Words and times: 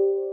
Thank 0.00 0.12
you. 0.18 0.29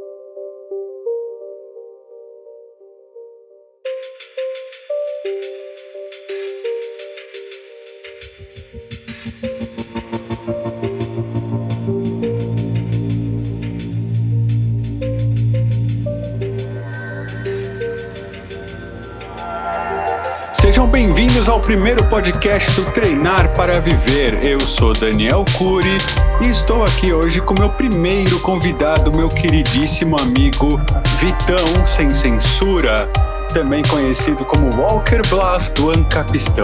Sejam 20.77 20.91
bem-vindos 20.91 21.49
ao 21.49 21.59
primeiro 21.59 22.07
podcast 22.07 22.69
do 22.79 22.91
Treinar 22.91 23.51
para 23.55 23.81
Viver. 23.81 24.45
Eu 24.45 24.59
sou 24.59 24.93
Daniel 24.93 25.43
Cury 25.57 25.97
e 26.39 26.49
estou 26.49 26.83
aqui 26.83 27.11
hoje 27.11 27.41
com 27.41 27.55
meu 27.57 27.71
primeiro 27.71 28.39
convidado, 28.41 29.11
meu 29.11 29.27
queridíssimo 29.27 30.15
amigo 30.21 30.79
Vitão 31.17 31.87
Sem 31.87 32.11
Censura, 32.11 33.09
também 33.51 33.81
conhecido 33.89 34.45
como 34.45 34.69
Walker 34.79 35.27
Blas 35.27 35.71
do 35.71 35.89
Ancapistão. 35.89 36.63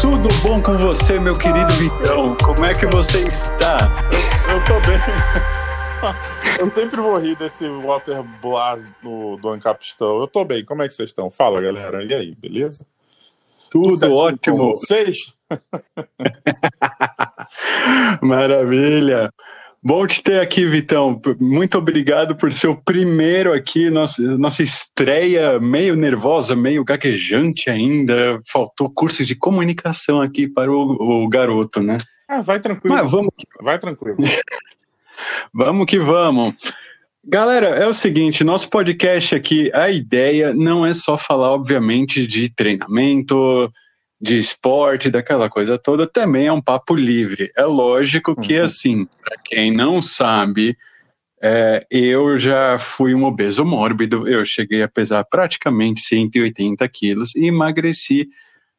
Tudo 0.00 0.30
bom 0.42 0.62
com 0.62 0.78
você, 0.78 1.20
meu 1.20 1.36
querido 1.36 1.74
Vitão? 1.74 2.34
Como 2.42 2.64
é 2.64 2.72
que 2.72 2.86
você 2.86 3.18
está? 3.24 3.76
Eu, 4.48 4.56
eu 4.56 4.64
tô 4.64 4.80
bem. 4.80 4.98
Eu 6.60 6.68
sempre 6.68 7.00
vou 7.00 7.18
rir 7.18 7.34
desse 7.36 7.66
Walter 7.66 8.22
Blas 8.22 8.94
do, 9.02 9.36
do 9.36 9.48
Ancapistão. 9.48 10.20
Eu 10.20 10.26
tô 10.26 10.44
bem, 10.44 10.64
como 10.64 10.82
é 10.82 10.88
que 10.88 10.94
vocês 10.94 11.10
estão? 11.10 11.30
Fala, 11.30 11.60
galera. 11.60 12.04
E 12.04 12.12
aí, 12.14 12.34
beleza? 12.34 12.86
Tudo, 13.74 13.98
Tudo 13.98 14.14
ótimo. 14.14 14.70
Vocês? 14.70 15.34
Maravilha. 18.22 19.28
Bom 19.82 20.06
te 20.06 20.22
ter 20.22 20.38
aqui, 20.38 20.64
Vitão. 20.64 21.20
Muito 21.40 21.76
obrigado 21.76 22.36
por 22.36 22.52
ser 22.52 22.68
o 22.68 22.76
primeiro 22.76 23.52
aqui, 23.52 23.90
nossa, 23.90 24.22
nossa 24.38 24.62
estreia 24.62 25.58
meio 25.58 25.96
nervosa, 25.96 26.54
meio 26.54 26.84
gaguejante 26.84 27.68
ainda. 27.68 28.40
Faltou 28.46 28.88
curso 28.88 29.24
de 29.24 29.34
comunicação 29.34 30.22
aqui 30.22 30.46
para 30.46 30.70
o, 30.70 31.24
o 31.24 31.28
garoto, 31.28 31.82
né? 31.82 31.98
Ah, 32.28 32.42
vai 32.42 32.60
tranquilo. 32.60 32.94
Mas 32.94 33.10
vamos. 33.10 33.34
Vai 33.60 33.78
tranquilo. 33.80 34.18
vamos 35.52 35.86
que 35.86 35.98
vamos. 35.98 36.54
Galera, 37.26 37.68
é 37.68 37.86
o 37.86 37.94
seguinte, 37.94 38.44
nosso 38.44 38.68
podcast 38.68 39.34
aqui, 39.34 39.70
a 39.72 39.90
ideia 39.90 40.52
não 40.52 40.84
é 40.84 40.92
só 40.92 41.16
falar, 41.16 41.52
obviamente, 41.52 42.26
de 42.26 42.50
treinamento, 42.50 43.72
de 44.20 44.38
esporte, 44.38 45.10
daquela 45.10 45.48
coisa 45.48 45.78
toda, 45.78 46.06
também 46.06 46.46
é 46.46 46.52
um 46.52 46.60
papo 46.60 46.94
livre. 46.94 47.50
É 47.56 47.64
lógico 47.64 48.38
que, 48.38 48.58
uhum. 48.58 48.64
assim, 48.64 49.08
para 49.22 49.38
quem 49.42 49.72
não 49.72 50.02
sabe, 50.02 50.76
é, 51.42 51.86
eu 51.90 52.36
já 52.36 52.78
fui 52.78 53.14
um 53.14 53.24
obeso 53.24 53.64
mórbido, 53.64 54.28
eu 54.28 54.44
cheguei 54.44 54.82
a 54.82 54.88
pesar 54.88 55.24
praticamente 55.24 56.02
180 56.02 56.86
quilos 56.88 57.34
e 57.34 57.46
emagreci 57.46 58.28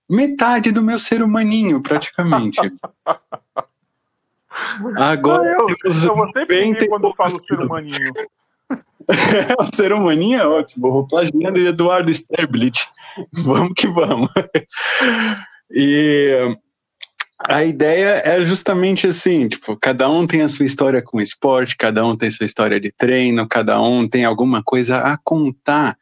metade 0.09 0.72
do 0.72 0.84
meu 0.84 1.00
ser 1.00 1.24
humaninho, 1.24 1.82
praticamente. 1.82 2.59
Agora, 4.98 5.44
eu, 5.44 5.67
eu 5.84 6.16
vou 6.16 6.28
sempre 6.30 6.64
rir 6.64 6.88
quando 6.88 7.08
eu 7.08 7.14
falo 7.14 7.39
ser 7.42 7.59
humaninho. 7.59 8.14
o 9.59 9.75
ser 9.75 9.94
humaninho 9.94 10.39
é 10.39 10.47
ótimo, 10.47 10.92
vou 10.92 11.08
plagiando 11.08 11.59
Eduardo 11.59 12.12
Sterblit. 12.12 12.88
vamos 13.31 13.73
que 13.75 13.88
vamos. 13.88 14.30
E 15.72 16.58
a 17.39 17.64
ideia 17.64 18.22
é 18.25 18.44
justamente 18.44 19.08
assim, 19.08 19.47
tipo, 19.47 19.78
cada 19.78 20.09
um 20.09 20.25
tem 20.25 20.42
a 20.42 20.47
sua 20.47 20.66
história 20.66 21.02
com 21.02 21.19
esporte, 21.19 21.75
cada 21.75 22.06
um 22.06 22.16
tem 22.16 22.31
sua 22.31 22.45
história 22.45 22.80
de 22.80 22.92
treino, 22.92 23.47
cada 23.47 23.81
um 23.81 24.08
tem 24.08 24.25
alguma 24.25 24.64
coisa 24.64 25.00
a 25.00 25.17
contar. 25.17 25.97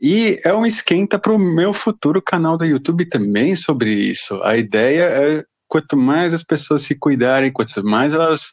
E 0.00 0.40
é 0.44 0.54
um 0.54 0.64
esquenta 0.64 1.18
para 1.18 1.32
o 1.32 1.38
meu 1.38 1.74
futuro 1.74 2.22
canal 2.22 2.56
do 2.56 2.64
YouTube 2.64 3.04
também 3.04 3.54
sobre 3.54 3.92
isso. 3.92 4.40
A 4.42 4.56
ideia 4.56 5.02
é 5.02 5.44
quanto 5.70 5.96
mais 5.96 6.34
as 6.34 6.42
pessoas 6.42 6.82
se 6.82 6.96
cuidarem, 6.96 7.52
quanto 7.52 7.82
mais 7.84 8.12
elas 8.12 8.52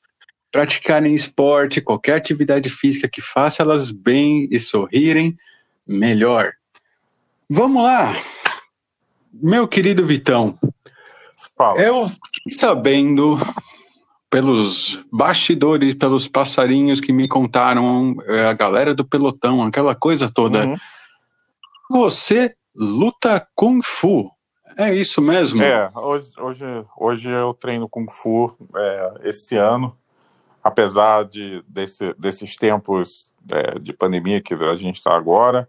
praticarem 0.51 1.15
esporte, 1.15 1.81
qualquer 1.81 2.15
atividade 2.15 2.69
física 2.69 3.09
que 3.09 3.21
faça 3.21 3.63
elas 3.63 3.91
bem 3.91 4.47
e 4.51 4.59
sorrirem, 4.59 5.35
melhor. 5.85 6.53
Vamos 7.49 7.83
lá, 7.83 8.15
meu 9.33 9.67
querido 9.67 10.05
Vitão. 10.05 10.57
Fala. 11.57 11.81
Eu 11.81 12.07
fiquei 12.07 12.51
sabendo 12.51 13.37
pelos 14.29 14.99
bastidores, 15.11 15.95
pelos 15.95 16.27
passarinhos 16.27 16.99
que 16.99 17.11
me 17.11 17.27
contaram, 17.27 18.15
é, 18.25 18.45
a 18.45 18.53
galera 18.53 18.93
do 18.93 19.05
pelotão, 19.05 19.63
aquela 19.63 19.95
coisa 19.95 20.29
toda. 20.29 20.65
Uhum. 20.65 20.77
Você 21.89 22.53
luta 22.75 23.47
Kung 23.55 23.81
Fu. 23.83 24.29
É 24.77 24.93
isso 24.93 25.21
mesmo? 25.21 25.63
É, 25.63 25.89
hoje, 25.95 26.31
hoje, 26.37 26.65
hoje 26.95 27.29
eu 27.29 27.53
treino 27.53 27.89
Kung 27.89 28.07
Fu 28.11 28.55
é, 28.75 29.13
esse 29.23 29.55
ano, 29.55 29.97
apesar 30.63 31.25
de, 31.25 31.63
desse, 31.67 32.13
desses 32.13 32.55
tempos 32.55 33.25
é, 33.49 33.79
de 33.79 33.91
pandemia 33.93 34.41
que 34.41 34.53
a 34.53 34.75
gente 34.75 34.97
está 34.97 35.15
agora. 35.15 35.67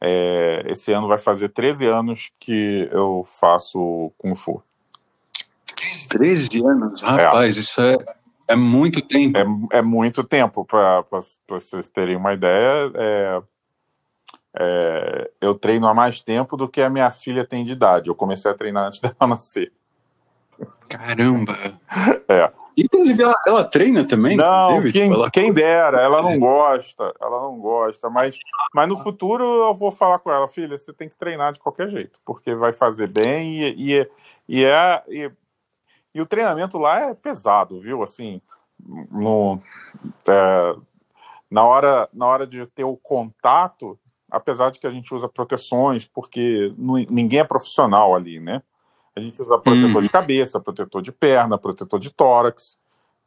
É, 0.00 0.62
esse 0.66 0.92
ano 0.92 1.08
vai 1.08 1.18
fazer 1.18 1.48
13 1.48 1.86
anos 1.86 2.30
que 2.38 2.88
eu 2.92 3.26
faço 3.26 4.12
Kung 4.16 4.36
Fu. 4.36 4.62
13 6.08 6.64
anos? 6.64 7.02
Rapaz, 7.02 7.56
é. 7.56 7.60
isso 7.60 7.80
é, 7.80 7.96
é 8.48 8.54
muito 8.56 9.00
tempo. 9.02 9.36
É, 9.36 9.78
é 9.78 9.82
muito 9.82 10.22
tempo, 10.22 10.64
para 10.64 11.04
vocês 11.48 11.88
terem 11.88 12.16
uma 12.16 12.32
ideia. 12.32 12.92
É, 12.94 13.42
é, 14.60 15.30
eu 15.40 15.54
treino 15.54 15.86
há 15.86 15.94
mais 15.94 16.20
tempo 16.20 16.56
do 16.56 16.68
que 16.68 16.82
a 16.82 16.90
minha 16.90 17.10
filha 17.12 17.46
tem 17.46 17.64
de 17.64 17.72
idade. 17.72 18.08
Eu 18.08 18.14
comecei 18.14 18.50
a 18.50 18.54
treinar 18.54 18.86
antes 18.86 18.98
dela 19.00 19.14
nascer. 19.20 19.72
Caramba! 20.88 21.56
É. 22.28 22.52
Inclusive, 22.76 23.22
ela, 23.22 23.34
ela 23.46 23.64
treina 23.64 24.06
também? 24.06 24.36
Não, 24.36 24.82
quem, 24.82 24.90
tipo, 24.90 25.14
ela... 25.14 25.30
quem 25.30 25.52
dera, 25.52 26.00
ela 26.00 26.22
não 26.22 26.38
gosta, 26.38 27.12
ela 27.20 27.40
não 27.42 27.58
gosta, 27.58 28.08
mas, 28.08 28.36
mas 28.72 28.88
no 28.88 28.96
futuro 28.96 29.42
eu 29.44 29.74
vou 29.74 29.90
falar 29.90 30.20
com 30.20 30.30
ela, 30.30 30.46
filha, 30.46 30.78
você 30.78 30.92
tem 30.92 31.08
que 31.08 31.16
treinar 31.16 31.52
de 31.52 31.58
qualquer 31.58 31.88
jeito, 31.88 32.20
porque 32.24 32.54
vai 32.54 32.72
fazer 32.72 33.08
bem 33.08 33.62
e, 33.62 33.94
e, 33.94 34.10
e 34.48 34.64
é. 34.64 35.02
E, 35.08 35.30
e 36.14 36.20
o 36.20 36.26
treinamento 36.26 36.78
lá 36.78 37.00
é 37.00 37.14
pesado, 37.14 37.80
viu? 37.80 38.02
Assim, 38.02 38.40
no, 39.10 39.60
é, 40.26 40.76
na, 41.50 41.64
hora, 41.64 42.08
na 42.12 42.26
hora 42.26 42.46
de 42.46 42.64
ter 42.66 42.84
o 42.84 42.96
contato, 42.96 43.98
apesar 44.30 44.70
de 44.70 44.78
que 44.78 44.86
a 44.86 44.90
gente 44.90 45.12
usa 45.14 45.28
proteções, 45.28 46.06
porque 46.06 46.72
ninguém 47.10 47.40
é 47.40 47.44
profissional 47.44 48.14
ali, 48.14 48.40
né? 48.40 48.62
A 49.16 49.20
gente 49.20 49.40
usa 49.42 49.58
protetor 49.58 50.02
de 50.02 50.08
cabeça, 50.08 50.60
protetor 50.60 51.02
de 51.02 51.10
perna, 51.10 51.58
protetor 51.58 51.98
de 51.98 52.10
tórax, 52.10 52.76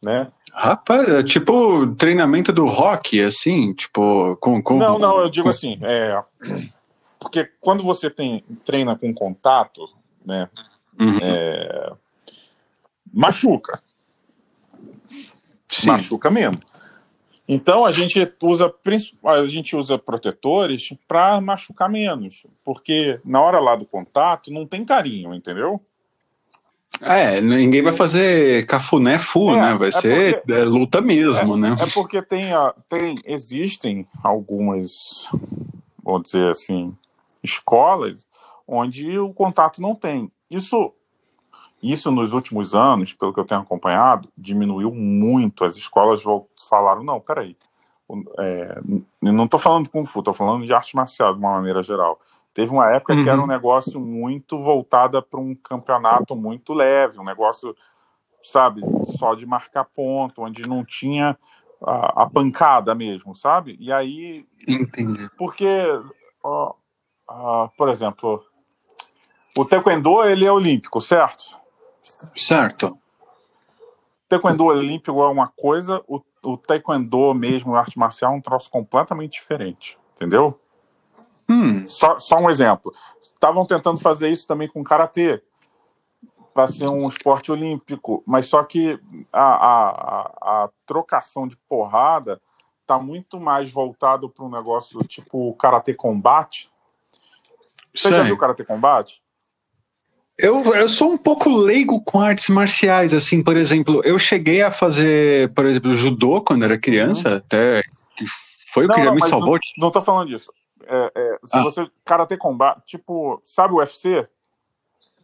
né? 0.01 0.31
Rapaz, 0.53 1.07
é 1.09 1.23
tipo 1.23 1.87
treinamento 1.95 2.51
do 2.51 2.65
rock, 2.65 3.21
assim, 3.21 3.73
tipo, 3.73 4.35
com. 4.37 4.61
com 4.61 4.77
não, 4.77 4.97
não, 4.97 5.19
eu 5.19 5.29
digo 5.29 5.49
assim, 5.49 5.77
é. 5.81 6.23
Porque 7.19 7.49
quando 7.59 7.83
você 7.83 8.09
tem, 8.09 8.43
treina 8.65 8.97
com 8.97 9.13
contato, 9.13 9.87
né? 10.25 10.49
Uhum. 10.99 11.19
É, 11.21 11.93
machuca. 13.13 13.81
Sim. 15.67 15.87
Machuca 15.87 16.31
mesmo. 16.31 16.59
Então 17.47 17.85
a 17.85 17.91
gente 17.91 18.31
usa 18.41 18.73
a 19.25 19.47
gente 19.47 19.75
usa 19.75 19.97
protetores 19.97 20.93
para 21.07 21.41
machucar 21.41 21.89
menos, 21.89 22.45
porque 22.63 23.19
na 23.25 23.41
hora 23.41 23.59
lá 23.59 23.75
do 23.75 23.85
contato 23.85 24.51
não 24.51 24.65
tem 24.65 24.85
carinho, 24.85 25.33
entendeu? 25.33 25.81
É, 27.01 27.41
ninguém 27.41 27.81
vai 27.81 27.93
fazer 27.93 28.65
cafuné 28.67 29.17
full, 29.17 29.55
é, 29.55 29.59
né? 29.59 29.75
Vai 29.75 29.89
é 29.89 29.91
ser 29.91 30.35
porque, 30.35 30.53
é, 30.53 30.63
luta 30.63 31.01
mesmo, 31.01 31.55
é, 31.55 31.59
né? 31.59 31.75
É 31.79 31.85
porque 31.87 32.21
tem, 32.21 32.49
tem 32.87 33.15
existem 33.25 34.07
algumas, 34.23 35.27
vou 36.03 36.21
dizer 36.21 36.51
assim, 36.51 36.95
escolas 37.43 38.25
onde 38.67 39.17
o 39.17 39.33
contato 39.33 39.81
não 39.81 39.95
tem. 39.95 40.31
Isso 40.49 40.93
isso 41.81 42.11
nos 42.11 42.33
últimos 42.33 42.75
anos, 42.75 43.13
pelo 43.13 43.33
que 43.33 43.39
eu 43.39 43.45
tenho 43.45 43.61
acompanhado, 43.61 44.29
diminuiu 44.37 44.93
muito. 44.93 45.63
As 45.63 45.75
escolas 45.75 46.21
falaram: 46.69 47.03
não, 47.03 47.19
peraí, 47.19 47.57
é, 48.39 48.79
não 49.21 49.45
estou 49.45 49.59
falando 49.59 49.85
de 49.85 49.89
Kung 49.89 50.05
Fu, 50.05 50.19
estou 50.19 50.33
falando 50.33 50.65
de 50.65 50.73
arte 50.73 50.95
marcial 50.95 51.33
de 51.33 51.39
uma 51.39 51.53
maneira 51.53 51.81
geral. 51.81 52.19
Teve 52.53 52.71
uma 52.71 52.91
época 52.91 53.13
uhum. 53.13 53.23
que 53.23 53.29
era 53.29 53.37
um 53.37 53.41
uhum. 53.41 53.47
negócio 53.47 53.99
muito 53.99 54.59
voltada 54.59 55.21
para 55.21 55.39
um 55.39 55.55
campeonato 55.55 56.35
muito 56.35 56.73
leve, 56.73 57.19
um 57.19 57.23
negócio, 57.23 57.75
sabe, 58.43 58.81
só 59.17 59.33
de 59.35 59.45
marcar 59.45 59.85
ponto, 59.85 60.41
onde 60.41 60.67
não 60.67 60.83
tinha 60.83 61.37
a, 61.81 62.23
a 62.23 62.29
pancada 62.29 62.93
mesmo, 62.93 63.35
sabe? 63.35 63.77
E 63.79 63.91
aí. 63.91 64.45
Entendi. 64.67 65.29
Porque, 65.37 65.65
ó, 66.43 66.73
ó, 67.27 67.67
por 67.69 67.87
exemplo, 67.87 68.43
o 69.57 69.63
Taekwondo 69.63 70.23
ele 70.23 70.45
é 70.45 70.51
olímpico, 70.51 70.99
certo? 70.99 71.60
Certo. 72.35 72.97
Taekwondo 74.27 74.65
olímpico 74.65 75.21
é 75.21 75.27
uma 75.27 75.47
coisa, 75.47 76.01
o 76.07 76.21
o 76.43 76.57
taekwondo 76.57 77.33
mesmo, 77.33 77.75
arte 77.75 77.97
marcial, 77.97 78.33
é 78.33 78.35
um 78.35 78.41
troço 78.41 78.69
completamente 78.69 79.33
diferente, 79.33 79.97
entendeu? 80.15 80.59
Hum. 81.47 81.85
Só, 81.87 82.19
só 82.19 82.37
um 82.37 82.49
exemplo. 82.49 82.93
Estavam 83.21 83.65
tentando 83.65 83.99
fazer 83.99 84.29
isso 84.29 84.47
também 84.47 84.67
com 84.67 84.83
karatê 84.83 85.41
para 86.53 86.67
ser 86.67 86.87
um 86.87 87.07
esporte 87.07 87.51
olímpico, 87.51 88.23
mas 88.25 88.47
só 88.47 88.63
que 88.63 88.99
a, 89.31 89.41
a, 89.41 90.63
a 90.63 90.69
trocação 90.85 91.47
de 91.47 91.55
porrada 91.69 92.41
está 92.81 92.97
muito 92.99 93.39
mais 93.39 93.71
voltado 93.71 94.29
para 94.29 94.43
um 94.43 94.49
negócio 94.49 95.01
tipo 95.03 95.53
karatê 95.55 95.93
combate. 95.93 96.69
Você 97.93 98.09
já 98.09 98.23
viu 98.23 98.37
karatê 98.37 98.65
combate? 98.65 99.21
Eu, 100.41 100.63
eu 100.73 100.89
sou 100.89 101.11
um 101.11 101.17
pouco 101.17 101.49
leigo 101.49 102.01
com 102.01 102.19
artes 102.19 102.47
marciais, 102.49 103.13
assim, 103.13 103.43
por 103.43 103.55
exemplo, 103.55 104.01
eu 104.03 104.17
cheguei 104.17 104.61
a 104.61 104.71
fazer, 104.71 105.53
por 105.53 105.65
exemplo, 105.65 105.93
judô 105.93 106.41
quando 106.41 106.63
era 106.65 106.79
criança, 106.79 107.37
até 107.37 107.81
que 108.17 108.25
foi 108.73 108.85
o 108.85 108.89
que 108.89 109.03
já 109.03 109.11
me 109.13 109.21
salvou. 109.21 109.53
Não, 109.77 109.85
não 109.85 109.91
tô 109.91 110.01
falando 110.01 110.29
disso. 110.29 110.51
É, 110.87 111.11
é, 111.15 111.39
se 111.45 111.57
Ah. 111.57 111.61
você 111.63 111.87
karatê 112.03 112.35
combate, 112.37 112.81
tipo, 112.85 113.39
sabe 113.43 113.73
o 113.73 113.77
UFC? 113.77 114.27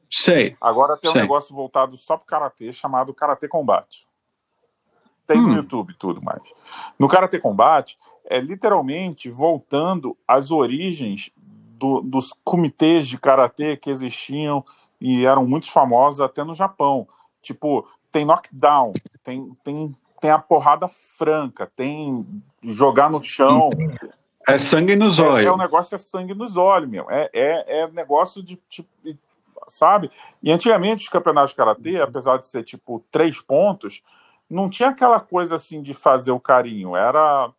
Sei. 0.10 0.56
Agora 0.62 0.96
tem 0.98 1.10
um 1.10 1.14
Sei. 1.14 1.22
negócio 1.24 1.54
voltado 1.54 1.98
só 1.98 2.16
pro 2.16 2.26
karatê 2.26 2.72
chamado 2.72 3.14
karatê 3.14 3.48
combate. 3.48 4.06
Tem 5.26 5.42
no 5.42 5.50
Hum. 5.50 5.56
YouTube 5.56 5.94
tudo 6.00 6.22
mais. 6.22 6.40
No 6.98 7.08
karatê 7.08 7.40
combate 7.40 7.98
é 8.30 8.40
literalmente 8.40 9.30
voltando 9.30 10.16
às 10.28 10.52
origens 10.52 11.30
do- 11.36 12.02
dos 12.02 12.34
comitês 12.44 13.08
de 13.08 13.18
karatê 13.18 13.76
que 13.76 13.90
existiam 13.90 14.64
e 15.00 15.26
eram 15.26 15.46
muito 15.46 15.72
famosos 15.72 16.22
até 16.22 16.44
no 16.44 16.56
Japão. 16.56 17.08
Tipo, 17.42 17.88
tem 18.12 18.26
knockdown, 18.26 18.94
tem, 19.24 19.56
tem, 19.64 19.96
tem 20.20 20.32
a 20.32 20.40
porrada 20.40 20.88
franca, 20.88 21.72
tem 21.76 22.26
jogar 22.64 23.10
no 23.10 23.22
chão. 23.22 23.70
É 24.48 24.58
sangue 24.58 24.96
nos 24.96 25.20
É, 25.20 25.24
é 25.24 25.26
olhos. 25.26 25.54
um 25.54 25.58
negócio 25.58 25.96
é 25.96 25.98
sangue 25.98 26.34
nos 26.34 26.58
olhos, 26.58 26.90
meu. 26.90 27.06
É, 27.10 27.30
é, 27.34 27.82
é 27.82 27.88
negócio 27.92 28.42
de, 28.42 28.56
tipo, 28.70 28.90
sabe? 29.68 30.10
E 30.42 30.52
antigamente 30.52 31.04
os 31.04 31.10
campeonatos 31.10 31.52
de 31.52 31.58
karatê, 31.58 32.02
apesar 32.02 32.38
de 32.38 32.48
ser 32.48 32.64
tipo 32.64 33.04
três 33.12 33.42
pontos, 33.42 34.02
não 34.50 34.70
tinha 34.70 34.90
aquela 34.90 35.20
coisa 35.20 35.56
assim 35.56 35.82
de 35.82 35.94
fazer 35.94 36.32
o 36.32 36.40
carinho. 36.40 36.96
Era 36.96 37.52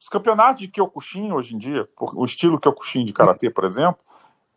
os 0.00 0.08
campeonatos 0.08 0.62
de 0.62 0.68
Kyokushin 0.68 1.32
hoje 1.32 1.54
em 1.54 1.58
dia, 1.58 1.86
o 2.14 2.24
estilo 2.24 2.58
Kyokushin 2.58 3.04
de 3.04 3.12
karatê, 3.12 3.50
por 3.50 3.64
exemplo, 3.64 4.00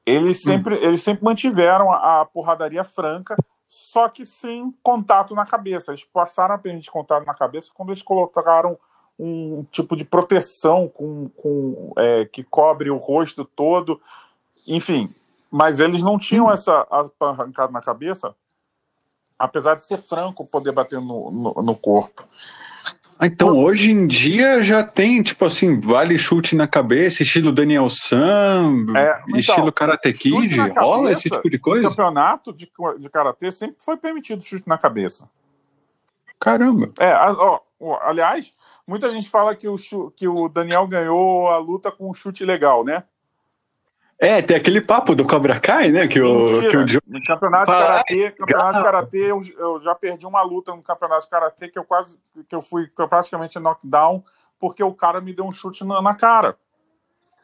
eles 0.05 0.41
sempre, 0.41 0.75
eles 0.75 1.01
sempre 1.01 1.23
mantiveram 1.23 1.91
a, 1.91 2.21
a 2.21 2.25
porradaria 2.25 2.83
franca, 2.83 3.35
só 3.67 4.09
que 4.09 4.25
sem 4.25 4.73
contato 4.83 5.33
na 5.33 5.45
cabeça. 5.45 5.91
Eles 5.91 6.03
passaram 6.03 6.55
a 6.55 6.57
permitir 6.57 6.91
contato 6.91 7.25
na 7.25 7.33
cabeça 7.33 7.71
quando 7.73 7.89
eles 7.89 8.01
colocaram 8.01 8.77
um 9.17 9.63
tipo 9.71 9.95
de 9.95 10.03
proteção 10.03 10.87
com, 10.87 11.29
com 11.29 11.93
é, 11.97 12.25
que 12.25 12.43
cobre 12.43 12.89
o 12.89 12.97
rosto 12.97 13.45
todo, 13.45 14.01
enfim. 14.67 15.13
Mas 15.49 15.79
eles 15.79 16.01
não 16.01 16.17
tinham 16.17 16.51
essa 16.51 16.85
arrancada 17.19 17.71
na 17.71 17.81
cabeça, 17.81 18.35
apesar 19.37 19.75
de 19.75 19.85
ser 19.85 20.01
franco 20.01 20.45
poder 20.45 20.71
bater 20.71 20.99
no, 20.99 21.31
no, 21.31 21.53
no 21.61 21.75
corpo. 21.75 22.27
Ah, 23.23 23.27
Então, 23.27 23.57
hoje 23.57 23.89
em 23.89 24.05
dia 24.05 24.61
já 24.61 24.83
tem, 24.83 25.23
tipo 25.23 25.45
assim, 25.45 25.79
vale 25.79 26.17
chute 26.17 26.57
na 26.57 26.67
cabeça, 26.67 27.23
estilo 27.23 27.53
Daniel 27.53 27.89
Sam, 27.89 28.85
É, 28.95 29.21
então, 29.27 29.39
estilo 29.39 29.71
Karate 29.71 30.11
Kid, 30.11 30.57
rola 30.77 31.09
esse 31.09 31.29
tipo 31.29 31.49
de 31.49 31.55
O 31.55 31.61
coisa? 31.61 31.87
campeonato 31.87 32.51
de, 32.51 32.69
de 32.99 33.09
karatê 33.09 33.49
sempre 33.49 33.77
foi 33.79 33.95
permitido 33.95 34.43
chute 34.43 34.67
na 34.67 34.77
cabeça. 34.77 35.29
Caramba. 36.37 36.91
É, 36.99 37.13
ó, 37.15 37.61
ó, 37.79 37.99
aliás, 38.01 38.51
muita 38.85 39.09
gente 39.09 39.29
fala 39.29 39.55
que 39.55 39.69
o, 39.69 39.77
que 40.13 40.27
o 40.27 40.49
Daniel 40.49 40.85
ganhou 40.85 41.47
a 41.47 41.57
luta 41.59 41.89
com 41.89 42.09
um 42.09 42.13
chute 42.13 42.43
legal, 42.43 42.83
né? 42.83 43.03
É, 44.23 44.41
tem 44.41 44.55
aquele 44.55 44.79
papo 44.79 45.15
do 45.15 45.25
Cobra 45.25 45.59
Kai, 45.59 45.91
né? 45.91 46.07
Que 46.07 46.21
o, 46.21 46.39
Mentira. 46.39 46.69
que 46.69 46.77
o 46.77 46.87
Joe 46.87 47.01
No 47.05 47.23
campeonato 47.23 47.65
de 47.65 47.71
Fala, 47.71 47.87
karatê, 47.87 48.31
campeonato 48.31 48.77
de 48.77 48.83
karatê, 48.83 49.31
eu, 49.31 49.41
eu 49.57 49.81
já 49.81 49.93
perdi 49.93 50.25
uma 50.25 50.41
luta 50.41 50.73
no 50.73 50.81
campeonato 50.81 51.23
de 51.23 51.29
karatê 51.29 51.67
que 51.67 51.77
eu 51.77 51.83
quase 51.83 52.17
que 52.47 52.55
eu 52.55 52.61
fui 52.61 52.87
praticamente 52.87 53.59
knockdown 53.59 54.23
porque 54.63 54.81
o 54.81 54.93
cara 54.93 55.19
me 55.19 55.33
deu 55.33 55.45
um 55.45 55.51
chute 55.51 55.83
na, 55.83 56.01
na 56.01 56.15
cara. 56.15 56.57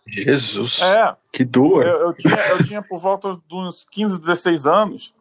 Jesus, 0.08 0.82
É, 0.82 1.16
que 1.34 1.44
dor. 1.44 1.86
eu, 1.86 2.00
eu 2.00 2.14
tinha, 2.14 2.38
eu 2.50 2.64
tinha 2.64 2.82
por 2.82 2.98
volta 2.98 3.38
de 3.46 3.56
uns 3.56 3.86
15, 3.92 4.20
16 4.20 4.66
anos. 4.66 5.14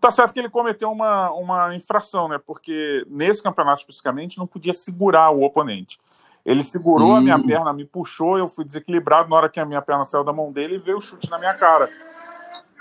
Tá 0.00 0.12
certo 0.12 0.32
que 0.32 0.38
ele 0.38 0.48
cometeu 0.48 0.90
uma, 0.92 1.30
uma 1.32 1.74
infração, 1.74 2.28
né? 2.28 2.38
Porque 2.38 3.04
nesse 3.10 3.42
campeonato 3.42 3.80
especificamente 3.80 4.38
não 4.38 4.46
podia 4.46 4.72
segurar 4.72 5.30
o 5.30 5.42
oponente. 5.42 5.98
Ele 6.44 6.62
segurou 6.62 7.14
a 7.14 7.20
minha 7.20 7.36
Hum. 7.36 7.46
perna, 7.46 7.72
me 7.72 7.84
puxou, 7.84 8.38
eu 8.38 8.48
fui 8.48 8.64
desequilibrado 8.64 9.28
na 9.28 9.36
hora 9.36 9.48
que 9.48 9.60
a 9.60 9.64
minha 9.66 9.82
perna 9.82 10.04
saiu 10.04 10.24
da 10.24 10.32
mão 10.32 10.50
dele 10.50 10.76
e 10.76 10.78
veio 10.78 10.98
o 10.98 11.02
chute 11.02 11.30
na 11.30 11.38
minha 11.38 11.54
cara. 11.54 11.90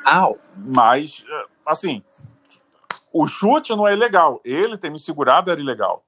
Au. 0.05 0.37
Mas, 0.55 1.23
eh, 1.29 1.45
assim, 1.65 2.01
o 3.11 3.27
chute 3.27 3.75
não 3.75 3.87
é 3.87 3.93
ilegal. 3.93 4.39
Ele 4.45 4.77
ter 4.77 4.89
me 4.89 4.99
segurado 4.99 5.51
era 5.51 5.59
ilegal. 5.59 6.05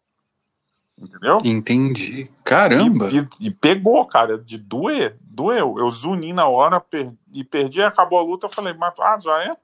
Entendeu? 0.98 1.40
Entendi. 1.44 2.30
Caramba. 2.44 3.10
E, 3.10 3.18
e- 3.20 3.28
e 3.48 3.52
pegou, 3.52 4.06
cara, 4.06 4.38
de 4.38 4.58
doer, 4.58 5.18
doeu. 5.20 5.76
Eu 5.80 5.90
zuni 5.90 6.32
na 6.32 6.48
hora 6.48 6.80
per- 6.80 7.12
e 7.34 7.44
perdi, 7.44 7.82
acabou 7.82 8.20
a 8.20 8.24
luta. 8.24 8.46
Eu 8.46 8.52
falei, 8.52 8.74
mas 8.74 8.94
ah, 9.00 9.20
já 9.20 9.44
é? 9.44 9.58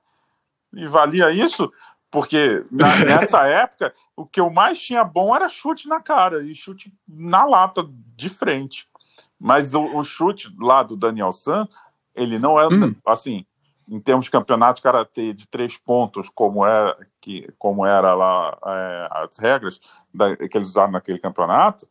E 0.74 0.88
valia 0.88 1.32
isso? 1.32 1.72
Porque 2.20 2.66
na- 2.72 2.96
nessa 3.06 3.46
época, 3.48 3.94
o 4.16 4.26
que 4.26 4.40
eu 4.40 4.50
mais 4.50 4.80
tinha 4.80 5.04
bom 5.04 5.36
era 5.36 5.48
chute 5.48 5.88
na 5.88 6.02
cara 6.02 6.42
e 6.42 6.56
chute 6.56 6.92
na 7.08 7.46
lata 7.46 7.88
de 8.16 8.28
frente. 8.28 8.90
Mas 9.40 9.76
o, 9.76 9.84
o 9.84 10.04
chute 10.04 10.52
lá 10.60 10.82
do 10.82 10.98
Daniel 10.98 11.32
San, 11.32 11.68
ele 12.16 12.40
não 12.40 12.60
é 12.60 12.68
Hum. 12.68 12.96
assim, 13.06 13.46
em 13.88 14.00
termos 14.00 14.26
de 14.26 14.32
campeonato 14.32 14.78
de 14.78 14.82
karatê 14.82 15.32
de 15.32 15.48
três 15.48 15.78
pontos, 15.78 16.28
como 16.28 16.66
é 16.66 16.96
que 17.22 17.48
como 17.60 17.86
era 17.86 18.16
lá 18.16 18.58
é, 18.66 19.08
as 19.12 19.38
regras 19.38 19.80
da- 20.12 20.36
que 20.36 20.58
eles 20.58 20.70
usaram 20.70 20.92
naquele 20.94 21.20
campeonato, 21.20 21.88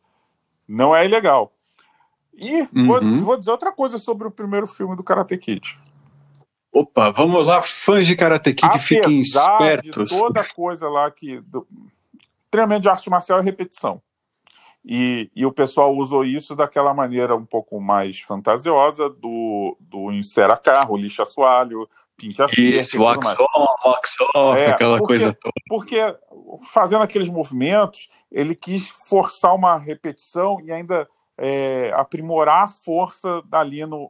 não 0.67 0.93
é 0.93 1.05
ilegal. 1.05 1.53
E 2.33 2.67
vou, 2.85 3.01
Uhum. 3.01 3.19
vou 3.19 3.37
dizer 3.37 3.51
outra 3.51 3.71
coisa 3.71 3.97
sobre 3.97 4.27
o 4.27 4.31
primeiro 4.31 4.67
filme 4.67 4.95
do 4.95 5.03
Karate 5.03 5.37
Kid. 5.37 5.79
Opa, 6.71 7.09
vamos 7.11 7.45
lá, 7.47 7.61
fãs 7.61 8.05
de 8.07 8.15
Karate 8.15 8.53
Kid, 8.53 8.77
fiquem 8.79 9.19
Apesar 9.21 9.57
de 9.81 9.87
espertos. 9.89 10.09
toda 10.19 10.43
coisa 10.43 10.87
lá 10.89 11.09
que. 11.09 11.39
Do, 11.41 11.67
treinamento 12.49 12.81
de 12.83 12.89
arte 12.89 13.09
marcial 13.09 13.39
é 13.39 13.43
repetição. 13.43 14.01
E, 14.85 15.29
e 15.35 15.45
o 15.45 15.51
pessoal 15.51 15.93
usou 15.95 16.23
isso 16.23 16.55
daquela 16.55 16.93
maneira 16.93 17.35
um 17.35 17.45
pouco 17.45 17.79
mais 17.81 18.21
fantasiosa 18.21 19.09
do, 19.09 19.75
do 19.81 20.11
insera 20.13 20.55
carro, 20.55 20.95
lixa 20.95 21.23
assoalho, 21.23 21.89
pinte 22.15 22.41
a 22.41 22.47
e 22.57 22.77
Isso, 22.79 23.01
wax 23.03 23.35
on, 23.37 23.89
wax 23.89 24.15
off, 24.33 24.59
É, 24.61 24.71
aquela 24.71 24.97
porque- 24.97 25.13
coisa 25.13 25.33
toda. 25.33 25.53
Porque 25.67 25.97
fazendo 26.71 27.01
aqueles 27.03 27.27
movimentos, 27.29 28.07
ele 28.31 28.55
quis 28.55 28.87
forçar 28.87 29.53
uma 29.53 29.77
repetição 29.77 30.61
e 30.61 30.71
ainda 30.71 31.05
é, 31.37 31.91
aprimorar 31.93 32.63
a 32.63 32.67
força 32.69 33.43
ali 33.51 33.85
no, 33.85 34.09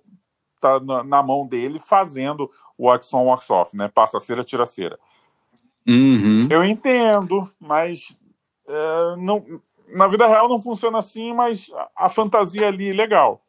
tá 0.60 0.80
na, 0.80 1.04
na 1.04 1.24
mão 1.24 1.46
dele, 1.48 1.80
fazendo 1.80 2.50
o 2.78 2.88
wax 2.88 3.14
on, 3.14 3.26
wax 3.26 3.50
off, 3.50 3.76
né? 3.76 3.90
Passa 3.94 4.18
a 4.18 4.20
cera, 4.20 4.44
tira 4.44 4.64
a 4.64 4.68
cera. 4.68 5.00
Uhum. 5.88 6.48
Eu 6.50 6.64
entendo, 6.64 7.50
mas 7.60 8.16
é, 8.68 9.16
não, 9.18 9.62
na 9.90 10.08
vida 10.08 10.28
real 10.28 10.50
não 10.50 10.62
funciona 10.62 11.00
assim, 11.00 11.34
mas 11.34 11.72
a, 11.74 12.06
a 12.06 12.10
fantasia 12.10 12.68
ali 12.68 12.90
é 12.90 12.94
legal. 12.94 13.42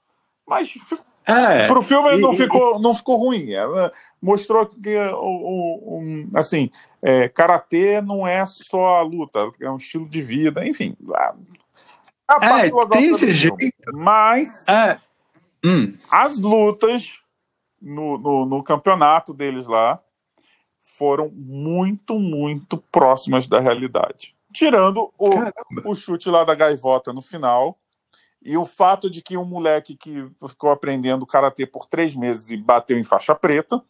Mas 0.47 0.73
É, 1.27 1.67
pro 1.67 1.83
filme 1.83 2.17
e- 2.17 2.21
não, 2.21 2.33
e- 2.33 2.37
ficou, 2.37 2.79
não 2.81 2.95
ficou 2.95 3.17
ruim. 3.17 3.53
Ela 3.53 3.93
mostrou 4.23 4.65
que 4.67 4.97
o, 4.97 5.99
um, 5.99 6.31
assim, 6.35 6.71
é, 7.03 7.29
karatê 7.29 8.01
não 8.01 8.27
é 8.27 8.47
só 8.47 8.97
a 8.99 9.03
luta, 9.03 9.51
é 9.61 9.71
um 9.71 9.77
estilo 9.77 10.09
de 10.09 10.23
vida, 10.23 10.67
enfim. 10.67 10.97
A, 11.15 11.35
a 12.29 12.59
É, 12.65 12.71
tem 12.89 13.11
esse 13.11 13.27
filme. 13.35 13.61
jeito. 13.61 13.75
Mas 13.93 14.67
é. 14.69 14.99
Hum, 15.65 15.97
as 16.11 16.39
lutas 16.39 17.21
no, 17.81 18.19
no, 18.19 18.47
no 18.47 18.63
campeonato 18.63 19.33
deles 19.35 19.67
lá 19.67 20.01
foram 20.99 21.31
muito, 21.33 22.19
muito 22.19 22.77
próximas 22.91 23.47
da 23.47 23.61
realidade. 23.61 24.35
Tirando 24.53 25.13
o, 25.17 25.31
caramba. 25.31 25.55
o 25.85 25.95
chute 25.95 26.29
lá 26.29 26.43
da 26.45 26.55
gaivota 26.55 27.13
no 27.13 27.23
final 27.23 27.79
e 28.43 28.57
o 28.57 28.65
fato 28.65 29.11
de 29.11 29.23
que 29.23 29.37
um 29.37 29.45
moleque 29.45 29.97
que 29.97 30.27
ficou 30.49 30.71
aprendendo 30.71 31.27
karatê 31.27 31.67
por 31.67 31.87
três 31.87 32.17
meses 32.17 32.51
e 32.51 32.57
bateu 32.57 32.99
em 32.99 33.05
faixa 33.05 33.35
preta, 33.35 33.83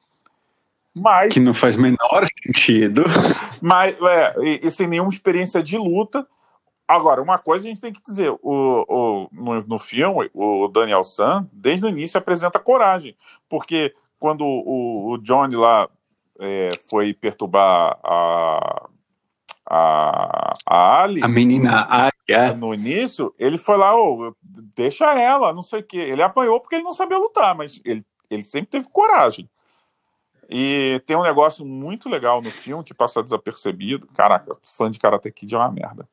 mas, 0.94 1.32
Que 1.32 1.40
não 1.40 1.54
faz 1.54 1.76
menor 1.76 2.26
sentido. 2.44 3.04
mas 3.62 3.96
é, 4.02 4.34
e, 4.40 4.66
e 4.66 4.70
sem 4.70 4.86
nenhuma 4.86 5.10
experiência 5.10 5.62
de 5.62 5.76
luta. 5.78 6.26
Agora, 6.88 7.20
uma 7.20 7.36
coisa 7.36 7.66
a 7.66 7.68
gente 7.68 7.82
tem 7.82 7.92
que 7.92 8.00
dizer: 8.02 8.30
o, 8.30 8.40
o, 8.88 9.28
no, 9.30 9.60
no 9.60 9.78
filme, 9.78 10.30
o 10.32 10.66
Daniel 10.68 11.04
San, 11.04 11.46
desde 11.52 11.84
o 11.84 11.90
início, 11.90 12.16
apresenta 12.16 12.58
coragem, 12.58 13.14
porque 13.46 13.94
quando 14.18 14.42
o, 14.42 15.12
o 15.12 15.18
Johnny 15.18 15.54
lá 15.54 15.86
é, 16.40 16.70
foi 16.88 17.12
perturbar 17.12 17.98
a, 18.02 18.88
a, 19.66 20.54
a 20.66 21.02
Ali. 21.02 21.22
A 21.22 21.28
menina 21.28 21.86
Ali, 21.90 22.12
é. 22.26 22.52
No 22.54 22.72
início, 22.72 23.34
ele 23.38 23.58
foi 23.58 23.76
lá, 23.76 23.94
oh, 23.94 24.34
deixa 24.74 25.12
ela, 25.18 25.52
não 25.52 25.62
sei 25.62 25.80
o 25.80 25.84
quê. 25.84 25.98
Ele 25.98 26.22
apanhou 26.22 26.58
porque 26.58 26.76
ele 26.76 26.84
não 26.84 26.94
sabia 26.94 27.18
lutar, 27.18 27.54
mas 27.54 27.80
ele, 27.84 28.04
ele 28.30 28.44
sempre 28.44 28.70
teve 28.70 28.88
coragem. 28.88 29.48
E 30.48 31.02
tem 31.06 31.16
um 31.16 31.22
negócio 31.22 31.66
muito 31.66 32.08
legal 32.08 32.40
no 32.40 32.50
filme 32.50 32.82
que 32.82 32.94
passa 32.94 33.22
desapercebido. 33.22 34.06
Caraca, 34.14 34.56
fã 34.62 34.90
de 34.90 34.98
Karate 34.98 35.30
Kid 35.30 35.54
é 35.54 35.58
uma 35.58 35.70
merda. 35.70 36.08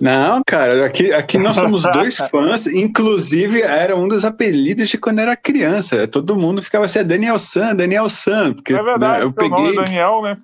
Não, 0.00 0.42
cara, 0.44 0.84
aqui, 0.86 1.12
aqui 1.12 1.38
nós 1.38 1.56
somos 1.56 1.82
dois 1.92 2.16
fãs, 2.16 2.66
inclusive 2.66 3.62
era 3.62 3.96
um 3.96 4.08
dos 4.08 4.24
apelidos 4.24 4.88
de 4.88 4.98
quando 4.98 5.20
era 5.20 5.36
criança. 5.36 6.08
Todo 6.08 6.36
mundo 6.36 6.62
ficava 6.62 6.84
assim, 6.84 6.98
é 7.00 7.04
Daniel 7.04 7.38
San, 7.38 7.74
Daniel 7.74 8.08
San. 8.08 8.52
Porque, 8.54 8.74
é 8.74 8.82
verdade, 8.82 9.20
né, 9.20 9.24
eu 9.24 9.34
peguei... 9.34 9.50
nome 9.50 9.72
é 9.72 9.84
Daniel, 9.84 10.22
né? 10.22 10.38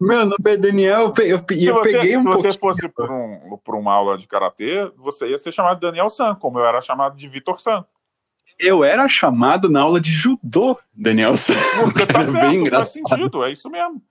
Meu 0.00 0.26
nome 0.26 0.36
é 0.46 0.56
Daniel, 0.56 1.12
eu, 1.18 1.24
eu, 1.24 1.44
Se 1.48 1.64
eu 1.64 1.74
você, 1.74 1.92
peguei 1.92 2.16
um 2.16 2.22
se 2.22 2.28
você 2.28 2.52
fosse 2.58 2.88
por, 2.88 3.10
um, 3.10 3.58
por 3.64 3.74
uma 3.74 3.92
aula 3.92 4.18
de 4.18 4.26
karatê, 4.26 4.90
você 4.96 5.28
ia 5.28 5.38
ser 5.38 5.52
chamado 5.52 5.80
Daniel 5.80 6.10
San, 6.10 6.34
como 6.34 6.58
eu 6.58 6.64
era 6.64 6.80
chamado 6.80 7.16
de 7.16 7.28
Vitor 7.28 7.60
San. 7.60 7.84
Eu 8.58 8.84
era 8.84 9.08
chamado 9.08 9.70
na 9.70 9.80
aula 9.80 10.00
de 10.00 10.10
judô, 10.10 10.78
Daniel 10.92 11.36
San. 11.36 11.54
Porque 11.80 12.04
tá 12.06 12.20
certo, 12.24 12.32
bem 12.32 12.40
faz 12.42 12.54
engraçado. 12.54 12.92
sentido, 12.92 13.44
é 13.44 13.52
isso 13.52 13.70
mesmo. 13.70 14.02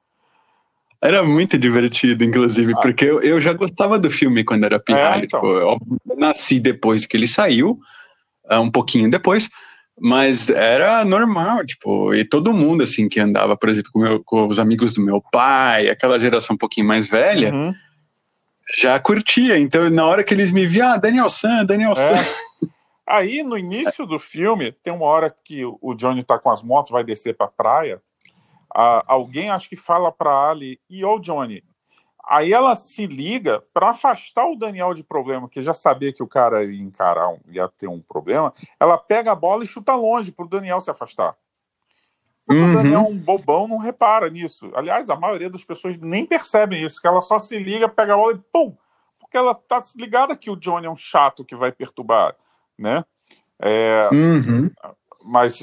Era 1.03 1.23
muito 1.23 1.57
divertido, 1.57 2.23
inclusive, 2.23 2.73
Ah. 2.73 2.79
porque 2.79 3.05
eu, 3.05 3.19
eu 3.21 3.41
já 3.41 3.53
gostava 3.53 3.97
do 3.97 4.09
filme 4.09 4.43
quando 4.43 4.65
era 4.65 4.79
pirralho. 4.79 5.23
É, 5.23 5.25
então. 5.25 5.39
tipo, 5.41 5.51
eu 5.57 5.77
nasci 6.17 6.59
depois 6.59 7.05
que 7.05 7.17
ele 7.17 7.27
saiu, 7.27 7.79
ah, 8.47 8.59
um 8.59 8.69
pouquinho 8.69 9.09
depois, 9.09 9.49
mas 9.99 10.49
era 10.49 11.03
normal, 11.03 11.65
tipo, 11.65 12.13
e 12.13 12.23
todo 12.23 12.53
mundo, 12.53 12.83
assim, 12.83 13.09
que 13.09 13.19
andava, 13.19 13.57
por 13.57 13.69
exemplo, 13.69 13.91
com, 13.91 13.99
meu- 13.99 14.23
com 14.23 14.47
os 14.47 14.59
amigos 14.59 14.93
do 14.93 15.01
meu 15.01 15.21
pai, 15.31 15.89
aquela 15.89 16.19
geração 16.19 16.53
um 16.53 16.57
pouquinho 16.57 16.87
mais 16.87 17.07
velha, 17.07 17.51
Uhum. 17.53 17.73
já 18.77 18.99
curtia. 18.99 19.57
Então, 19.57 19.89
na 19.89 20.05
hora 20.05 20.23
que 20.23 20.33
eles 20.33 20.51
me 20.51 20.65
viam, 20.67 20.87
ah, 20.87 20.97
Daniel 20.97 21.29
San, 21.29 21.65
Daniel 21.65 21.95
San. 21.95 22.15
É. 22.15 22.25
Aí, 23.07 23.43
no 23.43 23.57
início 23.57 24.05
do 24.05 24.17
filme, 24.19 24.71
tem 24.71 24.93
uma 24.93 25.05
hora 25.05 25.35
que 25.43 25.65
o 25.65 25.93
Johnny 25.95 26.23
tá 26.23 26.37
com 26.39 26.49
as 26.49 26.63
motos, 26.63 26.91
vai 26.91 27.03
descer 27.03 27.35
pra 27.35 27.47
praia. 27.47 27.99
Alguém 28.73 29.49
acho 29.49 29.69
que 29.69 29.75
fala 29.75 30.11
pra 30.11 30.49
Ali, 30.49 30.79
e 30.89 31.03
ô 31.03 31.19
Johnny. 31.19 31.63
Aí 32.23 32.53
ela 32.53 32.75
se 32.75 33.05
liga 33.07 33.61
pra 33.73 33.89
afastar 33.89 34.45
o 34.47 34.55
Daniel 34.55 34.93
de 34.93 35.03
problema, 35.03 35.49
que 35.49 35.61
já 35.61 35.73
sabia 35.73 36.13
que 36.13 36.23
o 36.23 36.27
cara 36.27 36.63
ia 36.63 36.81
encarar, 36.81 37.29
um- 37.29 37.39
ia 37.49 37.67
ter 37.67 37.87
um 37.87 37.99
problema. 37.99 38.53
Ela 38.79 38.97
pega 38.97 39.31
a 39.31 39.35
bola 39.35 39.63
e 39.63 39.67
chuta 39.67 39.95
longe 39.95 40.31
pro 40.31 40.47
Daniel 40.47 40.79
se 40.79 40.89
afastar. 40.89 41.35
Uhum. 42.49 42.69
O 42.71 42.73
Daniel, 42.73 43.01
um 43.01 43.17
bobão, 43.19 43.67
não 43.67 43.77
repara 43.77 44.29
nisso. 44.29 44.71
Aliás, 44.75 45.09
a 45.09 45.15
maioria 45.15 45.49
das 45.49 45.63
pessoas 45.63 45.97
nem 45.97 46.25
percebem 46.25 46.83
isso, 46.83 47.01
que 47.01 47.07
ela 47.07 47.21
só 47.21 47.37
se 47.39 47.57
liga, 47.57 47.89
pega 47.89 48.13
a 48.13 48.17
bola 48.17 48.33
e 48.33 48.39
pum! 48.51 48.75
Porque 49.19 49.37
ela 49.37 49.53
tá 49.55 49.83
ligada 49.95 50.35
que 50.35 50.49
o 50.49 50.55
Johnny 50.55 50.85
é 50.87 50.89
um 50.89 50.95
chato 50.95 51.43
que 51.45 51.55
vai 51.55 51.71
perturbar, 51.71 52.35
né? 52.77 53.03
É, 53.59 54.09
Uhum. 54.11 54.69
mas 55.23 55.59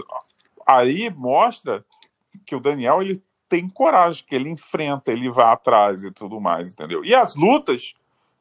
aí 0.67 1.11
mostra 1.11 1.85
que 2.49 2.57
o 2.57 2.61
Daniel 2.61 3.03
ele 3.03 3.23
tem 3.47 3.69
coragem, 3.69 4.25
que 4.27 4.35
ele 4.35 4.49
enfrenta, 4.49 5.13
ele 5.13 5.29
vai 5.31 5.45
atrás 5.53 6.03
e 6.03 6.11
tudo 6.11 6.41
mais, 6.41 6.73
entendeu? 6.73 7.05
E 7.05 7.15
as 7.15 7.35
lutas 7.35 7.93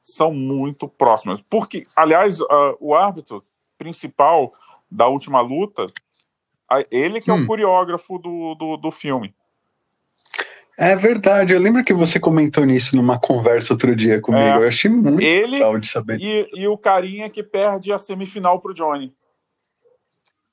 são 0.01 0.33
muito 0.33 0.87
próximas. 0.87 1.41
Porque, 1.41 1.85
aliás, 1.95 2.39
ah, 2.41 2.75
o 2.79 2.95
árbitro 2.95 3.43
principal 3.77 4.53
da 4.89 5.07
última 5.07 5.41
luta, 5.41 5.87
ele 6.89 7.19
que 7.19 7.29
é 7.29 7.33
Hum. 7.33 7.43
o 7.43 7.47
coreógrafo 7.47 8.17
do, 8.17 8.55
do, 8.55 8.77
do 8.77 8.91
filme. 8.91 9.35
É 10.79 10.95
verdade, 10.95 11.53
eu 11.53 11.59
lembro 11.59 11.83
que 11.83 11.93
você 11.93 12.19
comentou 12.19 12.63
nisso 12.63 12.95
numa 12.95 13.19
conversa 13.19 13.73
outro 13.73 13.95
dia 13.95 14.21
comigo. 14.21 14.43
É. 14.43 14.57
Eu 14.57 14.67
achei 14.67 14.89
muito 14.91 15.21
Ele 15.21 15.47
legal 15.53 15.77
de 15.79 15.87
saber. 15.87 16.19
e, 16.21 16.47
e 16.53 16.67
o 16.67 16.77
carinha 16.77 17.29
que 17.29 17.41
perde 17.43 17.91
a 17.91 17.97
semifinal 17.97 18.61
pro 18.61 18.73
Johnny. 18.73 19.13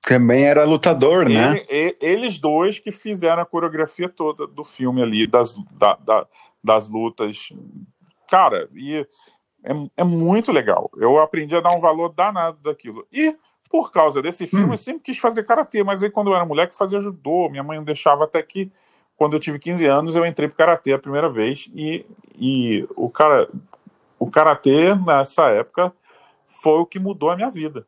Também 0.06 0.44
era 0.44 0.64
lutador, 0.64 1.28
né? 1.28 1.64
Ele- 1.66 1.66
e- 1.70 1.96
eles 2.00 2.38
dois 2.38 2.78
que 2.78 2.92
fizeram 2.92 3.42
a 3.42 3.46
coreografia 3.46 4.08
toda 4.08 4.46
do 4.46 4.62
filme 4.64 5.02
ali, 5.02 5.26
das, 5.26 5.54
da- 5.72 5.96
da- 5.96 6.26
das 6.62 6.88
lutas. 6.88 7.48
Cara, 8.28 8.68
e 8.74 8.96
é, 9.64 9.72
é 9.96 10.04
muito 10.04 10.52
legal. 10.52 10.90
Eu 10.96 11.18
aprendi 11.18 11.54
a 11.56 11.60
dar 11.60 11.72
um 11.72 11.80
valor 11.80 12.10
danado 12.10 12.58
daquilo. 12.62 13.06
E 13.12 13.34
por 13.70 13.90
causa 13.90 14.20
desse 14.20 14.46
filme, 14.46 14.66
Hum. 14.66 14.72
eu 14.72 14.78
sempre 14.78 15.02
quis 15.02 15.16
fazer 15.18 15.42
karatê, 15.44 15.82
mas 15.82 16.02
aí 16.02 16.10
quando 16.10 16.28
eu 16.30 16.34
era 16.36 16.44
moleque, 16.44 16.76
fazia 16.76 17.00
judô. 17.00 17.48
Minha 17.48 17.62
mãe 17.64 17.78
não 17.78 17.84
deixava 17.84 18.24
até 18.24 18.42
que, 18.42 18.70
quando 19.16 19.34
eu 19.34 19.40
tive 19.40 19.58
15 19.58 19.86
anos, 19.86 20.14
eu 20.14 20.24
entrei 20.26 20.48
pro 20.48 20.56
karatê 20.58 20.92
a 20.92 20.98
primeira 20.98 21.30
vez. 21.30 21.70
E, 21.74 22.04
e 22.36 22.86
o, 22.94 23.08
cara, 23.08 23.48
o 24.18 24.30
karatê, 24.30 24.94
nessa 24.94 25.48
época, 25.48 25.92
foi 26.46 26.78
o 26.80 26.86
que 26.86 26.98
mudou 26.98 27.30
a 27.30 27.36
minha 27.36 27.50
vida. 27.50 27.86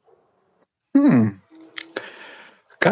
Hum. 0.97 1.37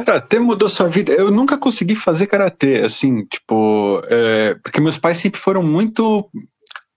Karatê 0.02 0.38
mudou 0.38 0.68
sua 0.68 0.88
vida. 0.88 1.12
Eu 1.12 1.30
nunca 1.30 1.58
consegui 1.58 1.94
fazer 1.94 2.26
karatê, 2.26 2.82
assim, 2.82 3.24
tipo, 3.26 4.02
é, 4.08 4.54
porque 4.62 4.80
meus 4.80 4.98
pais 4.98 5.18
sempre 5.18 5.40
foram 5.40 5.62
muito. 5.62 6.28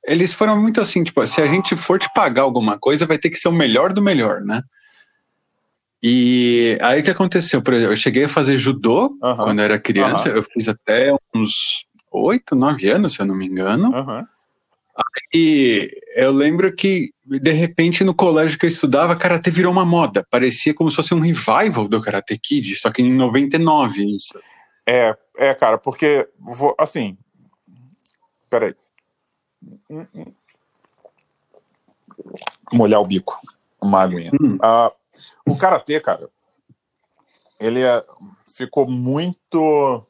Eles 0.06 0.34
foram 0.34 0.60
muito 0.60 0.80
assim, 0.80 1.04
tipo, 1.04 1.26
se 1.28 1.42
a 1.42 1.48
gente 1.48 1.76
for 1.76 2.00
te 2.00 2.08
pagar 2.14 2.44
alguma 2.44 2.78
coisa, 2.80 3.06
vai 3.06 3.18
ter 3.18 3.30
que 3.30 3.38
ser 3.38 3.50
o 3.50 3.54
melhor 3.54 3.92
do 3.92 4.02
melhor, 4.02 4.42
né? 4.42 4.62
E 6.02 6.78
aí 6.82 7.02
o 7.02 7.04
que 7.04 7.10
aconteceu? 7.10 7.62
Por 7.62 7.74
exemplo, 7.74 7.94
eu 7.94 7.98
cheguei 7.98 8.26
a 8.26 8.30
fazer 8.30 8.58
judô 8.58 9.18
quando 9.20 9.60
eu 9.60 9.66
era 9.66 9.80
criança, 9.80 10.30
eu 10.30 10.44
fiz 10.44 10.68
até 10.68 11.14
uns 11.36 11.86
oito, 12.12 12.56
nove 12.56 12.88
anos, 12.88 13.14
se 13.14 13.22
eu 13.22 13.26
não 13.26 13.36
me 13.36 13.48
engano. 13.48 13.94
Aham. 13.94 14.28
E 15.34 15.92
eu 16.16 16.32
lembro 16.32 16.74
que, 16.76 17.14
de 17.26 17.52
repente, 17.52 18.04
no 18.04 18.14
colégio 18.16 18.58
que 18.58 18.66
eu 18.66 18.70
estudava, 18.70 19.16
karatê 19.16 19.52
virou 19.52 19.72
uma 19.72 19.86
moda. 19.86 20.26
Parecia 20.30 20.74
como 20.74 20.90
se 20.90 20.96
fosse 20.96 21.14
um 21.14 21.20
revival 21.20 21.88
do 21.88 22.02
Karate 22.02 22.38
Kid, 22.38 22.76
só 22.76 22.92
que 22.92 23.02
em 23.02 23.14
99, 23.14 24.04
isso. 24.16 24.40
É, 24.86 25.16
é, 25.38 25.54
cara, 25.54 25.78
porque, 25.78 26.28
vou- 26.40 26.76
assim, 26.78 27.18
peraí. 28.50 28.74
Molhar 32.74 33.02
o 33.02 33.06
bico, 33.06 33.40
uma 33.82 34.02
aguinha. 34.02 34.32
Hum. 34.42 34.58
Ah, 34.62 34.92
o 35.48 35.58
Karatê, 35.58 36.00
cara, 36.00 36.30
ele 37.60 37.82
é- 37.82 38.04
ficou 38.56 38.90
muito... 38.90 40.04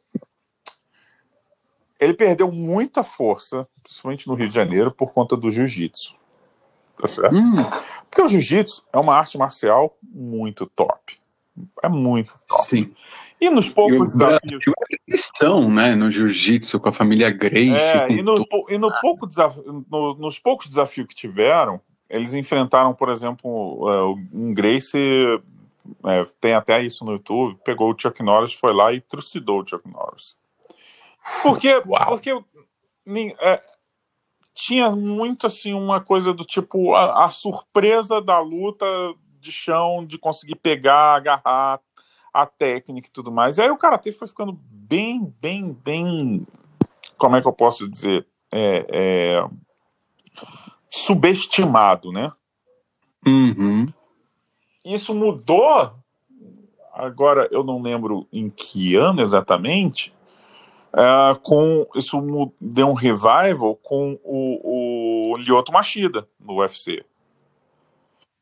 Ele 1.99 2.13
perdeu 2.13 2.51
muita 2.51 3.03
força, 3.03 3.67
principalmente 3.87 4.27
no 4.27 4.33
Rio 4.35 4.49
de 4.49 4.53
Janeiro, 4.55 4.91
por 4.91 5.11
conta 5.13 5.35
do 5.37 5.49
jiu-jitsu. 5.49 6.13
Tá 6.99 7.07
certo? 7.07 7.35
Hum, 7.35 7.55
Porque 8.09 8.21
o 8.21 8.27
jiu-jitsu 8.27 8.83
é 8.91 8.97
uma 8.97 9.15
arte 9.15 9.37
marcial 9.37 9.95
muito 10.03 10.65
top. 10.65 11.17
É 11.81 11.87
muito 11.89 12.31
top. 12.47 12.63
sim. 12.63 12.93
E 13.39 13.49
nos 13.51 13.67
E 13.67 13.71
poucos 13.71 14.13
desafios 14.13 14.17
Brasil 14.17 14.73
é 14.91 14.97
cristão, 15.05 15.69
né? 15.69 15.95
No 15.95 16.09
jiu-jitsu, 16.09 16.79
com 16.79 16.89
a 16.89 16.91
família 16.91 17.29
Grace. 17.29 17.97
É, 17.97 18.11
e, 18.11 18.21
no, 18.23 18.43
e 18.67 18.77
no 18.79 18.91
pouco 18.99 19.27
desaf- 19.27 19.61
no- 19.89 20.15
nos 20.15 20.39
poucos 20.39 20.67
desafios 20.67 21.07
que 21.07 21.15
tiveram, 21.15 21.79
eles 22.09 22.33
enfrentaram, 22.33 22.93
por 22.95 23.09
exemplo, 23.09 23.85
é, 23.89 24.35
um 24.35 24.53
Grace, 24.55 24.97
é, 26.05 26.25
tem 26.41 26.53
até 26.55 26.81
isso 26.83 27.05
no 27.05 27.11
YouTube, 27.13 27.59
pegou 27.63 27.91
o 27.91 27.95
Chuck 27.99 28.23
Norris, 28.23 28.53
foi 28.53 28.73
lá 28.73 28.91
e 28.91 29.01
trucidou 29.01 29.61
o 29.61 29.67
Chuck 29.67 29.87
Norris. 29.87 30.35
Porque, 31.43 31.73
Uau. 31.85 32.05
porque 32.07 32.31
é, 33.39 33.61
tinha 34.57 34.89
muito 34.89 35.45
assim 35.45 35.71
uma 35.73 36.01
coisa 36.01 36.33
do 36.33 36.43
tipo 36.43 36.95
a, 36.95 37.25
a 37.25 37.29
surpresa 37.29 38.19
da 38.19 38.39
luta 38.39 38.85
de 39.39 39.51
chão, 39.51 40.03
de 40.03 40.17
conseguir 40.17 40.55
pegar, 40.55 41.15
agarrar 41.15 41.79
a 42.33 42.45
técnica 42.47 43.07
e 43.07 43.11
tudo 43.11 43.31
mais. 43.31 43.57
E 43.57 43.61
aí 43.61 43.69
o 43.69 43.77
karatê 43.77 44.11
foi 44.11 44.27
ficando 44.27 44.57
bem, 44.59 45.31
bem, 45.39 45.73
bem. 45.73 46.45
Como 47.17 47.35
é 47.35 47.41
que 47.41 47.47
eu 47.47 47.53
posso 47.53 47.87
dizer? 47.87 48.25
É, 48.51 48.85
é, 48.89 49.49
subestimado, 50.89 52.11
né? 52.11 52.31
Uhum. 53.25 53.87
Isso 54.83 55.13
mudou. 55.13 55.93
Agora 56.93 57.47
eu 57.51 57.63
não 57.63 57.79
lembro 57.79 58.27
em 58.33 58.49
que 58.49 58.95
ano 58.95 59.21
exatamente. 59.21 60.11
É, 60.93 61.35
com 61.41 61.85
isso 61.95 62.17
deu 62.59 62.87
um 62.87 62.93
revival 62.93 63.75
com 63.81 64.19
o, 64.23 65.31
o 65.33 65.37
Lyoto 65.37 65.71
Machida 65.71 66.27
no 66.39 66.55
UFC. 66.59 67.03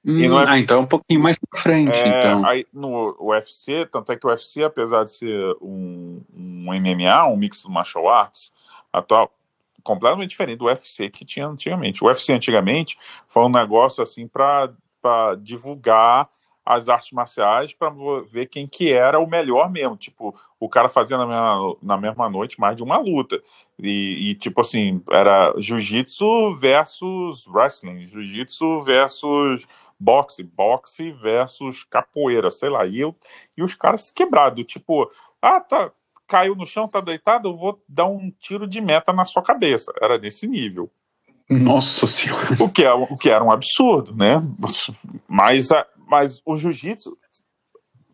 E 0.03 0.27
Hum, 0.27 0.29
não 0.29 0.39
é- 0.39 0.45
Ah, 0.47 0.59
então 0.59 0.81
um 0.81 0.85
pouquinho 0.85 1.19
mais 1.19 1.37
pra 1.37 1.59
frente, 1.59 1.97
É, 1.97 2.07
então. 2.19 2.45
aí 2.45 2.65
no 2.71 3.15
UFC, 3.19 3.87
tanto 3.91 4.11
é 4.11 4.15
que 4.15 4.25
o 4.25 4.29
UFC, 4.29 4.63
apesar 4.63 5.03
de 5.03 5.11
ser 5.11 5.55
um, 5.61 6.21
um 6.33 6.73
MMA, 6.73 7.27
um 7.27 7.35
mix 7.35 7.63
do 7.63 7.71
martial 7.71 8.07
arts 8.07 8.51
atual, 8.93 9.31
completamente 9.83 10.29
diferente 10.29 10.59
do 10.59 10.65
UFC 10.65 11.09
que 11.09 11.25
tinha 11.25 11.47
antigamente. 11.47 12.03
O 12.03 12.07
UFC 12.07 12.33
antigamente 12.33 12.97
foi 13.27 13.43
um 13.43 13.49
negócio 13.49 14.01
assim 14.03 14.27
para 14.27 14.69
divulgar 15.41 16.29
as 16.65 16.89
artes 16.89 17.11
marciais 17.11 17.73
para 17.73 17.93
ver 18.25 18.47
quem 18.47 18.65
que 18.65 18.91
era 18.91 19.19
o 19.19 19.27
melhor 19.27 19.69
mesmo. 19.69 19.95
Tipo, 19.95 20.33
o 20.59 20.67
cara 20.67 20.89
fazia 20.89 21.17
na 21.17 21.25
mesma, 21.25 21.75
na 21.81 21.97
mesma 21.97 22.29
noite 22.29 22.59
mais 22.59 22.75
de 22.75 22.83
uma 22.83 22.97
luta. 22.97 23.41
E, 23.77 24.31
e 24.31 24.35
tipo 24.35 24.61
assim, 24.61 25.01
era 25.11 25.53
jiu-jitsu 25.57 26.55
versus 26.55 27.45
wrestling, 27.47 28.07
jiu-jitsu 28.07 28.81
versus 28.81 29.65
boxe, 29.99 30.43
boxe 30.43 31.11
versus 31.11 31.83
capoeira, 31.83 32.49
sei 32.49 32.69
lá. 32.69 32.85
E, 32.85 32.99
eu, 32.99 33.15
e 33.55 33.61
os 33.61 33.75
caras 33.75 34.09
quebrados, 34.09 34.65
tipo, 34.65 35.11
ah, 35.41 35.59
tá, 35.59 35.91
caiu 36.27 36.55
no 36.55 36.65
chão, 36.65 36.87
tá 36.87 37.01
deitado, 37.01 37.49
eu 37.49 37.53
vou 37.53 37.81
dar 37.87 38.05
um 38.05 38.31
tiro 38.39 38.67
de 38.67 38.81
meta 38.81 39.13
na 39.13 39.25
sua 39.25 39.43
cabeça. 39.43 39.93
Era 40.01 40.17
desse 40.17 40.47
nível. 40.47 40.89
Nossa 41.49 42.07
senhora. 42.07 42.55
O 42.59 42.69
que, 42.69 42.83
é, 42.83 42.91
o 42.91 43.15
que 43.17 43.29
era 43.29 43.43
um 43.43 43.51
absurdo, 43.51 44.15
né? 44.15 44.41
Mas, 45.27 45.69
mas 46.05 46.41
o 46.45 46.57
jiu-jitsu 46.57 47.17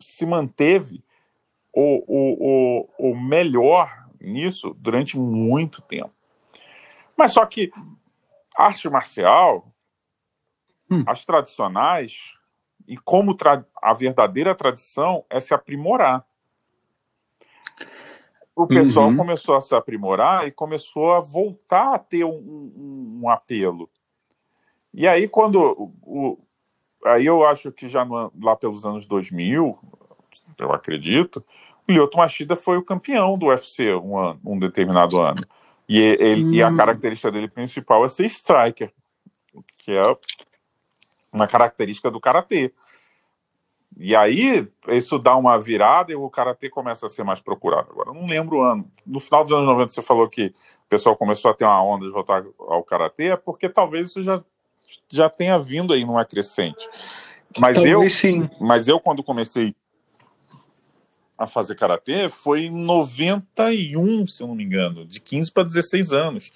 se 0.00 0.26
manteve 0.26 1.02
o, 1.72 2.04
o, 2.06 2.86
o, 2.98 3.10
o 3.10 3.20
melhor 3.20 4.08
nisso 4.20 4.74
durante 4.78 5.18
muito 5.18 5.80
tempo. 5.82 6.12
Mas 7.16 7.32
só 7.32 7.44
que 7.46 7.70
arte 8.56 8.88
marcial, 8.88 9.72
hum. 10.90 11.04
as 11.06 11.24
tradicionais, 11.24 12.38
e 12.86 12.96
como 12.96 13.36
a 13.80 13.94
verdadeira 13.94 14.54
tradição 14.54 15.24
é 15.30 15.40
se 15.40 15.54
aprimorar 15.54 16.26
o 18.54 18.66
pessoal 18.66 19.08
uhum. 19.08 19.16
começou 19.16 19.56
a 19.56 19.60
se 19.60 19.74
aprimorar 19.74 20.46
e 20.46 20.52
começou 20.52 21.12
a 21.14 21.20
voltar 21.20 21.94
a 21.94 21.98
ter 21.98 22.24
um, 22.24 22.36
um, 22.36 23.20
um 23.22 23.28
apelo. 23.28 23.88
E 24.92 25.08
aí, 25.08 25.26
quando. 25.26 25.56
O, 25.56 25.94
o, 26.02 26.38
aí 27.04 27.26
eu 27.26 27.44
acho 27.44 27.72
que 27.72 27.88
já 27.88 28.04
no, 28.04 28.32
lá 28.42 28.56
pelos 28.56 28.84
anos 28.84 29.06
2000, 29.06 29.78
eu 30.58 30.72
acredito, 30.72 31.44
o 31.88 31.92
Lyoto 31.92 32.16
Machida 32.16 32.56
foi 32.56 32.76
o 32.76 32.84
campeão 32.84 33.38
do 33.38 33.46
UFC 33.46 33.94
um, 33.94 34.16
ano, 34.16 34.40
um 34.44 34.58
determinado 34.58 35.20
ano. 35.20 35.42
E, 35.88 35.98
ele, 35.98 36.44
uhum. 36.44 36.52
e 36.52 36.62
a 36.62 36.68
hum. 36.68 36.76
característica 36.76 37.30
dele 37.30 37.48
principal 37.48 38.04
é 38.04 38.08
ser 38.08 38.26
striker, 38.26 38.92
que 39.78 39.92
é 39.92 40.16
uma 41.32 41.46
característica 41.46 42.10
do 42.10 42.20
karatê. 42.20 42.72
E 43.98 44.16
aí, 44.16 44.66
isso 44.88 45.18
dá 45.18 45.36
uma 45.36 45.58
virada 45.60 46.12
e 46.12 46.14
o 46.14 46.30
karatê 46.30 46.70
começa 46.70 47.06
a 47.06 47.08
ser 47.08 47.24
mais 47.24 47.40
procurado. 47.40 47.90
Agora, 47.90 48.10
eu 48.10 48.14
não 48.14 48.26
lembro 48.26 48.56
o 48.56 48.62
ano. 48.62 48.90
No 49.06 49.20
final 49.20 49.44
dos 49.44 49.52
anos 49.52 49.66
90, 49.66 49.92
você 49.92 50.02
falou 50.02 50.28
que 50.28 50.46
o 50.46 50.88
pessoal 50.88 51.16
começou 51.16 51.50
a 51.50 51.54
ter 51.54 51.64
uma 51.64 51.82
onda 51.82 52.06
de 52.06 52.12
voltar 52.12 52.42
ao 52.58 52.82
karatê, 52.82 53.28
é 53.28 53.36
porque 53.36 53.68
talvez 53.68 54.08
isso 54.08 54.22
já, 54.22 54.42
já 55.10 55.28
tenha 55.28 55.58
vindo 55.58 55.92
aí 55.92 56.04
numa 56.04 56.24
crescente. 56.24 56.88
Mas 57.58 57.74
talvez 57.74 57.92
eu, 57.92 58.10
sim. 58.10 58.48
mas 58.60 58.88
eu, 58.88 58.98
quando 58.98 59.22
comecei 59.22 59.74
a 61.36 61.46
fazer 61.46 61.74
karatê, 61.74 62.28
foi 62.28 62.66
em 62.66 62.70
91, 62.70 64.26
se 64.26 64.42
eu 64.42 64.46
não 64.46 64.54
me 64.54 64.64
engano, 64.64 65.04
de 65.04 65.20
15 65.20 65.50
para 65.50 65.64
16 65.64 66.12
anos. 66.12 66.52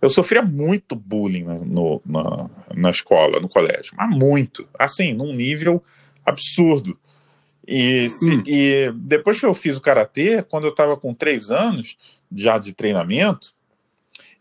Eu 0.00 0.10
sofria 0.10 0.42
muito 0.42 0.94
bullying 0.94 1.44
no, 1.44 2.02
na, 2.04 2.50
na 2.74 2.90
escola, 2.90 3.40
no 3.40 3.48
colégio, 3.48 3.94
mas 3.96 4.10
muito. 4.10 4.68
Assim, 4.78 5.14
num 5.14 5.32
nível 5.32 5.82
absurdo. 6.24 6.98
E, 7.66 8.08
se, 8.10 8.30
hum. 8.30 8.42
e 8.46 8.92
depois 8.94 9.40
que 9.40 9.46
eu 9.46 9.54
fiz 9.54 9.76
o 9.76 9.80
karatê, 9.80 10.42
quando 10.42 10.64
eu 10.64 10.70
estava 10.70 10.96
com 10.96 11.14
três 11.14 11.50
anos 11.50 11.96
já 12.30 12.58
de 12.58 12.72
treinamento, 12.72 13.54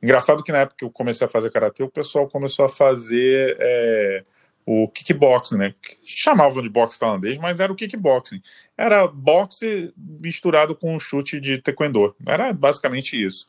engraçado 0.06 0.44
que 0.44 0.52
na 0.52 0.60
época 0.60 0.78
que 0.78 0.86
eu 0.86 0.92
comecei 0.92 1.26
a 1.26 1.30
fazer 1.30 1.50
karatê, 1.50 1.82
o 1.82 1.90
pessoal 1.90 2.30
começou 2.30 2.66
a 2.66 2.70
fazer 2.70 3.58
é, 3.60 4.24
o 4.64 4.88
kickboxing, 4.88 5.58
né? 5.58 5.74
Chamavam 6.06 6.62
de 6.62 6.70
boxe 6.70 7.00
tailandês, 7.00 7.40
mas 7.40 7.60
era 7.60 7.74
o 7.74 7.76
kickboxing. 7.76 8.40
Era 8.78 9.08
boxe 9.08 9.92
misturado 9.98 10.76
com 10.76 10.96
um 10.96 11.00
chute 11.00 11.40
de 11.40 11.58
taekwondo. 11.58 12.16
Era 12.26 12.54
basicamente 12.54 13.20
isso. 13.20 13.48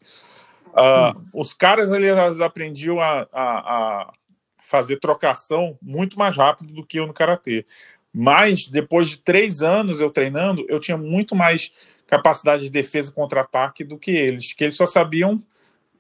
Uh, 0.69 1.19
hum. 1.19 1.27
Os 1.35 1.53
caras 1.53 1.93
ali 1.93 2.09
aprendiam 2.11 3.01
a, 3.01 3.27
a, 3.33 3.59
a 4.03 4.13
fazer 4.59 4.99
trocação 4.99 5.79
muito 5.83 6.19
mais 6.19 6.37
rápido 6.37 6.73
do 6.73 6.87
que 6.87 6.99
eu 6.99 7.07
no 7.07 7.13
karatê. 7.13 7.67
Mas 8.13 8.67
depois 8.67 9.11
de 9.11 9.19
três 9.19 9.63
anos 9.63 10.01
eu 10.01 10.11
treinando, 10.11 10.65
eu 10.71 10.81
tinha 10.81 10.97
muito 10.97 11.37
mais 11.37 11.71
capacidade 12.07 12.63
de 12.63 12.71
defesa 12.71 13.13
contra-ataque 13.13 13.85
do 13.85 13.99
que 13.99 14.11
eles, 14.11 14.55
que 14.55 14.65
eles 14.65 14.77
só 14.77 14.87
sabiam 14.87 15.43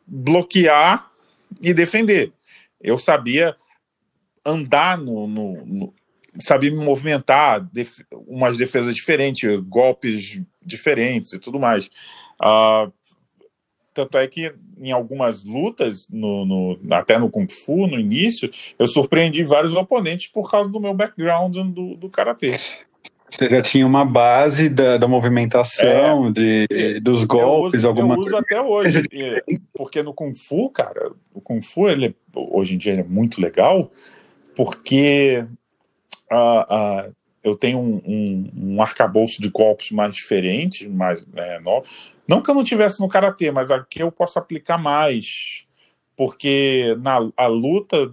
bloquear 0.06 1.10
e 1.60 1.74
defender. 1.74 2.32
Eu 2.80 2.98
sabia 2.98 3.56
andar 4.44 4.98
no, 4.98 5.26
no, 5.26 5.66
no 5.66 5.94
sabia 6.38 6.70
me 6.70 6.84
movimentar, 6.84 7.60
def, 7.72 8.00
umas 8.12 8.56
defesas 8.56 8.94
diferentes, 8.94 9.58
golpes 9.60 10.40
diferentes 10.62 11.32
e 11.32 11.38
tudo 11.38 11.58
mais. 11.58 11.88
Uh, 12.40 12.92
tanto 13.94 14.18
é 14.18 14.26
que 14.26 14.54
em 14.78 14.92
algumas 14.92 15.42
lutas, 15.42 16.06
no, 16.10 16.44
no, 16.44 16.94
até 16.94 17.18
no 17.18 17.30
Kung 17.30 17.48
Fu, 17.48 17.86
no 17.86 17.98
início, 17.98 18.50
eu 18.78 18.86
surpreendi 18.86 19.42
vários 19.42 19.74
oponentes 19.74 20.26
por 20.26 20.50
causa 20.50 20.68
do 20.68 20.78
meu 20.78 20.92
background 20.92 21.56
do, 21.56 21.96
do 21.96 22.10
Karatê. 22.10 22.58
Você 23.30 23.48
já 23.48 23.60
tinha 23.60 23.86
uma 23.86 24.04
base 24.04 24.68
da, 24.68 24.96
da 24.96 25.08
movimentação, 25.08 26.28
é, 26.28 26.32
de, 26.32 27.00
dos 27.00 27.24
golpes, 27.24 27.82
eu 27.82 27.90
uso, 27.90 28.00
alguma 28.00 28.14
eu 28.14 28.20
uso 28.20 28.36
até 28.36 28.60
hoje. 28.60 29.02
Porque 29.74 30.02
no 30.02 30.14
Kung 30.14 30.34
Fu, 30.34 30.70
cara, 30.70 31.12
o 31.34 31.40
Kung 31.40 31.60
Fu, 31.60 31.88
ele, 31.88 32.16
hoje 32.34 32.74
em 32.74 32.78
dia, 32.78 32.94
é 32.94 33.02
muito 33.02 33.40
legal, 33.40 33.90
porque 34.54 35.44
uh, 36.30 37.08
uh, 37.08 37.14
eu 37.42 37.56
tenho 37.56 37.78
um, 37.78 38.02
um, 38.04 38.50
um 38.56 38.82
arcabouço 38.82 39.40
de 39.40 39.48
golpes 39.48 39.90
mais 39.90 40.14
diferentes, 40.14 40.86
mais 40.88 41.24
é, 41.34 41.60
novos. 41.60 41.88
Não 42.26 42.42
que 42.42 42.50
eu 42.50 42.54
não 42.54 42.64
tivesse 42.64 43.00
no 43.00 43.08
karatê, 43.08 43.50
mas 43.50 43.70
aqui 43.70 44.00
eu 44.00 44.10
posso 44.10 44.38
aplicar 44.38 44.78
mais, 44.78 45.64
porque 46.16 46.96
na 47.00 47.18
a 47.36 47.46
luta 47.46 48.10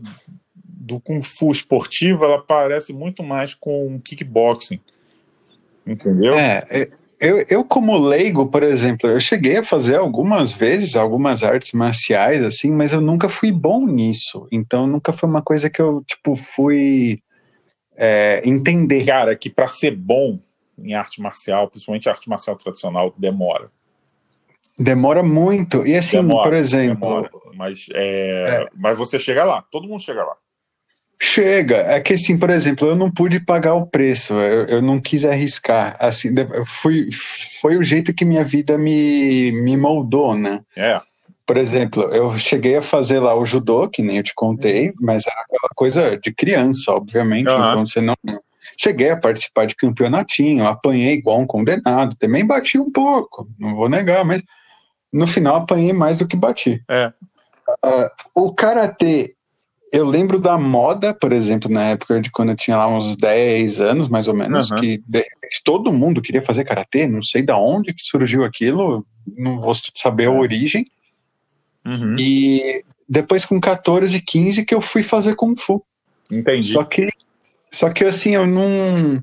do 0.84 0.99
kung 0.99 1.23
fu 1.23 1.52
esportivo 1.52 2.26
ela 2.26 2.39
parece 2.39 2.93
muito 2.93 3.23
mais 3.23 3.56
com 3.56 3.99
kickboxing, 4.02 4.80
entendeu? 5.85 6.37
É, 6.37 6.87
eu, 7.19 7.45
eu 7.49 7.63
como 7.63 7.97
leigo, 7.97 8.47
por 8.47 8.63
exemplo, 8.63 9.09
eu 9.09 9.19
cheguei 9.19 9.57
a 9.57 9.63
fazer 9.63 9.95
algumas 9.95 10.51
vezes 10.51 10.95
algumas 10.95 11.41
artes 11.41 11.71
marciais 11.71 12.43
assim, 12.43 12.71
mas 12.71 12.91
eu 12.91 12.99
nunca 12.99 13.29
fui 13.29 13.51
bom 13.51 13.85
nisso. 13.85 14.45
Então 14.51 14.85
nunca 14.85 15.13
foi 15.13 15.29
uma 15.29 15.41
coisa 15.41 15.69
que 15.69 15.81
eu 15.81 16.03
tipo 16.05 16.35
fui 16.35 17.19
é, 17.95 18.41
entender. 18.43 19.05
Cara, 19.05 19.35
que 19.35 19.49
para 19.49 19.67
ser 19.67 19.95
bom 19.95 20.39
em 20.77 20.93
arte 20.93 21.21
marcial, 21.21 21.69
principalmente 21.69 22.09
arte 22.09 22.27
marcial 22.27 22.57
tradicional, 22.57 23.13
demora. 23.17 23.71
Demora 24.77 25.21
muito. 25.23 25.85
E 25.85 25.95
assim, 25.95 26.17
demora, 26.17 26.43
por 26.43 26.53
exemplo. 26.53 27.07
Demora. 27.07 27.29
Mas, 27.55 27.85
é, 27.93 28.63
é, 28.63 28.65
mas 28.75 28.97
você 28.97 29.19
chega 29.19 29.43
lá, 29.43 29.61
todo 29.71 29.87
mundo 29.87 30.01
chega 30.01 30.23
lá. 30.23 30.35
Chega. 31.25 31.77
É 31.77 32.01
que 32.01 32.15
assim, 32.15 32.38
por 32.38 32.49
exemplo, 32.49 32.86
eu 32.86 32.97
não 32.97 33.09
pude 33.09 33.39
pagar 33.39 33.75
o 33.75 33.88
preço, 33.88 34.33
eu, 34.33 34.65
eu 34.65 34.81
não 34.81 34.99
quis 34.99 35.23
arriscar. 35.23 35.95
Assim, 35.97 36.29
fui, 36.65 37.07
foi 37.62 37.77
o 37.77 37.83
jeito 37.83 38.13
que 38.13 38.25
minha 38.25 38.43
vida 38.43 38.77
me, 38.77 39.49
me 39.53 39.77
moldou, 39.77 40.36
né? 40.36 40.59
É. 40.75 40.99
Por 41.45 41.55
exemplo, 41.55 42.03
eu 42.13 42.38
cheguei 42.38 42.75
a 42.75 42.81
fazer 42.81 43.21
lá 43.21 43.33
o 43.36 43.45
judô, 43.45 43.88
que 43.88 44.01
nem 44.01 44.17
eu 44.17 44.23
te 44.23 44.36
contei, 44.36 44.89
uhum. 44.89 44.95
mas 44.99 45.25
era 45.25 45.39
aquela 45.39 45.69
coisa 45.73 46.17
de 46.17 46.33
criança, 46.33 46.91
obviamente. 46.91 47.47
Uhum. 47.47 47.55
Então 47.55 47.88
você 47.88 48.01
não. 48.01 48.15
Cheguei 48.77 49.09
a 49.09 49.17
participar 49.17 49.65
de 49.65 49.77
campeonatinho, 49.77 50.67
apanhei 50.67 51.13
igual 51.13 51.39
um 51.39 51.47
condenado, 51.47 52.17
também 52.17 52.45
bati 52.45 52.77
um 52.77 52.91
pouco, 52.91 53.47
não 53.57 53.75
vou 53.75 53.88
negar, 53.88 54.25
mas 54.25 54.43
no 55.12 55.25
final 55.25 55.55
apanhei 55.55 55.93
mais 55.93 56.17
do 56.17 56.27
que 56.27 56.36
bati. 56.36 56.83
É. 56.89 57.13
Uh, 57.86 58.09
o 58.36 58.53
karatê, 58.53 59.36
eu 59.93 60.06
lembro 60.06 60.39
da 60.39 60.58
moda, 60.58 61.13
por 61.13 61.32
exemplo, 61.32 61.71
na 61.71 61.89
época 61.89 62.19
de 62.19 62.32
quando 62.32 62.49
eu 62.49 62.56
tinha 62.56 62.75
lá 62.75 62.88
uns 62.88 63.15
10 63.15 63.79
anos, 63.79 64.10
mais 64.10 64.27
ou 64.27 64.34
menos, 64.34 64.71
uhum. 64.71 64.79
que 64.79 65.03
de, 65.08 65.23
todo 65.63 65.93
mundo 65.93 66.19
queria 66.19 66.41
fazer 66.41 66.65
karatê, 66.65 67.08
não 67.08 67.21
sei 67.21 67.43
da 67.43 67.56
onde 67.56 67.93
que 67.93 68.01
surgiu 68.01 68.43
aquilo, 68.43 69.06
não 69.38 69.60
vou 69.60 69.71
saber 69.93 70.25
a 70.25 70.32
origem. 70.32 70.84
Uhum. 71.86 72.15
E 72.17 72.84
depois 73.08 73.45
com 73.45 73.62
14, 73.62 74.19
15 74.19 74.65
que 74.65 74.73
eu 74.73 74.82
fui 74.82 75.03
fazer 75.03 75.36
Kung 75.36 75.56
Fu. 75.56 75.86
Entendi. 76.32 76.73
Só 76.73 76.84
que, 76.84 77.10
só 77.69 77.91
que 77.91 78.03
assim, 78.03 78.34
eu 78.34 78.47
não. 78.47 79.21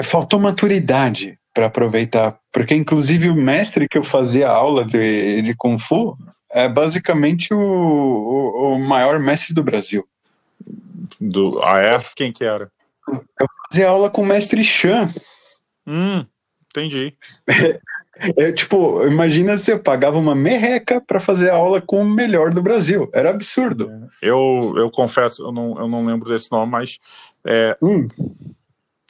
Faltou 0.00 0.38
maturidade 0.38 1.36
para 1.52 1.66
aproveitar. 1.66 2.38
Porque, 2.52 2.74
inclusive, 2.74 3.28
o 3.28 3.34
mestre 3.34 3.88
que 3.88 3.98
eu 3.98 4.04
fazia 4.04 4.48
aula 4.48 4.84
de, 4.84 5.42
de 5.42 5.54
Kung 5.56 5.78
Fu 5.78 6.16
é 6.54 6.68
basicamente 6.68 7.52
o, 7.52 7.58
o, 7.58 8.74
o 8.74 8.78
maior 8.78 9.18
mestre 9.18 9.52
do 9.52 9.62
Brasil. 9.62 10.06
Do, 11.20 11.60
ah, 11.62 11.80
é? 11.80 12.00
Quem 12.14 12.32
que 12.32 12.44
era? 12.44 12.70
Eu 13.08 13.46
fazia 13.68 13.88
aula 13.88 14.08
com 14.08 14.22
o 14.22 14.26
mestre 14.26 14.64
Chan. 14.64 15.12
Hum, 15.86 16.24
entendi. 16.70 17.14
É, 18.36 18.52
tipo, 18.52 19.04
imagina 19.04 19.58
se 19.58 19.72
eu 19.72 19.80
pagava 19.80 20.16
uma 20.16 20.36
merreca 20.36 21.00
para 21.00 21.18
fazer 21.18 21.50
aula 21.50 21.82
com 21.82 22.00
o 22.00 22.08
melhor 22.08 22.54
do 22.54 22.62
Brasil. 22.62 23.10
Era 23.12 23.30
absurdo. 23.30 23.90
É, 24.22 24.28
eu, 24.30 24.72
eu 24.76 24.88
confesso, 24.88 25.42
eu 25.42 25.50
não, 25.50 25.76
eu 25.80 25.88
não 25.88 26.06
lembro 26.06 26.28
desse 26.28 26.50
nome, 26.52 26.70
mas 26.70 27.00
é, 27.44 27.76
hum. 27.82 28.06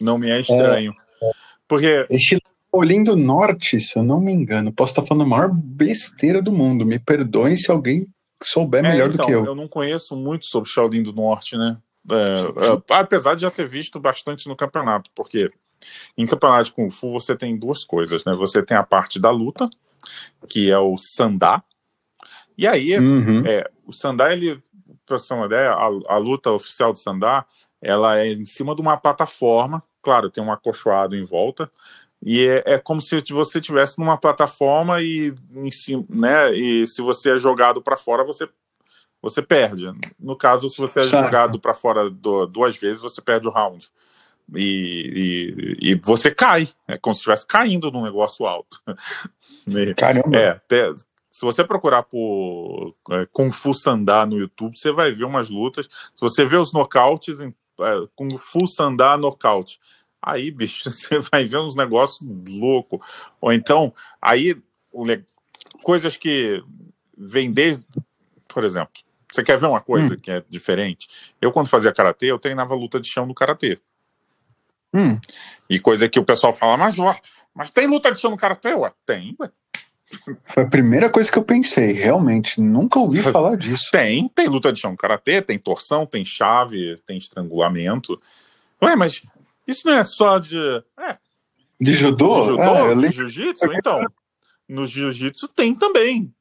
Não 0.01 0.19
me 0.19 0.31
é 0.31 0.41
estranho. 0.41 0.95
É, 1.23 1.31
porque. 1.69 2.07
Estilo 2.11 2.41
Olhinho 2.77 3.05
do 3.05 3.17
Norte, 3.17 3.79
se 3.81 3.99
eu 3.99 4.03
não 4.03 4.21
me 4.21 4.33
engano. 4.33 4.73
Posso 4.73 4.93
estar 4.93 5.03
falando 5.03 5.23
a 5.23 5.29
maior 5.29 5.51
besteira 5.53 6.43
do 6.43 6.53
mundo. 6.53 6.85
Me 6.85 6.99
perdoem 6.99 7.57
se 7.57 7.71
alguém 7.71 8.07
souber 8.43 8.85
é, 8.85 8.91
melhor 8.91 9.11
então, 9.13 9.25
do 9.25 9.27
que 9.27 9.33
eu. 9.33 9.45
Eu 9.45 9.55
não 9.55 9.69
conheço 9.69 10.17
muito 10.17 10.47
sobre 10.47 10.69
Shaolin 10.69 11.03
do 11.03 11.13
Norte, 11.13 11.57
né? 11.57 11.79
É, 12.11 12.95
é, 12.95 12.95
apesar 12.97 13.35
de 13.35 13.43
já 13.43 13.51
ter 13.51 13.67
visto 13.67 13.99
bastante 13.99 14.47
no 14.47 14.57
campeonato, 14.57 15.11
porque 15.15 15.51
em 16.17 16.27
campeonato 16.27 16.65
de 16.65 16.73
Kung 16.73 16.91
Fu 16.91 17.13
você 17.13 17.35
tem 17.35 17.57
duas 17.57 17.85
coisas, 17.85 18.25
né? 18.25 18.33
Você 18.35 18.63
tem 18.63 18.77
a 18.77 18.83
parte 18.83 19.19
da 19.19 19.31
luta, 19.31 19.69
que 20.49 20.71
é 20.71 20.79
o 20.79 20.97
Sandá, 20.99 21.63
e 22.57 22.67
aí 22.67 22.97
uhum. 22.99 23.43
é, 23.47 23.69
o 23.87 23.93
Sandá, 23.93 24.33
ele, 24.33 24.61
pra 25.07 25.19
você 25.19 25.29
ter 25.29 25.35
uma 25.35 25.47
ideia, 25.47 25.71
a, 25.71 25.87
a 26.09 26.17
luta 26.17 26.51
oficial 26.53 26.93
do 26.93 26.99
Sandá, 26.99 27.45
ela 27.81 28.19
é 28.19 28.33
em 28.33 28.45
cima 28.45 28.75
de 28.75 28.81
uma 28.81 28.97
plataforma, 28.97 29.83
claro, 30.03 30.31
tem 30.31 30.43
um 30.43 30.53
acolchoado 30.53 31.17
em 31.17 31.25
volta, 31.25 31.71
e 32.25 32.47
é, 32.47 32.63
é, 32.65 32.79
como 32.79 33.03
se 33.03 33.21
você 33.31 33.61
tivesse 33.61 33.99
numa 33.99 34.17
plataforma 34.17 35.03
e, 35.03 35.35
em 35.55 35.71
cima, 35.71 36.05
né, 36.09 36.55
e 36.55 36.87
se 36.87 37.03
você 37.03 37.35
é 37.35 37.39
jogado 37.39 37.83
para 37.83 37.99
fora, 37.99 38.25
você 38.25 38.49
você 39.21 39.41
perde. 39.41 39.91
No 40.21 40.37
caso, 40.37 40.69
se 40.69 40.77
você 40.77 41.01
é 41.01 41.05
certo. 41.05 41.25
jogado 41.25 41.59
para 41.59 41.73
fora 41.73 42.11
do, 42.11 42.47
duas 42.47 42.77
vezes, 42.77 43.01
você 43.01 43.23
perde 43.23 43.49
o 43.49 43.51
round. 43.51 43.91
E, 44.55 45.79
e, 45.81 45.93
e, 45.93 45.95
você 45.95 46.31
cai, 46.31 46.69
é 46.87 46.99
como 46.99 47.15
se 47.15 47.21
estivesse 47.21 47.47
caindo 47.47 47.91
num 47.91 48.03
negócio 48.03 48.45
alto. 48.47 48.83
Caramba! 49.97 50.37
É, 50.37 50.61
se 51.31 51.41
você 51.41 51.65
procurar 51.65 52.03
por 52.03 52.95
é, 53.11 53.27
Kung 53.33 53.51
Fu 53.51 53.73
Sandá 53.73 54.27
no 54.27 54.39
YouTube, 54.39 54.79
você 54.79 54.93
vai 54.93 55.11
ver 55.11 55.25
umas 55.25 55.49
lutas. 55.49 55.89
Se 56.15 56.21
você 56.21 56.45
ver 56.45 56.59
os 56.59 56.73
nocautes, 56.73 57.41
é, 57.41 57.51
Kung 58.15 58.37
Fu 58.37 58.67
Sandá 58.67 59.17
nocaute, 59.17 59.81
aí, 60.25 60.51
bicho, 60.51 60.83
você 60.91 61.19
vai 61.19 61.45
ver 61.45 61.59
uns 61.59 61.77
negócios 61.77 62.21
loucos. 62.49 63.01
Ou 63.41 63.53
então, 63.53 63.93
aí, 64.21 64.57
coisas 65.83 66.17
que 66.17 66.63
vender, 67.17 67.81
por 68.49 68.65
exemplo, 68.65 68.95
você 69.31 69.43
quer 69.43 69.59
ver 69.59 69.67
uma 69.67 69.81
coisa 69.81 70.15
hum. 70.15 70.19
que 70.19 70.31
é 70.31 70.43
diferente? 70.49 71.09
Eu, 71.41 71.53
quando 71.53 71.69
fazia 71.69 71.93
karatê, 71.93 72.27
eu 72.27 72.39
treinava 72.39 72.75
luta 72.75 73.01
de 73.01 73.09
chão 73.09 73.27
no 73.27 73.35
karatê. 73.35 73.79
Hum. 74.93 75.19
E 75.69 75.81
coisa 75.81 76.09
que 76.09 76.21
o 76.21 76.25
pessoal 76.25 76.53
fala, 76.53 76.77
mas, 76.77 76.95
mas 77.53 77.71
tem 77.71 77.87
luta 77.87 78.13
de 78.13 78.21
chão 78.21 78.31
no 78.31 78.37
karatê? 78.37 78.75
Ué, 78.75 78.93
tem, 79.05 79.37
ué. 79.41 79.51
Foi 80.45 80.63
a 80.63 80.69
primeira 80.69 81.11
coisa 81.11 81.31
que 81.33 81.37
eu 81.37 81.43
pensei, 81.43 81.93
realmente. 81.93 82.61
Nunca 82.61 83.01
ouvi 83.01 83.21
falar 83.21 83.57
disso. 83.57 83.91
Tem, 83.91 84.29
tem 84.29 84.47
luta 84.47 84.73
de 84.73 84.81
chão 84.81 84.93
no 84.93 84.97
karatê, 84.97 85.43
tem 85.43 85.59
torção, 85.59 86.07
tem 86.07 86.25
chave, 86.25 86.97
tem 87.05 87.19
estrangulamento. 87.19 88.17
Ué, 88.81 88.95
mas 88.95 89.23
isso 89.67 89.87
não 89.87 89.95
é 89.95 90.05
só 90.05 90.39
de. 90.39 90.59
É, 90.99 91.19
de 91.81 91.95
judô? 91.95 92.41
De 92.41 92.47
judô? 92.49 92.63
É, 92.63 92.95
de 92.95 93.11
jiu-jitsu? 93.11 93.73
Então, 93.73 94.05
no 94.69 94.87
jiu-jitsu 94.87 95.49
tem 95.49 95.75
também. 95.75 96.33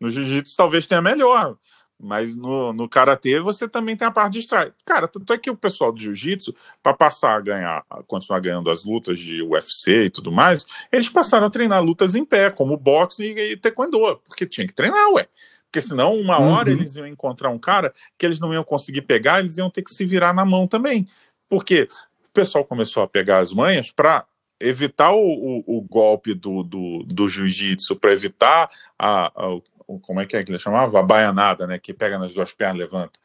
No 0.00 0.10
jiu-jitsu 0.10 0.56
talvez 0.56 0.86
tenha 0.86 1.02
melhor. 1.02 1.56
Mas 2.04 2.34
no, 2.34 2.72
no 2.72 2.88
karatê 2.88 3.38
você 3.38 3.68
também 3.68 3.96
tem 3.96 4.08
a 4.08 4.10
parte 4.10 4.32
de 4.32 4.40
strike. 4.40 4.74
Cara, 4.84 5.06
tanto 5.06 5.32
é 5.32 5.38
que 5.38 5.48
o 5.48 5.56
pessoal 5.56 5.92
do 5.92 6.00
jiu-jitsu, 6.00 6.52
para 6.82 6.92
passar 6.92 7.36
a 7.36 7.40
ganhar, 7.40 7.84
a 7.88 8.02
continuar 8.02 8.40
ganhando 8.40 8.70
as 8.70 8.84
lutas 8.84 9.20
de 9.20 9.40
UFC 9.40 10.06
e 10.06 10.10
tudo 10.10 10.32
mais, 10.32 10.66
eles 10.90 11.08
passaram 11.08 11.46
a 11.46 11.50
treinar 11.50 11.80
lutas 11.80 12.16
em 12.16 12.24
pé, 12.24 12.50
como 12.50 12.76
boxe 12.76 13.22
e, 13.22 13.52
e 13.52 13.56
taekwondo, 13.56 14.16
porque 14.26 14.44
tinha 14.46 14.66
que 14.66 14.74
treinar, 14.74 15.12
ué. 15.12 15.28
Porque 15.70 15.80
senão, 15.80 16.16
uma 16.16 16.40
uhum. 16.40 16.50
hora 16.50 16.70
eles 16.70 16.96
iam 16.96 17.06
encontrar 17.06 17.50
um 17.50 17.58
cara 17.58 17.94
que 18.18 18.26
eles 18.26 18.40
não 18.40 18.52
iam 18.52 18.64
conseguir 18.64 19.02
pegar, 19.02 19.38
eles 19.38 19.56
iam 19.56 19.70
ter 19.70 19.82
que 19.82 19.94
se 19.94 20.04
virar 20.04 20.34
na 20.34 20.44
mão 20.44 20.66
também. 20.66 21.08
Porque 21.48 21.86
pessoal 22.32 22.64
começou 22.64 23.02
a 23.02 23.08
pegar 23.08 23.38
as 23.38 23.52
manhas 23.52 23.90
para 23.90 24.26
evitar 24.60 25.12
o, 25.12 25.18
o, 25.18 25.78
o, 25.78 25.80
golpe 25.82 26.34
do, 26.34 26.62
do, 26.62 27.02
do 27.04 27.28
jiu-jitsu, 27.28 27.96
para 27.96 28.12
evitar 28.12 28.70
a, 28.98 29.26
a, 29.26 29.60
como 30.02 30.20
é 30.20 30.26
que 30.26 30.36
é 30.36 30.44
que 30.44 30.50
ele 30.50 30.58
chamava? 30.58 30.98
A 30.98 31.02
baianada, 31.02 31.66
né? 31.66 31.78
Que 31.78 31.92
pega 31.92 32.18
nas 32.18 32.32
duas 32.32 32.52
pernas, 32.52 32.78
levanta. 32.78 33.18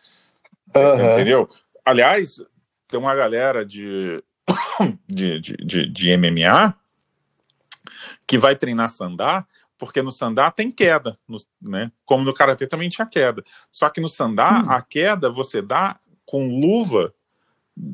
Uhum. 0.75 1.13
Entendeu? 1.13 1.47
Aliás, 1.85 2.41
tem 2.87 2.99
uma 2.99 3.15
galera 3.15 3.65
de, 3.65 4.23
de, 5.07 5.39
de, 5.39 5.57
de, 5.57 5.89
de 5.89 6.17
MMA 6.17 6.75
que 8.25 8.37
vai 8.37 8.55
treinar 8.55 8.89
sandá, 8.89 9.45
porque 9.77 10.01
no 10.01 10.11
sandá 10.11 10.51
tem 10.51 10.71
queda, 10.71 11.17
no, 11.27 11.37
né? 11.61 11.91
Como 12.03 12.23
no 12.23 12.33
karatê 12.33 12.65
também 12.65 12.89
tinha 12.89 13.05
queda. 13.05 13.43
Só 13.71 13.89
que 13.89 14.01
no 14.01 14.09
sandá, 14.09 14.63
hum. 14.63 14.71
a 14.71 14.81
queda 14.81 15.29
você 15.29 15.61
dá 15.61 15.99
com 16.25 16.47
luva 16.59 17.13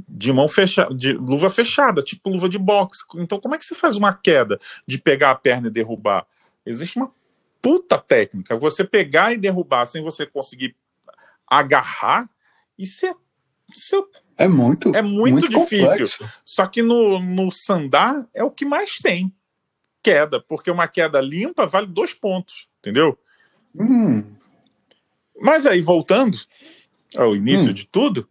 de 0.07 0.31
mão 0.31 0.47
fechada, 0.47 0.95
de 0.95 1.13
luva 1.13 1.49
fechada, 1.49 2.01
tipo 2.01 2.29
luva 2.29 2.47
de 2.47 2.57
boxe. 2.57 3.03
Então, 3.15 3.39
como 3.39 3.55
é 3.55 3.57
que 3.57 3.65
você 3.65 3.75
faz 3.75 3.97
uma 3.97 4.13
queda 4.13 4.59
de 4.87 4.97
pegar 4.97 5.31
a 5.31 5.35
perna 5.35 5.67
e 5.67 5.71
derrubar? 5.71 6.25
Existe 6.65 6.97
uma 6.97 7.11
puta 7.61 7.97
técnica. 7.97 8.57
Você 8.57 8.83
pegar 8.83 9.33
e 9.33 9.37
derrubar 9.37 9.85
sem 9.85 10.01
você 10.01 10.25
conseguir 10.25 10.75
agarrar, 11.47 12.29
isso 12.77 13.05
é. 13.05 13.13
Isso 13.75 14.07
é, 14.37 14.45
é 14.45 14.47
muito, 14.47 14.95
é 14.95 15.01
muito, 15.01 15.33
muito 15.33 15.49
difícil. 15.49 15.87
Complexo. 15.87 16.29
Só 16.45 16.67
que 16.67 16.81
no, 16.81 17.19
no 17.19 17.51
sandá 17.51 18.25
é 18.33 18.43
o 18.43 18.51
que 18.51 18.65
mais 18.65 18.97
tem 18.97 19.33
queda, 20.03 20.41
porque 20.41 20.69
uma 20.69 20.87
queda 20.87 21.21
limpa 21.21 21.65
vale 21.65 21.87
dois 21.87 22.13
pontos, 22.13 22.67
entendeu? 22.79 23.17
Hum. 23.73 24.23
Mas 25.41 25.65
aí, 25.65 25.81
voltando 25.81 26.37
ao 27.15 27.35
início 27.35 27.69
hum. 27.69 27.73
de 27.73 27.87
tudo, 27.87 28.27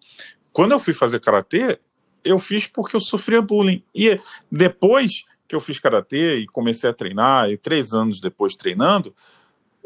quando 0.53 0.73
eu 0.73 0.79
fui 0.79 0.95
fazer 0.95 1.21
karatê, 1.21 1.79
eu 2.25 2.38
fiz 2.38 2.67
porque 2.67 2.97
eu 2.97 3.01
sofria 3.01 3.43
bullying. 3.43 3.83
E 3.95 4.21
depois 4.51 5.25
que 5.49 5.55
eu 5.55 5.61
fiz 5.61 5.79
karatê 5.79 6.38
e 6.38 6.47
comecei 6.47 6.88
a 6.88 6.95
treinar, 6.95 7.51
e 7.51 7.57
três 7.57 7.93
anos 7.93 8.21
depois 8.21 8.55
treinando, 8.55 9.15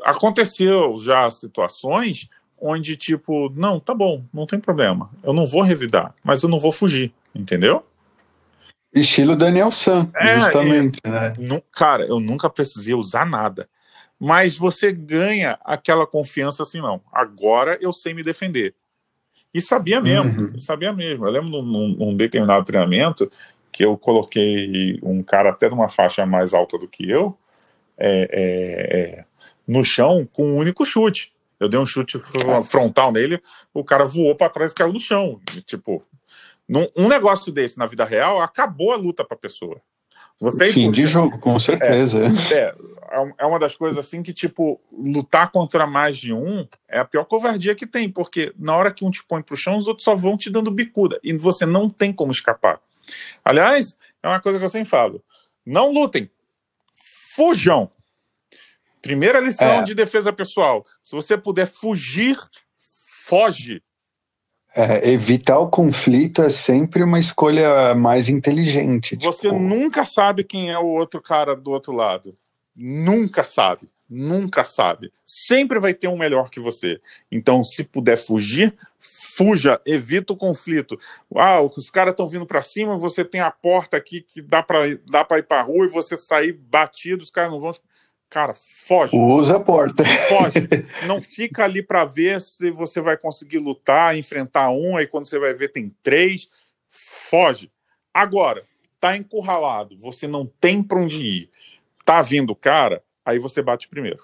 aconteceu 0.02 0.96
já 0.98 1.30
situações 1.30 2.28
onde, 2.58 2.96
tipo, 2.96 3.50
não, 3.54 3.78
tá 3.78 3.94
bom, 3.94 4.24
não 4.32 4.46
tem 4.46 4.58
problema, 4.58 5.10
eu 5.22 5.32
não 5.32 5.46
vou 5.46 5.62
revidar, 5.62 6.14
mas 6.24 6.42
eu 6.42 6.48
não 6.48 6.58
vou 6.58 6.72
fugir, 6.72 7.12
entendeu? 7.34 7.84
Estilo 8.94 9.36
Daniel 9.36 9.70
San, 9.70 10.08
é, 10.16 10.40
justamente, 10.40 10.98
é, 11.04 11.10
né? 11.10 11.62
Cara, 11.70 12.06
eu 12.06 12.18
nunca 12.18 12.48
precisei 12.48 12.94
usar 12.94 13.26
nada. 13.26 13.68
Mas 14.18 14.56
você 14.56 14.90
ganha 14.90 15.58
aquela 15.62 16.06
confiança 16.06 16.62
assim, 16.62 16.80
não. 16.80 17.02
Agora 17.12 17.76
eu 17.82 17.92
sei 17.92 18.14
me 18.14 18.22
defender. 18.22 18.74
E 19.56 19.60
sabia 19.62 20.02
mesmo, 20.02 20.52
uhum. 20.52 20.60
sabia 20.60 20.92
mesmo. 20.92 21.26
Eu 21.26 21.30
lembro 21.30 21.62
num, 21.62 21.88
num 21.88 22.14
determinado 22.14 22.62
treinamento 22.62 23.32
que 23.72 23.82
eu 23.82 23.96
coloquei 23.96 25.00
um 25.02 25.22
cara 25.22 25.48
até 25.48 25.70
numa 25.70 25.88
faixa 25.88 26.26
mais 26.26 26.52
alta 26.52 26.76
do 26.76 26.86
que 26.86 27.10
eu 27.10 27.34
é, 27.96 28.28
é, 28.30 28.98
é, 28.98 29.24
no 29.66 29.82
chão 29.82 30.28
com 30.30 30.44
um 30.44 30.56
único 30.58 30.84
chute. 30.84 31.32
Eu 31.58 31.70
dei 31.70 31.80
um 31.80 31.86
chute 31.86 32.18
frontal 32.64 33.10
nele, 33.10 33.40
o 33.72 33.82
cara 33.82 34.04
voou 34.04 34.36
para 34.36 34.50
trás 34.50 34.72
e 34.72 34.74
caiu 34.74 34.92
no 34.92 35.00
chão. 35.00 35.40
Tipo, 35.64 36.04
num, 36.68 36.86
um 36.94 37.08
negócio 37.08 37.50
desse 37.50 37.78
na 37.78 37.86
vida 37.86 38.04
real 38.04 38.42
acabou 38.42 38.92
a 38.92 38.96
luta 38.96 39.24
para 39.24 39.38
a 39.38 39.40
pessoa. 39.40 39.80
Você 40.40 40.72
Fim 40.72 40.90
de 40.90 41.06
jogo, 41.06 41.38
com 41.38 41.58
certeza. 41.58 42.26
É, 42.52 42.74
é, 43.10 43.32
é 43.38 43.46
uma 43.46 43.58
das 43.58 43.74
coisas 43.74 43.98
assim 43.98 44.22
que, 44.22 44.32
tipo, 44.32 44.80
lutar 44.92 45.50
contra 45.50 45.86
mais 45.86 46.18
de 46.18 46.32
um 46.32 46.66
é 46.88 46.98
a 46.98 47.04
pior 47.04 47.24
covardia 47.24 47.74
que 47.74 47.86
tem, 47.86 48.10
porque 48.10 48.52
na 48.58 48.76
hora 48.76 48.92
que 48.92 49.04
um 49.04 49.10
te 49.10 49.24
põe 49.24 49.40
pro 49.40 49.56
chão, 49.56 49.78
os 49.78 49.88
outros 49.88 50.04
só 50.04 50.14
vão 50.14 50.36
te 50.36 50.50
dando 50.50 50.70
bicuda. 50.70 51.18
E 51.22 51.32
você 51.32 51.64
não 51.64 51.88
tem 51.88 52.12
como 52.12 52.32
escapar. 52.32 52.80
Aliás, 53.44 53.96
é 54.22 54.28
uma 54.28 54.40
coisa 54.40 54.58
que 54.58 54.64
eu 54.64 54.68
sempre 54.68 54.90
falo: 54.90 55.24
não 55.64 55.90
lutem, 55.90 56.30
fujam. 57.34 57.90
Primeira 59.00 59.40
lição 59.40 59.80
é. 59.80 59.84
de 59.84 59.94
defesa 59.94 60.32
pessoal: 60.32 60.84
se 61.02 61.12
você 61.12 61.38
puder 61.38 61.66
fugir, 61.66 62.38
foge. 63.24 63.82
É, 64.78 65.08
evitar 65.08 65.58
o 65.58 65.70
conflito 65.70 66.42
é 66.42 66.50
sempre 66.50 67.02
uma 67.02 67.18
escolha 67.18 67.94
mais 67.94 68.28
inteligente. 68.28 69.16
Você 69.16 69.48
tipo... 69.48 69.58
nunca 69.58 70.04
sabe 70.04 70.44
quem 70.44 70.70
é 70.70 70.78
o 70.78 70.84
outro 70.84 71.22
cara 71.22 71.56
do 71.56 71.70
outro 71.70 71.94
lado. 71.94 72.36
Nunca 72.76 73.42
sabe. 73.42 73.88
Nunca 74.08 74.62
sabe. 74.64 75.10
Sempre 75.24 75.80
vai 75.80 75.94
ter 75.94 76.08
um 76.08 76.18
melhor 76.18 76.50
que 76.50 76.60
você. 76.60 77.00
Então, 77.32 77.64
se 77.64 77.82
puder 77.84 78.18
fugir, 78.18 78.76
fuja, 79.00 79.80
evita 79.84 80.32
o 80.32 80.36
conflito. 80.36 80.98
Ah, 81.34 81.60
os 81.60 81.90
caras 81.90 82.12
estão 82.12 82.28
vindo 82.28 82.46
para 82.46 82.62
cima, 82.62 82.96
você 82.96 83.24
tem 83.24 83.40
a 83.40 83.50
porta 83.50 83.96
aqui 83.96 84.20
que 84.20 84.40
dá 84.40 84.62
para 84.62 84.94
dá 85.10 85.24
para 85.24 85.38
ir 85.38 85.42
para 85.42 85.62
rua 85.62 85.86
e 85.86 85.90
você 85.90 86.16
sair 86.16 86.52
batido, 86.52 87.22
os 87.22 87.30
caras 87.30 87.50
não 87.50 87.60
vão. 87.60 87.72
Cara, 88.28 88.54
foge. 88.54 89.16
Usa 89.16 89.56
a 89.56 89.60
porta. 89.60 90.04
Foge. 90.28 90.68
Não 91.06 91.20
fica 91.20 91.64
ali 91.64 91.82
para 91.82 92.04
ver 92.04 92.40
se 92.40 92.70
você 92.70 93.00
vai 93.00 93.16
conseguir 93.16 93.58
lutar, 93.58 94.16
enfrentar 94.16 94.70
um, 94.70 94.96
aí 94.96 95.06
quando 95.06 95.26
você 95.26 95.38
vai 95.38 95.54
ver 95.54 95.68
tem 95.68 95.94
três. 96.02 96.48
Foge. 96.88 97.70
Agora, 98.12 98.64
tá 99.00 99.16
encurralado, 99.16 99.96
você 99.98 100.26
não 100.26 100.50
tem 100.60 100.82
para 100.82 100.98
onde 100.98 101.22
ir. 101.22 101.50
Tá 102.04 102.22
vindo 102.22 102.50
o 102.50 102.56
cara, 102.56 103.02
aí 103.24 103.38
você 103.38 103.62
bate 103.62 103.88
primeiro. 103.88 104.22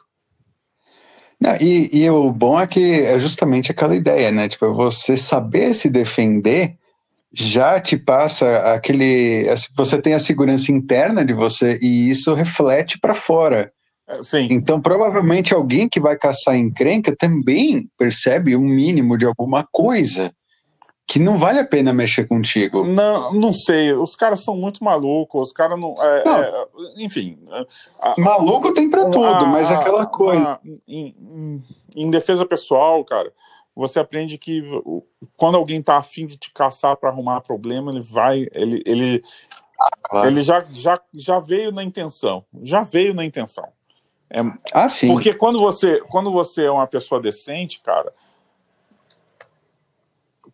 Não, 1.38 1.56
e, 1.56 1.90
e, 1.92 2.08
o 2.08 2.30
bom 2.30 2.60
é 2.60 2.66
que 2.66 3.00
é 3.00 3.18
justamente 3.18 3.70
aquela 3.70 3.96
ideia, 3.96 4.30
né? 4.30 4.48
Tipo, 4.48 4.72
você 4.72 5.16
saber 5.16 5.74
se 5.74 5.90
defender 5.90 6.76
já 7.32 7.80
te 7.80 7.96
passa 7.96 8.72
aquele. 8.72 9.46
Você 9.74 10.00
tem 10.00 10.14
a 10.14 10.18
segurança 10.18 10.70
interna 10.70 11.24
de 11.24 11.32
você 11.32 11.78
e 11.82 12.08
isso 12.10 12.32
reflete 12.34 12.98
para 12.98 13.14
fora. 13.14 13.72
É, 14.12 14.22
sim. 14.22 14.46
Então, 14.50 14.80
provavelmente, 14.80 15.54
alguém 15.54 15.88
que 15.88 16.00
vai 16.00 16.16
caçar 16.16 16.56
encrenca 16.56 17.14
também 17.16 17.88
percebe 17.96 18.54
um 18.54 18.60
mínimo 18.60 19.16
de 19.16 19.24
alguma 19.24 19.66
coisa 19.72 20.32
que 21.06 21.18
não 21.18 21.36
vale 21.36 21.58
a 21.58 21.64
pena 21.66 21.92
mexer 21.92 22.26
contigo. 22.26 22.84
Não, 22.84 23.34
não 23.34 23.52
sei. 23.52 23.92
Os 23.92 24.16
caras 24.16 24.42
são 24.42 24.56
muito 24.56 24.82
malucos. 24.82 25.48
Os 25.48 25.52
caras 25.52 25.78
não, 25.78 25.94
é, 25.98 26.24
não. 26.24 26.38
É, 26.38 26.66
enfim. 26.96 27.38
A, 28.00 28.14
Maluco 28.18 28.72
tem 28.72 28.88
para 28.88 29.04
tudo, 29.10 29.26
a, 29.26 29.46
mas 29.46 29.70
aquela 29.70 30.06
coisa. 30.06 30.58
Em, 30.64 31.14
em, 31.18 31.62
em, 31.96 32.10
defesa 32.10 32.46
pessoal, 32.46 33.04
cara, 33.04 33.30
você 33.74 33.98
aprende 33.98 34.38
que 34.38 34.62
quando 35.36 35.56
alguém 35.56 35.82
tá 35.82 35.98
afim 35.98 36.26
de 36.26 36.36
te 36.36 36.50
caçar 36.50 36.96
para 36.96 37.10
arrumar 37.10 37.42
problema, 37.42 37.90
ele 37.90 38.00
vai. 38.00 38.46
Ele, 38.54 38.82
ele, 38.86 39.22
ah, 39.78 39.90
claro. 40.02 40.28
ele 40.28 40.42
já, 40.42 40.64
já, 40.70 41.00
já 41.12 41.40
veio 41.40 41.72
na 41.72 41.82
intenção. 41.82 42.42
Já 42.62 42.82
veio 42.82 43.12
na 43.12 43.24
intenção. 43.24 43.68
É, 44.32 44.40
ah, 44.72 44.88
sim. 44.88 45.08
Porque 45.08 45.34
quando 45.34 45.60
você, 45.60 46.00
quando 46.08 46.30
você 46.30 46.64
é 46.64 46.70
uma 46.70 46.86
pessoa 46.86 47.20
decente, 47.20 47.80
cara 47.80 48.12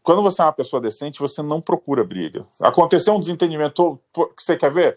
quando 0.09 0.23
você 0.23 0.41
é 0.41 0.45
uma 0.47 0.55
pessoa 0.55 0.81
decente, 0.81 1.21
você 1.21 1.43
não 1.43 1.61
procura 1.61 2.03
briga. 2.03 2.47
Aconteceu 2.62 3.14
um 3.14 3.21
desentendimento 3.21 4.01
que 4.14 4.43
você 4.43 4.57
quer 4.57 4.73
ver? 4.73 4.97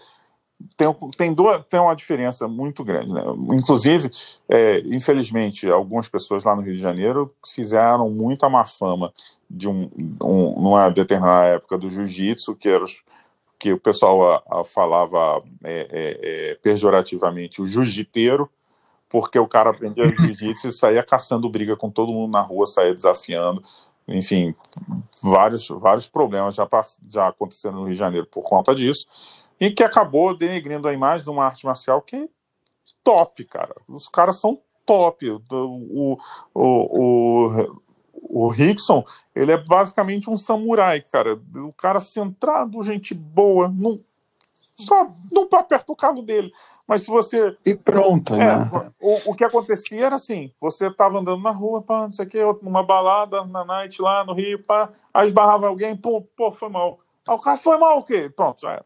Tem, 0.78 0.88
tem, 1.18 1.34
duas, 1.34 1.66
tem 1.66 1.82
uma 1.82 1.94
diferença 1.94 2.48
muito 2.48 2.82
grande. 2.82 3.12
Né? 3.12 3.22
Inclusive, 3.52 4.10
é, 4.48 4.80
infelizmente, 4.86 5.70
algumas 5.70 6.08
pessoas 6.08 6.46
lá 6.46 6.56
no 6.56 6.62
Rio 6.62 6.78
de 6.78 6.82
Janeiro 6.82 7.36
fizeram 7.46 8.10
muito 8.10 8.46
a 8.46 8.50
má 8.50 8.66
fama 8.66 9.12
de 9.50 9.68
um, 9.68 9.92
um 10.24 10.62
numa 10.62 10.90
determinada 10.90 11.48
época 11.48 11.78
do 11.78 11.90
jiu-jitsu, 11.90 12.56
que 12.56 12.70
era 12.70 12.86
que 13.60 13.74
o 13.74 13.80
pessoal 13.80 14.36
a, 14.50 14.62
a 14.62 14.64
falava 14.64 15.44
é, 15.62 15.88
é, 15.92 16.52
é 16.52 16.56
pejorativamente 16.56 17.62
o 17.62 17.68
jiu-jiteiro, 17.68 18.50
porque 19.12 19.38
o 19.38 19.48
cara 19.48 19.70
aprendia 19.70 20.12
jiu-jitsu 20.12 20.70
e 20.70 20.72
saía 20.72 21.04
caçando 21.04 21.50
briga 21.50 21.76
com 21.76 21.92
todo 21.92 22.12
mundo 22.12 22.32
na 22.32 22.42
rua, 22.42 22.66
saía 22.66 22.96
desafiando 22.96 23.62
enfim, 24.08 24.56
vários, 25.22 25.68
vários 25.70 26.08
problemas 26.08 26.56
já, 26.56 26.68
já 27.08 27.28
aconteceram 27.28 27.76
no 27.76 27.84
Rio 27.84 27.94
de 27.94 28.00
Janeiro 28.00 28.28
por 28.28 28.44
conta 28.44 28.76
disso, 28.76 29.08
e 29.60 29.72
que 29.72 29.84
acabou 29.84 30.36
denegrindo 30.36 30.88
a 30.88 30.94
imagem 30.94 31.24
de 31.24 31.30
uma 31.30 31.46
arte 31.46 31.66
marcial 31.66 32.02
que 32.02 32.16
é 32.16 32.28
top, 33.04 33.46
cara. 33.46 33.76
Os 33.88 34.08
caras 34.08 34.38
são 34.38 34.60
top. 34.86 35.30
O, 35.30 35.42
o, 35.52 36.18
o, 36.54 37.82
o 38.14 38.48
Rickson, 38.50 39.04
ele 39.36 39.52
é 39.52 39.58
basicamente 39.58 40.30
um 40.30 40.38
samurai, 40.38 41.02
cara. 41.02 41.40
O 41.58 41.72
cara 41.74 42.00
centrado, 42.00 42.82
gente 42.82 43.14
boa, 43.14 43.68
não, 43.68 44.00
só 44.76 45.12
não 45.32 45.48
aperta 45.52 45.92
o 45.92 45.96
carro 45.96 46.24
dele. 46.24 46.52
Mas 46.88 47.04
se 47.04 47.08
você. 47.08 47.56
E 47.66 47.76
pronto, 47.76 48.34
é, 48.34 48.38
né? 48.38 48.92
O, 49.00 49.32
o 49.32 49.36
que 49.36 49.44
acontecia 49.44 50.06
era 50.06 50.16
assim: 50.16 50.52
você 50.60 50.88
estava 50.88 51.20
andando 51.20 51.42
na 51.42 51.52
rua, 51.52 51.82
pá, 51.82 52.04
não 52.04 52.12
sei 52.12 52.26
o 52.26 52.30
quê, 52.30 52.40
numa 52.62 52.84
balada 52.84 53.46
na 53.46 53.64
night 53.64 54.02
lá 54.02 54.26
no 54.26 54.34
Rio, 54.34 54.62
pá, 54.64 54.90
aí 55.14 55.28
esbarrava 55.28 55.68
alguém, 55.68 55.96
pô, 55.96 56.22
pô, 56.22 56.52
foi 56.52 56.70
mal. 56.70 57.00
Aí 57.28 57.36
o 57.36 57.40
cara 57.40 57.58
foi 57.58 57.78
mal 57.78 58.00
o 58.00 58.04
quê? 58.04 58.30
Pronto, 58.36 58.62
já 58.62 58.72
era. 58.72 58.86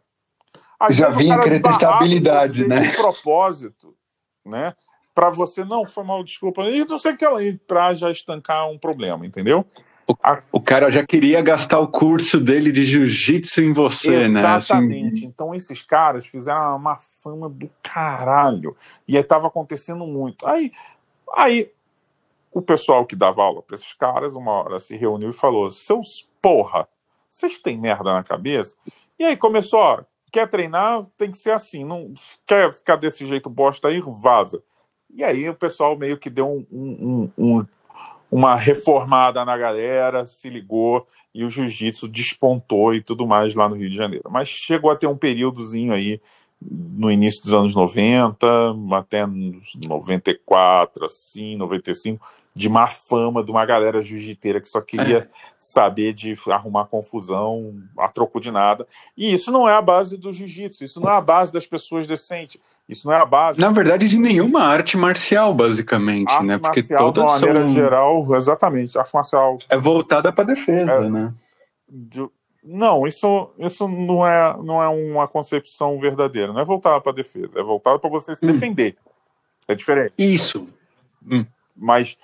já 0.92 1.10
vinha 1.10 1.40
querendo 1.40 1.70
estabilidade, 1.70 2.68
né? 2.68 2.82
De 2.82 2.98
propósito, 2.98 3.96
né? 4.46 4.74
Para 5.14 5.30
você, 5.30 5.64
não, 5.64 5.86
foi 5.86 6.04
mal, 6.04 6.24
desculpa, 6.24 6.64
e 6.64 6.84
não 6.84 7.00
sei 7.00 7.14
o 7.14 7.18
que 7.18 7.60
para 7.66 7.94
já 7.94 8.12
estancar 8.12 8.70
um 8.70 8.78
problema, 8.78 9.26
entendeu? 9.26 9.66
O, 10.08 10.15
o, 10.52 10.62
cara 10.62 10.91
já 10.91 11.04
queria 11.04 11.41
gastar 11.41 11.80
o 11.80 11.88
curso 11.88 12.39
dele 12.39 12.72
de 12.72 12.86
jiu-jitsu 12.86 13.62
em 13.63 13.74
você, 13.74 14.13
Exatamente. 14.13 14.34
né? 14.34 14.39
Exatamente. 14.39 15.18
Assim... 15.18 15.26
Então 15.26 15.56
esses 15.56 15.82
caras 15.82 16.28
fizeram 16.28 16.76
uma 16.76 16.98
fama 17.24 17.50
do 17.50 17.70
caralho. 17.82 18.76
E 19.08 19.18
aí 19.18 19.24
tava 19.24 19.48
acontecendo 19.48 20.06
muito. 20.06 20.46
Aí, 20.46 20.72
aí 21.36 21.72
o 22.52 22.62
pessoal 22.62 23.06
que 23.06 23.15
dava 23.15 23.41
aula 23.41 23.63
para 23.63 23.76
esses 23.76 23.94
caras, 23.94 24.36
uma 24.36 24.52
hora 24.52 24.80
se 24.80 24.96
reuniu 24.96 25.32
e 25.32 25.34
falou: 25.34 25.72
seus 25.72 26.30
porra, 26.39 26.88
vocês 27.28 27.60
têm 27.60 27.78
merda 27.78 28.13
na 28.13 28.24
cabeça? 28.24 28.76
E 29.18 29.26
aí 29.26 29.36
começou, 29.36 29.80
ó, 29.80 30.04
quer 30.32 30.48
treinar, 30.48 31.06
tem 31.18 31.32
que 31.32 31.38
ser 31.38 31.52
assim. 31.52 31.84
Não 31.84 32.13
quer 32.46 32.72
ficar 32.72 32.96
desse 32.96 33.26
jeito 33.26 33.50
bosta 33.50 33.88
aí, 33.88 34.02
vaza. 34.22 34.62
E 35.13 35.24
aí 35.24 35.50
o 35.50 35.56
pessoal 35.56 35.98
meio 35.98 36.18
que 36.18 36.30
deu 36.30 36.48
um, 36.48 36.65
um, 36.72 37.32
um, 37.38 37.65
uma 38.32 38.56
reformada 38.56 39.46
na 39.46 39.58
galera, 39.58 40.26
se 40.26 40.50
ligou 40.50 41.06
e 41.34 41.44
o 41.44 41.50
jiu-jitsu 41.50 42.08
despontou 42.08 42.94
e 42.94 43.02
tudo 43.02 43.28
mais 43.28 43.56
lá 43.56 43.70
no 43.70 43.76
Rio 43.76 43.90
de 43.90 43.96
Janeiro. 43.96 44.30
Mas 44.30 44.48
chegou 44.48 44.90
a 44.90 44.96
ter 44.96 45.08
um 45.08 45.18
períodozinho 45.18 45.94
aí 45.94 46.20
no 46.62 47.12
início 47.12 47.44
dos 47.44 47.54
anos 47.54 47.76
90, 47.76 48.48
até 48.94 49.26
94, 49.26 51.06
assim, 51.06 51.56
95, 51.58 52.26
de 52.56 52.70
má 52.70 52.88
fama 52.88 53.44
de 53.44 53.52
uma 53.52 53.66
galera 53.66 54.02
jiu-jiteira 54.02 54.62
que 54.62 54.70
só 54.70 54.80
queria 54.82 55.18
é. 55.18 55.28
saber 55.60 56.14
de 56.14 56.36
arrumar 56.48 56.86
confusão 56.86 57.76
a 57.98 58.08
troco 58.08 58.40
de 58.40 58.50
nada. 58.50 58.88
E 59.16 59.34
isso 59.34 59.52
não 59.52 59.68
é 59.68 59.74
a 59.74 59.82
base 59.82 60.18
do 60.18 60.32
jiu-jitsu, 60.32 60.84
isso 60.84 61.00
não 61.02 61.10
é 61.10 61.18
a 61.18 61.22
base 61.22 61.52
das 61.52 61.66
pessoas 61.66 62.08
decentes. 62.08 62.60
Isso 62.88 63.08
não 63.08 63.15
é 63.15 63.19
a 63.19 63.26
base. 63.26 63.60
Na 63.60 63.71
verdade, 63.71 64.08
de 64.08 64.19
nenhuma 64.19 64.62
arte 64.62 64.95
marcial, 64.95 65.54
basicamente, 65.54 66.32
arte 66.32 66.45
né? 66.45 66.58
Porque 66.58 66.82
marcial, 66.82 67.12
todas 67.12 67.24
de 67.24 67.32
uma 67.32 67.39
maneira 67.39 67.65
são... 67.65 67.74
geral, 67.74 68.36
exatamente. 68.36 68.98
Arte 68.98 69.13
marcial. 69.13 69.58
É 69.69 69.78
voltada 69.78 70.32
para 70.32 70.43
defesa, 70.43 70.91
é, 70.91 71.10
né? 71.10 71.34
De... 71.89 72.28
Não, 72.63 73.06
isso, 73.08 73.52
isso 73.58 73.88
não, 73.88 74.26
é, 74.26 74.56
não 74.63 74.82
é 74.82 74.88
uma 74.88 75.28
concepção 75.28 76.00
verdadeira. 76.00 76.54
Não 76.54 76.62
é 76.62 76.65
voltada 76.65 77.02
para 77.02 77.12
defesa. 77.12 77.52
É 77.56 77.63
voltada 77.63 77.98
para 77.98 78.10
você 78.10 78.36
se 78.36 78.45
hum. 78.45 78.52
defender. 78.52 78.95
É 79.67 79.74
diferente. 79.74 80.13
Isso. 80.17 80.67
Hum. 81.28 81.45
Mas 81.76 82.17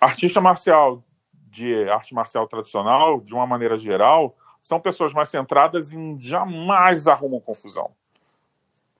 artista 0.00 0.40
marcial 0.40 1.02
de 1.50 1.88
arte 1.88 2.14
marcial 2.14 2.46
tradicional, 2.46 3.20
de 3.20 3.32
uma 3.32 3.46
maneira 3.46 3.78
geral, 3.78 4.36
são 4.60 4.78
pessoas 4.78 5.14
mais 5.14 5.30
centradas 5.30 5.92
em 5.92 6.18
jamais 6.18 7.06
arrumam 7.06 7.40
confusão. 7.40 7.90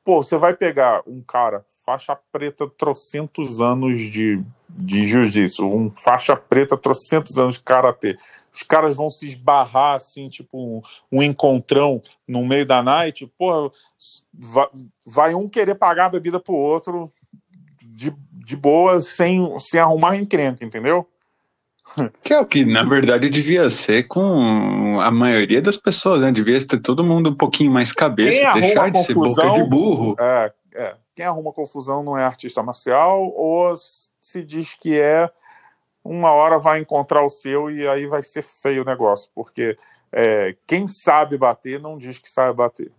Pô, 0.06 0.22
você 0.22 0.38
vai 0.38 0.54
pegar 0.54 1.02
um 1.04 1.20
cara, 1.20 1.64
faixa 1.84 2.16
preta, 2.30 2.70
trocentos 2.78 3.60
anos 3.60 3.98
de, 4.02 4.40
de 4.68 5.04
jiu-jitsu, 5.04 5.66
um 5.66 5.90
faixa 5.90 6.36
preta, 6.36 6.76
trocentos 6.76 7.36
anos 7.36 7.54
de 7.54 7.62
karatê. 7.64 8.16
Os 8.54 8.62
caras 8.62 8.94
vão 8.94 9.10
se 9.10 9.26
esbarrar, 9.26 9.96
assim, 9.96 10.28
tipo 10.28 10.56
um, 10.56 10.80
um 11.10 11.20
encontrão 11.24 12.00
no 12.26 12.46
meio 12.46 12.64
da 12.64 12.84
night. 12.84 13.26
Pô, 13.36 13.72
vai, 14.32 14.68
vai 15.04 15.34
um 15.34 15.48
querer 15.48 15.74
pagar 15.74 16.04
a 16.04 16.10
bebida 16.10 16.38
pro 16.38 16.54
outro 16.54 17.12
de, 17.82 18.14
de 18.30 18.56
boa, 18.56 19.00
sem, 19.00 19.58
sem 19.58 19.80
arrumar 19.80 20.16
encrenca, 20.16 20.64
entendeu? 20.64 21.04
Que 22.22 22.34
é 22.34 22.40
o 22.40 22.46
que, 22.46 22.64
na 22.64 22.82
verdade, 22.82 23.30
devia 23.30 23.70
ser 23.70 24.04
com 24.04 25.00
a 25.00 25.10
maioria 25.10 25.62
das 25.62 25.76
pessoas, 25.76 26.22
né? 26.22 26.32
Devia 26.32 26.64
ter 26.66 26.80
todo 26.80 27.04
mundo 27.04 27.30
um 27.30 27.34
pouquinho 27.34 27.70
mais 27.70 27.92
cabeça, 27.92 28.52
deixar 28.52 28.90
de 28.90 28.98
confusão, 28.98 29.34
ser 29.34 29.42
boca 29.42 29.50
de 29.52 29.64
burro. 29.68 30.16
É, 30.18 30.52
é. 30.74 30.94
Quem 31.14 31.24
arruma 31.24 31.52
confusão 31.52 32.02
não 32.02 32.18
é 32.18 32.24
artista 32.24 32.62
marcial 32.62 33.32
ou 33.34 33.74
se 34.20 34.42
diz 34.42 34.74
que 34.74 35.00
é, 35.00 35.30
uma 36.04 36.30
hora 36.32 36.58
vai 36.58 36.80
encontrar 36.80 37.24
o 37.24 37.30
seu 37.30 37.70
e 37.70 37.88
aí 37.88 38.06
vai 38.06 38.22
ser 38.22 38.42
feio 38.42 38.82
o 38.82 38.84
negócio, 38.84 39.30
porque 39.34 39.78
é, 40.12 40.54
quem 40.66 40.86
sabe 40.86 41.38
bater 41.38 41.80
não 41.80 41.96
diz 41.96 42.18
que 42.18 42.28
sabe 42.28 42.54
bater. 42.54 42.92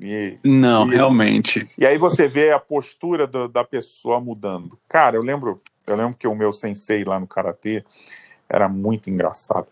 E, 0.00 0.38
não, 0.44 0.86
e, 0.86 0.94
realmente. 0.94 1.68
E 1.78 1.86
aí 1.86 1.98
você 1.98 2.28
vê 2.28 2.50
a 2.50 2.58
postura 2.58 3.26
do, 3.26 3.48
da 3.48 3.64
pessoa 3.64 4.20
mudando. 4.20 4.78
Cara, 4.88 5.16
eu 5.16 5.22
lembro, 5.22 5.60
eu 5.86 5.96
lembro 5.96 6.16
que 6.16 6.26
o 6.26 6.34
meu 6.34 6.52
sensei 6.52 7.04
lá 7.04 7.18
no 7.18 7.26
karatê, 7.26 7.84
era 8.52 8.68
muito 8.68 9.08
engraçado. 9.08 9.66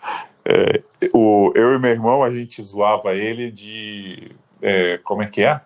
É, 0.44 0.82
o, 1.12 1.52
eu 1.54 1.74
e 1.74 1.78
meu 1.78 1.90
irmão, 1.90 2.22
a 2.24 2.30
gente 2.30 2.62
zoava 2.62 3.14
ele 3.14 3.50
de. 3.50 4.32
É, 4.62 4.98
como 5.04 5.22
é 5.22 5.26
que 5.26 5.42
é? 5.42 5.60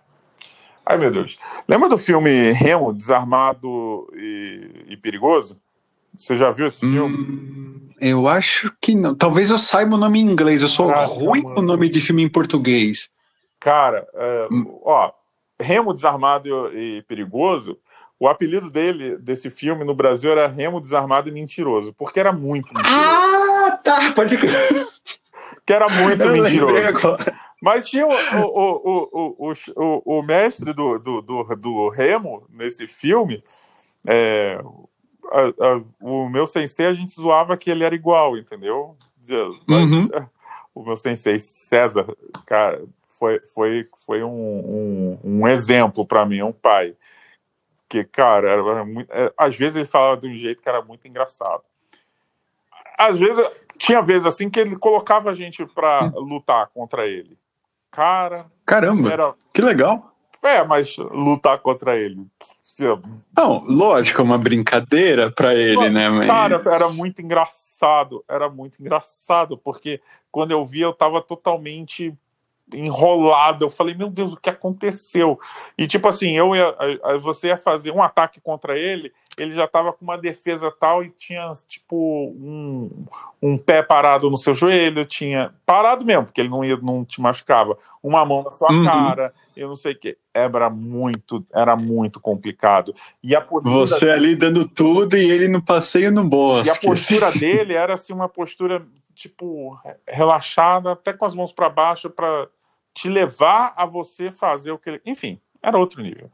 Ai, 0.85 0.98
meu 0.98 1.11
Deus. 1.11 1.38
Lembra 1.68 1.88
do 1.88 1.96
filme 1.96 2.50
Remo, 2.53 2.92
Desarmado 2.92 4.12
e, 4.14 4.87
e 4.88 4.96
Perigoso? 4.96 5.59
Você 6.14 6.37
já 6.37 6.50
viu 6.50 6.66
esse 6.66 6.81
filme? 6.81 7.16
Hum, 7.16 7.88
eu 8.00 8.29
acho 8.29 8.72
que 8.81 8.94
não. 8.94 9.14
Talvez 9.14 9.50
eu 9.50 9.59
saiba 9.59 9.94
o 9.94 9.98
nome 9.98 10.20
em 10.20 10.31
inglês. 10.31 10.62
Eu 10.62 10.68
sou 10.68 10.88
Caraca, 10.88 11.07
ruim 11.07 11.42
mano. 11.42 11.55
com 11.55 11.61
o 11.61 11.64
nome 11.64 11.88
de 11.88 12.00
filme 12.00 12.22
em 12.22 12.29
português. 12.29 13.09
Cara, 13.59 14.07
é, 14.14 14.48
hum. 14.50 14.81
ó, 14.85 15.11
Remo, 15.59 15.94
Desarmado 15.94 16.48
e, 16.74 16.98
e 16.98 17.03
Perigoso 17.03 17.79
o 18.24 18.28
apelido 18.28 18.70
dele, 18.70 19.18
desse 19.18 19.50
filme, 19.50 19.84
no 19.84 19.94
Brasil, 19.94 20.30
era 20.32 20.46
Remo 20.46 20.80
Desarmado 20.80 21.28
e 21.28 21.32
Mentiroso, 21.32 21.92
porque 21.92 22.18
era 22.18 22.32
muito 22.32 22.72
mentiroso. 22.72 22.98
Ah, 22.98 23.78
tá, 23.84 24.12
pode 24.14 24.38
Que 25.66 25.72
era 25.72 25.90
muito 25.90 26.22
Eu 26.22 26.32
mentiroso. 26.32 27.18
Mas 27.60 27.87
tinha 27.87 28.06
o, 28.06 28.10
o, 28.10 29.10
o, 29.12 29.52
o, 29.76 30.18
o, 30.18 30.22
mestre 30.22 30.72
do, 30.72 30.98
do, 30.98 31.20
do, 31.20 31.42
do 31.54 31.88
Remo 31.90 32.46
nesse 32.48 32.87
filme. 32.87 33.44
É, 34.06 34.58
a, 35.30 35.40
a, 35.42 35.82
o 36.00 36.26
meu 36.30 36.46
sensei, 36.46 36.87
a 36.87 36.94
gente 36.94 37.12
zoava 37.12 37.58
que 37.58 37.70
ele 37.70 37.84
era 37.84 37.94
igual, 37.94 38.38
entendeu? 38.38 38.96
Mas, 39.66 39.92
uhum. 39.92 40.08
o 40.74 40.82
meu 40.82 40.96
sensei 40.96 41.38
César, 41.38 42.06
cara, 42.46 42.82
foi, 43.18 43.40
foi, 43.52 43.88
foi 44.06 44.22
um, 44.22 44.30
um, 44.30 45.18
um 45.22 45.48
exemplo 45.48 46.06
para 46.06 46.24
mim, 46.24 46.40
um 46.40 46.52
pai. 46.52 46.94
Que, 47.94 48.02
cara, 48.02 48.50
era, 48.50 48.61
era 48.61 48.85
muito, 48.85 49.09
é, 49.12 49.33
às 49.38 49.54
vezes 49.54 49.76
ele 49.76 49.85
falava 49.85 50.20
de 50.20 50.26
um 50.26 50.37
jeito 50.37 50.61
que 50.61 50.68
era 50.68 50.83
muito 50.83 51.07
engraçado. 51.07 51.62
Às 52.98 53.20
vezes, 53.20 53.48
tinha 53.78 54.02
vezes 54.02 54.26
assim 54.26 54.50
que 54.50 54.59
ele 54.59 54.76
colocava 54.76 55.30
a 55.30 55.35
gente 55.35 55.64
para 55.64 56.12
lutar 56.16 56.66
contra 56.74 57.07
ele. 57.07 57.38
Cara. 57.92 58.46
Caramba! 58.66 59.12
Era... 59.12 59.35
Que 59.52 59.62
legal! 59.62 60.12
É, 60.42 60.64
mas 60.64 60.96
lutar 60.96 61.59
contra 61.61 61.96
ele. 61.96 62.26
Não, 63.37 63.62
lógico, 63.64 64.20
é 64.20 64.24
uma 64.24 64.38
brincadeira 64.38 65.30
para 65.30 65.54
ele, 65.54 65.88
né? 65.88 66.11
Mas... 66.11 66.26
Cara, 66.26 66.61
era 66.66 66.88
muito 66.88 67.22
engraçado, 67.22 68.24
era 68.28 68.50
muito 68.50 68.80
engraçado, 68.80 69.57
porque 69.57 70.02
quando 70.33 70.50
eu 70.50 70.66
vi, 70.66 70.80
eu 70.80 70.92
tava 70.92 71.22
totalmente 71.22 72.12
enrolado. 72.72 73.64
Eu 73.64 73.70
falei, 73.70 73.94
meu 73.94 74.09
Deus, 74.09 74.33
o 74.33 74.37
que 74.37 74.50
aconteceu? 74.50 75.38
E 75.77 75.87
tipo 75.87 76.09
assim, 76.09 76.37
eu 76.37 76.55
ia, 76.55 76.74
você 77.20 77.48
ia 77.48 77.57
fazer 77.57 77.90
um 77.90 78.03
ataque 78.03 78.40
contra 78.40 78.79
ele, 78.79 79.12
ele 79.37 79.53
já 79.53 79.64
estava 79.64 79.92
com 79.92 80.05
uma 80.05 80.16
defesa 80.16 80.72
tal 80.79 81.03
e 81.03 81.11
tinha 81.11 81.53
tipo 81.68 82.33
um, 82.37 83.05
um 83.42 83.59
pé 83.59 83.83
parado 83.83 84.31
no 84.31 84.38
seu 84.38 84.55
joelho, 84.55 85.05
tinha 85.05 85.53
parado 85.66 86.05
mesmo, 86.05 86.27
porque 86.27 86.40
ele 86.40 86.48
não 86.48 86.64
ia, 86.64 86.77
não 86.77 87.05
te 87.05 87.20
machucava, 87.20 87.77
uma 88.03 88.24
mão 88.24 88.42
na 88.42 88.50
sua 88.53 88.70
uhum. 88.70 88.85
cara, 88.85 89.35
eu 89.57 89.68
não 89.68 89.77
sei 89.77 89.92
o 89.92 89.98
que. 89.98 90.16
Era 90.33 90.70
muito, 90.70 91.44
era 91.53 91.77
muito 91.77 92.20
complicado. 92.20 92.94
E 93.22 93.35
a 93.35 93.46
Você 93.62 94.07
dele, 94.07 94.12
ali 94.12 94.37
dando 94.37 94.68
tudo 94.68 95.16
e 95.16 95.31
ele 95.31 95.48
no 95.48 95.62
passeio 95.62 96.12
no 96.12 96.24
bosque. 96.24 96.68
E 96.68 96.70
a 96.87 96.90
postura 96.90 97.31
dele 97.38 97.74
era 97.74 97.94
assim 97.94 98.12
uma 98.12 98.29
postura 98.29 98.85
tipo 99.14 99.79
relaxada, 100.07 100.92
até 100.92 101.12
com 101.12 101.24
as 101.24 101.35
mãos 101.35 101.53
para 101.53 101.70
baixo 101.70 102.11
para 102.11 102.48
te 102.92 103.09
levar 103.09 103.72
a 103.77 103.87
você 103.87 104.31
fazer 104.31 104.70
o 104.70 104.79
que 104.79 104.90
ele, 104.90 105.00
enfim, 105.05 105.40
era 105.62 105.79
outro 105.79 106.03
nível. 106.03 106.31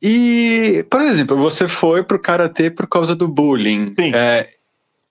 E, 0.00 0.86
por 0.90 1.00
exemplo, 1.02 1.36
você 1.36 1.66
foi 1.66 2.02
pro 2.02 2.20
karatê 2.20 2.70
por 2.70 2.86
causa 2.86 3.14
do 3.14 3.26
bullying. 3.26 3.86
Sim. 3.94 4.14
É, 4.14 4.54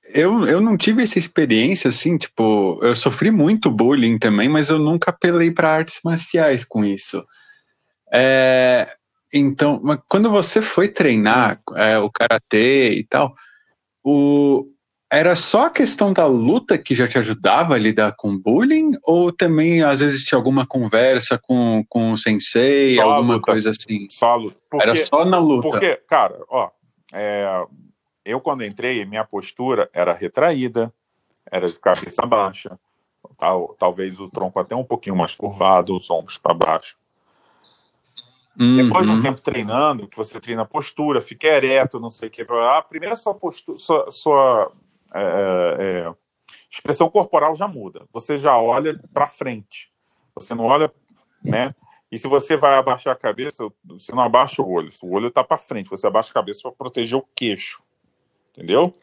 eu, 0.07 0.45
eu 0.45 0.61
não 0.61 0.77
tive 0.77 1.03
essa 1.03 1.19
experiência 1.19 1.89
assim, 1.89 2.17
tipo, 2.17 2.79
eu 2.81 2.95
sofri 2.95 3.31
muito 3.31 3.69
bullying 3.69 4.17
também, 4.17 4.47
mas 4.47 4.69
eu 4.69 4.79
nunca 4.79 5.11
apelei 5.11 5.51
para 5.51 5.69
artes 5.69 5.99
marciais 6.03 6.63
com 6.63 6.85
isso. 6.85 7.25
É, 8.11 8.95
então, 9.33 9.81
quando 10.07 10.29
você 10.29 10.61
foi 10.61 10.87
treinar 10.87 11.59
é, 11.75 11.97
o 11.97 12.09
karatê 12.09 12.93
e 12.93 13.03
tal, 13.03 13.35
o, 14.03 14.65
era 15.11 15.35
só 15.35 15.67
a 15.67 15.69
questão 15.69 16.11
da 16.11 16.25
luta 16.25 16.77
que 16.77 16.95
já 16.95 17.07
te 17.07 17.17
ajudava 17.17 17.75
a 17.75 17.77
lidar 17.77 18.13
com 18.17 18.37
bullying? 18.37 18.91
Ou 19.03 19.31
também, 19.31 19.83
às 19.83 19.99
vezes, 19.99 20.23
tinha 20.23 20.37
alguma 20.37 20.65
conversa 20.65 21.37
com, 21.37 21.83
com 21.87 22.11
o 22.11 22.17
sensei, 22.17 22.99
alguma 22.99 23.39
coisa 23.39 23.69
assim? 23.69 24.07
Luta. 24.35 24.57
Porque, 24.69 24.83
era 24.83 24.95
só 24.95 25.23
na 25.23 25.37
luta. 25.37 25.69
Porque, 25.69 25.95
cara, 26.07 26.37
ó, 26.49 26.69
é, 27.13 27.65
eu 28.25 28.41
quando 28.41 28.65
entrei, 28.65 29.05
minha 29.05 29.23
postura 29.23 29.89
era 29.93 30.13
retraída, 30.13 30.91
era 31.51 31.67
de 31.67 31.77
cabeça 31.79 32.25
baixa, 32.25 32.79
tal, 33.37 33.75
talvez 33.77 34.19
o 34.19 34.29
tronco 34.29 34.59
até 34.59 34.75
um 34.75 34.83
pouquinho 34.83 35.15
mais 35.15 35.35
curvado, 35.35 35.95
os 35.95 36.09
ombros 36.09 36.37
para 36.37 36.53
baixo. 36.53 36.97
Uhum. 38.59 38.77
Depois 38.77 39.05
de 39.05 39.11
um 39.11 39.21
tempo 39.21 39.41
treinando, 39.41 40.07
que 40.07 40.17
você 40.17 40.39
treina 40.39 40.65
postura, 40.65 41.21
fica 41.21 41.47
ereto, 41.47 41.99
não 41.99 42.09
sei 42.09 42.29
o 42.29 42.31
que, 42.31 42.41
a 42.41 42.81
primeira 42.81 43.15
sua 43.15 43.35
postura, 43.35 43.77
sua, 43.77 44.11
sua 44.11 44.71
é, 45.15 45.21
é, 45.21 46.07
é, 46.07 46.13
expressão 46.69 47.09
corporal 47.09 47.55
já 47.55 47.67
muda. 47.67 48.05
Você 48.11 48.37
já 48.37 48.57
olha 48.57 48.99
para 49.13 49.27
frente. 49.27 49.91
Você 50.35 50.53
não 50.53 50.65
olha, 50.65 50.91
né? 51.43 51.73
E 52.11 52.19
se 52.19 52.27
você 52.27 52.55
vai 52.55 52.75
abaixar 52.75 53.13
a 53.13 53.17
cabeça, 53.17 53.67
você 53.83 54.11
não 54.11 54.21
abaixa 54.21 54.61
o 54.61 54.69
olho. 54.69 54.89
O 55.01 55.15
olho 55.15 55.27
está 55.27 55.43
para 55.43 55.57
frente. 55.57 55.89
Você 55.89 56.05
abaixa 56.05 56.29
a 56.31 56.33
cabeça 56.33 56.61
para 56.63 56.71
proteger 56.71 57.17
o 57.17 57.25
queixo. 57.35 57.81
Entendeu? 58.51 58.93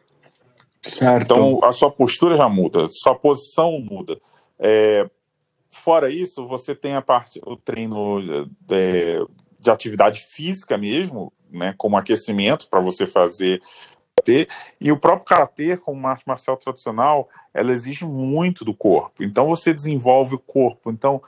Certo. 0.81 1.23
Então 1.23 1.63
a 1.63 1.71
sua 1.71 1.89
postura 1.89 2.35
já 2.35 2.49
muda, 2.49 2.87
sua 2.91 3.15
posição 3.15 3.79
muda. 3.79 4.19
É, 4.59 5.09
fora 5.71 6.09
isso, 6.09 6.45
você 6.45 6.75
tem 6.75 6.95
a 6.95 7.01
parte, 7.01 7.41
o 7.45 7.55
treino 7.55 8.21
de, 8.61 9.25
de 9.59 9.71
atividade 9.71 10.19
física 10.19 10.77
mesmo, 10.77 11.31
né, 11.49 11.73
como 11.77 11.95
aquecimento 11.95 12.67
para 12.67 12.81
você 12.81 13.07
fazer 13.07 13.61
karatê. 14.23 14.47
E 14.79 14.91
o 14.91 14.97
próprio 14.97 15.25
karatê, 15.25 15.77
como 15.77 16.07
arte 16.07 16.25
marcial 16.25 16.57
tradicional, 16.57 17.29
ela 17.53 17.71
exige 17.71 18.05
muito 18.05 18.63
do 18.63 18.73
corpo. 18.73 19.23
Então 19.23 19.47
você 19.47 19.73
desenvolve 19.73 20.35
o 20.35 20.39
corpo. 20.39 20.89
Então, 20.89 21.21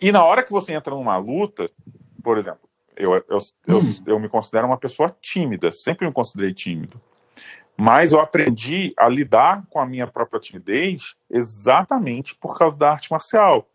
e 0.00 0.12
na 0.12 0.24
hora 0.24 0.42
que 0.42 0.52
você 0.52 0.72
entra 0.72 0.94
numa 0.94 1.16
luta, 1.18 1.68
por 2.22 2.38
exemplo, 2.38 2.68
eu, 2.96 3.14
eu, 3.14 3.38
eu, 3.66 3.78
hum. 3.78 4.02
eu 4.06 4.18
me 4.18 4.28
considero 4.28 4.66
uma 4.66 4.78
pessoa 4.78 5.14
tímida, 5.20 5.72
sempre 5.72 6.06
me 6.06 6.12
considerei 6.12 6.54
tímido. 6.54 7.00
Mas 7.76 8.12
eu 8.12 8.20
aprendi 8.20 8.92
a 8.96 9.08
lidar 9.08 9.64
com 9.70 9.78
a 9.78 9.86
minha 9.86 10.06
própria 10.06 10.38
timidez 10.38 11.16
exatamente 11.30 12.34
por 12.34 12.56
causa 12.58 12.76
da 12.76 12.92
arte 12.92 13.10
marcial. 13.10 13.66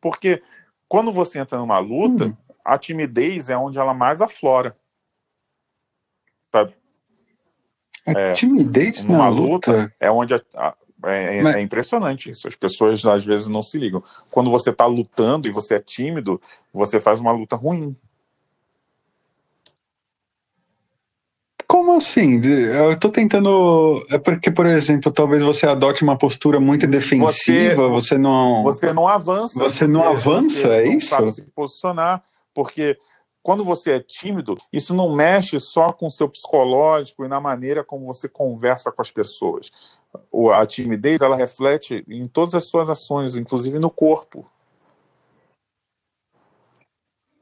Porque 0.00 0.42
quando 0.86 1.10
você 1.10 1.38
entra 1.38 1.58
numa 1.58 1.78
luta, 1.78 2.26
hum. 2.26 2.36
a 2.62 2.78
timidez 2.78 3.48
é 3.48 3.56
onde 3.56 3.78
ela 3.78 3.94
mais 3.94 4.20
aflora. 4.20 4.76
Sabe? 6.52 6.74
A 8.06 8.12
é, 8.12 8.32
timidez 8.32 9.04
na 9.06 9.28
luta, 9.28 9.72
luta, 9.72 9.94
é 9.98 10.10
onde 10.10 10.34
a, 10.34 10.42
a, 10.54 10.74
é, 11.06 11.38
é 11.38 11.42
Mas... 11.42 11.56
é, 11.56 11.60
impressionante 11.60 12.30
isso. 12.30 12.46
As 12.48 12.56
pessoas 12.56 13.04
às 13.04 13.24
vezes 13.24 13.46
não 13.46 13.62
se 13.62 13.78
ligam. 13.78 14.02
Quando 14.30 14.50
você 14.50 14.70
está 14.70 14.86
lutando 14.86 15.48
e 15.48 15.50
você 15.50 15.74
é 15.74 15.80
tímido, 15.80 16.40
você 16.72 17.00
faz 17.00 17.20
uma 17.20 17.32
luta 17.32 17.56
ruim. 17.56 17.96
Como 21.66 21.96
assim? 21.96 22.40
Eu 22.44 22.92
estou 22.92 23.10
tentando. 23.10 24.04
É 24.10 24.18
porque, 24.18 24.50
por 24.50 24.66
exemplo, 24.66 25.10
talvez 25.10 25.42
você 25.42 25.66
adote 25.66 26.04
uma 26.04 26.16
postura 26.16 26.60
muito 26.60 26.86
defensiva, 26.86 27.88
você, 27.88 28.14
você 28.14 28.18
não. 28.18 28.62
Você 28.62 28.92
não 28.92 29.08
avança. 29.08 29.58
Você 29.58 29.86
não 29.86 30.04
avança, 30.04 30.60
você 30.60 30.68
é 30.68 30.84
não 30.84 30.92
isso? 30.92 31.08
Sabe 31.08 31.32
se 31.32 31.42
posicionar, 31.42 32.22
porque 32.54 32.96
quando 33.44 33.62
você 33.62 33.92
é 33.92 34.00
tímido, 34.00 34.56
isso 34.72 34.94
não 34.94 35.14
mexe 35.14 35.60
só 35.60 35.92
com 35.92 36.06
o 36.06 36.10
seu 36.10 36.26
psicológico 36.30 37.26
e 37.26 37.28
na 37.28 37.38
maneira 37.42 37.84
como 37.84 38.06
você 38.06 38.26
conversa 38.26 38.90
com 38.90 39.02
as 39.02 39.10
pessoas. 39.10 39.70
A 40.54 40.64
timidez, 40.64 41.20
ela 41.20 41.36
reflete 41.36 42.02
em 42.08 42.26
todas 42.26 42.54
as 42.54 42.64
suas 42.64 42.88
ações, 42.88 43.36
inclusive 43.36 43.78
no 43.78 43.90
corpo. 43.90 44.50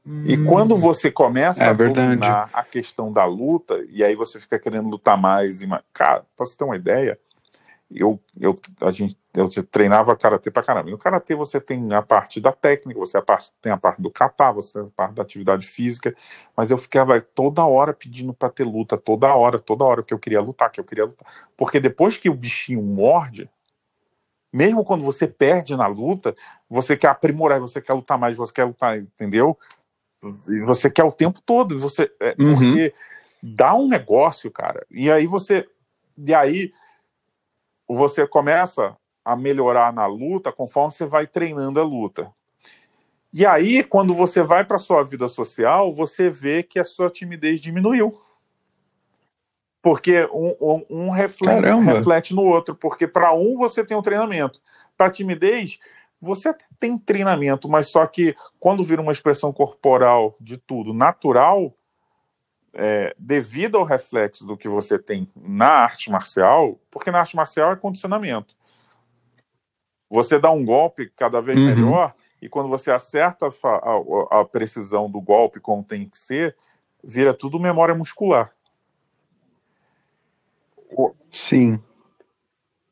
Hum, 0.05 0.25
e 0.27 0.37
quando 0.43 0.75
você 0.75 1.09
começa 1.09 1.63
é 1.63 1.67
a 1.67 1.73
dominar 1.73 2.49
a 2.51 2.63
questão 2.63 3.09
da 3.09 3.23
luta, 3.23 3.81
e 3.89 4.03
aí 4.03 4.13
você 4.13 4.41
fica 4.41 4.59
querendo 4.59 4.89
lutar 4.89 5.17
mais 5.17 5.61
e 5.61 5.67
mais. 5.67 5.83
Cara, 5.93 6.25
pra 6.35 6.45
você 6.45 6.57
ter 6.57 6.65
uma 6.65 6.75
ideia, 6.75 7.17
eu, 7.95 8.19
eu, 8.39 8.55
a 8.81 8.91
gente, 8.91 9.17
eu 9.33 9.47
treinava 9.63 10.15
karatê 10.15 10.49
pra 10.49 10.63
caramba. 10.63 10.89
No 10.89 10.97
karatê 10.97 11.35
você 11.35 11.61
tem 11.61 11.93
a 11.93 12.01
parte 12.01 12.41
da 12.41 12.51
técnica, 12.51 12.99
você 12.99 13.17
a 13.17 13.21
parte, 13.21 13.51
tem 13.61 13.71
a 13.71 13.77
parte 13.77 14.01
do 14.01 14.09
kata, 14.09 14.51
você 14.51 14.73
tem 14.73 14.81
a 14.83 14.91
parte 14.91 15.13
da 15.13 15.21
atividade 15.21 15.67
física, 15.67 16.15
mas 16.55 16.71
eu 16.71 16.77
ficava 16.77 17.19
toda 17.21 17.63
hora 17.65 17.93
pedindo 17.93 18.33
pra 18.33 18.49
ter 18.49 18.63
luta, 18.63 18.97
toda 18.97 19.33
hora, 19.35 19.59
toda 19.59 19.83
hora 19.83 20.03
que 20.03 20.13
eu 20.13 20.19
queria 20.19 20.41
lutar, 20.41 20.71
que 20.71 20.79
eu 20.79 20.83
queria 20.83 21.05
lutar. 21.05 21.27
Porque 21.55 21.79
depois 21.79 22.17
que 22.17 22.29
o 22.29 22.33
bichinho 22.33 22.81
morde, 22.81 23.49
mesmo 24.51 24.83
quando 24.83 25.03
você 25.03 25.27
perde 25.27 25.75
na 25.75 25.87
luta, 25.87 26.35
você 26.69 26.97
quer 26.97 27.07
aprimorar, 27.07 27.59
você 27.59 27.81
quer 27.81 27.93
lutar 27.93 28.17
mais, 28.17 28.37
você 28.37 28.53
quer 28.53 28.65
lutar, 28.65 28.97
entendeu? 28.97 29.57
E 30.47 30.61
você 30.61 30.89
quer 30.89 31.03
o 31.03 31.11
tempo 31.11 31.41
todo, 31.45 31.79
você 31.79 32.11
é, 32.19 32.35
uhum. 32.39 32.55
porque 32.55 32.93
dá 33.41 33.75
um 33.75 33.87
negócio, 33.87 34.49
cara. 34.49 34.85
E 34.89 35.11
aí 35.11 35.27
você 35.27 35.67
e 36.17 36.33
aí 36.33 36.71
você 37.87 38.27
começa 38.27 38.95
a 39.23 39.35
melhorar 39.35 39.93
na 39.93 40.05
luta 40.05 40.51
conforme 40.51 40.91
você 40.91 41.05
vai 41.05 41.25
treinando 41.25 41.79
a 41.79 41.83
luta. 41.83 42.31
E 43.31 43.45
aí, 43.45 43.83
quando 43.83 44.13
você 44.13 44.43
vai 44.43 44.63
para 44.63 44.77
sua 44.77 45.03
vida 45.03 45.27
social, 45.27 45.91
você 45.91 46.29
vê 46.29 46.61
que 46.61 46.79
a 46.79 46.83
sua 46.83 47.09
timidez 47.09 47.59
diminuiu. 47.59 48.19
Porque 49.81 50.29
um, 50.31 50.55
um, 50.61 50.85
um 50.89 51.09
reflete, 51.09 51.67
reflete, 51.83 52.35
no 52.35 52.43
outro. 52.43 52.75
Porque 52.75 53.07
para 53.07 53.33
um 53.33 53.57
você 53.57 53.83
tem 53.83 53.97
um 53.97 54.03
treinamento. 54.03 54.61
Para 54.95 55.09
timidez, 55.09 55.79
você 56.21 56.55
tem 56.79 56.97
treinamento, 56.97 57.67
mas 57.67 57.87
só 57.87 58.05
que 58.05 58.35
quando 58.59 58.83
vira 58.83 59.01
uma 59.01 59.11
expressão 59.11 59.51
corporal 59.51 60.37
de 60.39 60.57
tudo 60.57 60.93
natural, 60.93 61.75
é, 62.73 63.15
devido 63.17 63.77
ao 63.77 63.83
reflexo 63.83 64.45
do 64.45 64.57
que 64.57 64.67
você 64.67 64.97
tem 64.97 65.29
na 65.35 65.67
arte 65.67 66.09
marcial, 66.09 66.79
porque 66.89 67.11
na 67.11 67.19
arte 67.19 67.35
marcial 67.35 67.71
é 67.71 67.75
condicionamento. 67.75 68.55
Você 70.09 70.39
dá 70.39 70.51
um 70.51 70.65
golpe 70.65 71.11
cada 71.15 71.41
vez 71.41 71.57
uhum. 71.57 71.65
melhor, 71.65 72.13
e 72.41 72.49
quando 72.49 72.69
você 72.69 72.91
acerta 72.91 73.47
a, 73.47 73.67
a, 73.67 74.41
a, 74.41 74.45
precisão 74.45 75.09
do 75.09 75.21
golpe 75.21 75.59
como 75.59 75.83
tem 75.83 76.07
que 76.07 76.17
ser, 76.17 76.55
vira 77.03 77.33
tudo 77.33 77.59
memória 77.59 77.95
muscular. 77.95 78.51
Sim. 81.31 81.79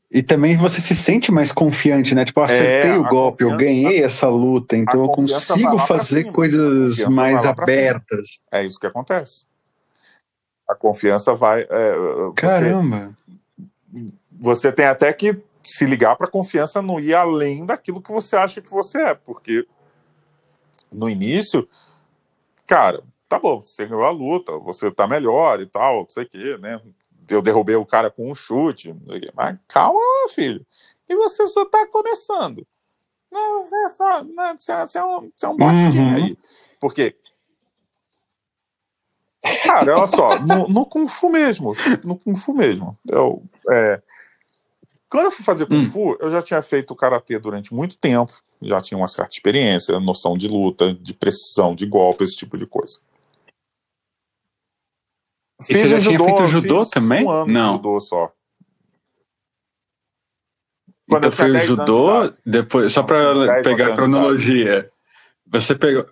E 0.10 0.22
também 0.22 0.58
você 0.58 0.82
se 0.82 0.96
sente 0.96 1.32
mais 1.32 1.52
confiante, 1.52 2.14
né? 2.14 2.26
Tipo, 2.26 2.42
eu 2.42 2.44
acertei 2.44 2.92
É, 2.92 2.98
o 2.98 3.08
golpe, 3.08 3.44
eu 3.44 3.56
ganhei 3.56 4.04
essa 4.04 4.28
luta, 4.28 4.76
então 4.76 5.04
eu 5.04 5.10
consigo 5.10 5.78
fazer 5.80 6.32
coisas 6.32 7.06
mais 7.06 7.46
abertas. 7.46 8.42
É 8.52 8.64
isso 8.64 8.80
que 8.80 8.88
acontece. 8.88 9.46
A 10.72 10.76
confiança 10.76 11.36
vai. 11.36 11.68
é, 11.70 11.96
você- 11.96 12.34
Caramba. 12.36 13.14
você 14.32 14.72
tem 14.72 14.86
até 14.86 15.12
que 15.12 15.38
se 15.62 15.86
ligar 15.86 16.16
para 16.16 16.28
a 16.28 16.32
confiança 16.32 16.82
não 16.82 16.98
ir 17.00 17.14
além 17.14 17.66
daquilo 17.66 18.02
que 18.02 18.12
você 18.12 18.36
acha 18.38 18.62
que 18.62 18.72
você 18.72 19.02
é, 19.02 19.14
porque 19.14 19.68
no 20.92 21.10
início, 21.10 21.68
cara, 22.66 23.04
tá 23.28 23.38
bom, 23.38 23.62
você 23.62 23.86
ganhou 23.86 24.06
a 24.06 24.12
luta, 24.12 24.58
você 24.60 24.90
tá 24.90 25.08
melhor 25.08 25.60
e 25.60 25.66
tal, 25.66 26.02
não 26.04 26.10
sei 26.10 26.24
o 26.24 26.30
quê, 26.30 26.58
né? 26.58 26.82
Eu 27.30 27.42
derrubei 27.42 27.76
o 27.76 27.86
cara 27.86 28.10
com 28.10 28.32
um 28.32 28.36
chute, 28.36 28.96
mas 29.36 29.58
calma, 29.68 30.00
filho, 30.34 30.66
e 31.08 31.16
você 31.16 31.46
só 31.48 31.66
tá 31.66 31.86
começando. 31.88 32.66
Não, 33.32 33.66
é 33.86 33.90
só, 33.90 34.24
não, 34.24 34.58
você, 34.58 34.72
é- 34.72 34.88
você 34.88 34.98
é 34.98 35.04
um, 35.06 35.32
você 35.36 35.46
é 35.46 35.50
um 35.50 35.58
Uhum. 35.58 36.14
aí. 36.14 36.38
Porque, 36.80 37.16
cara, 39.64 39.98
olha 39.98 40.08
só, 40.08 40.40
no, 40.40 40.68
no 40.68 40.86
Kung 40.86 41.08
Fu 41.08 41.30
mesmo, 41.30 41.76
no 42.04 42.18
Kung 42.18 42.36
Fu 42.36 42.54
mesmo, 42.54 42.98
eu, 43.08 43.44
é, 43.70 44.02
quando 45.10 45.26
eu 45.26 45.32
fui 45.32 45.44
fazer 45.44 45.66
Kung 45.66 45.82
Hum. 45.82 45.86
Fu, 45.86 46.18
eu 46.20 46.30
já 46.30 46.42
tinha 46.42 46.62
feito 46.62 46.96
Karatê 46.96 47.38
durante 47.40 47.74
muito 47.74 47.98
tempo, 47.98 48.34
já 48.62 48.80
tinha 48.80 48.98
uma 48.98 49.08
certa 49.08 49.34
experiência, 49.34 50.00
noção 50.00 50.38
de 50.38 50.48
luta, 50.48 50.94
de 50.94 51.14
precisão, 51.14 51.76
de 51.76 51.86
golpe, 51.86 52.24
esse 52.24 52.36
tipo 52.36 52.58
de 52.58 52.66
coisa. 52.66 53.00
E 55.70 55.74
você 55.74 55.88
já 55.88 56.00
tinha 56.00 56.20
feito 56.20 56.48
judô 56.48 56.82
fiz 56.82 56.90
também? 56.90 57.26
Um 57.26 57.30
ano 57.30 57.52
Não. 57.52 57.76
judô 57.76 58.00
só. 58.00 58.32
Quando 61.08 61.28
então 61.28 61.32
foi 61.32 61.50
o 61.50 61.54
10 61.54 61.70
anos 61.70 61.86
de 61.86 61.92
judô, 61.92 62.34
depois, 62.46 62.94
só 62.94 63.04
10 63.04 63.64
pegar 63.64 63.88
a 63.88 63.96
cronologia. 63.96 64.90
Você 65.46 65.76
pegou. 65.76 66.06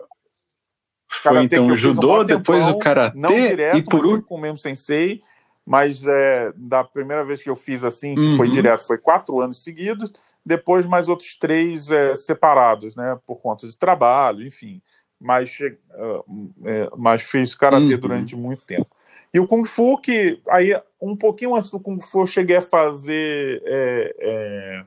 Foi 1.09 1.43
então 1.43 1.65
o 1.65 1.71
um 1.71 1.75
judô, 1.75 2.17
mó 2.17 2.23
depois 2.23 2.67
o 2.67 2.77
karatê 2.77 3.17
Não 3.17 3.33
direto, 3.33 3.77
e 3.77 3.81
por 3.83 4.05
último. 4.05 4.23
com 4.23 4.35
o 4.35 4.41
mesmo 4.41 4.57
sensei. 4.59 5.21
Mas 5.65 6.05
é, 6.07 6.51
da 6.55 6.83
primeira 6.83 7.23
vez 7.23 7.43
que 7.43 7.49
eu 7.49 7.55
fiz 7.55 7.83
assim, 7.83 8.15
que 8.15 8.21
Uhum. 8.21 8.37
foi 8.37 8.49
direto, 8.49 8.85
foi 8.85 8.97
quatro 8.97 9.39
anos 9.39 9.63
seguidos. 9.63 10.11
Depois 10.45 10.85
mais 10.85 11.09
outros 11.09 11.35
três 11.37 11.91
é, 11.91 12.15
separados, 12.15 12.95
né? 12.95 13.19
Por 13.27 13.35
conta 13.37 13.67
de 13.67 13.77
trabalho, 13.77 14.45
enfim. 14.45 14.81
Mas, 15.19 15.57
ah, 15.93 16.21
é, 16.65 16.89
mas 16.97 17.21
fiz 17.23 17.53
karatê 17.53 17.93
Uhum. 17.95 17.99
durante 17.99 18.35
muito 18.35 18.63
tempo. 18.63 18.87
E 19.33 19.39
o 19.39 19.45
Kung 19.45 19.63
Fu, 19.65 19.97
que 19.99 20.39
aí 20.49 20.79
um 20.99 21.15
pouquinho 21.15 21.55
antes 21.55 21.69
do 21.69 21.79
Kung 21.79 21.99
Fu 22.01 22.21
eu 22.21 22.25
cheguei 22.27 22.55
a 22.57 22.61
fazer. 22.61 23.61
é, 23.65 24.15
é, 24.19 24.83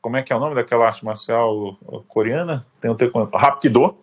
como 0.00 0.16
é 0.16 0.22
que 0.22 0.32
é 0.32 0.36
o 0.36 0.40
nome 0.40 0.54
daquela 0.56 0.86
arte 0.86 1.04
marcial 1.04 1.76
coreana? 2.08 2.66
Tem 2.80 2.90
um 2.90 2.94
tempo. 2.96 3.18
Hapkido. 3.32 3.96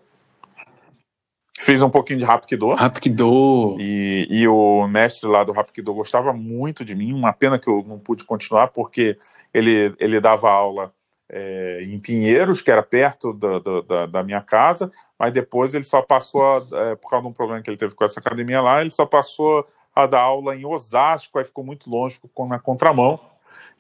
Fiz 1.61 1.83
um 1.83 1.89
pouquinho 1.89 2.19
de 2.19 2.25
Hapkido. 2.25 2.69
Rapkido. 2.73 3.75
E, 3.79 4.25
e 4.29 4.47
o 4.47 4.87
mestre 4.87 5.27
lá 5.29 5.43
do 5.43 5.51
Hapkido 5.51 5.93
gostava 5.93 6.31
muito 6.31 6.85
de 6.85 6.95
mim. 6.95 7.11
Uma 7.13 7.33
pena 7.33 7.59
que 7.59 7.67
eu 7.69 7.83
não 7.85 7.99
pude 7.99 8.23
continuar, 8.23 8.69
porque 8.69 9.17
ele, 9.53 9.93
ele 9.99 10.21
dava 10.21 10.49
aula 10.49 10.93
é, 11.29 11.81
em 11.83 11.99
Pinheiros, 11.99 12.61
que 12.61 12.71
era 12.71 12.81
perto 12.81 13.33
da, 13.33 13.59
da, 13.59 14.05
da- 14.05 14.23
minha 14.23 14.39
casa, 14.39 14.89
mas 15.19 15.33
depois 15.33 15.73
ele 15.75 15.83
só 15.83 16.01
passou, 16.01 16.41
a, 16.43 16.65
é, 16.91 16.95
por 16.95 17.09
causa 17.09 17.23
de 17.23 17.29
um 17.29 17.33
problema 17.33 17.61
que 17.61 17.69
ele 17.69 17.75
teve 17.75 17.93
com 17.93 18.05
essa 18.05 18.21
academia 18.21 18.61
lá, 18.61 18.79
ele 18.79 18.89
só 18.89 19.05
passou 19.05 19.67
a 19.93 20.07
dar 20.07 20.21
aula 20.21 20.55
em 20.55 20.65
Osasco, 20.65 21.37
aí 21.39 21.43
ficou 21.43 21.65
muito 21.65 21.89
longe, 21.89 22.19
ficou 22.21 22.47
na 22.47 22.57
contramão. 22.57 23.19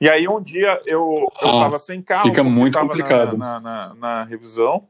E 0.01 0.09
aí 0.09 0.27
um 0.27 0.41
dia 0.41 0.81
eu 0.85 1.29
estava 1.33 1.77
Ah, 1.77 1.79
sem 1.79 2.01
carro, 2.01 2.29
fica 2.29 2.43
muito 2.43 2.77
complicado. 2.77 3.37
Na, 3.37 3.57
na, 3.61 3.87
na- 3.87 3.95
na 3.95 4.23
revisão, 4.25 4.85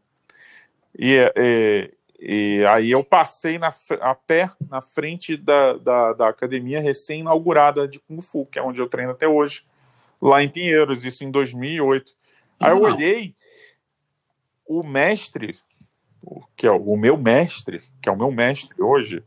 e, 0.97 1.31
e, 1.37 1.91
e 2.21 2.65
aí 2.67 2.91
eu 2.91 3.03
passei 3.03 3.57
na, 3.57 3.73
a 4.01 4.13
pé 4.13 4.49
na 4.69 4.81
frente 4.81 5.37
da, 5.37 5.73
da, 5.77 6.13
da 6.13 6.27
academia 6.29 6.81
recém-inaugurada 6.81 7.87
de 7.87 7.99
Kung 7.99 8.21
Fu, 8.21 8.45
que 8.45 8.59
é 8.59 8.61
onde 8.61 8.81
eu 8.81 8.89
treino 8.89 9.11
até 9.11 9.27
hoje, 9.27 9.65
lá 10.21 10.43
em 10.43 10.49
Pinheiros, 10.49 11.05
isso 11.05 11.23
em 11.23 11.31
2008. 11.31 12.13
Aí 12.59 12.71
eu 12.71 12.81
olhei, 12.81 13.35
o 14.67 14.83
mestre, 14.83 15.57
que 16.57 16.67
é 16.67 16.71
o 16.71 16.97
meu 16.97 17.17
mestre, 17.17 17.81
que 18.01 18.09
é 18.09 18.11
o 18.11 18.17
meu 18.17 18.31
mestre 18.31 18.81
hoje, 18.81 19.23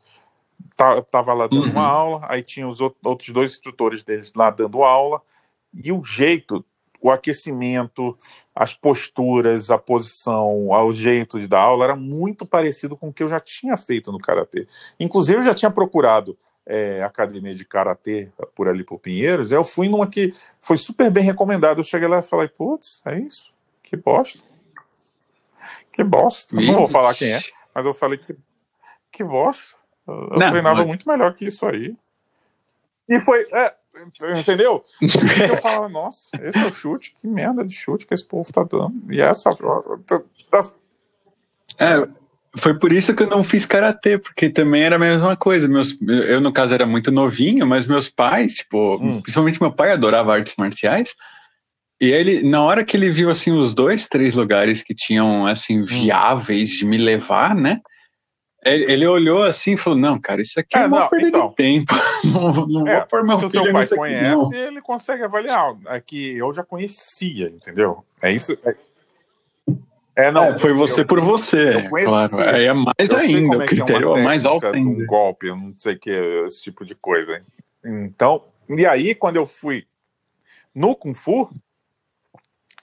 tá, 0.76 1.00
tava 1.02 1.32
lá 1.32 1.46
dando 1.46 1.64
Uhum. 1.64 1.70
uma 1.70 1.86
aula, 1.86 2.26
aí 2.28 2.42
tinha 2.42 2.68
os 2.68 2.80
out- 2.80 2.96
outros 3.02 3.30
dois 3.30 3.52
instrutores 3.52 4.04
deles 4.04 4.32
lá 4.36 4.50
dando 4.50 4.82
aula, 4.82 5.22
e 5.72 5.90
o 5.90 6.04
jeito, 6.04 6.64
o 7.02 7.10
aquecimento, 7.10 8.16
as 8.54 8.74
posturas, 8.74 9.70
a 9.70 9.76
posição, 9.78 10.68
o 10.68 10.92
jeito 10.92 11.38
de 11.40 11.48
dar 11.48 11.60
aula 11.62 11.84
era 11.84 11.96
muito 11.96 12.46
parecido 12.46 12.96
com 12.96 13.08
o 13.08 13.12
que 13.12 13.22
eu 13.22 13.28
já 13.28 13.40
tinha 13.40 13.76
feito 13.76 14.12
no 14.12 14.18
karatê. 14.18 14.66
Inclusive, 15.00 15.38
eu 15.40 15.42
já 15.42 15.52
tinha 15.54 15.70
procurado 15.70 16.38
é, 16.64 17.02
academia 17.02 17.54
de 17.54 17.64
karatê 17.64 18.30
por 18.54 18.68
ali 18.68 18.84
por 18.84 18.98
Pinheiros. 19.00 19.50
Eu 19.50 19.64
fui 19.64 19.88
numa 19.88 20.06
que 20.06 20.32
foi 20.60 20.76
super 20.76 21.10
bem 21.10 21.24
recomendada. 21.24 21.80
Eu 21.80 21.84
cheguei 21.84 22.06
lá 22.08 22.20
e 22.20 22.22
falei, 22.22 22.46
putz, 22.48 23.02
é 23.04 23.18
isso? 23.18 23.52
Que 23.82 23.96
bosta. 23.96 24.38
Que 25.92 26.04
bosta. 26.04 26.54
Não 26.56 26.72
vou 26.74 26.88
falar 26.88 27.14
quem 27.14 27.32
é, 27.32 27.40
mas 27.74 27.84
eu 27.84 27.92
falei 27.94 28.18
que, 28.18 28.34
que 29.10 29.24
bosta. 29.24 29.76
Eu 30.06 30.30
Não, 30.38 30.50
treinava 30.50 30.76
mas- 30.76 30.86
muito 30.86 31.08
melhor 31.08 31.34
que 31.34 31.44
isso 31.46 31.66
aí. 31.66 31.96
E 33.08 33.18
foi. 33.20 33.46
é, 33.52 33.74
entendeu? 34.38 34.84
Eu 35.00 35.56
falava, 35.58 35.88
nossa, 35.88 36.28
esse 36.42 36.58
é 36.58 36.66
o 36.66 36.72
chute, 36.72 37.14
que 37.16 37.26
merda 37.26 37.64
de 37.64 37.74
chute 37.74 38.06
que 38.06 38.14
esse 38.14 38.26
povo 38.26 38.52
tá 38.52 38.62
dando. 38.64 38.94
E 39.10 39.20
essa. 39.20 39.50
É, 41.78 42.06
foi 42.56 42.78
por 42.78 42.92
isso 42.92 43.14
que 43.14 43.22
eu 43.22 43.28
não 43.28 43.42
fiz 43.42 43.64
karatê, 43.64 44.18
porque 44.18 44.50
também 44.50 44.82
era 44.82 44.96
a 44.96 44.98
mesma 44.98 45.36
coisa. 45.36 45.66
Meus, 45.66 45.98
eu, 46.02 46.40
no 46.40 46.52
caso, 46.52 46.74
era 46.74 46.86
muito 46.86 47.10
novinho, 47.10 47.66
mas 47.66 47.86
meus 47.86 48.08
pais, 48.08 48.56
tipo, 48.56 48.96
Hum. 48.96 49.20
principalmente 49.22 49.60
meu 49.60 49.72
pai 49.72 49.92
adorava 49.92 50.34
artes 50.34 50.54
marciais. 50.58 51.14
E 52.00 52.10
ele, 52.10 52.42
na 52.42 52.60
hora 52.62 52.84
que 52.84 52.96
ele 52.96 53.10
viu 53.10 53.30
assim 53.30 53.52
os 53.52 53.74
dois, 53.74 54.08
três 54.08 54.34
lugares 54.34 54.82
que 54.82 54.94
tinham 54.94 55.42
Hum. 55.42 55.46
assim 55.46 55.84
viáveis 55.84 56.70
de 56.70 56.84
me 56.84 56.98
levar, 56.98 57.54
né? 57.54 57.80
Ele, 58.64 59.06
olhou 59.06 59.42
assim 59.42 59.72
e 59.72 59.76
falou: 59.76 59.98
Não, 59.98 60.20
cara, 60.20 60.40
isso 60.40 60.58
aqui 60.60 60.76
é, 60.76 60.82
É, 60.82 60.86
uma 60.86 61.08
perda 61.08 61.28
então. 61.28 61.48
de 61.48 61.54
tempo. 61.56 61.92
Não, 62.24 62.66
não 62.66 62.86
É, 62.88 62.98
vou 62.98 63.06
pôr 63.08 63.24
meu 63.24 63.36
se 63.36 63.50
filho 63.50 63.64
seu 63.64 63.72
pai 63.72 63.82
aqui, 63.82 63.96
conhece, 63.96 64.36
não. 64.36 64.52
ele 64.54 64.80
consegue 64.80 65.24
avaliar. 65.24 65.76
Aqui 65.86 66.36
eu 66.36 66.54
já 66.54 66.62
conhecia, 66.62 67.48
entendeu? 67.48 68.04
É 68.22 68.30
isso. 68.30 68.56
É, 68.64 68.76
é, 70.14 70.30
não. 70.30 70.44
É, 70.44 70.58
foi 70.58 70.72
você 70.72 71.00
eu- 71.00 71.06
por 71.06 71.20
você, 71.20 71.86
eu 71.86 71.90
conheci. 71.90 72.08
claro. 72.08 72.40
Aí 72.40 72.64
é 72.66 72.72
mais 72.72 73.10
ainda, 73.16 73.48
como 73.48 73.58
o 73.58 73.62
é 73.62 73.66
que 73.66 73.74
é 73.74 73.76
critério 73.76 74.16
é 74.16 74.22
mais 74.22 74.46
alto 74.46 74.66
ainda. 74.66 75.02
Um 75.02 75.06
golpe, 75.06 75.48
não 75.48 75.74
sei 75.78 75.94
o 75.94 75.98
que, 75.98 76.10
esse 76.46 76.62
tipo 76.62 76.84
de 76.84 76.94
coisa. 76.94 77.32
hein? 77.36 77.42
Então, 77.84 78.44
e 78.68 78.86
aí, 78.86 79.12
quando 79.14 79.36
eu 79.36 79.46
fui 79.46 79.84
no 80.72 80.94
Kung 80.94 81.14
Fu, 81.14 81.50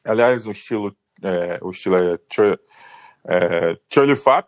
aliás, 0.03 0.45
o 0.45 0.51
estilo, 0.51 0.93
é, 1.23 1.59
o 1.61 1.71
estilo 1.71 1.95
é 1.95 2.19
é, 3.25 4.15
Fat, 4.15 4.47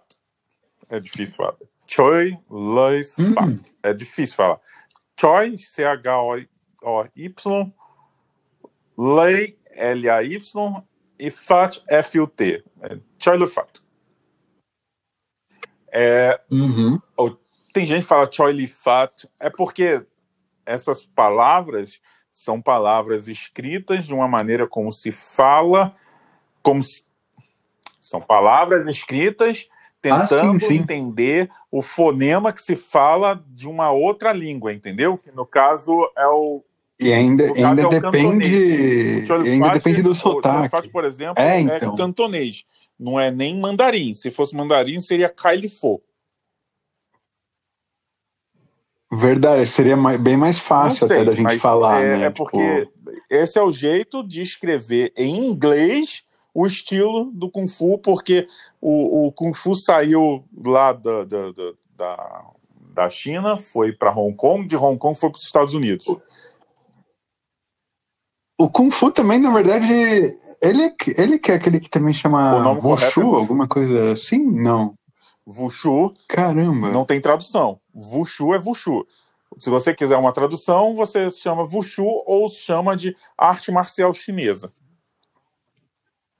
é 0.91 0.99
difícil 0.99 1.35
falar. 1.35 1.55
Choi 1.87 2.37
Lu 2.49 3.03
Fat, 3.33 3.49
Hum. 3.49 3.59
é 3.83 3.93
difícil 3.93 4.35
falar. 4.35 4.59
Choi, 5.19 5.57
C-H-O-Y, 5.57 6.45
Lei, 8.97 9.57
L-A-Y, 9.71 10.83
e 11.19 11.29
Fat, 11.31 11.81
F-U-T. 11.87 12.63
É 12.81 12.97
Choi 13.19 13.37
Lu 13.37 13.47
Fat. 13.47 13.79
É, 15.91 16.39
Uhum. 16.49 16.99
tem 17.73 17.85
gente 17.85 18.01
que 18.03 18.07
fala 18.07 18.29
Choi 18.31 18.51
Li 18.53 18.67
Fat, 18.67 19.25
é 19.39 19.49
porque 19.49 20.05
essas 20.65 21.03
palavras 21.03 22.01
são 22.29 22.61
palavras 22.61 23.27
escritas 23.27 24.05
de 24.05 24.13
uma 24.13 24.27
maneira 24.27 24.67
como 24.67 24.91
se 24.91 25.11
fala, 25.11 25.95
como 26.63 26.81
se- 26.83 27.03
são 27.99 28.21
palavras 28.21 28.87
escritas 28.87 29.67
Ah, 30.09 30.25
sim, 30.25 30.35
tentando 30.35 30.59
sim. 30.59 30.75
entender 30.77 31.49
o 31.69 31.81
fonema 31.81 32.51
que 32.51 32.61
se 32.61 32.75
fala 32.75 33.43
de 33.49 33.67
uma 33.67 33.91
outra 33.91 34.33
língua, 34.33 34.73
entendeu? 34.73 35.17
Que 35.17 35.31
no 35.31 35.45
caso 35.45 36.09
é 36.17 36.25
o 36.27 36.63
E 36.99 37.13
ainda, 37.13 37.43
ainda 37.45 37.81
é 37.81 37.85
o 37.85 37.89
depende, 37.89 39.25
o 39.29 39.45
ainda 39.45 39.69
depende 39.69 40.01
do 40.01 40.11
O 40.11 40.15
Cholifate, 40.15 40.67
sotaque. 40.67 40.89
por 40.89 41.05
exemplo, 41.05 41.43
É, 41.43 41.57
é, 41.57 41.61
então. 41.77 41.95
cantonês. 41.95 42.65
Não 42.99 43.19
é 43.19 43.29
nem 43.31 43.59
mandarim. 43.59 44.13
Se 44.13 44.31
fosse 44.31 44.55
mandarim, 44.55 44.99
seria 45.01 45.29
Kailifo. 45.29 46.01
Verdade, 49.13 49.65
seria 49.67 49.97
mai- 49.97 50.17
bem 50.17 50.37
mais 50.37 50.57
fácil 50.57 51.05
sei, 51.07 51.17
até 51.17 51.25
da 51.25 51.35
gente 51.35 51.59
falar, 51.59 52.01
é, 52.01 52.17
né? 52.17 52.25
É 52.25 52.31
Tipo, 52.31 52.45
porque 52.45 52.87
esse 53.29 53.57
é 53.59 53.61
o 53.61 53.71
jeito 53.71 54.25
de 54.25 54.41
escrever 54.41 55.11
em 55.17 55.35
inglês 55.47 56.23
o 56.53 56.65
estilo 56.65 57.31
do 57.33 57.49
Kung 57.49 57.67
Fu, 57.67 57.97
porque 57.97 58.47
o, 58.79 59.27
o 59.27 59.31
Kung 59.31 59.53
Fu 59.53 59.75
saiu 59.75 60.43
lá 60.63 60.93
da, 60.93 61.23
da, 61.23 61.51
da, 61.95 62.45
da, 62.93 63.09
China, 63.09 63.57
foi 63.57 63.93
para 63.93 64.11
Hong 64.11 64.35
Kong, 64.35 64.67
de 64.67 64.75
Hong 64.75 64.97
Kong 64.97 65.17
foi 65.17 65.29
para 65.29 65.37
os 65.37 65.45
Estados 65.45 65.73
Unidos. 65.73 66.05
o 68.59 68.69
Kung 68.69 68.91
Fu 68.91 69.11
também, 69.11 69.39
na 69.39 69.51
verdade, 69.51 69.87
ele, 70.61 70.95
ele 71.17 71.39
que 71.39 71.51
é 71.51 71.55
aquele 71.55 71.79
que 71.79 71.89
também 71.89 72.13
chama 72.13 72.55
O 72.55 72.59
nome 72.59 72.81
Wushu, 72.81 73.21
é- 73.21 73.39
alguma 73.39 73.67
coisa 73.67 74.11
assim? 74.11 74.39
Não. 74.39 74.93
Wushu 75.47 76.13
Caramba. 76.27 76.91
não 76.91 77.03
tem 77.03 77.19
tradução. 77.19 77.79
Wushu 77.93 78.53
é 78.53 78.59
Wushu. 78.59 79.05
Se 79.57 79.69
você 79.69 79.93
quiser 79.93 80.17
uma 80.17 80.31
tradução, 80.31 80.95
você 80.95 81.29
chama 81.31 81.63
Wushu 81.63 82.05
ou 82.25 82.47
chama 82.47 82.95
de 82.95 83.15
arte 83.37 83.71
marcial 83.71 84.13
chinesa. 84.13 84.71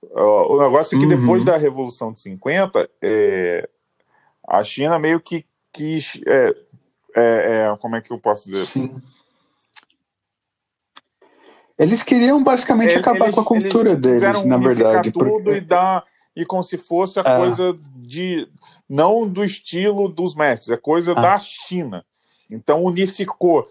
O 0.10 0.60
negócio 0.62 0.96
é 0.96 1.00
que 1.00 1.06
Uhum. 1.06 1.20
depois 1.22 1.44
da 1.44 1.58
Revolução 1.58 2.12
de 2.12 2.20
50, 2.20 2.90
é, 3.02 3.70
a 4.48 4.64
China 4.64 4.98
meio 4.98 5.20
que 5.20 5.46
quis. 5.72 6.20
é, 6.28 6.56
é, 7.16 7.66
é, 7.72 7.78
como 7.78 7.96
é 7.96 8.02
que 8.02 8.12
eu 8.12 8.20
posso 8.20 8.50
dizer? 8.50 8.66
Sim. 8.66 9.02
Eles 11.78 12.04
queriam 12.04 12.44
basicamente 12.44 12.94
acabar 12.96 13.26
Eles- 13.26 13.36
com 13.36 13.42
a 13.42 13.46
cultura 13.46 13.92
eles 13.92 14.02
deles, 14.02 14.46
na 14.46 14.58
verdade. 14.58 15.12
tudo 15.12 15.26
porque- 15.26 15.52
e 15.52 15.62
dar 15.62 16.04
e 16.36 16.46
como 16.46 16.64
se 16.64 16.78
fosse 16.78 17.20
a 17.20 17.24
É. 17.26 17.38
coisa 17.38 17.78
de 17.96 18.48
não 18.88 19.28
do 19.28 19.44
estilo 19.44 20.08
dos 20.08 20.36
mestres, 20.36 20.70
é 20.70 20.78
coisa 20.78 21.12
Ah. 21.14 21.22
da 21.22 21.40
China. 21.40 22.06
Então 22.50 22.84
unificou. 22.84 23.68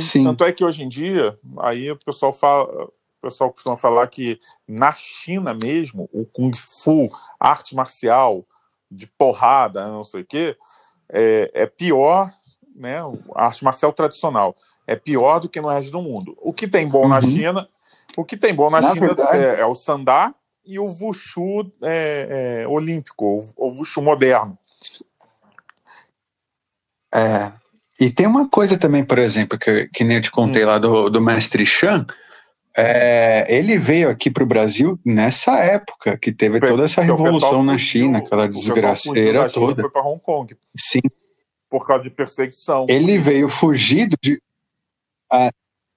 Sim. 0.00 0.24
Tanto 0.24 0.44
é 0.44 0.52
que 0.52 0.64
hoje 0.64 0.82
em 0.84 0.88
dia, 0.88 1.38
aí 1.60 1.90
o 1.90 1.96
pessoal 1.96 2.32
fala, 2.32 2.88
o 3.18 3.26
pessoal 3.26 3.50
costuma 3.52 3.76
falar 3.76 4.06
que 4.08 4.38
na 4.68 4.92
China 4.92 5.54
mesmo, 5.54 6.08
o 6.12 6.24
kung 6.24 6.52
fu, 6.54 7.10
arte 7.40 7.74
marcial 7.74 8.44
de 8.90 9.06
porrada, 9.06 9.86
não 9.88 10.04
sei 10.04 10.22
o 10.22 10.26
quê, 10.26 10.56
é, 11.08 11.50
é 11.54 11.66
pior, 11.66 12.30
né? 12.74 12.98
A 13.34 13.46
arte 13.46 13.64
marcial 13.64 13.92
tradicional 13.92 14.54
é 14.86 14.94
pior 14.94 15.40
do 15.40 15.48
que 15.48 15.60
no 15.60 15.68
resto 15.68 15.90
do 15.92 16.02
mundo. 16.02 16.36
O 16.40 16.52
que 16.52 16.68
tem 16.68 16.86
bom 16.88 17.08
na 17.08 17.16
Uhum. 17.16 17.30
China, 17.30 17.68
o 18.16 18.24
que 18.24 18.36
tem 18.36 18.54
bom 18.54 18.70
na, 18.70 18.80
Na 18.80 18.92
China 18.94 19.14
é, 19.32 19.60
é 19.60 19.66
o 19.66 19.74
sandá 19.74 20.34
e 20.64 20.78
o 20.78 20.86
wushu 20.86 21.72
é, 21.82 22.62
é, 22.62 22.68
olímpico, 22.68 23.24
o, 23.56 23.68
o 23.68 23.68
wushu 23.78 24.02
moderno. 24.02 24.56
É. 27.12 27.52
E 27.98 28.10
tem 28.10 28.26
uma 28.26 28.48
coisa 28.48 28.76
também, 28.76 29.04
por 29.04 29.18
exemplo, 29.18 29.58
que, 29.58 29.88
que 29.88 30.04
nem 30.04 30.18
eu 30.18 30.22
te 30.22 30.30
contei 30.30 30.64
Hum. 30.64 30.68
lá 30.68 30.78
do, 30.78 31.08
do 31.08 31.20
mestre 31.20 31.64
Chan. 31.64 32.06
É, 32.76 33.46
ele 33.48 33.78
veio 33.78 34.08
aqui 34.10 34.30
para 34.30 34.42
o 34.42 34.46
Brasil 34.46 34.98
nessa 35.04 35.58
época 35.60 36.16
que 36.18 36.32
teve 36.32 36.60
toda 36.60 36.84
essa 36.84 37.02
Porque 37.02 37.10
revolução 37.22 37.62
na 37.62 37.72
fugiu- 37.72 37.86
China, 37.86 38.18
aquela 38.18 38.46
fugiu 38.48 38.74
desgraceira 38.74 39.38
China 39.38 39.46
e 39.48 39.52
toda. 39.52 39.82
Foi 39.82 39.90
para 39.90 40.02
Hong 40.02 40.20
Kong 40.20 40.56
Sim, 40.76 41.00
por 41.70 41.86
causa 41.86 42.02
de 42.04 42.10
perseguição. 42.10 42.86
ele 42.88 43.18
veio 43.18 43.48
fugido 43.48 44.16
de. 44.22 44.38
ah, 45.32 45.50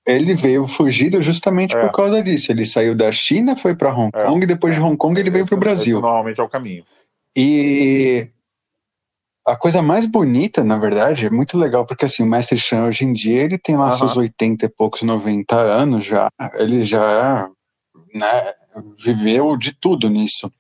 ele 0.07 0.33
veio 0.33 0.65
fugido 0.67 1.21
justamente 1.21 1.75
É. 1.75 1.79
por 1.81 1.91
causa 1.91 2.23
disso. 2.23 2.51
Ele 2.51 2.65
saiu 2.65 2.95
da 2.95 3.11
China, 3.11 3.55
foi 3.55 3.75
para 3.75 3.93
Hong 3.93 4.09
É. 4.15 4.25
Kong, 4.25 4.43
e 4.43 4.47
depois 4.47 4.73
de 4.73 4.81
Hong 4.81 4.97
Kong 4.97 5.19
ele 5.19 5.29
veio 5.29 5.45
para 5.45 5.55
o 5.55 5.59
Brasil. 5.59 5.99
normalmente 6.01 6.39
é 6.39 6.43
o 6.43 6.49
caminho. 6.49 6.83
E 7.35 8.27
a 9.51 9.55
coisa 9.57 9.81
mais 9.81 10.05
bonita, 10.05 10.63
na 10.63 10.77
verdade, 10.77 11.25
é 11.25 11.29
muito 11.29 11.57
legal, 11.57 11.85
porque 11.85 12.05
assim, 12.05 12.23
o 12.23 12.25
Mestre 12.25 12.57
Chan 12.57 12.85
hoje 12.85 13.03
em 13.05 13.13
dia, 13.13 13.41
ele 13.43 13.57
tem 13.57 13.75
lá 13.77 13.87
Aham. 13.87 13.97
seus 13.97 14.17
80 14.17 14.65
e 14.65 14.69
poucos, 14.69 15.01
90 15.01 15.55
anos 15.55 16.05
já, 16.05 16.29
ele 16.55 16.83
já 16.83 17.49
né, 18.13 18.53
viveu 18.97 19.55
de 19.57 19.73
tudo 19.73 20.09
nisso. 20.09 20.51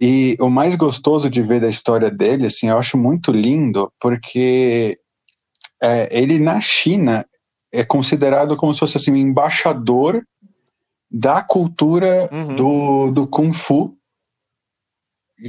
E 0.00 0.36
o 0.40 0.50
mais 0.50 0.74
gostoso 0.74 1.30
de 1.30 1.42
ver 1.42 1.60
da 1.60 1.68
história 1.68 2.10
dele, 2.10 2.46
assim, 2.46 2.68
eu 2.68 2.78
acho 2.78 2.98
muito 2.98 3.32
lindo, 3.32 3.90
porque 4.00 4.98
é, 5.82 6.08
ele 6.18 6.38
na 6.38 6.60
China 6.60 7.24
é 7.72 7.82
considerado 7.84 8.56
como 8.56 8.72
se 8.72 8.80
fosse 8.80 8.96
assim, 8.96 9.12
um 9.12 9.16
embaixador 9.16 10.22
da 11.10 11.42
cultura 11.42 12.28
Uhum. 12.32 12.56
do, 12.56 13.10
do 13.12 13.26
Kung 13.26 13.52
Fu, 13.52 13.96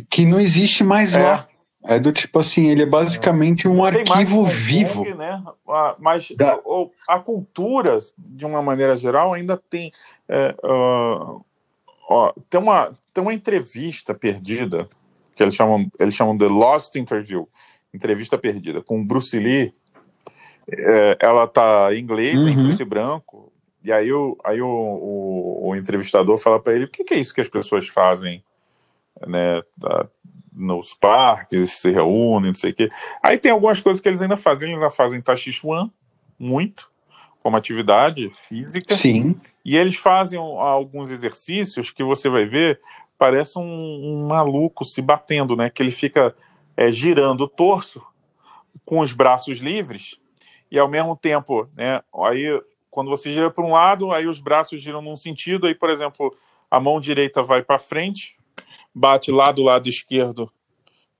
que 0.10 0.26
não 0.26 0.39
existe 0.39 0.84
mais 0.84 1.14
É. 1.16 1.24
lá. 1.24 1.47
É 1.88 1.99
do 1.99 2.11
tipo 2.11 2.39
assim, 2.39 2.67
ele 2.67 2.83
é 2.83 2.85
basicamente 2.85 3.67
um 3.67 3.83
arquivo 3.83 4.43
Kong, 4.43 4.49
vivo. 4.51 5.15
né? 5.15 5.41
Mas 5.99 6.29
Da- 6.35 6.59
a 7.07 7.19
cultura, 7.19 7.99
de 8.17 8.45
uma 8.45 8.61
maneira 8.61 8.97
geral, 8.97 9.33
ainda 9.33 9.55
tem. 9.57 9.91
é, 10.27 10.55
ah, 10.63 11.35
ó, 12.09 12.33
tem, 12.49 12.59
uma, 12.59 12.93
tem 13.13 13.21
uma 13.23 13.33
entrevista 13.33 14.13
perdida, 14.13 14.89
que 15.35 15.41
eles 15.41 15.55
chamam, 15.55 15.89
eles 15.99 16.13
chamam 16.13 16.35
de 16.35 16.45
Lost 16.45 16.95
Interview 16.95 17.47
entrevista 17.93 18.38
perdida, 18.38 18.81
com 18.81 18.99
o 19.01 19.05
Bruce 19.05 19.38
Lee. 19.39 19.73
É, 20.69 21.17
ela 21.21 21.47
tá 21.47 21.93
em 21.93 21.99
inglês, 21.99 22.35
em 22.35 22.57
Uhum. 22.57 22.67
preto 22.67 22.81
e 22.81 22.85
branco. 22.85 23.53
E 23.83 23.91
aí, 23.91 24.11
o, 24.11 24.38
aí 24.43 24.61
o, 24.61 24.67
o, 24.67 25.69
o 25.69 25.75
entrevistador 25.75 26.38
fala 26.38 26.59
para 26.59 26.73
ele: 26.75 26.85
o 26.85 26.89
que, 26.89 27.03
que 27.05 27.13
é 27.13 27.17
isso 27.19 27.33
que 27.33 27.39
as 27.41 27.47
pessoas 27.49 27.88
fazem 27.88 28.43
né, 29.25 29.63
nos 30.58 30.93
parques, 30.95 31.74
se 31.74 31.91
reúnem, 31.91 32.51
não 32.51 32.55
sei 32.55 32.72
o 32.72 32.74
quê. 32.74 32.89
Aí 33.22 33.38
tem 33.38 33.51
algumas 33.51 33.80
coisas 33.80 34.01
que 34.01 34.10
eles 34.10 34.22
ainda 34.22 34.36
fazem, 34.36 34.70
eles 34.70 34.82
ainda 34.82 34.93
fazem 34.93 35.22
Tai 35.22 35.38
Chi 35.38 35.53
Chuan, 35.53 35.91
muito, 36.38 36.89
como 37.41 37.55
atividade 37.55 38.30
física. 38.30 38.95
Sim. 38.95 39.39
E 39.64 39.78
eles 39.78 39.95
fazem 39.95 40.39
alguns 40.39 41.12
exercícios 41.12 41.91
que 41.91 42.03
você 42.03 42.28
vai 42.28 42.45
ver, 42.45 42.82
parece 43.18 43.58
um, 43.58 43.64
um 43.64 44.28
maluco 44.28 44.84
se 44.84 45.01
batendo, 45.01 45.55
né? 45.55 45.70
Que 45.70 45.84
ele 45.84 45.91
fica 45.91 46.36
é, 46.76 46.91
girando 46.91 47.41
o 47.41 47.47
torso 47.47 48.01
com 48.86 48.99
os 48.99 49.12
braços 49.12 49.60
livres 49.60 50.18
e 50.72 50.78
ao 50.78 50.88
mesmo 50.88 51.16
tempo, 51.16 51.68
né? 51.76 52.01
Aí 52.26 52.62
quando 52.89 53.10
você 53.10 53.34
gira 53.34 53.51
para 53.51 53.64
um 53.64 53.72
lado, 53.72 54.12
aí 54.12 54.28
os 54.28 54.39
braços 54.39 54.82
giram 54.82 55.01
num 55.01 55.16
sentido, 55.16 55.68
aí 55.68 55.76
por 55.76 55.89
exemplo 55.89 56.36
a 56.70 56.80
mão 56.80 56.99
direita 56.99 57.43
vai 57.43 57.64
para 57.64 57.80
frente, 57.80 58.36
bate 58.98 59.32
lá 59.32 59.52
do 59.52 59.62
lado 59.62 59.88
esquerdo 59.88 60.52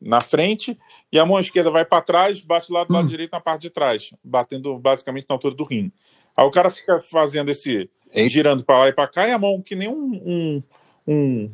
na 0.02 0.20
frente 0.22 0.78
e 1.12 1.20
a 1.20 1.26
mão 1.26 1.40
esquerda 1.40 1.70
vai 1.72 1.86
para 1.86 2.02
trás, 2.02 2.42
bate 2.42 2.72
lá 2.72 2.84
do 2.84 2.94
lado 2.94 3.06
Hum. 3.06 3.10
direito 3.10 3.32
na 3.32 3.40
parte 3.40 3.64
de 3.64 3.70
trás, 3.70 4.12
batendo 4.24 4.78
basicamente 4.80 5.26
na 5.30 5.36
altura 5.36 5.56
do 5.56 5.64
rim. 5.64 5.92
Aí 6.36 6.46
o 6.46 6.52
cara 6.52 6.70
fica 6.70 7.00
fazendo 7.00 7.50
esse 7.50 7.90
Eita. 8.12 8.30
girando 8.30 8.64
para 8.64 8.80
lá 8.80 8.88
e 8.90 8.94
para 8.94 9.08
cá 9.08 9.28
e 9.28 9.32
a 9.32 9.38
mão 9.40 9.62
que 9.62 9.76
nem 9.76 9.88
um, 9.88 10.22
um, 10.26 10.64
um, 11.08 11.52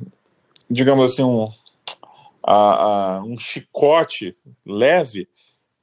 digamos 0.69 1.11
assim 1.11 1.23
um 1.23 1.51
a- 2.45 3.17
a- 3.17 3.23
um 3.23 3.37
chicote 3.37 4.35
leve 4.65 5.27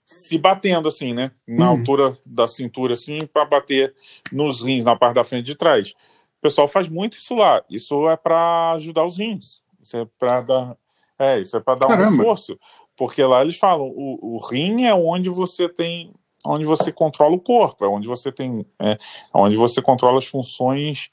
se 0.05 0.36
batendo 0.36 0.88
assim, 0.88 1.14
né, 1.14 1.30
na 1.47 1.66
Hum. 1.66 1.68
altura 1.70 2.18
da 2.26 2.47
cintura 2.49 2.95
assim 2.95 3.26
para 3.26 3.45
bater 3.45 3.95
nos 4.32 4.62
rins 4.62 4.84
na 4.84 4.97
parte 4.97 5.14
da 5.14 5.24
frente 5.24 5.47
de 5.47 5.55
trás. 5.55 5.91
O 5.93 6.41
pessoal 6.43 6.66
faz 6.66 6.88
muito 6.88 7.16
isso 7.18 7.34
lá. 7.34 7.62
Isso 7.70 8.09
é 8.09 8.16
para 8.16 8.72
ajudar 8.72 9.05
os 9.07 9.18
rins. 9.18 9.62
Isso 9.82 9.96
é 9.96 10.06
para 10.18 10.40
dar 10.40 10.76
é, 11.18 11.38
isso 11.38 11.56
é 11.56 11.60
para 11.60 11.74
dar 11.74 11.86
um 11.86 11.90
Caramba. 11.90 12.16
reforço, 12.16 12.58
porque 12.96 13.22
lá 13.22 13.42
eles 13.42 13.56
falam 13.58 13.86
o, 13.86 14.36
o 14.36 14.38
rim 14.38 14.84
é 14.84 14.94
onde 14.94 15.28
você 15.28 15.68
tem 15.68 16.12
onde 16.46 16.64
você 16.64 16.90
controla 16.90 17.34
o 17.34 17.40
corpo, 17.40 17.84
é 17.84 17.88
onde 17.88 18.08
você 18.08 18.32
tem 18.32 18.64
é, 18.78 18.96
onde 19.34 19.56
você 19.56 19.82
controla 19.82 20.18
as 20.18 20.26
funções 20.26 21.10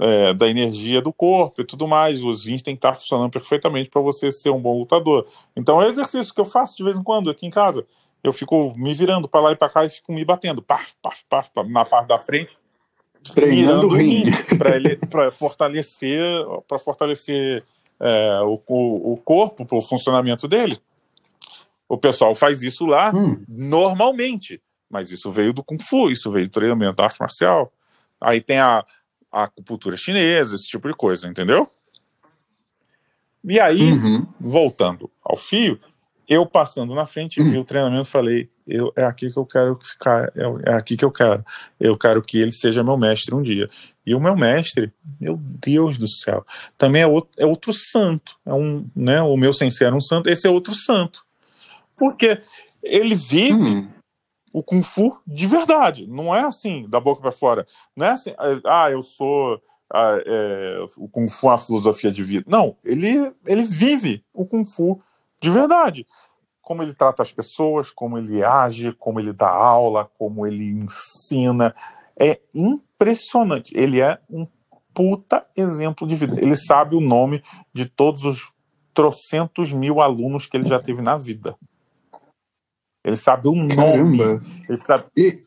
é, 0.00 0.32
da 0.32 0.48
energia 0.48 1.02
do 1.02 1.12
corpo 1.12 1.60
e 1.60 1.64
tudo 1.64 1.86
mais. 1.86 2.22
Os 2.22 2.46
rins 2.46 2.62
têm 2.62 2.74
que 2.74 2.78
estar 2.78 2.94
funcionando 2.94 3.30
perfeitamente 3.30 3.90
para 3.90 4.00
você 4.00 4.32
ser 4.32 4.50
um 4.50 4.60
bom 4.60 4.78
lutador. 4.78 5.26
Então 5.54 5.80
é 5.82 5.86
um 5.86 5.90
exercício 5.90 6.32
que 6.32 6.40
eu 6.40 6.46
faço 6.46 6.76
de 6.76 6.82
vez 6.82 6.96
em 6.96 7.02
quando 7.02 7.30
aqui 7.30 7.46
em 7.46 7.50
casa. 7.50 7.86
Eu 8.24 8.32
fico 8.32 8.72
me 8.76 8.94
virando 8.94 9.28
para 9.28 9.40
lá 9.40 9.52
e 9.52 9.56
para 9.56 9.68
cá 9.68 9.84
e 9.84 9.90
fico 9.90 10.12
me 10.12 10.24
batendo, 10.24 10.62
paf, 10.62 10.94
paf, 11.02 11.24
paf, 11.28 11.50
na 11.68 11.84
parte 11.84 12.08
da 12.08 12.18
frente, 12.18 12.56
Treinando 13.34 13.86
o 13.86 13.90
rim. 13.90 14.24
para 14.58 14.76
ele 14.76 14.96
para 14.96 15.30
fortalecer 15.30 16.20
para 16.66 16.78
fortalecer 16.78 17.64
é, 18.02 18.40
o, 18.40 18.60
o, 18.66 19.16
corpo 19.24 19.64
para 19.64 19.78
o 19.78 19.80
funcionamento 19.80 20.48
dele. 20.48 20.76
O 21.88 21.96
pessoal 21.96 22.34
faz 22.34 22.62
isso 22.62 22.84
lá 22.84 23.14
Hum, 23.14 23.44
normalmente, 23.48 24.60
mas 24.90 25.12
isso 25.12 25.30
veio 25.30 25.52
do 25.52 25.62
Kung 25.62 25.78
Fu, 25.80 26.10
isso 26.10 26.30
veio 26.32 26.48
do 26.48 26.52
treinamento 26.52 26.96
da 26.96 27.04
arte 27.04 27.20
marcial. 27.20 27.72
Aí 28.20 28.40
tem 28.40 28.58
a, 28.58 28.84
a 29.30 29.44
acupuntura 29.44 29.96
chinesa, 29.96 30.56
esse 30.56 30.66
tipo 30.66 30.88
de 30.88 30.94
coisa, 30.94 31.28
entendeu? 31.28 31.70
E 33.44 33.60
aí, 33.60 33.92
uhum. 33.92 34.26
voltando 34.38 35.10
ao 35.22 35.36
fio, 35.36 35.78
eu 36.28 36.44
passando 36.44 36.94
na 36.94 37.06
frente, 37.06 37.42
vi 37.42 37.58
o 37.58 37.64
treinamento 37.64 38.04
falei, 38.06 38.48
eu, 38.66 38.92
é 38.96 39.04
aqui 39.04 39.30
que 39.30 39.38
eu 39.38 39.46
quero 39.46 39.78
ficar, 39.82 40.32
é, 40.36 40.70
é 40.70 40.74
aqui 40.74 40.96
que 40.96 41.04
eu 41.04 41.10
quero. 41.10 41.44
Eu 41.78 41.96
quero 41.96 42.22
que 42.22 42.38
ele 42.38 42.52
seja 42.52 42.84
meu 42.84 42.96
mestre 42.96 43.34
um 43.34 43.42
dia. 43.42 43.68
E 44.04 44.14
o 44.14 44.20
meu 44.20 44.36
mestre, 44.36 44.92
meu 45.20 45.36
Deus 45.36 45.98
do 45.98 46.08
céu, 46.08 46.44
também 46.76 47.02
é 47.02 47.06
outro, 47.06 47.30
é 47.36 47.46
outro 47.46 47.72
santo. 47.72 48.36
É 48.44 48.52
um, 48.52 48.86
né, 48.94 49.22
o 49.22 49.36
meu 49.36 49.52
sensei 49.52 49.86
era 49.86 49.96
um 49.96 50.00
santo, 50.00 50.28
esse 50.28 50.46
é 50.46 50.50
outro 50.50 50.74
santo. 50.74 51.24
Porque 51.96 52.40
ele 52.82 53.14
vive 53.14 53.54
Hum, 53.54 53.88
o 54.52 54.62
Kung 54.62 54.82
Fu 54.82 55.18
de 55.26 55.46
verdade. 55.46 56.06
Não 56.06 56.34
é 56.34 56.40
assim, 56.40 56.86
da 56.88 57.00
boca 57.00 57.22
para 57.22 57.32
fora. 57.32 57.66
Não 57.96 58.06
é 58.06 58.10
assim, 58.10 58.34
ah, 58.66 58.90
eu 58.90 59.02
sou. 59.02 59.60
ah, 59.92 60.20
é, 60.24 60.84
o 60.96 61.08
Kung 61.08 61.28
Fu 61.28 61.46
é 61.46 61.50
uma 61.50 61.58
filosofia 61.58 62.12
de 62.12 62.22
vida. 62.22 62.44
Não, 62.48 62.76
ele, 62.84 63.32
ele 63.46 63.62
vive 63.62 64.24
o 64.32 64.44
Kung 64.44 64.64
Fu 64.64 65.00
de 65.40 65.50
verdade. 65.50 66.06
Como 66.62 66.82
ele 66.82 66.94
trata 66.94 67.22
as 67.22 67.32
pessoas, 67.32 67.90
como 67.90 68.16
ele 68.16 68.42
age, 68.42 68.92
como 68.92 69.20
ele 69.20 69.32
dá 69.32 69.50
aula, 69.50 70.08
como 70.16 70.46
ele 70.46 70.64
ensina. 70.64 71.74
É 72.18 72.40
impressionante. 72.54 73.76
Ele 73.76 74.00
é 74.00 74.18
um 74.30 74.46
puta 74.94 75.44
exemplo 75.56 76.06
de 76.06 76.16
vida. 76.16 76.40
Ele 76.40 76.56
sabe 76.56 76.94
o 76.94 77.00
nome 77.00 77.42
de 77.74 77.86
todos 77.86 78.24
os 78.24 78.52
trocentos 78.94 79.72
mil 79.72 80.00
alunos 80.00 80.46
que 80.46 80.56
ele 80.56 80.68
já 80.68 80.78
teve 80.78 81.02
na 81.02 81.16
vida. 81.16 81.56
Ele 83.04 83.16
sabe 83.16 83.48
o 83.48 83.54
nome. 83.54 83.74
Caramba. 83.74 84.40
Ele 84.68 84.76
sabe. 84.76 85.06
E, 85.16 85.42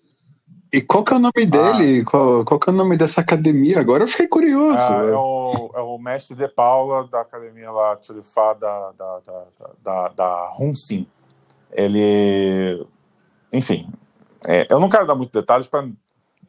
e 0.76 0.82
qual 0.82 1.04
que 1.04 1.14
é 1.14 1.16
o 1.16 1.20
nome 1.20 1.46
dele? 1.46 2.04
Qual, 2.04 2.44
qual 2.44 2.60
que 2.60 2.70
é 2.70 2.74
o 2.74 2.76
nome 2.76 2.98
dessa 2.98 3.22
academia? 3.22 3.80
Agora 3.80 4.04
eu 4.04 4.08
fiquei 4.08 4.28
curioso. 4.28 4.78
Ah, 4.78 5.06
é, 5.08 5.16
o, 5.16 5.72
é 5.74 5.82
o 5.82 5.98
mestre 5.98 6.36
de 6.36 6.48
Paula 6.50 7.08
da 7.08 7.22
academia 7.22 7.72
lá, 7.72 7.96
Tchulifá, 7.96 8.54
da, 8.54 8.92
da, 8.92 9.20
da, 9.20 9.46
da, 9.82 10.08
da 10.10 10.50
Hunsim. 10.60 11.08
Ele. 11.72 12.86
Enfim, 13.54 13.90
é, 14.46 14.68
eu 14.70 14.80
não 14.80 14.90
quero 14.90 15.08
dar 15.08 15.16
muitos 15.16 15.34
detalhes 15.34 15.68
para. 15.68 15.88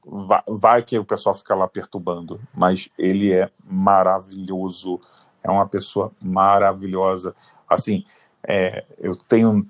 Vai, 0.04 0.42
vai 0.48 0.82
que 0.82 0.98
o 0.98 1.04
pessoal 1.04 1.34
fica 1.34 1.54
lá 1.54 1.68
perturbando, 1.68 2.40
mas 2.54 2.88
ele 2.98 3.32
é 3.32 3.48
maravilhoso. 3.64 5.00
É 5.42 5.50
uma 5.50 5.66
pessoa 5.66 6.10
maravilhosa. 6.20 7.34
Assim, 7.68 8.04
é, 8.42 8.84
eu 8.98 9.14
tenho 9.14 9.64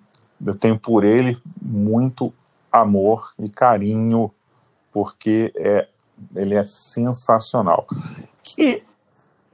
eu 0.45 0.55
tenho 0.55 0.79
por 0.79 1.05
ele 1.05 1.39
muito 1.61 2.33
amor 2.71 3.33
e 3.39 3.49
carinho, 3.49 4.31
porque 4.97 5.53
é, 5.57 5.87
ele 6.35 6.55
é 6.55 6.65
sensacional. 6.65 7.87
E, 8.57 8.83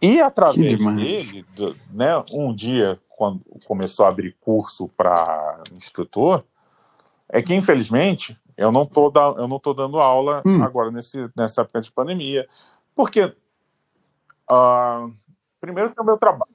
e 0.00 0.20
através 0.20 0.54
dele, 0.78 1.44
do- 1.56 1.76
né, 1.90 2.24
um 2.32 2.54
dia, 2.54 3.00
quando 3.08 3.40
começou 3.64 4.06
a 4.06 4.08
abrir 4.08 4.36
curso 4.40 4.86
para 4.96 5.60
instrutor, 5.72 6.44
é 7.28 7.42
que 7.42 7.52
infelizmente 7.52 8.38
eu 8.56 8.70
não 8.70 8.86
tô, 8.86 9.10
da, 9.10 9.34
eu 9.36 9.48
não 9.48 9.58
tô 9.58 9.74
dando 9.74 9.98
aula 9.98 10.44
Hum. 10.46 10.62
agora 10.62 10.92
nesse, 10.92 11.28
nessa 11.36 11.62
época 11.62 11.80
de 11.80 11.90
pandemia, 11.90 12.46
porque 12.94 13.34
ah, 14.48 15.08
primeiro 15.60 15.92
que 15.92 15.98
é 15.98 16.02
o 16.04 16.06
meu 16.06 16.18
trabalho. 16.18 16.52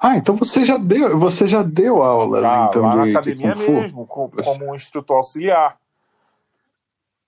Ah, 0.00 0.16
então 0.16 0.34
você 0.34 0.64
já 0.64 0.76
deu, 0.76 1.20
você 1.20 1.46
já 1.46 1.62
deu 1.62 2.02
aulas 2.02 2.42
então 2.68 2.82
lá 2.82 2.96
na 2.96 3.02
de, 3.04 3.10
de 3.12 3.16
academia 3.16 3.54
mesmo, 3.54 4.04
co- 4.08 4.28
como, 4.44 4.72
um 4.72 4.74
instrutor 4.74 5.18
auxiliar. 5.18 5.78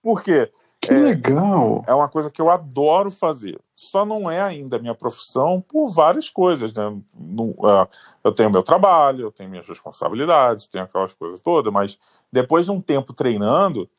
Por 0.03 0.21
quê? 0.21 0.51
Que 0.87 0.93
legal. 0.93 1.83
É 1.87 1.93
uma 1.93 2.07
coisa 2.09 2.29
que 2.29 2.41
eu 2.41 2.49
adoro 2.49 3.09
fazer. 3.11 3.59
Só 3.75 4.05
não 4.05 4.29
é 4.29 4.41
ainda 4.41 4.79
minha 4.79 4.95
profissão 4.95 5.61
por 5.61 5.87
várias 5.89 6.29
coisas. 6.29 6.73
Né? 6.73 6.97
Não- 7.17 7.55
ah, 7.63 7.87
eu 8.23 8.31
tenho 8.31 8.49
meu 8.49 8.63
trabalho, 8.63 9.21
eu 9.21 9.31
tenho 9.31 9.49
minhas 9.49 9.67
responsabilidades, 9.67 10.67
tenho 10.67 10.83
aquelas 10.85 11.13
coisas 11.13 11.39
todas, 11.39 11.71
mas 11.71 11.97
depois 12.31 12.65
de 12.65 12.71
um 12.71 12.81
tempo 12.81 13.13
treinando, 13.13 13.89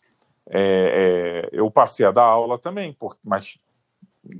é, 0.48 1.48
é, 1.52 1.58
eu 1.58 1.70
passei 1.70 2.06
a 2.06 2.10
dar 2.12 2.24
aula 2.24 2.58
também, 2.58 2.92
por- 2.92 3.16
mas 3.24 3.58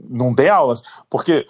não 0.09 0.33
dei 0.35 0.49
aulas, 0.49 0.83
porque 1.11 1.47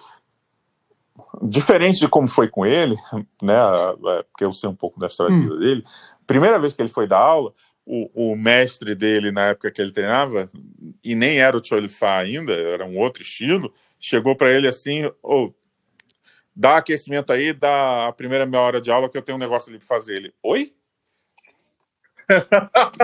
diferente 1.43 2.01
de 2.01 2.09
como 2.09 2.29
foi 2.29 2.49
com 2.49 2.65
ele, 2.65 2.97
né, 3.43 3.55
é, 3.55 4.23
porque 4.25 4.45
eu 4.45 4.53
sei 4.53 4.69
um 4.69 4.75
pouco 4.75 4.99
da 4.99 5.07
história 5.07 5.35
Hum. 5.35 5.59
dele, 5.59 5.85
primeira 6.27 6.59
vez 6.59 6.73
que 6.73 6.83
ele 6.83 6.89
foi 6.89 7.07
dar 7.07 7.19
aula, 7.19 7.53
o, 7.87 8.33
o 8.33 8.37
mestre 8.37 8.97
dele, 8.97 9.31
na 9.31 9.51
época 9.51 9.71
que 9.71 9.81
ele 9.81 9.93
treinava, 9.93 10.47
e 11.05 11.15
nem 11.15 11.39
era 11.39 11.57
o 11.57 11.65
Cholifá 11.65 12.19
ainda, 12.19 12.53
era 12.53 12.85
um 12.85 12.99
outro 12.99 13.23
estilo, 13.23 13.73
chegou 13.99 14.35
para 14.35 14.51
ele 14.51 14.67
assim, 14.67 15.11
ô, 15.23 15.55
dá 16.55 16.79
aquecimento 16.79 17.33
aí, 17.33 17.53
dá 17.53 18.09
a 18.09 18.13
primeira 18.13 18.45
meia 18.45 18.63
hora 18.63 18.81
de 18.81 18.91
aula 18.91 19.09
que 19.09 19.17
eu 19.17 19.23
tenho 19.23 19.37
um 19.37 19.41
negócio 19.41 19.71
ali 19.71 19.79
para 19.79 19.87
fazer. 19.87 20.17
Ele, 20.17 20.35
oi? 20.43 20.75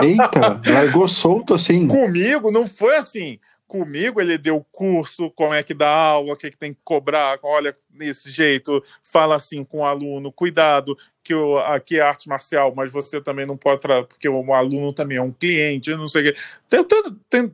Eita, 0.01 0.61
largou 0.69 1.07
solto 1.07 1.53
assim. 1.53 1.87
Comigo 1.87 2.51
não 2.51 2.67
foi 2.67 2.97
assim. 2.97 3.39
Comigo 3.73 4.21
ele 4.21 4.37
deu 4.37 4.63
curso, 4.71 5.31
como 5.31 5.51
é 5.51 5.63
que 5.63 5.73
dá 5.73 5.89
aula, 5.89 6.33
o 6.33 6.37
que, 6.37 6.51
que 6.51 6.57
tem 6.57 6.75
que 6.75 6.79
cobrar, 6.83 7.39
olha 7.41 7.75
desse 7.89 8.29
jeito, 8.29 8.83
fala 9.01 9.35
assim 9.35 9.63
com 9.63 9.79
o 9.79 9.83
aluno, 9.83 10.31
cuidado, 10.31 10.95
que 11.23 11.33
o, 11.33 11.57
aqui 11.57 11.97
é 11.97 12.01
arte 12.01 12.29
marcial, 12.29 12.71
mas 12.75 12.91
você 12.91 13.19
também 13.19 13.47
não 13.47 13.57
pode, 13.57 13.81
porque 14.07 14.29
o 14.29 14.53
aluno 14.53 14.93
também 14.93 15.17
é 15.17 15.21
um 15.23 15.31
cliente, 15.31 15.89
não 15.95 16.07
sei 16.07 16.21
o 16.21 16.25
quê. 16.25 16.39
Deu 16.69 16.83
todo, 16.83 17.19
tem- 17.27 17.51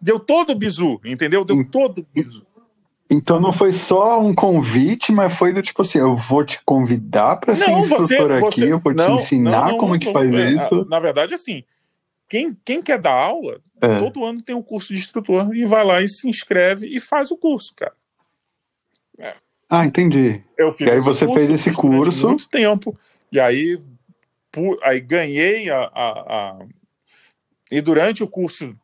deu 0.00 0.20
todo 0.20 0.50
o 0.50 0.54
bizu, 0.54 1.00
entendeu? 1.04 1.44
Deu 1.44 1.68
todo 1.68 1.98
o 1.98 2.06
bizu. 2.14 2.46
Então 3.10 3.40
não 3.40 3.50
foi 3.50 3.72
só 3.72 4.20
um 4.20 4.32
convite, 4.32 5.10
mas 5.10 5.36
foi 5.36 5.52
do 5.52 5.62
tipo 5.62 5.82
assim, 5.82 5.98
eu 5.98 6.14
vou 6.14 6.44
te 6.44 6.60
convidar 6.64 7.40
para 7.40 7.56
ser 7.56 7.72
instrutor 7.72 8.30
aqui, 8.30 8.68
eu 8.68 8.78
vou 8.78 8.94
te 8.94 8.98
não, 8.98 9.16
ensinar 9.16 9.62
não, 9.62 9.72
não, 9.72 9.78
como 9.78 9.96
é 9.96 9.98
que 9.98 10.06
não, 10.06 10.12
faz 10.12 10.32
é, 10.32 10.50
isso. 10.52 10.86
Na 10.88 11.00
verdade, 11.00 11.34
assim, 11.34 11.64
quem, 12.28 12.56
quem 12.64 12.82
quer 12.82 12.98
dar 12.98 13.14
aula, 13.14 13.60
É. 13.80 13.98
todo 13.98 14.24
ano 14.24 14.42
tem 14.42 14.54
um 14.54 14.62
curso 14.62 14.92
de 14.92 14.98
instrutor 15.00 15.54
e 15.54 15.64
vai 15.66 15.84
lá 15.84 16.00
e 16.02 16.08
se 16.08 16.28
inscreve 16.28 16.86
e 16.86 17.00
faz 17.00 17.30
o 17.30 17.36
curso, 17.36 17.72
cara. 17.74 17.94
Ah, 19.68 19.84
entendi. 19.84 20.42
Eu 20.56 20.72
fiz 20.72 20.86
E 20.86 20.90
aí 20.90 21.00
você 21.00 21.26
fez 21.32 21.50
esse 21.50 21.72
curso. 21.72 22.28
muito 22.28 22.48
tempo 22.48 22.96
e 23.32 23.40
aí 23.40 23.80
pu- 24.52 24.78
aí 24.82 25.00
ganhei 25.00 25.68
a, 25.70 25.80
a- 25.92 26.60
a- 26.60 26.66
e 27.70 27.80
durante 27.80 28.22
o 28.22 28.28
curso 28.28 28.76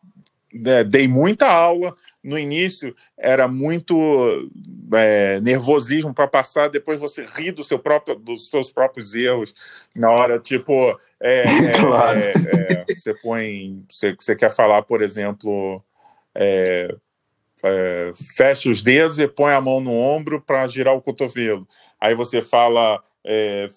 né, 0.52 0.84
dei 0.84 1.08
muita 1.08 1.46
aula 1.46 1.96
no 2.22 2.38
início 2.38 2.94
era 3.16 3.48
muito 3.48 3.96
é, 4.92 5.40
nervosismo 5.40 6.14
para 6.14 6.28
passar 6.28 6.68
depois 6.68 7.00
você 7.00 7.24
ri 7.24 7.50
do 7.50 7.64
seu 7.64 7.78
próprio 7.78 8.14
dos 8.14 8.48
seus 8.48 8.70
próprios 8.70 9.14
erros 9.14 9.54
na 9.94 10.10
hora 10.10 10.38
tipo 10.38 10.98
é, 11.20 11.42
é, 11.42 11.72
Claro. 11.80 12.18
é, 12.18 12.32
é, 12.32 12.84
você 12.94 13.14
põe 13.14 13.84
você, 13.90 14.14
você 14.18 14.36
quer 14.36 14.54
falar 14.54 14.82
por 14.82 15.02
exemplo 15.02 15.82
fecha 18.36 18.68
os 18.68 18.82
dedos 18.82 19.18
e 19.18 19.28
põe 19.28 19.52
a 19.52 19.60
mão 19.60 19.80
no 19.80 19.92
ombro 19.92 20.40
para 20.40 20.66
girar 20.66 20.96
o 20.96 21.00
cotovelo. 21.00 21.64
Aí 22.00 22.12
você 22.12 22.42
fala, 22.42 23.00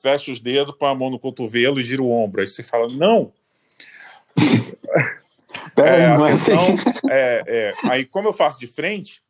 fecha 0.01 0.31
os 0.31 0.39
dedos, 0.39 0.73
põe 0.79 0.89
a 0.89 0.95
mão 0.95 1.11
no 1.11 1.19
cotovelo 1.19 1.79
e 1.79 1.83
gira 1.83 2.01
o 2.01 2.09
ombro. 2.09 2.41
Aí 2.41 2.47
você 2.47 2.63
fala, 2.63 2.87
não. 2.97 3.31
Pera 5.75 5.87
É, 5.89 6.05
aí, 6.05 6.11
a 6.13 6.17
mas 6.17 6.45
questão 6.45 6.73
assim, 6.73 6.75
é, 7.09 7.43
é, 7.47 7.73
aí, 7.89 8.05
como 8.05 8.27
eu 8.27 8.33
faço 8.33 8.59
de 8.59 8.67
frente, 8.67 9.21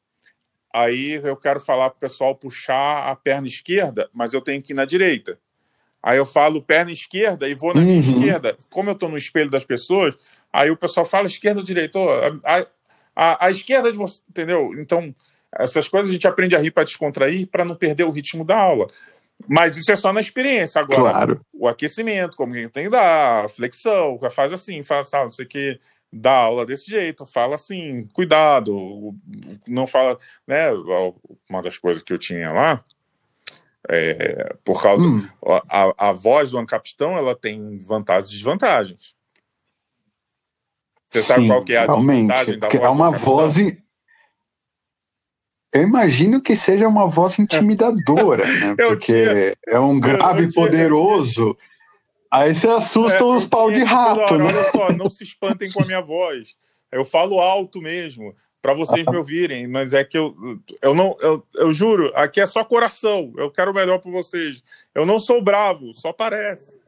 aí 0.73 1.13
eu 1.23 1.35
quero 1.37 1.59
falar 1.59 1.89
para 1.89 1.97
o 1.97 1.99
pessoal 1.99 2.35
puxar 2.35 3.09
a 3.09 3.15
perna 3.15 3.47
esquerda, 3.47 4.09
mas 4.13 4.33
eu 4.33 4.41
tenho 4.41 4.61
que 4.61 4.73
ir 4.73 4.75
na 4.75 4.85
direita. 4.85 5.37
Aí 6.01 6.17
eu 6.17 6.25
falo 6.25 6.61
perna 6.61 6.91
esquerda 6.91 7.49
e 7.49 7.53
vou 7.55 7.73
na 7.73 7.81
minha 7.81 7.99
Uhum. 7.99 8.19
esquerda. 8.19 8.55
Como 8.69 8.89
eu 8.89 8.93
estou 8.93 9.09
no 9.09 9.17
espelho 9.17 9.49
das 9.49 9.65
pessoas, 9.65 10.15
aí 10.53 10.69
o 10.69 10.77
pessoal 10.77 11.05
fala 11.05 11.25
esquerda 11.27 11.59
ou 11.61 11.65
direita. 11.65 11.97
Ô, 11.97 12.09
A, 12.43 12.65
a, 13.15 13.45
a 13.47 13.49
esquerda 13.49 13.91
de 13.91 13.97
você, 13.97 14.21
entendeu? 14.29 14.71
Então, 14.77 15.13
essas 15.57 15.87
coisas 15.87 16.09
a 16.09 16.13
gente 16.13 16.27
aprende 16.27 16.55
a 16.55 16.59
rir 16.59 16.71
para 16.71 16.83
descontrair, 16.83 17.47
para 17.47 17.65
não 17.65 17.75
perder 17.75 18.03
o 18.03 18.11
ritmo 18.11 18.43
da 18.45 18.57
aula. 18.57 18.85
Mas 19.47 19.77
isso 19.77 19.91
é 19.91 19.95
só 19.95 20.13
na 20.13 20.21
experiência. 20.21 20.79
Agora, 20.79 21.11
claro. 21.11 21.41
o 21.53 21.67
aquecimento, 21.67 22.37
como 22.37 22.53
que 22.53 22.69
tem 22.69 22.85
que 22.85 22.89
dar, 22.89 23.45
a 23.45 23.49
flexão, 23.49 24.19
faz 24.31 24.53
assim, 24.53 24.83
faz 24.83 25.07
assim, 25.07 25.23
não 25.23 25.31
sei 25.31 25.45
o 25.45 25.47
que, 25.47 25.79
dá 26.17 26.31
aula 26.33 26.65
desse 26.65 26.89
jeito, 26.89 27.25
fala 27.25 27.55
assim, 27.55 28.07
cuidado, 28.13 29.13
não 29.67 29.85
fala, 29.85 30.17
né, 30.47 30.71
uma 31.49 31.61
das 31.61 31.77
coisas 31.77 32.01
que 32.01 32.13
eu 32.13 32.17
tinha 32.17 32.51
lá, 32.51 32.83
é, 33.89 34.55
por 34.63 34.81
causa, 34.81 35.05
Hum, 35.05 35.27
a, 35.69 36.09
a 36.09 36.11
voz 36.11 36.51
do 36.51 36.57
Ancapistão, 36.57 37.17
ela 37.17 37.35
tem 37.35 37.77
vantagens 37.79 38.29
e 38.31 38.33
desvantagens. 38.35 39.15
Você 41.09 41.21
sabe 41.21 41.41
sim, 41.43 41.47
qual 41.47 41.63
que 41.63 41.73
é 41.73 41.77
a 41.77 41.87
desvantagem 41.87 42.57
da 42.59 42.67
Porque 42.67 42.77
voz 42.77 42.89
é 42.89 42.91
uma 42.93 43.11
voz. 43.11 43.57
in- 43.57 43.77
Eu 45.73 45.83
imagino 45.83 46.41
que 46.41 46.55
seja 46.55 46.87
uma 46.87 47.07
voz 47.07 47.37
intimidadora, 47.39 48.45
né? 48.45 48.75
Porque 48.75 49.55
é 49.67 49.79
um 49.79 49.99
grave 49.99 50.47
tinha- 50.47 50.63
poderoso. 50.65 51.57
Aí 52.35 52.53
você 52.53 52.67
assusta 52.67 53.19
É, 53.19 53.23
os 53.23 53.45
pau 53.45 53.71
de 53.71 53.83
rato, 53.83 54.19
hora, 54.19 54.37
né? 54.37 54.45
Olha 54.45 54.71
só, 54.71 54.91
não 54.91 55.09
se 55.09 55.23
espantem 55.23 55.71
com 55.71 55.81
a 55.81 55.85
minha 55.85 56.01
voz. 56.01 56.49
Eu 56.91 57.05
falo 57.05 57.39
alto 57.39 57.81
mesmo, 57.81 58.33
para 58.61 58.73
vocês 58.73 59.05
me 59.05 59.17
ouvirem, 59.17 59.67
mas 59.67 59.93
é 59.93 60.03
que 60.03 60.17
eu, 60.17 60.35
eu 60.81 60.93
não, 60.95 61.15
eu, 61.21 61.43
eu 61.55 61.73
juro, 61.73 62.11
aqui 62.15 62.41
é 62.41 62.47
só 62.47 62.63
coração. 62.63 63.31
Eu 63.37 63.51
quero 63.51 63.71
o 63.71 63.73
melhor 63.73 63.99
para 63.99 64.11
vocês. 64.11 64.63
Eu 64.93 65.05
não 65.05 65.19
sou 65.19 65.41
bravo, 65.41 65.93
só 65.93 66.11
parece. 66.11 66.79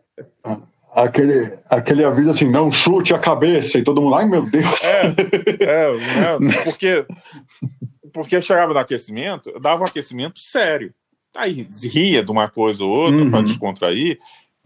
Aquele, 0.93 1.57
aquele 1.69 2.03
aviso 2.03 2.31
assim, 2.31 2.49
não 2.49 2.71
chute 2.71 3.13
a 3.13 3.19
cabeça, 3.19 3.77
e 3.77 3.83
todo 3.83 4.01
mundo, 4.01 4.15
ai 4.15 4.25
meu 4.25 4.41
Deus. 4.49 4.83
É, 4.83 5.13
é, 5.61 6.39
né, 6.39 6.53
porque 6.63 7.05
porque 8.11 8.35
eu 8.35 8.41
chegava 8.41 8.73
no 8.73 8.79
aquecimento, 8.79 9.49
eu 9.49 9.59
dava 9.59 9.83
um 9.83 9.85
aquecimento 9.85 10.39
sério. 10.39 10.93
Aí 11.35 11.67
ria 11.83 12.23
de 12.23 12.31
uma 12.31 12.49
coisa 12.49 12.83
ou 12.83 12.89
outra 12.89 13.21
Uhum. 13.21 13.29
para 13.29 13.43
descontrair, 13.43 14.17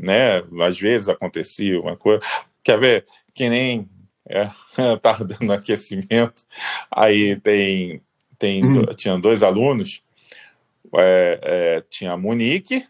né? 0.02 0.43
Às 0.66 0.80
vezes 0.80 1.08
acontecia 1.10 1.80
uma 1.80 1.95
coisa. 1.95 2.22
Quer 2.64 2.80
ver? 2.80 3.06
Que 3.34 3.49
nem 3.49 3.88
é, 4.28 4.49
tava 5.02 5.24
dando 5.24 5.52
aquecimento, 5.54 6.43
aí 6.89 7.36
tem, 7.39 8.02
tem 8.38 8.66
Hum. 8.66 8.86
tinha 8.95 9.18
dois 9.18 9.43
alunos, 9.43 10.04
é, 10.95 11.39
é, 11.43 11.82
tinha 11.89 12.12
a 12.14 12.18
Monique 12.18 12.86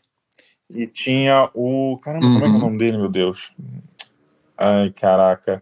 e 0.69 0.87
tinha 0.87 1.49
o. 1.53 1.97
Caramba, 2.01 2.25
como 2.31 2.45
é 2.45 2.47
que 2.47 2.47
é 2.47 2.49
o 2.49 2.53
Uhum. 2.53 2.59
nome 2.59 2.77
dele, 2.77 2.97
meu 2.97 3.09
Deus? 3.09 3.51
Ai, 4.57 4.91
caraca. 4.91 5.61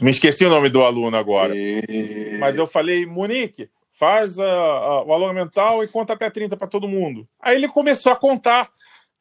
Me 0.00 0.10
esqueci 0.10 0.44
o 0.46 0.48
nome 0.48 0.70
do 0.70 0.82
aluno 0.82 1.16
agora. 1.16 1.54
E- 1.54 2.38
Mas 2.40 2.56
eu 2.56 2.66
falei, 2.66 3.04
Monique, 3.04 3.68
faz 3.92 4.38
a, 4.38 4.44
a, 4.44 5.02
o 5.04 5.12
alongamento 5.12 5.46
mental 5.46 5.84
e 5.84 5.88
conta 5.88 6.14
até 6.14 6.30
30 6.30 6.56
para 6.56 6.66
todo 6.66 6.88
mundo. 6.88 7.28
Aí 7.40 7.56
ele 7.56 7.68
começou 7.68 8.10
a 8.10 8.16
contar. 8.16 8.70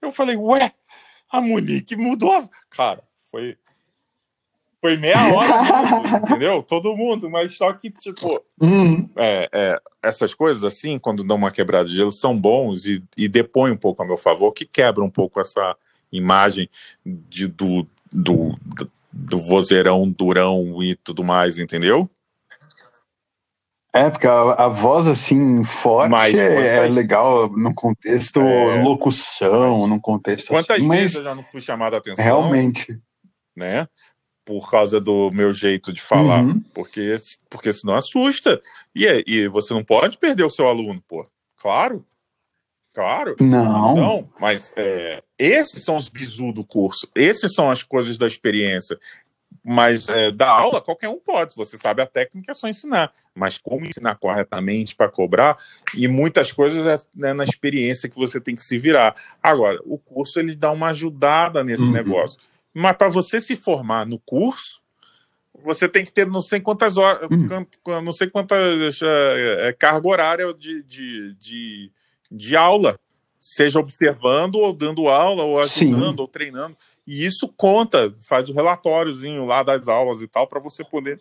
Eu 0.01 0.12
falei, 0.12 0.38
ué, 0.38 0.72
a 1.34 1.41
Monique 1.41 1.95
mudou. 1.95 2.47
Cara, 2.69 3.03
foi. 3.31 3.57
Foi 4.79 4.97
meia 4.97 5.34
hora, 5.34 6.17
entendeu? 6.21 6.61
Todo 6.61 6.95
mundo, 6.95 7.29
mas 7.29 7.55
só 7.55 7.71
que, 7.73 7.89
tipo, 7.89 8.43
Hum, 8.61 9.09
é, 9.15 9.49
é, 9.51 9.81
essas 10.01 10.34
coisas 10.34 10.63
assim, 10.63 10.99
quando 10.99 11.23
dão 11.23 11.38
uma 11.38 11.51
quebrada 11.51 11.88
de 11.88 11.95
gelo, 11.95 12.11
são 12.11 12.38
bons 12.38 12.86
e, 12.86 13.01
e 13.15 13.27
depõem 13.29 13.71
um 13.71 13.77
pouco 13.77 14.03
a 14.03 14.05
meu 14.05 14.17
favor, 14.17 14.51
que 14.51 14.65
quebra 14.65 15.03
um 15.03 15.09
pouco 15.09 15.39
essa 15.39 15.75
imagem 16.11 16.69
de, 17.05 17.47
do, 17.47 17.88
do, 18.11 18.57
do, 18.61 18.91
do 19.11 19.39
vozeirão 19.39 20.09
durão 20.11 20.84
e 20.84 20.95
tudo 20.95 21.23
mais, 21.23 21.57
entendeu? 21.57 22.09
É, 23.96 24.10
porque 24.10 24.26
a, 24.26 24.54
a 24.54 24.68
voz 24.70 25.06
assim 25.06 25.64
forte 25.64 26.10
Mas 26.10 26.34
é, 26.34 26.86
é 26.86 26.89
legal 26.89 27.48
no 27.50 27.74
contexto 27.76 28.41
É. 28.41 28.82
locução, 28.82 29.86
num 29.88 30.00
contexto 30.00 30.48
Quantas 30.50 30.78
assim, 30.78 30.89
vezes 30.89 31.04
mas 31.12 31.16
eu 31.16 31.24
já 31.24 31.36
não 31.36 31.44
fui 31.44 31.62
chamado 31.62 31.94
a 31.94 31.98
atenção, 32.00 32.24
realmente. 32.26 33.00
né? 33.56 33.88
Por 34.46 34.70
causa 34.70 35.00
do 35.00 35.30
meu 35.32 35.54
jeito 35.54 35.94
de 35.94 36.02
falar. 36.02 36.44
Uhum. 36.44 36.60
Porque, 36.74 37.16
porque 37.50 37.72
senão 37.72 37.96
assusta. 37.96 38.60
E, 38.96 39.06
é- 39.06 39.24
e 39.28 39.48
você 39.48 39.74
não 39.74 39.84
pode 39.84 40.18
perder 40.18 40.44
o 40.44 40.50
seu 40.50 40.68
aluno, 40.68 41.02
pô. 41.08 41.26
Claro. 41.62 42.04
Claro. 42.96 43.36
Não. 43.39 43.96
Não, 43.96 44.30
mas 44.39 44.74
é, 44.76 45.24
esses 45.39 45.84
são 45.84 45.96
os 45.96 46.10
bizu 46.10 46.52
do 46.52 46.64
curso. 46.64 47.08
Esses 47.16 47.54
são 47.54 47.70
as 47.72 47.82
coisas 47.84 48.18
da 48.18 48.28
experiência. 48.28 49.00
Mas 49.64 50.10
é, 50.10 50.32
da 50.32 50.50
aula, 50.50 50.82
qualquer 50.82 51.10
um 51.10 51.20
pode. 51.20 51.56
Você 51.56 51.78
sabe 51.78 52.02
a 52.02 52.06
técnica, 52.08 52.52
é 52.52 52.56
só 52.56 52.68
ensinar. 52.68 53.12
Mas 53.36 53.57
como 53.57 53.86
ensinar 53.86 54.15
corretamente 54.15 54.95
para 54.95 55.09
cobrar, 55.09 55.57
e 55.95 56.07
muitas 56.07 56.51
coisas 56.51 56.86
é 56.86 57.03
né, 57.15 57.34
na 57.34 57.43
experiência 57.43 58.07
que 58.07 58.15
você 58.15 58.39
tem 58.39 58.55
que 58.55 58.63
se 58.63 58.77
virar. 58.77 59.15
Agora, 59.41 59.79
o 59.86 59.97
curso 59.97 60.39
ele 60.39 60.55
dá 60.55 60.71
uma 60.71 60.89
ajudada 60.89 61.63
nesse 61.63 61.86
Uhum. 61.86 61.91
negócio. 61.91 62.39
Mas 62.73 62.95
para 62.95 63.09
você 63.09 63.41
se 63.41 63.55
formar 63.55 64.05
no 64.05 64.19
curso, 64.19 64.81
você 65.63 65.88
tem 65.88 66.03
que 66.03 66.11
ter 66.11 66.27
não 66.27 66.41
sei 66.41 66.59
quantas 66.59 66.97
horas, 66.97 67.27
Hum. 67.31 67.47
can- 67.47 68.01
não 68.01 68.11
sei 68.13 68.29
quantas 68.29 69.01
é, 69.01 69.69
é, 69.69 69.73
carga 69.73 70.07
horária 70.07 70.53
de, 70.53 70.84
de, 70.84 71.34
de, 71.36 71.91
de 72.31 72.55
aula, 72.55 72.99
seja 73.39 73.79
observando 73.79 74.55
ou 74.55 74.73
dando 74.73 75.07
aula, 75.09 75.43
ou 75.43 75.63
Sim. 75.63 75.91
ajudando, 75.93 76.19
ou 76.21 76.27
treinando. 76.27 76.77
E 77.05 77.25
isso 77.25 77.47
conta, 77.55 78.13
faz 78.27 78.49
o 78.49 78.53
relatóriozinho 78.53 79.45
lá 79.45 79.61
das 79.63 79.88
aulas 79.88 80.21
e 80.21 80.27
tal, 80.27 80.47
para 80.47 80.59
você 80.59 80.84
poder. 80.84 81.19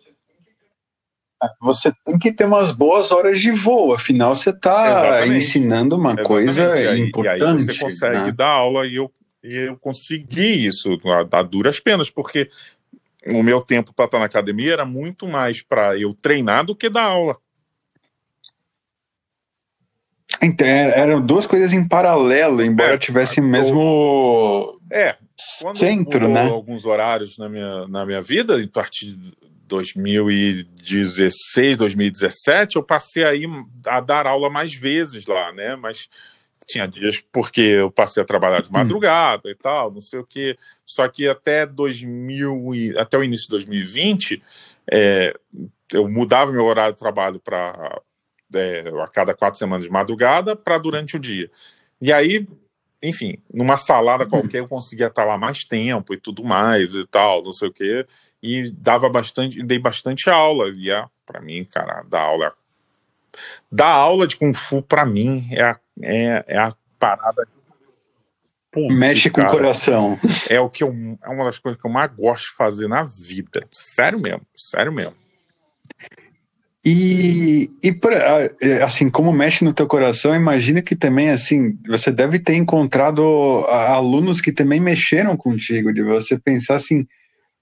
Você 1.61 1.91
tem 2.05 2.17
que 2.19 2.31
ter 2.31 2.45
umas 2.45 2.71
boas 2.71 3.11
horas 3.11 3.39
de 3.39 3.51
voo, 3.51 3.93
afinal 3.93 4.35
você 4.35 4.49
está 4.51 5.25
ensinando 5.27 5.95
uma 5.95 6.15
coisa 6.17 6.63
Exatamente. 6.63 6.85
E 6.85 6.87
aí- 6.89 7.07
importante. 7.07 7.39
E 7.41 7.45
aí 7.45 7.65
você 7.65 7.79
consegue 7.79 8.17
né? 8.25 8.31
dar 8.31 8.47
aula 8.49 8.85
e 8.87 8.95
eu, 8.95 9.11
e 9.43 9.55
eu 9.55 9.77
consegui 9.77 10.65
isso 10.65 10.97
a, 11.05 11.39
a 11.39 11.43
duras 11.43 11.79
penas, 11.79 12.09
porque 12.09 12.49
o 13.27 13.41
meu 13.43 13.61
tempo 13.61 13.93
para 13.93 14.05
estar 14.05 14.19
na 14.19 14.25
academia 14.25 14.73
era 14.73 14.85
muito 14.85 15.27
mais 15.27 15.61
para 15.61 15.97
eu 15.97 16.13
treinar 16.13 16.65
do 16.65 16.75
que 16.75 16.89
dar 16.89 17.03
aula. 17.05 17.37
Então, 20.41 20.67
é- 20.67 20.99
eram 20.99 21.21
duas 21.21 21.45
coisas 21.45 21.73
em 21.73 21.87
paralelo, 21.87 22.61
embora 22.63 22.95
É, 22.95 22.97
tivesse 22.97 23.39
mesmo 23.39 24.79
É, 24.91 25.15
centro, 25.75 26.27
mudou 26.27 26.33
né? 26.33 26.49
alguns 26.49 26.85
horários 26.85 27.37
na 27.37 27.47
minha, 27.47 27.87
na 27.87 28.05
minha 28.05 28.21
vida, 28.21 28.57
a 28.61 28.67
partir 28.67 29.17
2016, 29.73 31.77
2017, 31.77 32.75
eu 32.75 32.83
passei 32.83 33.23
aí 33.23 33.45
a 33.87 33.99
dar 33.99 34.27
aula 34.27 34.47
mais 34.47 34.75
vezes 34.75 35.25
lá, 35.25 35.51
né? 35.51 35.75
Mas 35.75 36.07
tinha 36.67 36.87
dias 36.87 37.19
porque 37.31 37.61
eu 37.61 37.89
passei 37.89 38.21
a 38.21 38.25
trabalhar 38.25 38.61
de 38.61 38.71
madrugada 38.71 39.49
e 39.49 39.55
tal, 39.55 39.91
não 39.91 39.99
sei 39.99 40.19
o 40.19 40.25
quê. 40.25 40.55
Só 40.85 41.07
que 41.07 41.27
até 41.27 41.65
2000 41.65 42.75
e, 42.75 42.99
até 42.99 43.17
o 43.17 43.23
início 43.23 43.45
de 43.45 43.49
2020, 43.49 44.43
é, 44.91 45.33
eu 45.91 46.07
mudava 46.07 46.51
meu 46.51 46.65
horário 46.65 46.93
de 46.93 46.99
trabalho 46.99 47.39
para 47.39 47.99
a 49.03 49.07
cada 49.07 49.33
quatro 49.33 49.57
semanas 49.57 49.87
de 49.87 49.91
madrugada 49.91 50.55
para 50.55 50.77
durante 50.77 51.17
o 51.17 51.19
dia. 51.19 51.49
E 51.99 52.13
aí 52.13 52.47
enfim, 53.03 53.37
numa 53.53 53.75
salada 53.75 54.25
qualquer 54.25 54.59
eu 54.59 54.67
conseguia 54.67 55.07
estar 55.07 55.25
lá 55.25 55.37
mais 55.37 55.65
tempo 55.65 56.13
e 56.13 56.17
tudo 56.17 56.43
mais 56.43 56.95
e 56.95 57.05
tal, 57.05 57.43
não 57.43 57.51
sei 57.51 57.67
o 57.67 57.73
quê, 57.73 58.07
e 58.41 58.71
dava 58.71 59.09
bastante, 59.09 59.61
dei 59.61 59.77
bastante 59.77 60.29
aula, 60.29 60.69
e 60.69 60.89
é, 60.89 61.05
para 61.25 61.41
mim, 61.41 61.65
cara, 61.65 62.03
dar 62.03 62.21
aula 62.21 62.53
dar 63.71 63.89
aula 63.89 64.25
de 64.25 64.37
Kung 64.37 64.53
Fu 64.53 64.81
para 64.81 65.05
mim 65.05 65.47
é 65.51 65.63
a, 65.63 65.79
é, 66.01 66.45
é 66.47 66.57
a 66.57 66.73
parada 66.97 67.47
Putz, 68.71 68.95
Mexe 68.95 69.29
com 69.29 69.39
o 69.39 69.43
cara, 69.43 69.55
coração. 69.55 70.19
É 70.49 70.59
o 70.59 70.67
que 70.67 70.83
eu, 70.83 70.89
é 71.23 71.29
uma 71.29 71.45
das 71.45 71.59
coisas 71.59 71.79
que 71.79 71.85
eu 71.85 71.91
mais 71.91 72.11
gosto 72.11 72.45
de 72.45 72.55
fazer 72.55 72.87
na 72.87 73.03
vida. 73.03 73.67
Sério 73.69 74.19
mesmo, 74.19 74.41
sério 74.55 74.91
mesmo. 74.91 75.13
E, 76.85 77.71
e 77.81 77.93
pra- 77.93 78.49
assim, 78.85 79.09
como 79.09 79.31
mexe 79.31 79.63
no 79.63 79.71
teu 79.73 79.87
coração, 79.87 80.35
imagina 80.35 80.81
que 80.81 80.95
também, 80.97 81.29
assim, 81.29 81.77
você 81.87 82.11
deve 82.11 82.39
ter 82.39 82.55
encontrado 82.55 83.23
alunos 83.69 84.41
que 84.41 84.51
também 84.51 84.81
mexeram 84.81 85.37
contigo, 85.37 85.93
de 85.93 86.03
você 86.03 86.37
pensar 86.37 86.75
assim, 86.75 87.07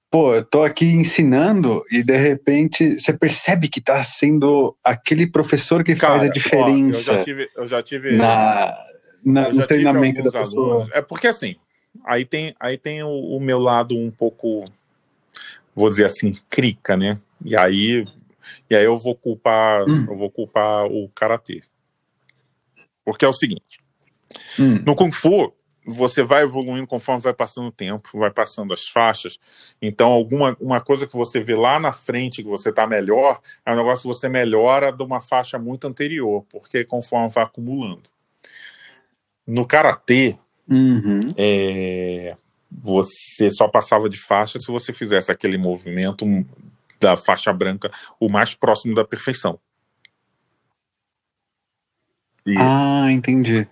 pô, 0.10 0.34
eu 0.34 0.44
tô 0.44 0.64
aqui 0.64 0.86
ensinando 0.86 1.84
e 1.92 2.02
de 2.02 2.18
repente 2.18 3.00
você 3.00 3.14
percebe 3.14 3.68
que 3.68 3.80
tá 3.80 4.04
sendo 4.04 4.76
aquele 4.84 5.28
professor 5.28 5.84
que 5.84 5.96
faz 5.96 6.14
a 6.24 6.28
Cara, 6.28 6.30
ó, 6.30 6.34
diferença 6.34 7.12
eu 7.12 7.18
já 7.18 7.24
tive, 7.24 7.50
eu 7.56 7.68
já 7.68 7.84
tive 7.84 8.18
na, 8.18 8.76
na- 9.24 9.48
eu 9.50 9.54
no 9.54 9.68
treinamento 9.68 10.24
da 10.24 10.32
pessoa. 10.32 10.74
alunos- 10.78 10.90
É 10.94 11.02
porque 11.02 11.28
assim, 11.28 11.56
aí 12.04 12.26
tem, 12.26 12.56
aí 12.60 12.76
tem 12.76 13.04
o, 13.04 13.08
o 13.10 13.40
meu 13.40 13.60
lado 13.60 13.96
um 13.96 14.10
pouco, 14.10 14.66
vou 15.76 15.92
dizer 15.92 16.06
assim, 16.06 16.36
crica, 16.50 16.98
né? 16.98 17.20
E 17.46 17.56
aí, 17.56 18.06
e 18.72 18.76
aí 18.76 18.86
eu 18.86 18.98
vou 18.98 19.14
culpar, 19.16 19.84
Hum. 19.84 20.08
eu 20.10 20.16
vou 20.16 20.32
culpar 20.32 20.86
o 20.86 21.10
karatê. 21.10 21.62
Porque 23.04 23.26
é 23.26 23.28
o 23.28 23.34
seguinte, 23.34 23.80
Hum, 24.58 24.82
no 24.86 24.96
kung 24.96 25.12
fu 25.12 25.54
você 25.86 26.24
vai 26.24 26.44
evoluindo 26.44 26.88
conforme 26.88 27.22
vai 27.22 27.34
passando 27.34 27.68
o 27.68 27.72
tempo, 27.72 28.08
vai 28.14 28.32
passando 28.32 28.72
as 28.72 28.88
faixas. 28.88 29.40
Então, 29.82 30.12
alguma 30.12 30.56
uma 30.62 30.80
coisa 30.80 31.08
que 31.08 31.18
você 31.18 31.44
vê 31.44 31.56
lá 31.56 31.80
na 31.80 31.92
frente 31.92 32.44
que 32.44 32.50
você 32.50 32.70
está 32.70 32.86
melhor, 32.88 33.42
é 33.66 33.74
um 33.74 33.76
negócio 33.76 34.04
que 34.04 34.16
você 34.16 34.30
melhora 34.30 34.92
de 34.92 35.04
uma 35.04 35.20
faixa 35.20 35.58
muito 35.58 35.88
anterior, 35.88 36.46
porque 36.50 36.86
conforme 36.86 37.30
vai 37.30 37.44
acumulando. 37.44 38.04
No 39.46 39.66
karatê, 39.66 40.38
uhum. 40.70 41.20
é, 41.36 42.38
você 42.72 43.50
só 43.50 43.68
passava 43.68 44.08
de 44.08 44.20
faixa 44.20 44.60
se 44.60 44.72
você 44.72 44.94
fizesse 44.94 45.32
aquele 45.32 45.58
movimento 45.58 46.26
da 47.02 47.18
faixa 47.18 47.52
branca 47.52 47.90
o 48.20 48.30
mais 48.30 48.54
próximo 48.54 48.96
da 48.96 49.04
perfeição. 49.04 49.60
E, 52.46 52.56
Ah, 52.58 53.12
entendi. 53.12 53.68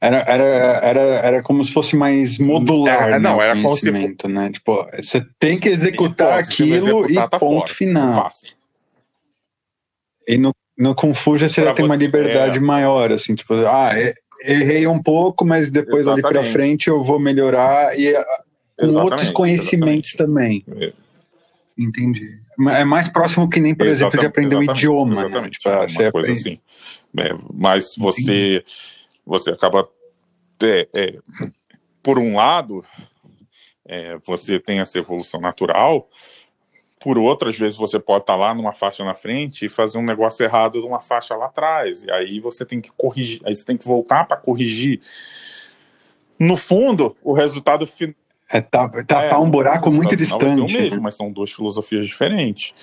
Era, 0.00 0.16
era, 0.26 0.44
era, 0.44 1.00
era 1.00 1.42
como 1.42 1.64
se 1.64 1.72
fosse 1.72 1.94
mais 1.94 2.36
modular, 2.36 3.10
É, 3.10 3.18
não, 3.20 3.30
né, 3.32 3.36
o 3.36 3.40
era 3.40 3.54
como 3.54 3.76
se 3.76 3.82
conhecimento, 3.82 4.28
né? 4.28 4.50
Tipo, 4.50 4.84
você 4.96 5.24
tem 5.38 5.60
que 5.60 5.68
executar 5.68 6.32
não 6.32 6.38
aquilo 6.38 6.74
executar, 6.74 7.10
e 7.10 7.14
tá 7.30 7.38
ponto 7.38 7.60
fora, 7.60 7.72
final. 7.72 8.14
não. 8.14 8.28
E 10.26 10.36
no, 10.38 10.52
no 10.76 10.94
Kung 10.94 11.14
Fu 11.14 11.38
já 11.38 11.48
você 11.48 11.62
já 11.62 11.72
tem 11.72 11.84
uma 11.84 11.94
liberdade 11.94 12.58
é. 12.58 12.60
maior, 12.60 13.12
assim, 13.12 13.36
tipo, 13.36 13.54
ah, 13.54 13.92
errei 14.44 14.88
um 14.88 15.00
pouco, 15.00 15.44
mas 15.44 15.70
depois 15.70 16.08
ali 16.08 16.20
pra 16.20 16.30
Exatamente. 16.30 16.52
frente 16.52 16.88
eu 16.88 17.04
vou 17.04 17.20
melhorar 17.20 17.96
e 17.96 18.14
ah, 18.14 18.24
com 18.76 18.86
Exatamente, 18.86 19.04
outros 19.04 19.30
conhecimentos 19.30 20.12
também. 20.14 20.64
É. 20.80 20.92
Entendi. 21.78 22.38
É 22.70 22.84
mais 22.84 23.08
próximo 23.08 23.48
que 23.48 23.60
nem, 23.60 23.74
por 23.74 23.86
exemplo, 23.86 24.18
de 24.18 24.26
aprender 24.26 24.56
um 24.56 24.62
idioma, 24.62 25.14
né? 25.14 25.20
Exatamente, 25.22 25.58
ah, 25.66 25.70
uma 25.70 25.86
coisa 25.86 26.08
aprende- 26.08 26.32
assim. 26.32 26.60
É, 27.18 27.30
mas 27.52 27.94
você, 27.96 28.62
você 29.24 29.50
acaba. 29.50 29.88
é, 30.62 30.88
é, 30.94 31.18
por 32.02 32.18
um 32.18 32.36
lado, 32.36 32.84
é, 33.86 34.18
você 34.24 34.58
tem 34.58 34.80
essa 34.80 34.98
evolução 34.98 35.40
natural, 35.40 36.08
por 37.02 37.18
outro, 37.18 37.48
às 37.48 37.58
vezes 37.58 37.76
você 37.76 37.98
pode 37.98 38.22
estar 38.22 38.36
lá 38.36 38.54
numa 38.54 38.72
faixa 38.72 39.04
na 39.04 39.14
frente 39.14 39.66
e 39.66 39.68
fazer 39.68 39.98
um 39.98 40.04
negócio 40.04 40.44
errado 40.44 40.80
numa 40.80 41.00
faixa 41.00 41.34
lá 41.34 41.46
atrás. 41.46 42.04
E 42.04 42.10
aí 42.12 42.38
você 42.38 42.64
tem 42.64 42.80
que 42.80 42.90
corrigir, 42.96 43.40
aí 43.44 43.54
você 43.54 43.64
tem 43.64 43.76
que 43.76 43.84
voltar 43.86 44.24
para 44.24 44.36
corrigir. 44.36 45.00
No 46.38 46.56
fundo, 46.56 47.16
o 47.22 47.32
resultado 47.32 47.86
final. 47.86 48.14
É 48.52 48.60
ta- 48.60 48.88
tapar 48.88 49.32
É, 49.32 49.36
um 49.36 49.46
no 49.46 49.50
buraco 49.50 49.90
muito 49.90 50.12
o 50.12 50.16
distante. 50.16 50.72
mesmo, 50.72 50.96
né? 50.96 51.02
mas 51.02 51.14
são 51.16 51.32
duas 51.32 51.50
filosofias 51.50 52.06
diferentes. 52.06 52.74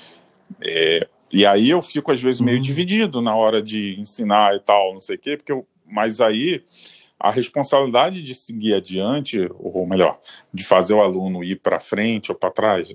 É, 0.61 1.07
e 1.31 1.45
aí 1.45 1.69
eu 1.69 1.81
fico, 1.81 2.11
às 2.11 2.21
vezes, 2.21 2.41
meio 2.41 2.57
Hum. 2.57 2.61
dividido 2.61 3.21
na 3.21 3.35
hora 3.35 3.61
de 3.61 3.99
ensinar 3.99 4.55
e 4.55 4.59
tal, 4.59 4.93
não 4.93 4.99
sei 4.99 5.15
o 5.15 5.19
quê, 5.19 5.37
porque 5.37 5.51
eu, 5.51 5.65
mas 5.85 6.19
aí 6.19 6.63
a 7.19 7.29
responsabilidade 7.29 8.21
de 8.23 8.33
seguir 8.33 8.73
adiante, 8.73 9.47
ou 9.59 9.85
melhor, 9.85 10.17
de 10.53 10.63
fazer 10.63 10.93
o 10.93 11.01
aluno 11.01 11.43
ir 11.43 11.57
para 11.57 11.79
frente 11.79 12.31
ou 12.31 12.37
para 12.37 12.49
trás, 12.49 12.93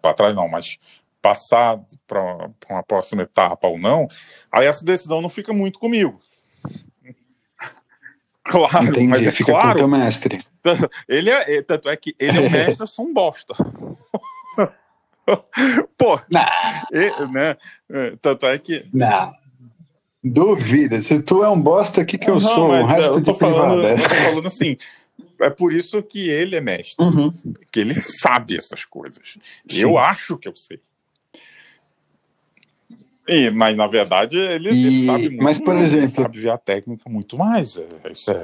para 0.00 0.14
trás 0.14 0.34
não, 0.34 0.48
mas 0.48 0.78
passar 1.20 1.80
para 2.06 2.50
uma 2.70 2.82
próxima 2.82 3.22
etapa 3.22 3.66
ou 3.66 3.78
não, 3.78 4.06
aí 4.52 4.66
essa 4.66 4.84
decisão 4.84 5.20
não 5.20 5.28
fica 5.28 5.52
muito 5.52 5.78
comigo. 5.78 6.20
Claro, 8.44 8.84
Entendi, 8.84 9.06
mas 9.08 9.26
é 9.26 9.30
fica 9.32 9.52
claro, 9.52 9.68
com 9.70 9.74
o 9.74 9.78
teu 9.78 9.88
mestre. 9.88 10.38
ele 11.08 11.30
é, 11.30 11.62
tanto 11.62 11.88
é 11.88 11.96
que 11.96 12.14
ele 12.18 12.38
é 12.38 12.40
um 12.42 12.50
mestre, 12.50 12.82
eu 12.82 12.86
sou 12.86 13.06
um 13.06 13.12
bosta. 13.14 13.54
Pô, 15.96 16.20
Não, 16.30 16.42
e- 16.92 17.32
né? 17.32 17.56
é, 17.90 18.12
Tanto 18.20 18.46
é 18.46 18.58
que. 18.58 18.84
não. 18.92 19.32
Duvida. 20.26 21.00
Se 21.02 21.22
tu 21.22 21.42
é 21.44 21.50
um 21.50 21.60
bosta, 21.60 22.00
o 22.00 22.06
que, 22.06 22.16
que 22.16 22.28
eu 22.30 22.34
Não, 22.34 22.40
sou? 22.40 22.66
O 22.66 22.72
mas 22.72 22.88
resto 22.88 23.18
eu 23.18 23.22
tô 23.24 23.32
de 23.32 23.38
falando, 23.38 23.86
eu 23.86 23.96
tô 24.02 24.08
falando 24.14 24.46
assim. 24.46 24.76
É 25.40 25.50
por 25.50 25.72
isso 25.72 26.02
que 26.02 26.30
ele 26.30 26.56
é 26.56 26.60
mestre, 26.62 27.04
Uhum. 27.04 27.30
que 27.70 27.80
ele 27.80 27.92
sabe 27.94 28.56
essas 28.56 28.84
coisas. 28.86 29.36
Sim. 29.68 29.80
Eu 29.82 29.98
acho 29.98 30.38
que 30.38 30.48
eu 30.48 30.56
sei. 30.56 30.80
E, 33.28 33.50
mas 33.50 33.76
na 33.76 33.86
verdade 33.86 34.36
ele, 34.38 34.68
ele 34.68 34.88
E- 35.02 35.06
sabe 35.06 35.28
muito 35.30 35.42
mas, 35.42 35.58
por 35.58 35.74
mais, 35.74 35.92
ele 35.94 36.04
exemplo- 36.04 36.22
sabe 36.24 36.40
ver 36.40 36.50
a 36.50 36.58
técnica 36.58 37.08
muito 37.08 37.38
mais. 37.38 37.76
É, 37.78 38.12
isso 38.12 38.30
é, 38.30 38.36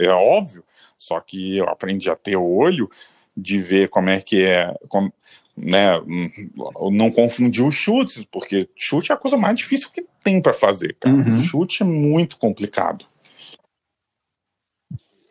é- 0.00 0.06
é 0.06 0.10
óbvio. 0.10 0.64
Só 0.98 1.18
que 1.20 1.56
eu 1.58 1.68
aprendi 1.68 2.10
a 2.10 2.16
ter 2.16 2.36
olho 2.36 2.88
de 3.36 3.60
ver 3.60 3.88
como 3.88 4.08
é 4.10 4.20
que 4.20 4.42
é, 4.44 4.74
como- 4.88 5.12
né? 5.56 5.98
hum, 6.00 6.30
Não 6.92 7.10
confundir 7.10 7.62
os 7.64 7.74
chutes, 7.74 8.24
porque 8.24 8.68
chute 8.76 9.12
é 9.12 9.14
a 9.14 9.18
coisa 9.18 9.36
mais 9.36 9.56
difícil 9.56 9.88
que 9.92 10.04
tem 10.24 10.40
para 10.40 10.52
fazer, 10.54 10.96
cara. 10.98 11.14
Uhum. 11.14 11.42
Chute 11.42 11.82
é 11.82 11.86
muito 11.86 12.36
complicado. 12.38 13.04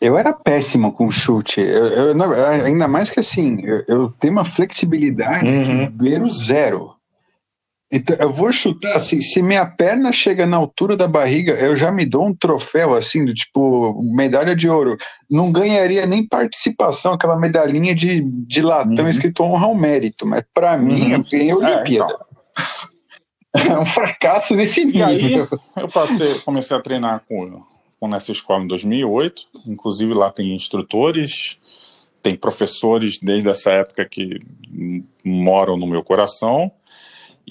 Eu 0.02 0.18
era 0.18 0.32
péssimo 0.32 0.94
com 0.94 1.12
chute. 1.12 1.60
Eu, 1.60 1.88
eu 2.16 2.34
ainda 2.64 2.88
mais 2.88 3.10
que 3.12 3.20
assim, 3.20 3.60
eu, 3.64 3.84
eu 3.88 4.10
tenho 4.12 4.32
uma 4.34 4.46
flexibilidade 4.46 5.50
Uhum. 5.50 5.86
de 5.86 5.90
beiro 5.92 6.30
zero. 6.30 6.96
Então, 7.92 8.16
eu 8.20 8.32
vou 8.32 8.52
chutar 8.54 8.96
assim, 8.96 9.20
se 9.20 9.42
minha 9.42 9.66
perna 9.66 10.12
chega 10.12 10.46
na 10.46 10.58
altura 10.58 10.96
da 10.96 11.08
barriga, 11.08 11.54
eu 11.54 11.76
já 11.76 11.92
me 11.92 12.06
dou 12.06 12.28
um 12.28 12.36
troféu 12.36 12.94
assim, 12.94 13.26
do 13.26 13.34
tipo, 13.34 14.00
medalha 14.14 14.56
de 14.56 14.70
ouro. 14.70 14.96
Não 15.30 15.52
ganharia 15.52 16.06
nem 16.06 16.24
participação, 16.28 17.14
aquela 17.14 17.36
medalhinha 17.40 17.96
de, 17.96 18.22
de 18.22 18.62
latão 18.62 19.06
Uhum. 19.06 19.10
escrito 19.10 19.42
honra 19.44 19.66
ao 19.66 19.74
mérito, 19.76 20.26
mas 20.28 20.44
pra 20.54 20.78
mim, 20.78 21.14
Uhum. 21.14 21.14
eu 21.14 21.24
ganhei 21.24 21.50
a 21.52 21.54
É, 21.54 21.58
Olimpíada. 21.58 22.20
É 23.56 23.80
um 23.80 23.86
fracasso 23.86 24.56
nesse 24.56 24.86
E 24.86 25.02
aí, 25.02 25.22
nível. 25.24 25.48
eu 25.76 25.88
passei, 25.88 26.36
comecei 26.46 26.78
a 26.78 26.82
treinar 26.82 27.24
com, 27.28 27.64
com 28.00 28.08
nessa 28.08 28.32
escola 28.32 28.64
em 28.64 28.68
2008. 28.68 29.42
Inclusive, 29.66 30.14
lá 30.14 30.32
tem 30.32 30.54
instrutores, 30.54 31.58
tem 32.22 32.36
professores 32.36 33.18
desde 33.20 33.50
essa 33.50 33.72
época 33.72 34.06
que 34.06 34.40
moram 35.26 35.76
no 35.78 35.88
meu 35.88 36.04
coração. 36.04 36.72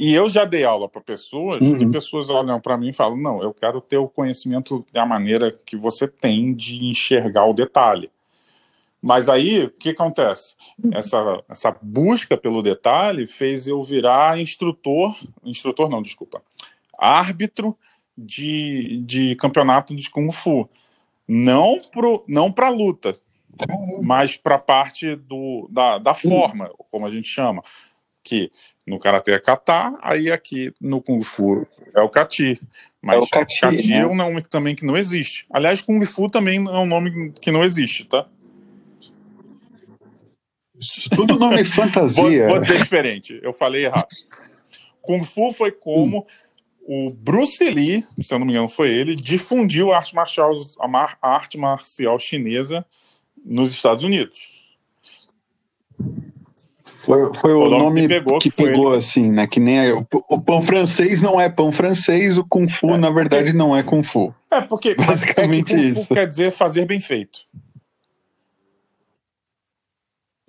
E 0.00 0.14
eu 0.14 0.30
já 0.30 0.44
dei 0.44 0.62
aula 0.64 0.88
para 0.88 1.00
pessoas, 1.00 1.60
Uhum. 1.60 1.80
e 1.80 1.90
pessoas 1.90 2.30
olham 2.30 2.60
para 2.60 2.78
mim 2.78 2.90
e 2.90 2.92
falam: 2.92 3.16
Não, 3.16 3.42
eu 3.42 3.52
quero 3.52 3.80
ter 3.80 3.96
o 3.96 4.08
conhecimento 4.08 4.86
da 4.92 5.04
maneira 5.04 5.50
que 5.66 5.76
você 5.76 6.06
tem 6.06 6.54
de 6.54 6.84
enxergar 6.84 7.46
o 7.46 7.52
detalhe. 7.52 8.08
Mas 9.02 9.28
aí, 9.28 9.64
o 9.64 9.70
que 9.70 9.90
acontece? 9.90 10.54
Essa, 10.92 11.42
essa 11.48 11.76
busca 11.82 12.36
pelo 12.36 12.62
detalhe 12.62 13.26
fez 13.26 13.66
eu 13.66 13.82
virar 13.82 14.40
instrutor, 14.40 15.16
instrutor 15.44 15.88
não, 15.88 16.02
desculpa, 16.02 16.42
árbitro 16.96 17.76
de, 18.16 19.00
de 19.04 19.36
campeonato 19.36 19.94
de 19.94 20.10
Kung 20.10 20.30
Fu. 20.32 20.68
Não 21.26 21.80
pro, 21.92 22.24
não 22.26 22.50
para 22.50 22.70
luta, 22.70 23.16
mas 24.02 24.36
para 24.36 24.54
a 24.56 24.60
parte 24.60 25.14
do, 25.14 25.68
da, 25.70 25.98
da 25.98 26.14
forma, 26.14 26.70
como 26.90 27.06
a 27.06 27.10
gente 27.10 27.28
chama. 27.28 27.62
Que 28.24 28.50
no 28.88 28.98
Karatê 28.98 29.32
é 29.32 29.38
kata, 29.38 29.96
aí 30.00 30.30
aqui 30.30 30.72
no 30.80 31.00
Kung 31.02 31.22
Fu 31.22 31.66
é 31.94 32.00
o 32.00 32.08
Kati. 32.08 32.60
Mas 33.00 33.16
É 33.16 33.18
o 33.18 33.26
kati, 33.28 33.88
né? 33.88 34.00
é 34.00 34.06
um 34.06 34.14
nome 34.16 34.42
também 34.42 34.74
que 34.74 34.84
não 34.84 34.96
existe. 34.96 35.46
Aliás, 35.50 35.80
Kung 35.80 36.04
Fu 36.04 36.28
também 36.28 36.58
é 36.58 36.78
um 36.78 36.86
nome 36.86 37.32
que 37.40 37.52
não 37.52 37.62
existe, 37.62 38.04
tá? 38.04 38.26
Tudo 41.14 41.38
nome 41.38 41.62
Vou, 41.62 41.86
fantasia. 41.86 42.48
vou 42.48 42.58
dizer 42.60 42.78
diferente, 42.78 43.38
eu 43.42 43.52
falei 43.52 43.84
errado. 43.84 44.08
Kung 45.00 45.22
Fu 45.24 45.52
foi 45.52 45.70
como 45.72 46.26
o 46.80 47.10
Bruce 47.10 47.62
Lee, 47.62 48.04
se 48.20 48.32
eu 48.34 48.38
não 48.38 48.46
me 48.46 48.52
engano 48.52 48.68
foi 48.68 48.88
ele, 48.90 49.14
difundiu 49.14 49.92
a 49.92 49.98
arte 49.98 50.14
marcial, 50.14 50.50
a 50.80 50.88
mar- 50.88 51.18
a 51.22 51.30
arte 51.30 51.56
marcial 51.56 52.18
chinesa 52.18 52.84
nos 53.44 53.72
Estados 53.72 54.04
Unidos. 54.04 54.52
Foi, 57.00 57.32
foi 57.34 57.52
o, 57.54 57.62
O 57.62 57.70
nome 57.70 58.02
que 58.02 58.08
pegou, 58.08 58.38
que 58.40 58.50
pegou, 58.50 58.92
assim, 58.92 59.30
né? 59.30 59.46
Que 59.46 59.60
nem 59.60 59.92
o, 59.92 60.06
o 60.30 60.40
pão 60.40 60.60
francês 60.60 61.22
não 61.22 61.40
é 61.40 61.48
pão 61.48 61.70
francês, 61.70 62.36
o 62.38 62.44
Kung 62.44 62.66
Fu, 62.68 62.90
É, 62.90 62.96
na 62.98 63.08
verdade, 63.10 63.52
não 63.54 63.74
é 63.74 63.82
Kung 63.84 64.02
Fu. 64.02 64.34
É, 64.50 64.60
porque 64.62 64.94
Basicamente 64.96 65.72
é 65.74 65.76
que 65.76 65.82
Kung 65.82 65.94
Fu 65.94 66.00
isso. 66.00 66.14
quer 66.14 66.28
dizer 66.28 66.50
fazer 66.50 66.84
bem 66.86 66.98
feito. 66.98 67.40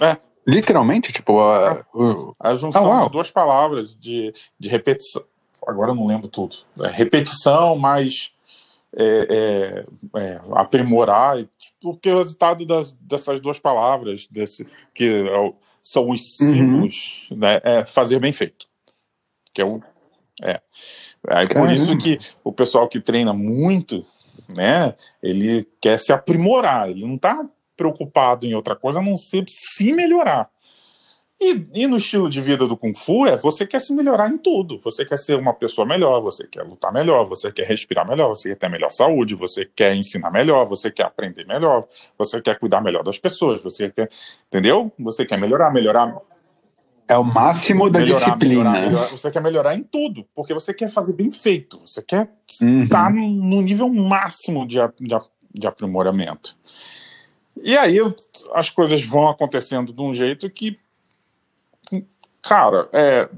É, 0.02 0.18
Literalmente, 0.48 1.12
tipo, 1.14 1.40
a, 1.40 1.86
o- 1.94 2.34
a 2.40 2.56
junção 2.56 2.92
Ah, 2.92 3.04
de 3.04 3.12
duas 3.12 3.30
palavras 3.30 3.96
de, 3.96 4.34
de 4.60 4.68
repetição. 4.70 5.24
Agora 5.68 5.92
eu 5.92 5.96
não 5.96 6.08
lembro 6.08 6.28
tudo. 6.28 6.56
É 6.80 6.88
repetição, 6.90 7.78
mais 7.78 8.32
é, 8.96 9.86
é, 10.16 10.20
é, 10.20 10.42
aprimorar, 10.54 11.38
porque 11.80 12.10
o 12.12 12.18
resultado 12.18 12.66
das, 12.66 12.92
dessas 12.94 13.40
duas 13.40 13.60
palavras, 13.60 14.26
desse, 14.32 14.66
que 14.96 15.06
é 15.06 15.38
o- 15.38 15.54
são 15.92 16.10
os 16.10 16.38
símbolos, 16.38 17.28
né, 17.32 17.60
é 17.64 17.86
fazer 17.86 18.20
bem 18.20 18.32
feito. 18.32 18.68
Que 19.54 19.62
é 19.62 19.66
o. 19.66 19.82
É. 20.44 20.62
Aí 21.28 21.48
por 21.48 21.72
isso 21.72 21.98
que 21.98 22.18
o 22.44 22.54
pessoal 22.54 22.88
que 22.88 23.00
treina 23.00 23.34
muito, 23.34 24.06
né, 24.56 24.96
ele 25.22 25.68
quer 25.82 25.98
se 25.98 26.14
aprimorar, 26.14 26.90
ele 26.90 27.06
não 27.06 27.16
está 27.16 27.46
preocupado 27.76 28.46
em 28.46 28.54
outra 28.54 28.76
coisa 28.76 29.00
a 29.00 29.02
não 29.02 29.18
ser 29.18 29.46
se 29.48 29.92
melhorar. 29.92 30.50
E, 31.42 31.66
e 31.74 31.88
no 31.88 31.96
estilo 31.96 32.30
de 32.30 32.42
vida 32.42 32.68
do 32.68 32.76
Kung 32.76 32.94
Fu 32.94 33.26
é 33.26 33.38
você 33.38 33.66
quer 33.66 33.80
se 33.80 33.94
melhorar 33.94 34.30
em 34.30 34.38
tudo. 34.38 34.78
Você 34.80 35.06
quer 35.06 35.18
ser 35.18 35.36
uma 35.40 35.54
pessoa 35.54 35.88
melhor, 35.88 36.22
você 36.22 36.46
quer 36.46 36.64
lutar 36.64 36.92
melhor, 36.92 37.26
você 37.26 37.50
quer 37.50 37.66
respirar 37.66 38.06
melhor, 38.06 38.28
você 38.30 38.50
quer 38.50 38.56
ter 38.56 38.70
melhor 38.70 38.92
saúde, 38.92 39.36
você 39.36 39.66
quer 39.66 39.96
ensinar 39.96 40.32
melhor, 40.32 40.66
você 40.68 40.92
quer 40.92 41.06
aprender 41.06 41.46
melhor, 41.48 41.88
você 42.18 42.42
quer 42.42 42.60
cuidar 42.60 42.82
melhor 42.82 43.04
das 43.04 43.18
pessoas, 43.18 43.64
você 43.64 43.90
quer. 43.90 44.10
Entendeu? 44.48 44.92
Você 45.00 45.26
quer 45.26 45.40
melhorar, 45.40 45.72
melhorar. 45.72 46.14
é 47.08 47.18
o 47.18 47.24
máximo 47.24 47.90
da 47.90 48.00
melhorar, 48.00 48.20
disciplina. 48.20 48.64
melhorar, 48.72 48.82
melhorar. 48.82 49.08
Você 49.08 49.32
quer 49.32 49.42
melhorar 49.42 49.76
em 49.76 49.84
tudo, 49.84 50.26
porque 50.36 50.54
você 50.54 50.74
quer 50.74 50.90
fazer 50.90 51.14
bem 51.14 51.32
feito. 51.32 51.80
Você 51.86 52.02
quer 52.02 52.30
Uhum. 52.62 52.84
estar 52.84 53.12
no, 53.14 53.62
nível 53.62 53.88
máximo 53.90 54.68
de, 54.68 54.78
de, 55.00 55.18
de 55.54 55.68
aprimoramento. 55.68 56.58
E 57.62 57.78
aí 57.78 57.98
as 58.54 58.70
coisas 58.70 59.04
vão 59.04 59.30
acontecendo 59.30 59.94
de 59.94 60.02
um 60.02 60.14
jeito 60.14 60.50
que, 60.50 60.80
cara, 62.42 62.90
é, 62.94 63.30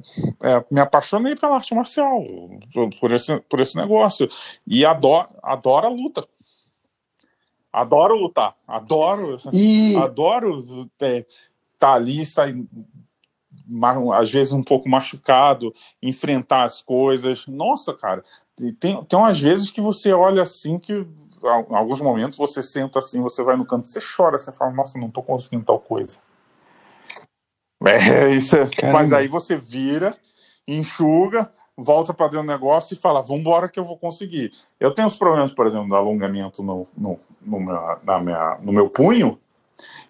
é, 0.41 0.65
me 0.71 0.79
apaixonei 0.79 1.35
pela 1.35 1.55
arte 1.55 1.73
marcial, 1.73 2.23
por- 2.99 3.11
esse, 3.11 3.39
por 3.41 3.59
esse 3.59 3.75
negócio. 3.75 4.29
E 4.65 4.85
adoro, 4.85 5.29
adoro 5.41 5.87
a 5.87 5.89
luta. 5.89 6.27
Adoro 7.71 8.15
lutar. 8.15 8.55
Adoro 8.67 9.39
E 9.53 9.95
adoro 10.01 10.89
estar 10.99 11.25
tá 11.79 11.93
ali, 11.93 12.25
sair 12.25 12.67
às 14.13 14.29
vezes 14.31 14.51
um 14.53 14.63
pouco 14.63 14.89
machucado, 14.89 15.73
enfrentar 16.01 16.63
as 16.63 16.81
coisas. 16.81 17.47
Nossa, 17.47 17.93
cara, 17.93 18.23
tem, 18.79 19.03
tem 19.03 19.19
umas 19.19 19.39
vezes 19.39 19.71
que 19.71 19.81
você 19.81 20.11
olha 20.11 20.41
assim 20.41 20.77
que 20.77 20.93
em 20.93 21.75
alguns 21.75 22.01
momentos 22.01 22.37
você 22.37 22.61
senta 22.61 22.99
assim, 22.99 23.21
você 23.21 23.43
vai 23.43 23.55
no 23.55 23.65
canto, 23.65 23.87
você 23.87 23.99
chora, 23.99 24.37
você 24.37 24.51
fala, 24.51 24.71
nossa, 24.71 24.99
não 24.99 25.09
tô 25.09 25.23
conseguindo 25.23 25.65
tal 25.65 25.79
coisa. 25.79 26.17
É, 27.86 28.29
isso 28.29 28.55
é, 28.55 28.91
mas 28.91 29.11
aí 29.11 29.27
você 29.27 29.57
vira, 29.57 30.15
enxuga, 30.67 31.51
volta 31.75 32.13
para 32.13 32.27
dentro 32.27 32.45
do 32.45 32.51
negócio 32.51 32.93
e 32.93 32.97
fala, 32.97 33.21
vambora 33.21 33.67
que 33.67 33.79
eu 33.79 33.86
vou 33.86 33.97
conseguir. 33.97 34.51
Eu 34.79 34.91
tenho 34.93 35.07
os 35.07 35.17
problemas, 35.17 35.51
por 35.51 35.65
exemplo, 35.65 35.88
do 35.88 35.95
alongamento 35.95 36.61
no, 36.61 36.88
no, 36.95 37.19
no, 37.41 37.59
meu, 37.59 37.97
na 38.03 38.19
minha, 38.19 38.57
no 38.61 38.71
meu 38.71 38.89
punho, 38.89 39.39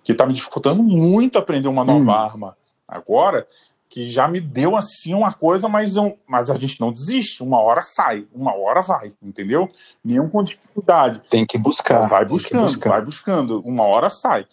que 0.03 0.13
tá 0.13 0.25
me 0.25 0.33
dificultando 0.33 0.83
muito 0.83 1.37
aprender 1.37 1.67
uma 1.67 1.83
nova 1.85 1.99
Hum. 1.99 2.09
arma 2.11 2.57
agora, 2.87 3.47
que 3.87 4.09
já 4.09 4.27
me 4.27 4.39
deu 4.39 4.77
assim 4.77 5.13
uma 5.13 5.33
coisa, 5.33 5.67
mas, 5.67 5.97
eu, 5.97 6.17
mas 6.25 6.49
a 6.49 6.57
gente 6.57 6.79
não 6.79 6.93
desiste. 6.93 7.43
Uma 7.43 7.59
hora 7.59 7.81
sai, 7.81 8.25
uma 8.33 8.55
hora 8.55 8.81
vai, 8.81 9.13
entendeu? 9.21 9.69
Mesmo 10.03 10.29
com 10.29 10.43
dificuldade. 10.43 11.21
tem 11.29 11.45
que 11.45 11.57
buscar. 11.57 12.07
vai 12.07 12.25
buscando, 12.25 12.63
buscar. 12.63 12.89
vai 12.89 13.01
buscando. 13.01 13.61
Uma 13.61 13.83
hora 13.83 14.09
sai. 14.09 14.45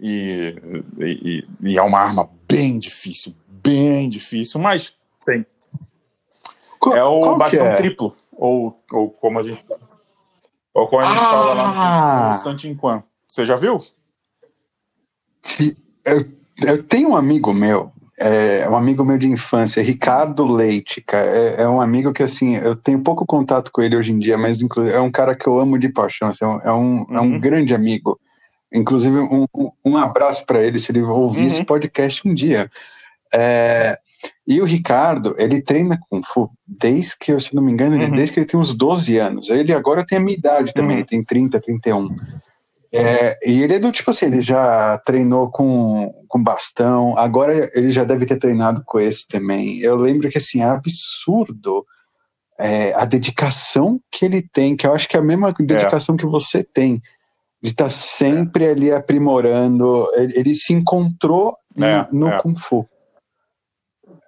E, 0.00 0.54
e, 0.98 1.48
e 1.60 1.78
é 1.78 1.82
uma 1.82 1.98
arma 1.98 2.28
bem 2.48 2.78
difícil, 2.78 3.34
bem 3.48 4.08
difícil, 4.08 4.60
mas 4.60 4.94
tem. 5.24 5.46
Qual- 6.78 6.96
É 6.96 7.04
o 7.04 7.36
bastão 7.36 7.66
é? 7.66 7.76
triplo, 7.76 8.14
ou, 8.32 8.82
ou 8.92 9.10
como 9.10 9.38
a 9.38 9.42
gente. 9.42 9.64
Ou 10.74 10.86
como 10.86 11.02
a 11.02 11.08
gente 11.08 11.18
fala 11.18 11.54
lá 11.54 11.72
Ah! 11.74 12.28
no, 12.30 12.36
no 12.36 12.42
Santinquan. 12.42 13.02
Você 13.24 13.46
já 13.46 13.56
viu? 13.56 13.82
Eu, 16.04 16.30
eu 16.62 16.82
tenho 16.82 17.10
um 17.10 17.16
amigo 17.16 17.52
meu 17.52 17.92
é 18.18 18.68
um 18.68 18.76
amigo 18.76 19.04
meu 19.04 19.18
de 19.18 19.28
infância, 19.28 19.82
Ricardo 19.82 20.44
Leite, 20.46 21.02
cara. 21.02 21.26
É, 21.26 21.62
é, 21.62 21.68
um 21.68 21.82
amigo 21.82 22.12
que, 22.12 22.22
assim, 22.22 22.56
eu 22.56 22.74
tenho 22.74 23.00
pouco 23.00 23.26
contato 23.26 23.70
com 23.70 23.82
ele 23.82 23.94
hoje 23.94 24.10
em 24.10 24.18
dia, 24.18 24.38
mas 24.38 24.58
é 24.90 25.00
um 25.00 25.10
cara 25.10 25.34
que 25.34 25.46
eu 25.46 25.60
amo 25.60 25.78
de 25.78 25.90
paixão. 25.90 26.28
Assim, 26.28 26.44
é, 26.44 26.72
um, 26.72 27.00
uhum. 27.00 27.06
é 27.10 27.20
um 27.20 27.32
uhum. 27.32 27.40
grande 27.40 27.74
amigo. 27.74 28.18
Inclusive, 28.72 29.18
um, 29.18 29.46
um 29.84 29.96
abraço 29.96 30.44
para 30.44 30.62
ele 30.62 30.78
se 30.78 30.90
ele 30.92 31.02
ouvir 31.02 31.40
uhum. 31.40 31.46
esse 31.46 31.64
podcast 31.64 32.26
um 32.26 32.34
dia. 32.34 32.70
É, 33.32 33.98
e 34.46 34.60
o 34.60 34.64
Ricardo, 34.64 35.34
ele 35.38 35.60
treina 35.60 35.98
Kung 36.08 36.22
Fu 36.24 36.50
desde 36.66 37.16
que, 37.18 37.38
se 37.40 37.54
não 37.54 37.62
me 37.62 37.72
engano, 37.72 37.96
uhum. 37.96 38.10
desde 38.10 38.34
que 38.34 38.40
ele 38.40 38.46
tem 38.46 38.58
uns 38.58 38.74
12 38.74 39.18
anos. 39.18 39.48
Ele 39.50 39.72
agora 39.72 40.04
tem 40.04 40.18
a 40.18 40.20
minha 40.20 40.36
idade 40.36 40.72
também, 40.72 40.92
uhum. 40.92 40.98
ele 40.98 41.06
tem 41.06 41.24
30, 41.24 41.60
31. 41.60 42.08
É, 42.92 43.38
e 43.44 43.62
ele 43.62 43.74
é 43.74 43.78
do 43.78 43.92
tipo 43.92 44.10
assim, 44.10 44.26
ele 44.26 44.40
já 44.40 44.98
treinou 45.04 45.50
com, 45.50 46.14
com 46.28 46.42
bastão, 46.42 47.16
agora 47.18 47.70
ele 47.74 47.90
já 47.90 48.04
deve 48.04 48.24
ter 48.24 48.38
treinado 48.38 48.82
com 48.86 48.98
esse 48.98 49.26
também. 49.26 49.78
Eu 49.80 49.96
lembro 49.96 50.28
que 50.30 50.38
assim, 50.38 50.62
é 50.62 50.64
absurdo 50.64 51.84
é, 52.58 52.94
a 52.94 53.04
dedicação 53.04 54.00
que 54.10 54.24
ele 54.24 54.40
tem, 54.40 54.76
que 54.76 54.86
eu 54.86 54.94
acho 54.94 55.08
que 55.08 55.16
é 55.16 55.20
a 55.20 55.22
mesma 55.22 55.52
dedicação 55.58 56.14
é. 56.14 56.18
que 56.18 56.26
você 56.26 56.64
tem, 56.64 57.02
de 57.62 57.70
estar 57.70 57.84
tá 57.84 57.90
sempre 57.90 58.66
ali 58.68 58.92
aprimorando. 58.92 60.06
Ele, 60.14 60.38
ele 60.38 60.54
se 60.54 60.72
encontrou 60.72 61.56
é, 61.76 62.06
no, 62.12 62.20
no 62.20 62.28
é. 62.28 62.40
Kung 62.40 62.56
Fu. 62.56 62.88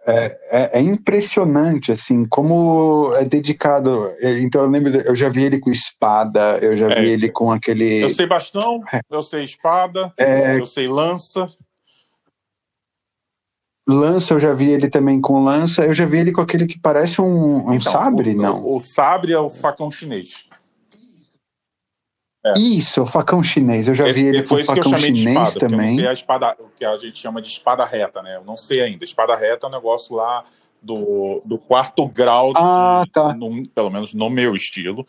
É, 0.06 0.38
é, 0.50 0.78
é, 0.78 0.80
impressionante, 0.80 1.92
assim, 1.92 2.24
como 2.24 3.14
é 3.14 3.26
dedicado. 3.26 4.06
É, 4.20 4.38
então 4.40 4.62
eu 4.62 4.70
lembro, 4.70 4.96
eu 4.96 5.14
já 5.14 5.28
vi 5.28 5.44
ele 5.44 5.60
com 5.60 5.70
espada, 5.70 6.58
eu 6.62 6.74
já 6.74 6.88
é, 6.88 7.00
vi 7.00 7.10
ele 7.10 7.30
com 7.30 7.52
aquele. 7.52 8.04
Eu 8.04 8.14
sei 8.14 8.26
bastão, 8.26 8.80
é. 8.90 9.00
eu 9.10 9.22
sei 9.22 9.44
espada, 9.44 10.10
eu 10.58 10.66
sei 10.66 10.88
lança. 10.88 11.46
Lança, 13.86 14.34
eu 14.34 14.40
já 14.40 14.52
vi 14.54 14.70
ele 14.70 14.88
também 14.88 15.20
com 15.20 15.44
lança, 15.44 15.84
eu 15.84 15.94
já 15.94 16.06
vi 16.06 16.18
ele 16.18 16.32
com 16.32 16.40
aquele 16.40 16.66
que 16.66 16.78
parece 16.78 17.20
um, 17.20 17.68
um 17.68 17.74
então, 17.74 17.92
sabre, 17.92 18.30
o, 18.30 18.36
não? 18.36 18.60
O, 18.60 18.76
o 18.76 18.80
sabre 18.80 19.32
é 19.32 19.38
o 19.38 19.50
facão 19.50 19.90
chinês. 19.90 20.44
É. 22.56 22.58
Isso, 22.58 23.02
o 23.02 23.06
facão 23.06 23.42
chinês. 23.42 23.88
Eu 23.88 23.94
já 23.94 24.08
Esse, 24.08 24.20
vi 24.20 24.28
ele 24.28 24.46
com 24.46 24.64
facão 24.64 24.96
chinês 24.96 25.48
espada, 25.48 25.60
também. 25.60 25.88
Eu 25.88 25.94
não 25.94 25.96
sei 25.96 26.06
a 26.08 26.12
espada, 26.12 26.56
o 26.58 26.68
que 26.76 26.84
a 26.84 26.96
gente 26.98 27.18
chama 27.18 27.42
de 27.42 27.48
espada 27.48 27.84
reta, 27.84 28.22
né? 28.22 28.36
Eu 28.36 28.44
não 28.44 28.56
sei 28.56 28.80
ainda. 28.80 29.04
Espada 29.04 29.34
reta 29.36 29.66
é 29.66 29.68
um 29.68 29.72
negócio 29.72 30.14
lá 30.14 30.44
do, 30.82 31.42
do 31.44 31.58
quarto 31.58 32.06
grau, 32.06 32.52
ah, 32.56 33.02
de, 33.04 33.12
tá. 33.12 33.34
no, 33.34 33.66
pelo 33.68 33.90
menos 33.90 34.14
no 34.14 34.30
meu 34.30 34.54
estilo. 34.54 35.06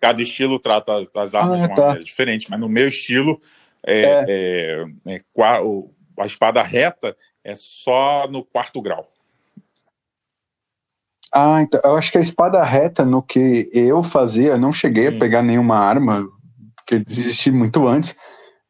Cada 0.00 0.22
estilo 0.22 0.58
trata 0.58 1.06
as 1.14 1.34
armas 1.34 1.54
ah, 1.54 1.56
de 1.56 1.62
uma 1.62 1.74
tá. 1.74 1.82
maneira 1.82 2.04
diferente, 2.04 2.46
mas 2.48 2.60
no 2.60 2.68
meu 2.68 2.88
estilo, 2.88 3.40
é, 3.84 4.02
é. 4.02 4.84
é, 5.06 5.16
é 5.16 5.20
a 6.18 6.26
espada 6.26 6.62
reta 6.62 7.16
é 7.44 7.54
só 7.56 8.26
no 8.28 8.44
quarto 8.44 8.80
grau. 8.82 9.08
Ah, 11.32 11.60
então, 11.62 11.80
eu 11.84 11.96
acho 11.96 12.10
que 12.10 12.18
a 12.18 12.22
espada 12.22 12.62
reta, 12.62 13.04
no 13.04 13.22
que 13.22 13.68
eu 13.72 14.02
fazia, 14.02 14.52
eu 14.52 14.58
não 14.58 14.72
cheguei 14.72 15.08
Sim. 15.08 15.16
a 15.16 15.18
pegar 15.18 15.42
nenhuma 15.42 15.76
arma, 15.76 16.26
que 16.88 16.98
desisti 16.98 17.50
muito 17.50 17.86
antes. 17.86 18.16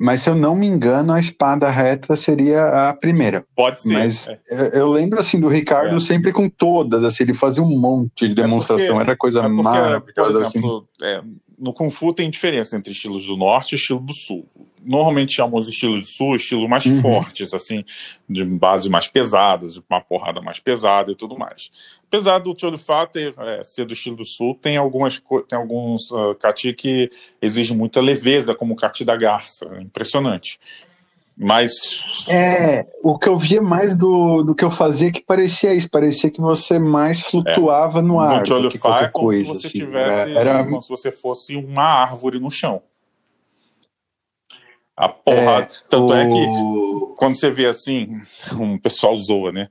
Mas 0.00 0.20
se 0.22 0.30
eu 0.30 0.34
não 0.36 0.54
me 0.54 0.66
engano, 0.66 1.12
a 1.12 1.18
espada 1.18 1.68
reta 1.68 2.14
seria 2.14 2.88
a 2.88 2.94
primeira. 2.94 3.44
Pode 3.56 3.80
ser. 3.80 3.92
Mas 3.92 4.28
é. 4.28 4.38
eu 4.74 4.90
lembro 4.90 5.18
assim 5.18 5.40
do 5.40 5.48
Ricardo 5.48 5.96
é. 5.96 6.00
sempre 6.00 6.32
com 6.32 6.48
todas, 6.48 7.02
assim, 7.02 7.24
ele 7.24 7.34
fazia 7.34 7.62
um 7.62 7.78
monte 7.78 8.28
de 8.28 8.34
demonstração, 8.34 8.96
é 8.96 8.98
porque, 8.98 9.10
era 9.10 9.16
coisa 9.16 9.40
é 9.40 9.48
maravilhosa. 9.48 10.42
Assim. 10.42 10.60
É, 11.02 11.20
no 11.58 11.72
Kung 11.72 11.90
Fu 11.90 12.12
tem 12.12 12.30
diferença 12.30 12.76
entre 12.76 12.92
estilos 12.92 13.26
do 13.26 13.36
norte 13.36 13.72
e 13.72 13.74
estilo 13.74 13.98
do 13.98 14.12
sul. 14.12 14.46
Normalmente 14.84 15.34
chamam 15.34 15.58
os 15.58 15.68
estilos 15.68 16.00
do 16.00 16.06
sul 16.06 16.36
estilos 16.36 16.68
mais 16.68 16.84
uhum. 16.86 17.02
fortes, 17.02 17.52
assim, 17.54 17.84
de 18.28 18.44
base 18.44 18.88
mais 18.88 19.06
pesadas, 19.06 19.74
de 19.74 19.82
uma 19.88 20.00
porrada 20.00 20.40
mais 20.40 20.60
pesada 20.60 21.12
e 21.12 21.14
tudo 21.14 21.38
mais. 21.38 21.70
Apesar 22.06 22.38
do 22.38 22.54
Tio 22.54 22.76
Fá 22.78 23.06
ter, 23.06 23.34
é, 23.38 23.64
ser 23.64 23.84
do 23.84 23.92
estilo 23.92 24.16
do 24.16 24.24
sul, 24.24 24.54
tem 24.54 24.76
algumas 24.76 25.22
tem 25.48 25.58
alguns 25.58 26.10
uh, 26.10 26.34
kati 26.38 26.72
que 26.72 27.10
exigem 27.40 27.76
muita 27.76 28.00
leveza, 28.00 28.54
como 28.54 28.74
o 28.74 28.76
kati 28.76 29.04
da 29.04 29.16
garça, 29.16 29.66
é 29.76 29.82
impressionante. 29.82 30.58
Mas. 31.38 32.24
É, 32.28 32.84
o 33.02 33.16
que 33.16 33.28
eu 33.28 33.38
via 33.38 33.62
mais 33.62 33.96
do, 33.96 34.42
do 34.42 34.56
que 34.56 34.64
eu 34.64 34.72
fazia 34.72 35.12
que 35.12 35.20
parecia 35.20 35.72
isso, 35.72 35.88
parecia 35.88 36.30
que 36.30 36.40
você 36.40 36.80
mais 36.80 37.20
flutuava 37.20 38.00
é. 38.00 38.02
no 38.02 38.18
ar. 38.18 38.44
No 38.44 38.78
qualquer 38.78 39.04
é 39.04 39.08
como 39.08 39.26
coisa, 39.26 39.44
se 39.44 39.60
você 39.60 39.66
assim. 39.68 39.78
tivesse, 39.78 40.36
era... 40.36 40.64
como 40.64 40.82
se 40.82 40.88
você 40.88 41.12
fosse 41.12 41.54
uma 41.54 41.84
árvore 41.84 42.40
no 42.40 42.50
chão. 42.50 42.82
A 44.98 45.08
porrada. 45.08 45.66
É, 45.66 45.68
Tanto 45.88 46.08
o... 46.08 46.14
é 46.14 46.28
que 46.28 47.14
quando 47.16 47.36
você 47.36 47.52
vê 47.52 47.66
assim, 47.66 48.20
um 48.58 48.76
pessoal 48.76 49.16
zoa, 49.16 49.52
né? 49.52 49.68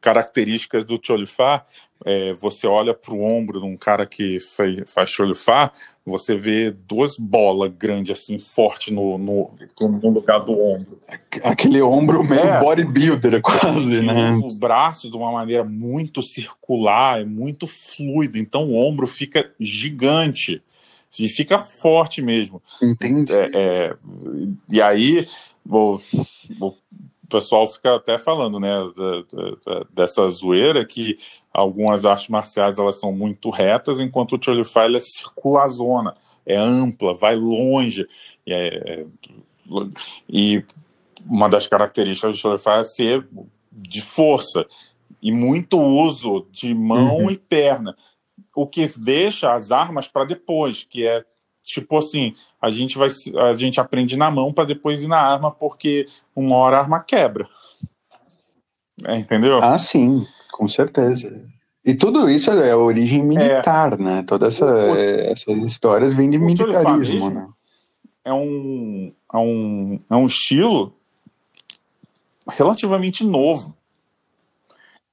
Características 0.00 0.84
do 0.84 1.00
Cholifá, 1.02 1.64
é, 2.04 2.32
você 2.34 2.64
olha 2.66 2.94
para 2.94 3.12
o 3.12 3.24
ombro 3.24 3.58
de 3.58 3.66
um 3.66 3.76
cara 3.76 4.06
que 4.06 4.38
faz, 4.38 4.92
faz 4.92 5.10
Cholifá, 5.10 5.72
você 6.06 6.36
vê 6.36 6.70
duas 6.70 7.16
bolas 7.18 7.72
grandes 7.76 8.16
assim, 8.16 8.38
forte 8.38 8.92
no, 8.92 9.18
no, 9.18 9.50
no, 9.80 10.10
lugar 10.10 10.38
do 10.40 10.52
ombro. 10.52 11.00
Aquele 11.42 11.82
ombro 11.82 12.22
meio 12.22 12.40
é, 12.40 12.60
bodybuilder 12.60 13.40
quase, 13.42 14.00
né? 14.00 14.30
O 14.30 14.58
braço 14.60 15.10
de 15.10 15.16
uma 15.16 15.32
maneira 15.32 15.64
muito 15.64 16.22
circular, 16.22 17.20
é 17.20 17.24
muito 17.24 17.66
fluido, 17.66 18.38
então 18.38 18.68
o 18.68 18.76
ombro 18.76 19.08
fica 19.08 19.50
gigante 19.58 20.62
e 21.18 21.28
fica 21.28 21.58
forte 21.58 22.20
mesmo. 22.20 22.62
Entendi. 22.82 23.32
É, 23.32 23.50
é, 23.54 23.96
e 24.68 24.80
aí, 24.80 25.26
o, 25.68 25.98
o 26.60 26.74
pessoal 27.28 27.66
fica 27.66 27.96
até 27.96 28.18
falando, 28.18 28.58
né, 28.58 28.72
dessa 29.92 30.28
zoeira 30.28 30.84
que 30.84 31.16
algumas 31.52 32.04
artes 32.04 32.28
marciais 32.28 32.78
elas 32.78 32.98
são 32.98 33.12
muito 33.12 33.50
retas, 33.50 34.00
enquanto 34.00 34.36
o 34.36 34.42
Cholify 34.42 34.94
é 34.94 35.00
circulazona, 35.00 36.14
é 36.46 36.56
ampla, 36.56 37.14
vai 37.14 37.36
longe. 37.36 38.06
E, 38.46 38.52
é, 38.52 38.68
é, 38.76 39.06
e 40.28 40.64
uma 41.26 41.48
das 41.48 41.66
características 41.66 42.36
do 42.36 42.40
Cholify 42.40 42.80
é 42.80 42.84
ser 42.84 43.28
de 43.70 44.00
força 44.00 44.66
e 45.20 45.30
muito 45.32 45.78
uso 45.78 46.46
de 46.50 46.72
mão 46.74 47.24
uhum. 47.24 47.30
e 47.30 47.36
perna 47.36 47.96
o 48.60 48.66
que 48.66 48.90
deixa 48.98 49.54
as 49.54 49.70
armas 49.70 50.08
para 50.08 50.24
depois, 50.24 50.82
que 50.82 51.06
é 51.06 51.24
tipo 51.62 51.96
assim, 51.96 52.34
a 52.60 52.70
gente 52.70 52.98
vai 52.98 53.08
a 53.36 53.54
gente 53.54 53.78
aprende 53.78 54.16
na 54.16 54.30
mão 54.30 54.52
para 54.52 54.64
depois 54.64 55.02
ir 55.02 55.06
na 55.06 55.20
arma 55.20 55.50
porque 55.52 56.06
uma 56.34 56.56
hora 56.56 56.78
a 56.78 56.80
arma 56.80 57.00
quebra. 57.00 57.48
É, 59.06 59.16
entendeu? 59.16 59.58
Ah, 59.62 59.78
sim, 59.78 60.26
com 60.50 60.66
certeza. 60.66 61.46
E 61.84 61.94
tudo 61.94 62.28
isso 62.28 62.50
é 62.50 62.74
origem 62.74 63.22
militar, 63.22 63.92
é. 63.92 63.96
né? 63.96 64.24
Todas 64.26 64.56
essa, 64.56 64.66
essas 64.98 65.56
histórias 65.64 66.14
vêm 66.14 66.28
de 66.28 66.38
militarismo, 66.38 67.30
né? 67.30 67.48
É 68.24 68.32
um, 68.32 69.12
é, 69.32 69.36
um, 69.38 70.00
é 70.10 70.16
um 70.16 70.26
estilo 70.26 70.92
relativamente 72.48 73.24
novo. 73.24 73.77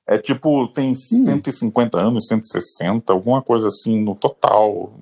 É 0.07 0.17
tipo, 0.17 0.67
tem 0.67 0.91
hum. 0.91 0.95
150 0.95 1.97
anos, 1.97 2.27
160, 2.27 3.11
alguma 3.11 3.41
coisa 3.41 3.67
assim 3.67 3.99
no 4.01 4.15
total. 4.15 4.93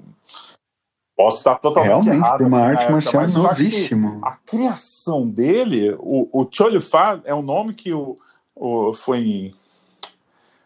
Posso 1.15 1.37
estar 1.37 1.55
totalmente 1.55 2.05
Realmente, 2.05 2.25
errado. 2.25 2.45
uma 2.45 2.59
arte 2.59 2.91
marcial 2.91 3.27
novíssimo. 3.27 4.19
A 4.23 4.35
criação 4.35 5.29
dele, 5.29 5.95
o, 5.99 6.27
o 6.31 6.47
Cholio 6.49 6.81
Fa 6.81 7.21
é 7.25 7.35
um 7.35 7.41
nome 7.41 7.73
que 7.73 7.93
o, 7.93 8.17
o 8.55 8.93
foi, 8.93 9.53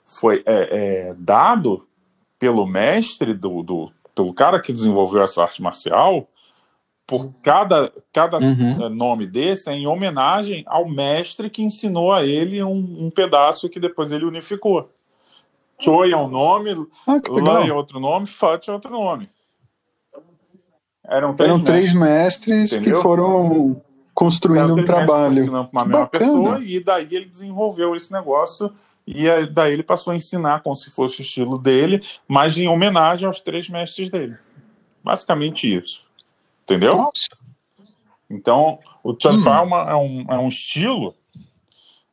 foi 0.05 0.43
é, 0.45 1.09
é, 1.09 1.13
dado 1.15 1.85
pelo 2.39 2.65
mestre, 2.65 3.33
do, 3.33 3.63
do, 3.63 3.91
pelo 4.15 4.33
cara 4.33 4.61
que 4.61 4.71
desenvolveu 4.71 5.23
essa 5.23 5.41
arte 5.41 5.61
marcial, 5.61 6.27
por 7.07 7.31
cada, 7.41 7.91
cada 8.11 8.37
uhum. 8.37 8.85
Eh, 8.85 8.89
nome 8.89 9.25
desse 9.25 9.69
é 9.69 9.73
em 9.73 9.87
homenagem 9.87 10.65
ao 10.67 10.87
mestre 10.87 11.49
que 11.49 11.63
ensinou 11.63 12.11
a 12.11 12.25
ele 12.25 12.61
um, 12.61 13.05
um 13.05 13.09
pedaço 13.09 13.69
que 13.69 13.79
depois 13.79 14.11
ele 14.11 14.25
unificou. 14.25 14.91
Choi 15.79 16.11
é 16.11 16.17
um 16.17 16.27
nome, 16.27 16.71
ah, 17.07 17.21
Lan 17.29 17.65
é 17.65 17.71
outro 17.71 17.99
nome, 17.99 18.27
Fat 18.27 18.67
é 18.67 18.73
outro 18.73 18.91
nome. 18.91 19.29
Eram 21.07 21.33
três, 21.33 21.49
Eram 21.49 21.63
três 21.63 21.93
mestres, 21.93 22.71
mestres 22.73 22.81
que 22.81 22.93
foram 22.95 23.81
construindo 24.13 24.75
um 24.75 24.83
trabalho. 24.83 25.39
Ensinando 25.39 25.69
uma 25.71 25.85
mesma 25.85 26.07
pessoa 26.07 26.59
e 26.61 26.83
daí 26.83 27.07
ele 27.11 27.25
desenvolveu 27.25 27.95
esse 27.95 28.11
negócio 28.11 28.73
e 29.05 29.23
daí 29.45 29.71
ele 29.71 29.83
passou 29.83 30.11
a 30.11 30.15
ensinar 30.17 30.61
como 30.61 30.75
se 30.75 30.91
fosse 30.91 31.21
o 31.21 31.21
estilo 31.21 31.57
dele, 31.57 32.03
mas 32.27 32.57
em 32.57 32.67
homenagem 32.67 33.25
aos 33.25 33.39
três 33.39 33.69
mestres 33.69 34.09
dele. 34.09 34.35
Basicamente 35.01 35.73
isso. 35.73 36.06
Entendeu? 36.67 36.97
Nossa. 36.97 37.29
Então, 38.29 38.79
o 39.01 39.15
Chanfar 39.17 39.65
hum. 39.65 39.73
é, 39.73 39.95
um, 39.95 40.25
é 40.29 40.37
um 40.37 40.49
estilo 40.49 41.15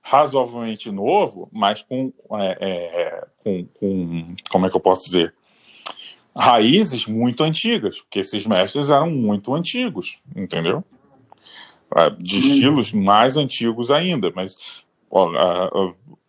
razoavelmente 0.00 0.92
novo, 0.92 1.48
mas 1.50 1.82
com, 1.82 2.12
é, 2.34 2.56
é, 2.60 3.26
com, 3.42 3.66
com, 3.66 4.36
como 4.48 4.66
é 4.66 4.70
que 4.70 4.76
eu 4.76 4.80
posso 4.80 5.06
dizer? 5.06 5.34
Raízes 6.36 7.06
muito 7.06 7.42
antigas, 7.42 8.00
porque 8.02 8.20
esses 8.20 8.46
mestres 8.46 8.90
eram 8.90 9.10
muito 9.10 9.52
antigos, 9.54 10.18
entendeu? 10.36 10.84
É, 11.96 12.10
de 12.10 12.36
hum. 12.36 12.40
estilos 12.40 12.92
mais 12.92 13.36
antigos 13.36 13.90
ainda, 13.90 14.32
mas 14.34 14.56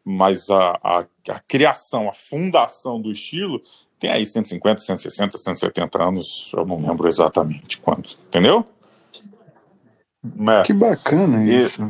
mas 0.03 0.51
a, 0.51 0.78
a, 0.84 0.99
a, 1.30 1.39
criação, 1.47 2.07
a 2.07 2.13
fundação 2.13 3.01
do 3.01 3.11
estilo 3.11 3.63
tem 3.99 4.11
aí 4.11 4.25
150, 4.25 4.81
160, 4.81 5.37
170 5.37 6.03
anos, 6.03 6.51
eu 6.55 6.65
não 6.65 6.77
lembro 6.77 7.07
exatamente 7.07 7.77
quando, 7.77 8.09
entendeu? 8.27 8.65
É. 10.23 10.63
Que 10.63 10.73
bacana 10.73 11.43
isso. 11.43 11.81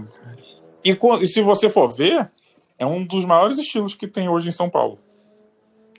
E, 0.84 0.92
e, 0.92 0.98
e 1.22 1.28
se 1.28 1.42
você 1.42 1.70
for 1.70 1.92
ver, 1.92 2.30
é 2.78 2.86
um 2.86 3.06
dos 3.06 3.26
maiores 3.26 3.58
estilos 3.58 3.96
que 3.96 4.08
tem 4.08 4.30
hoje 4.30 4.50
em 4.50 4.52
São 4.52 4.70
Paulo 4.70 5.00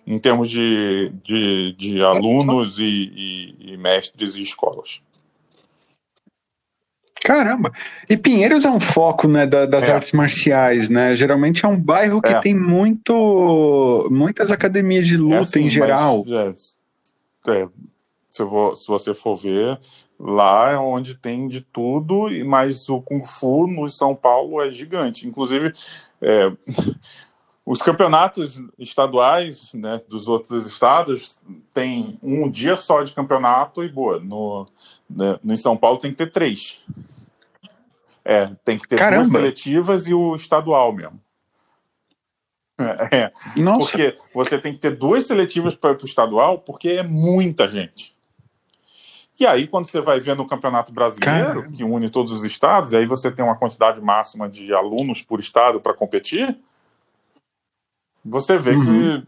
em 0.06 0.18
termos 0.18 0.48
de, 0.48 1.12
de, 1.24 1.72
de 1.72 2.00
alunos 2.00 2.78
e, 2.78 2.84
e, 2.84 3.72
e, 3.72 3.76
mestres 3.76 4.36
e 4.36 4.42
escolas. 4.42 5.02
Caramba! 7.26 7.72
E 8.08 8.16
Pinheiros 8.16 8.64
é 8.64 8.70
um 8.70 8.78
foco 8.78 9.26
né, 9.26 9.48
da, 9.48 9.66
das 9.66 9.88
é. 9.88 9.92
artes 9.92 10.12
marciais, 10.12 10.88
né? 10.88 11.12
Geralmente 11.16 11.64
é 11.64 11.68
um 11.68 11.76
bairro 11.76 12.22
que 12.22 12.32
é. 12.32 12.38
tem 12.38 12.54
muito, 12.54 14.06
muitas 14.12 14.52
academias 14.52 15.08
de 15.08 15.16
luta 15.16 15.34
é 15.34 15.40
assim, 15.40 15.64
em 15.64 15.68
geral. 15.68 16.24
Mas, 16.24 16.76
é, 17.48 17.62
é, 17.62 17.68
se, 18.30 18.44
vou, 18.44 18.76
se 18.76 18.86
você 18.86 19.12
for 19.12 19.34
ver, 19.34 19.76
lá 20.20 20.70
é 20.70 20.78
onde 20.78 21.16
tem 21.16 21.48
de 21.48 21.62
tudo, 21.62 22.28
mas 22.44 22.88
o 22.88 23.00
Kung 23.00 23.24
Fu 23.24 23.66
no 23.66 23.90
São 23.90 24.14
Paulo 24.14 24.62
é 24.62 24.70
gigante. 24.70 25.26
Inclusive, 25.26 25.72
é, 26.22 26.52
os 27.66 27.82
campeonatos 27.82 28.62
estaduais 28.78 29.74
né, 29.74 30.00
dos 30.08 30.28
outros 30.28 30.64
estados 30.64 31.40
tem 31.74 32.20
um 32.22 32.48
dia 32.48 32.76
só 32.76 33.02
de 33.02 33.12
campeonato 33.12 33.82
e 33.82 33.88
boa. 33.88 34.20
No, 34.20 34.64
né, 35.10 35.40
no 35.42 35.58
São 35.58 35.76
Paulo 35.76 35.98
tem 35.98 36.12
que 36.12 36.18
ter 36.18 36.30
três. 36.30 36.80
É, 38.28 38.50
tem 38.64 38.76
que 38.76 38.88
ter 38.88 38.98
Caramba. 38.98 39.22
duas 39.22 39.32
seletivas 39.32 40.08
e 40.08 40.14
o 40.14 40.34
estadual 40.34 40.92
mesmo. 40.92 41.20
É, 43.10 43.32
Nossa. 43.56 43.78
Porque 43.78 44.16
você 44.34 44.58
tem 44.58 44.70
que 44.70 44.78
ter 44.78 44.90
duas 44.90 45.26
seletivas 45.26 45.74
para 45.74 45.96
o 45.96 46.04
estadual, 46.04 46.58
porque 46.58 46.90
é 46.90 47.02
muita 47.02 47.66
gente. 47.66 48.14
E 49.40 49.46
aí, 49.46 49.66
quando 49.66 49.86
você 49.86 50.00
vai 50.00 50.20
ver 50.20 50.36
no 50.36 50.46
Campeonato 50.46 50.92
Brasileiro, 50.92 51.46
Caramba. 51.46 51.72
que 51.74 51.84
une 51.84 52.10
todos 52.10 52.32
os 52.32 52.44
estados, 52.44 52.92
aí 52.92 53.06
você 53.06 53.30
tem 53.30 53.42
uma 53.42 53.56
quantidade 53.56 53.98
máxima 54.00 54.46
de 54.46 54.74
alunos 54.74 55.22
por 55.22 55.38
estado 55.38 55.80
para 55.80 55.94
competir, 55.94 56.58
você 58.22 58.58
vê 58.58 58.74
uhum. 58.74 58.82
que 58.82 59.26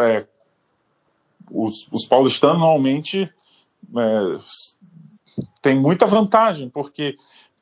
é, 0.00 0.16
é, 0.16 0.26
os, 1.50 1.86
os 1.92 2.06
paulistanos 2.06 2.60
normalmente 2.60 3.30
é, 3.96 4.38
têm 5.62 5.78
muita 5.78 6.06
vantagem, 6.06 6.70
porque 6.70 7.16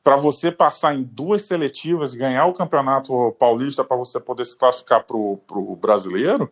para 0.07 0.17
você 0.17 0.53
passar 0.53 0.95
em 0.95 1.03
duas 1.03 1.47
seletivas 1.47 2.15
e 2.15 2.17
ganhar 2.17 2.47
o 2.47 2.53
campeonato 2.53 3.35
paulista 3.41 3.83
para 3.83 3.97
você 3.97 4.21
poder 4.21 4.45
se 4.45 4.57
classificar 4.57 5.03
para 5.03 5.17
o 5.17 5.79
brasileiro, 5.83 6.49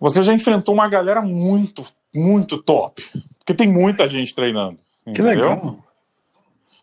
você 0.00 0.22
já 0.22 0.32
enfrentou 0.32 0.74
uma 0.74 0.88
galera 0.88 1.20
muito, 1.20 1.84
muito 2.14 2.56
top. 2.56 3.06
Porque 3.38 3.52
tem 3.52 3.68
muita 3.68 4.08
gente 4.08 4.34
treinando. 4.34 4.78
Que 5.04 5.10
entendeu? 5.10 5.50
legal. 5.50 5.78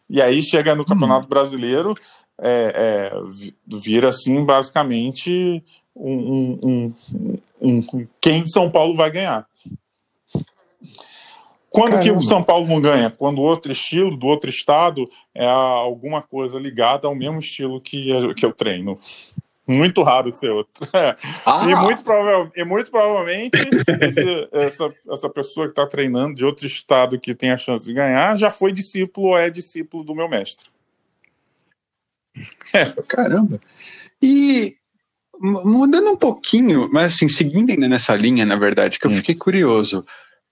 E 0.07 0.21
aí 0.21 0.43
chega 0.43 0.75
no 0.75 0.85
Campeonato 0.85 1.25
hum. 1.25 1.29
Brasileiro, 1.29 1.95
é, 2.39 3.09
é, 3.11 3.75
vira 3.75 4.09
assim, 4.09 4.45
basicamente, 4.45 5.63
um, 5.95 6.59
um, 6.61 6.93
um, 7.59 7.83
um, 7.91 8.07
quem 8.21 8.47
São 8.47 8.69
Paulo 8.69 8.95
vai 8.95 9.09
ganhar. 9.09 9.47
Quando 11.69 11.91
Caramba. 11.91 12.03
que 12.03 12.11
o 12.11 12.23
São 12.23 12.43
Paulo 12.43 12.67
não 12.67 12.81
ganha? 12.81 13.09
Quando 13.09 13.39
o 13.39 13.43
outro 13.43 13.71
estilo 13.71 14.17
do 14.17 14.27
outro 14.27 14.49
estado 14.49 15.09
é 15.35 15.45
alguma 15.45 16.21
coisa 16.21 16.57
ligada 16.59 17.07
ao 17.07 17.15
mesmo 17.15 17.39
estilo 17.39 17.79
que, 17.79 18.33
que 18.33 18.45
eu 18.45 18.51
treino. 18.51 18.99
Muito 19.67 20.01
raro 20.01 20.35
ser 20.35 20.49
outro. 20.49 20.73
Ah. 21.45 21.65
E, 21.69 21.75
muito 21.75 22.03
e 22.55 22.63
muito 22.63 22.91
provavelmente 22.91 23.57
esse, 24.01 24.49
essa, 24.51 24.93
essa 25.11 25.29
pessoa 25.29 25.67
que 25.67 25.71
está 25.71 25.85
treinando 25.85 26.35
de 26.35 26.45
outro 26.45 26.65
estado 26.65 27.19
que 27.19 27.35
tem 27.35 27.51
a 27.51 27.57
chance 27.57 27.85
de 27.85 27.93
ganhar 27.93 28.37
já 28.37 28.51
foi 28.51 28.71
discípulo 28.71 29.27
ou 29.27 29.37
é 29.37 29.49
discípulo 29.49 30.03
do 30.03 30.15
meu 30.15 30.27
mestre. 30.27 30.67
É. 32.73 32.85
Caramba! 33.07 33.59
E 34.21 34.75
mudando 35.39 36.11
um 36.11 36.17
pouquinho, 36.17 36.89
mas 36.91 37.15
assim, 37.15 37.27
seguindo 37.27 37.69
ainda 37.69 37.87
nessa 37.87 38.15
linha, 38.15 38.45
na 38.45 38.55
verdade, 38.55 38.99
que 38.99 39.07
eu 39.07 39.11
hum. 39.11 39.15
fiquei 39.15 39.35
curioso. 39.35 40.05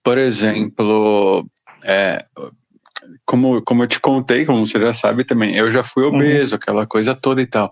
Por 0.07 0.17
exemplo, 0.17 1.45
é, 1.83 2.23
como, 3.25 3.61
como 3.61 3.83
eu 3.83 3.87
te 3.87 3.99
contei, 3.99 4.45
como 4.45 4.65
você 4.65 4.79
já 4.79 4.93
sabe 4.93 5.25
também, 5.25 5.57
eu 5.57 5.69
já 5.69 5.83
fui 5.83 6.05
uhum. 6.05 6.15
obeso, 6.15 6.55
uhum. 6.55 6.59
aquela 6.63 6.87
coisa 6.87 7.13
toda 7.13 7.41
e 7.41 7.45
tal. 7.45 7.69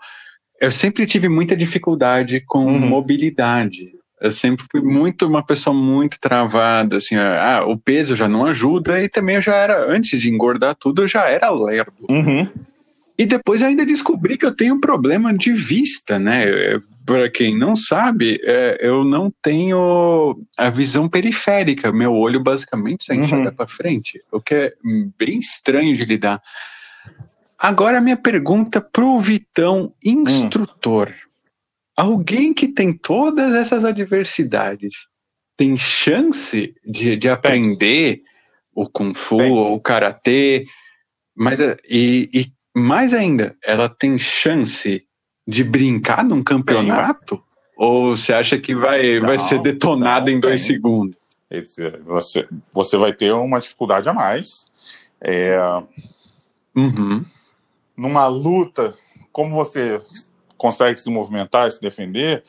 Eu 0.59 0.69
sempre 0.69 1.05
tive 1.05 1.29
muita 1.29 1.55
dificuldade 1.55 2.41
com 2.41 2.65
uhum. 2.65 2.77
mobilidade. 2.77 3.89
Eu 4.19 4.31
sempre 4.31 4.65
fui 4.69 4.81
muito 4.81 5.25
uma 5.25 5.45
pessoa 5.45 5.73
muito 5.73 6.19
travada, 6.19 6.97
assim, 6.97 7.15
ah, 7.15 7.63
o 7.65 7.77
peso 7.77 8.17
já 8.17 8.27
não 8.27 8.45
ajuda 8.45 9.01
e 9.01 9.07
também 9.07 9.37
eu 9.37 9.41
já 9.41 9.55
era, 9.55 9.89
antes 9.89 10.21
de 10.21 10.29
engordar 10.29 10.75
tudo, 10.75 11.03
eu 11.03 11.07
já 11.07 11.29
era 11.29 11.49
lerdo. 11.49 12.05
Uhum. 12.09 12.49
E 13.17 13.25
depois 13.25 13.61
eu 13.61 13.69
ainda 13.69 13.85
descobri 13.85 14.37
que 14.37 14.45
eu 14.45 14.55
tenho 14.55 14.75
um 14.75 14.79
problema 14.79 15.33
de 15.33 15.51
vista, 15.51 16.19
né? 16.19 16.45
Para 17.05 17.29
quem 17.29 17.57
não 17.57 17.75
sabe, 17.75 18.39
é, 18.43 18.77
eu 18.81 19.03
não 19.03 19.31
tenho 19.41 20.37
a 20.57 20.69
visão 20.69 21.07
periférica. 21.07 21.91
Meu 21.91 22.13
olho 22.13 22.41
basicamente 22.41 23.05
só 23.05 23.13
enxerga 23.13 23.49
uhum. 23.49 23.55
para 23.55 23.67
frente, 23.67 24.21
o 24.31 24.41
que 24.41 24.53
é 24.53 24.73
bem 25.17 25.39
estranho 25.39 25.95
de 25.95 26.03
lidar. 26.03 26.41
Agora, 27.57 28.01
minha 28.01 28.17
pergunta 28.17 28.81
pro 28.81 29.19
Vitão, 29.19 29.93
instrutor. 30.03 31.09
Hum. 31.09 31.13
Alguém 31.97 32.53
que 32.53 32.67
tem 32.67 32.91
todas 32.91 33.53
essas 33.55 33.85
adversidades 33.85 35.07
tem 35.55 35.77
chance 35.77 36.75
de, 36.85 37.15
de 37.15 37.29
aprender 37.29 38.21
o 38.73 38.89
Kung 38.89 39.13
Fu 39.13 39.37
ou 39.37 39.75
o 39.75 39.79
Karatê, 39.79 40.65
mas 41.33 41.59
e, 41.89 42.29
e 42.33 42.54
mais 42.75 43.13
ainda, 43.13 43.55
ela 43.63 43.87
tem 43.87 44.17
chance 44.17 45.05
de 45.47 45.63
brincar 45.63 46.23
num 46.23 46.43
campeonato? 46.43 47.37
Tem. 47.37 47.45
Ou 47.77 48.17
você 48.17 48.33
acha 48.33 48.57
que 48.57 48.75
vai, 48.75 49.19
não, 49.19 49.27
vai 49.27 49.39
ser 49.39 49.61
detonada 49.61 50.29
em 50.31 50.39
dois 50.39 50.61
tem. 50.61 50.75
segundos? 50.75 51.17
Esse, 51.49 51.89
você, 51.99 52.47
você 52.73 52.97
vai 52.97 53.13
ter 53.13 53.31
uma 53.33 53.59
dificuldade 53.59 54.09
a 54.09 54.13
mais. 54.13 54.65
É, 55.21 55.57
uhum. 56.75 57.23
Numa 57.95 58.27
luta, 58.27 58.93
como 59.31 59.55
você 59.55 60.01
consegue 60.57 60.99
se 60.99 61.09
movimentar 61.09 61.67
e 61.67 61.71
se 61.71 61.81
defender, 61.81 62.43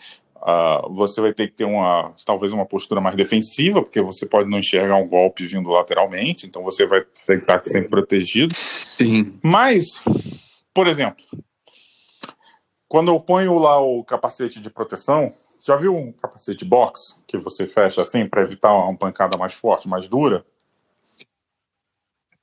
Uh, 0.47 0.94
você 0.94 1.20
vai 1.20 1.34
ter 1.34 1.49
que 1.49 1.55
ter 1.55 1.64
uma 1.64 2.14
talvez 2.24 2.53
uma 2.53 2.64
postura 2.64 3.01
mais 3.01 3.16
defensiva, 3.16 3.82
porque 3.82 4.01
você 4.01 4.24
pode 4.24 4.49
não 4.49 4.59
enxergar 4.59 4.94
um 4.94 5.09
golpe 5.09 5.44
vindo 5.44 5.68
lateralmente, 5.70 6.47
então 6.47 6.62
você 6.62 6.86
vai 6.86 7.01
ter 7.01 7.34
que 7.34 7.40
estar 7.40 7.61
sempre 7.64 7.88
protegido. 7.88 8.55
Sim. 8.55 9.36
Mas, 9.42 10.01
por 10.72 10.86
exemplo, 10.86 11.24
quando 12.86 13.10
eu 13.10 13.18
ponho 13.18 13.59
lá 13.59 13.81
o 13.81 14.05
capacete 14.05 14.60
de 14.60 14.70
proteção, 14.70 15.32
já 15.60 15.74
viu 15.74 15.97
um 15.97 16.12
capacete 16.12 16.64
box 16.64 17.18
que 17.27 17.36
você 17.39 17.66
fecha 17.66 18.02
assim 18.02 18.28
para 18.28 18.43
evitar 18.43 18.73
uma 18.73 18.97
pancada 18.97 19.36
mais 19.36 19.55
forte, 19.55 19.89
mais 19.89 20.06
dura? 20.06 20.47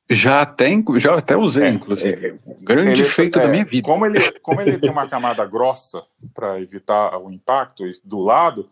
Já 0.09 0.45
tem, 0.45 0.83
já 0.97 1.17
até 1.17 1.35
usei, 1.35 1.63
é, 1.63 1.69
inclusive. 1.69 2.27
É, 2.27 2.53
Grande 2.61 3.01
ele, 3.01 3.09
feito 3.09 3.39
é, 3.39 3.43
da 3.43 3.47
minha 3.47 3.63
vida. 3.63 3.87
Como 3.87 4.05
ele, 4.05 4.19
como 4.41 4.61
ele 4.61 4.77
tem 4.77 4.89
uma 4.89 5.07
camada 5.07 5.45
grossa 5.45 6.03
para 6.33 6.59
evitar 6.59 7.17
o 7.17 7.31
impacto 7.31 7.83
do 8.03 8.19
lado, 8.19 8.69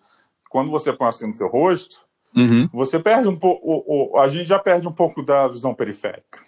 quando 0.49 0.69
você 0.69 0.91
põe 0.91 1.07
assim 1.07 1.27
no 1.27 1.33
seu 1.33 1.47
rosto, 1.47 2.01
uhum. 2.35 2.69
você 2.73 2.99
perde 2.99 3.27
um 3.27 3.35
pouco. 3.35 4.17
A 4.19 4.27
gente 4.27 4.45
já 4.45 4.59
perde 4.59 4.87
um 4.87 4.91
pouco 4.91 5.23
da 5.23 5.47
visão 5.47 5.73
periférica. 5.73 6.39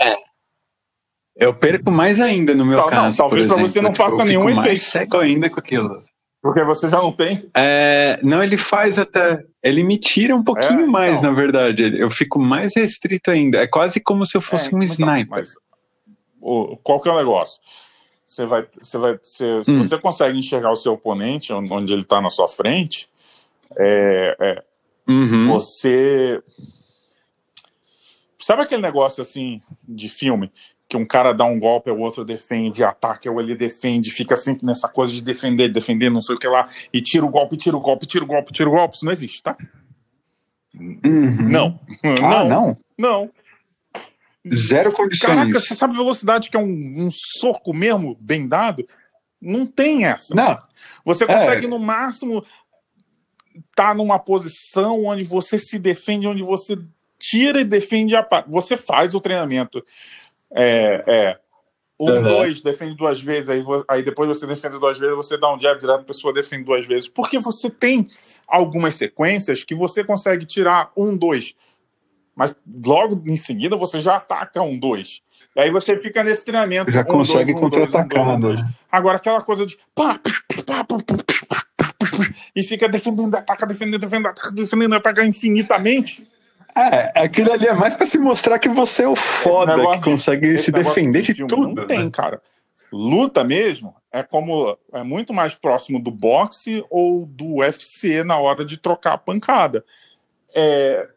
É. 0.00 0.16
Eu 1.36 1.52
perco 1.52 1.90
mais 1.90 2.20
ainda 2.20 2.54
no 2.54 2.64
meu 2.64 2.78
não, 2.78 2.88
caso. 2.88 3.18
Não, 3.18 3.28
talvez 3.28 3.52
para 3.52 3.60
você 3.60 3.80
não 3.82 3.92
faça 3.92 4.24
nenhum 4.24 4.44
efeito. 4.44 4.56
Mais 4.56 4.80
cego 4.80 5.18
ainda 5.18 5.50
com 5.50 5.60
aquilo. 5.60 6.02
Porque 6.44 6.62
você 6.62 6.90
já 6.90 7.00
não 7.00 7.10
tem? 7.10 7.48
É, 7.56 8.20
não, 8.22 8.44
ele 8.44 8.58
faz 8.58 8.98
até. 8.98 9.42
Ele 9.62 9.82
me 9.82 9.96
tira 9.96 10.36
um 10.36 10.44
pouquinho 10.44 10.82
é, 10.82 10.86
mais, 10.86 11.16
então. 11.16 11.30
na 11.30 11.34
verdade. 11.34 11.98
Eu 11.98 12.10
fico 12.10 12.38
mais 12.38 12.76
restrito 12.76 13.30
ainda. 13.30 13.62
É 13.62 13.66
quase 13.66 13.98
como 13.98 14.26
se 14.26 14.36
eu 14.36 14.42
fosse 14.42 14.66
é, 14.66 14.76
um 14.76 14.82
então, 14.82 14.92
sniper. 14.92 15.26
Mas, 15.30 15.54
o, 16.42 16.76
qual 16.82 17.00
que 17.00 17.08
é 17.08 17.12
o 17.12 17.16
negócio? 17.16 17.58
Você 18.26 18.44
vai, 18.44 18.68
você 18.78 18.98
vai, 18.98 19.18
você, 19.22 19.54
hum. 19.54 19.62
se 19.62 19.74
você 19.78 19.96
consegue 19.96 20.38
enxergar 20.38 20.70
o 20.70 20.76
seu 20.76 20.92
oponente 20.92 21.50
onde 21.50 21.94
ele 21.94 22.02
está 22.02 22.20
na 22.20 22.28
sua 22.28 22.46
frente, 22.46 23.08
é, 23.78 24.36
é 24.38 24.64
uhum. 25.10 25.46
você 25.46 26.42
sabe 28.38 28.60
aquele 28.60 28.82
negócio 28.82 29.22
assim 29.22 29.62
de 29.82 30.10
filme 30.10 30.52
que 30.88 30.96
um 30.96 31.06
cara 31.06 31.32
dá 31.32 31.44
um 31.44 31.58
golpe, 31.58 31.90
o 31.90 31.98
outro 31.98 32.24
defende, 32.24 32.84
ataca, 32.84 33.30
ou 33.30 33.40
ele 33.40 33.54
defende, 33.54 34.10
fica 34.10 34.36
sempre 34.36 34.66
nessa 34.66 34.88
coisa 34.88 35.12
de 35.12 35.22
defender, 35.22 35.68
defender, 35.68 36.10
não 36.10 36.20
sei 36.20 36.36
o 36.36 36.38
que 36.38 36.46
lá, 36.46 36.68
e 36.92 37.00
tira 37.00 37.24
o 37.24 37.30
golpe, 37.30 37.56
tira 37.56 37.76
o 37.76 37.80
golpe, 37.80 38.06
tira 38.06 38.24
o 38.24 38.26
golpe, 38.26 38.52
tira 38.52 38.68
o 38.68 38.72
golpe. 38.72 38.96
Isso 38.96 39.04
não 39.04 39.12
existe, 39.12 39.42
tá? 39.42 39.56
Uhum. 40.78 41.48
Não. 41.48 41.80
Ah, 42.22 42.44
não? 42.44 42.76
Não. 42.98 43.30
Zero 44.52 44.92
condições. 44.92 45.34
Caraca, 45.34 45.60
você 45.60 45.74
sabe 45.74 45.96
velocidade 45.96 46.50
que 46.50 46.56
é 46.56 46.60
um, 46.60 47.06
um 47.06 47.08
soco 47.10 47.72
mesmo, 47.72 48.16
bem 48.20 48.46
dado? 48.46 48.86
Não 49.40 49.64
tem 49.64 50.04
essa. 50.04 50.34
Não. 50.34 50.58
Você 51.04 51.26
consegue, 51.26 51.64
é... 51.64 51.68
no 51.68 51.78
máximo, 51.78 52.44
estar 53.54 53.88
tá 53.88 53.94
numa 53.94 54.18
posição 54.18 55.06
onde 55.06 55.24
você 55.24 55.58
se 55.58 55.78
defende, 55.78 56.26
onde 56.26 56.42
você 56.42 56.78
tira 57.18 57.60
e 57.60 57.64
defende 57.64 58.14
a 58.14 58.26
Você 58.48 58.76
faz 58.76 59.14
o 59.14 59.20
treinamento. 59.20 59.82
É, 60.54 61.04
é 61.06 61.38
um, 61.98 62.10
uhum. 62.10 62.22
dois, 62.22 62.60
defende 62.60 62.96
duas 62.96 63.20
vezes, 63.20 63.48
aí, 63.48 63.64
aí 63.88 64.02
depois 64.02 64.28
você 64.28 64.46
defende 64.46 64.78
duas 64.78 64.98
vezes, 64.98 65.14
você 65.14 65.38
dá 65.38 65.54
um 65.54 65.60
jab 65.60 65.78
direto, 65.78 66.00
a 66.00 66.04
pessoa 66.04 66.34
defende 66.34 66.64
duas 66.64 66.86
vezes. 66.86 67.08
Porque 67.08 67.38
você 67.38 67.70
tem 67.70 68.08
algumas 68.48 68.94
sequências 68.94 69.64
que 69.64 69.74
você 69.74 70.02
consegue 70.02 70.44
tirar 70.44 70.90
um, 70.96 71.16
dois. 71.16 71.54
Mas 72.34 72.54
logo 72.84 73.22
em 73.26 73.36
seguida 73.36 73.76
você 73.76 74.00
já 74.00 74.16
ataca 74.16 74.60
um, 74.60 74.76
dois. 74.76 75.22
E 75.56 75.60
aí 75.60 75.70
você 75.70 75.96
fica 75.96 76.24
nesse 76.24 76.44
treinamento. 76.44 76.90
Já 76.90 77.02
um, 77.02 77.04
consegue 77.04 77.54
um, 77.54 77.60
contra-atacar, 77.60 78.28
um, 78.28 78.34
um, 78.34 78.54
né? 78.54 78.68
Agora 78.90 79.16
aquela 79.16 79.40
coisa 79.40 79.64
de. 79.64 79.78
Pá, 79.94 80.18
pá, 80.18 80.84
pá, 80.84 80.98
e 82.54 82.62
fica 82.62 82.88
defendendo, 82.88 83.34
ataca, 83.34 83.66
defendendo, 83.66 84.00
defendendo, 84.00 84.26
ataca, 84.26 84.50
defendendo, 84.52 84.94
ataca 84.94 85.24
infinitamente. 85.24 86.26
É, 86.76 87.22
aquilo 87.22 87.52
ali 87.52 87.66
é 87.66 87.72
mais 87.72 87.94
para 87.94 88.04
se 88.04 88.18
mostrar 88.18 88.58
que 88.58 88.68
você 88.68 89.04
é 89.04 89.08
o 89.08 89.14
foda 89.14 89.76
que 89.96 90.02
consegue 90.02 90.58
se 90.58 90.72
defender 90.72 91.22
de, 91.22 91.34
de 91.34 91.46
tudo. 91.46 91.74
Não 91.74 91.86
tem, 91.86 92.04
né? 92.04 92.10
cara. 92.10 92.42
Luta 92.92 93.44
mesmo 93.44 93.94
é 94.12 94.22
como 94.22 94.76
é 94.92 95.02
muito 95.02 95.32
mais 95.32 95.54
próximo 95.54 96.00
do 96.00 96.10
boxe 96.10 96.84
ou 96.90 97.26
do 97.26 97.56
UFC 97.56 98.22
na 98.22 98.38
hora 98.38 98.64
de 98.64 98.76
trocar 98.76 99.14
a 99.14 99.18
pancada. 99.18 99.84
É, 100.54 101.08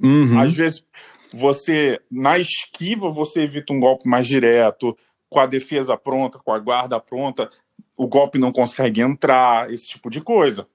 uhum. 0.00 0.38
Às 0.38 0.54
vezes 0.54 0.84
você 1.32 2.00
na 2.10 2.38
esquiva 2.38 3.10
você 3.10 3.42
evita 3.42 3.72
um 3.72 3.80
golpe 3.80 4.08
mais 4.08 4.26
direto, 4.26 4.96
com 5.28 5.40
a 5.40 5.46
defesa 5.46 5.96
pronta, 5.96 6.38
com 6.38 6.52
a 6.52 6.58
guarda 6.58 7.00
pronta, 7.00 7.50
o 7.96 8.06
golpe 8.06 8.38
não 8.38 8.52
consegue 8.52 9.00
entrar, 9.00 9.70
esse 9.70 9.88
tipo 9.88 10.08
de 10.10 10.20
coisa. 10.20 10.68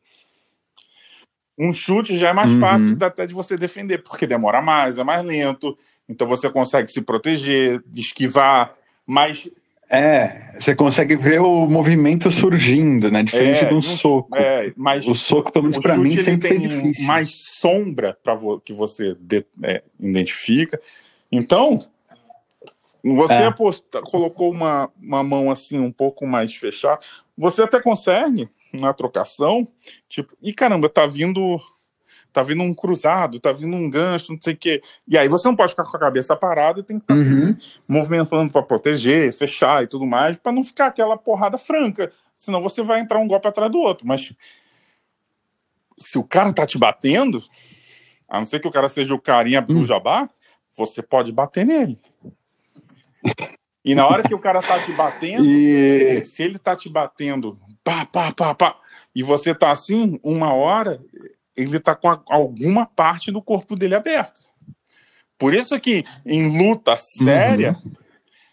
Um 1.62 1.72
chute 1.76 2.18
já 2.18 2.30
é 2.30 2.34
mais 2.34 2.50
uhum. 2.50 2.60
fácil 2.60 2.98
até 3.00 3.28
de 3.28 3.36
você 3.36 3.56
defender, 3.56 4.00
porque 4.00 4.26
demora 4.26 4.64
mais, 4.64 4.98
é 4.98 5.04
mais 5.04 5.24
lento, 5.24 5.78
então 6.10 6.28
você 6.28 6.50
consegue 6.50 6.92
se 6.92 7.04
proteger, 7.04 7.84
esquivar, 7.94 8.74
mas. 9.06 9.48
É, 9.88 10.56
você 10.58 10.74
consegue 10.74 11.16
ver 11.16 11.40
o 11.40 11.68
movimento 11.68 12.32
surgindo, 12.32 13.12
né? 13.12 13.22
Diferente 13.22 13.66
é, 13.66 13.68
de 13.68 13.76
um 13.76 13.82
soco. 13.82 14.36
É, 14.36 14.74
mas 14.76 15.06
o 15.06 15.14
soco, 15.14 15.52
pelo 15.52 15.66
menos 15.66 15.78
para 15.78 15.96
mim, 15.98 16.18
sempre 16.18 16.48
foi 16.48 16.58
difícil. 16.58 17.06
mais 17.06 17.30
sombra 17.30 18.18
para 18.24 18.34
vo 18.34 18.60
que 18.60 18.74
você 18.74 19.16
de, 19.20 19.46
é, 19.62 19.84
identifica. 20.00 20.82
Então, 21.32 21.80
você 23.04 23.36
é. 23.36 23.46
aposta, 23.46 24.02
colocou 24.02 24.50
uma, 24.50 24.90
uma 25.00 25.24
mão 25.24 25.52
assim 25.52 25.78
um 25.78 25.92
pouco 25.92 26.26
mais 26.26 26.56
fechada. 26.56 27.00
Você 27.38 27.62
até 27.62 27.80
consegue 27.80 28.50
na 28.74 28.94
trocação, 28.94 29.68
tipo, 30.08 30.36
e 30.42 30.54
caramba, 30.54 30.90
tá 30.90 31.06
vindo 31.06 31.60
tá 32.32 32.42
vindo 32.44 32.64
um 32.64 32.74
cruzado, 32.74 33.40
tá 33.40 33.52
vindo 33.52 33.76
um 33.76 33.90
gancho, 33.90 34.32
não 34.32 34.42
sei 34.42 34.54
o 34.54 34.58
quê. 34.58 34.82
E 35.08 35.18
aí 35.18 35.28
você 35.28 35.48
não 35.48 35.56
pode 35.56 35.72
ficar 35.72 35.84
com 35.84 35.98
a 35.98 36.00
cabeça 36.00 36.36
parada 36.36 36.80
e 36.80 36.84
tem 36.84 36.98
que 36.98 37.04
estar 37.04 37.14
tá 37.14 37.20
uhum. 37.20 37.58
movimentando 37.88 38.52
para 38.52 38.64
proteger, 38.64 39.34
fechar 39.34 39.84
e 39.84 39.88
tudo 39.88 40.06
mais, 40.06 40.38
para 40.38 40.52
não 40.52 40.64
ficar 40.64 40.88
aquela 40.88 41.18
porrada 41.18 41.58
franca. 41.58 42.12
Senão 42.38 42.62
você 42.62 42.82
vai 42.82 43.02
entrar 43.02 43.20
um 43.20 43.28
golpe 43.28 43.48
atrás 43.48 43.72
do 43.72 43.80
outro. 43.80 44.08
Mas 44.08 44.34
se 45.98 46.18
o 46.18 46.24
cara 46.24 46.54
tá 46.54 46.66
te 46.66 46.78
batendo, 46.78 47.44
a 48.28 48.40
não 48.40 48.46
ser 48.46 48.60
que 48.60 48.68
o 48.68 48.72
cara 48.72 48.88
seja 48.88 49.14
o 49.14 49.20
carinha 49.20 49.62
do 49.62 49.76
uhum. 49.76 49.86
jabá, 49.86 50.30
você 50.76 51.02
pode 51.02 51.32
bater 51.32 51.66
nele. 51.66 52.00
E 53.84 53.94
na 53.94 54.08
hora 54.08 54.24
que 54.24 54.34
o 54.34 54.40
cara 54.40 54.62
tá 54.62 54.80
te 54.80 54.92
batendo, 54.94 55.46
e... 55.46 56.24
se 56.26 56.42
ele 56.44 56.58
tá 56.58 56.76
te 56.76 56.88
batendo 56.88 57.60
pá, 57.84 58.06
pá, 58.06 58.32
pá, 58.32 58.56
pá, 58.56 58.80
e 59.16 59.24
você 59.24 59.54
tá 59.54 59.72
assim, 59.72 60.20
uma 60.24 60.54
hora, 60.54 61.02
ele 61.56 61.80
tá 61.80 61.96
com 61.96 62.10
a, 62.10 62.22
alguma 62.28 62.86
parte 62.86 63.32
do 63.32 63.42
corpo 63.42 63.76
dele 63.76 63.96
aberta. 63.96 64.42
Por 65.38 65.54
isso 65.54 65.80
que 65.80 66.04
em 66.26 66.58
luta 66.58 66.96
séria, 66.98 67.76
uhum. 67.84 67.92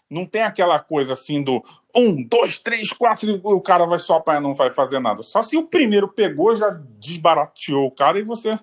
não 0.09 0.25
tem 0.25 0.41
aquela 0.41 0.79
coisa 0.79 1.13
assim 1.13 1.43
do 1.43 1.61
um, 1.95 2.23
dois, 2.23 2.57
três, 2.57 2.91
quatro, 2.91 3.29
e 3.29 3.39
o 3.43 3.61
cara 3.61 3.85
vai 3.85 3.99
só 3.99 4.15
apanhar, 4.15 4.41
não 4.41 4.53
vai 4.53 4.71
fazer 4.71 4.99
nada. 4.99 5.21
Só 5.21 5.43
se 5.43 5.55
o 5.55 5.67
primeiro 5.67 6.07
pegou, 6.07 6.55
já 6.55 6.69
desbarateou 6.99 7.87
o 7.87 7.91
cara 7.91 8.19
e 8.19 8.23
você 8.23 8.57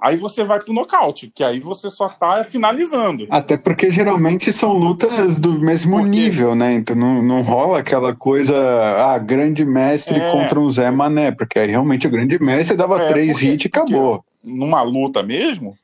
aí 0.00 0.16
você 0.16 0.44
vai 0.44 0.60
pro 0.60 0.72
nocaute, 0.72 1.30
que 1.34 1.42
aí 1.42 1.58
você 1.58 1.90
só 1.90 2.08
tá 2.08 2.44
finalizando. 2.44 3.26
Até 3.30 3.56
porque 3.56 3.90
geralmente 3.90 4.52
são 4.52 4.72
lutas 4.72 5.40
do 5.40 5.60
mesmo 5.60 5.98
nível, 6.06 6.54
né? 6.54 6.74
Então 6.74 6.94
não, 6.94 7.22
não 7.22 7.42
rola 7.42 7.80
aquela 7.80 8.14
coisa, 8.14 8.56
ah, 8.56 9.18
grande 9.18 9.64
mestre 9.64 10.20
é, 10.20 10.30
contra 10.30 10.60
um 10.60 10.70
Zé 10.70 10.90
Mané, 10.90 11.32
porque 11.32 11.58
aí 11.58 11.68
realmente 11.68 12.06
o 12.06 12.10
grande 12.10 12.40
mestre 12.40 12.76
dava 12.76 13.02
é, 13.02 13.08
três 13.08 13.42
hits 13.42 13.64
e 13.64 13.68
acabou. 13.68 14.24
Numa 14.44 14.82
luta 14.82 15.22
mesmo, 15.22 15.76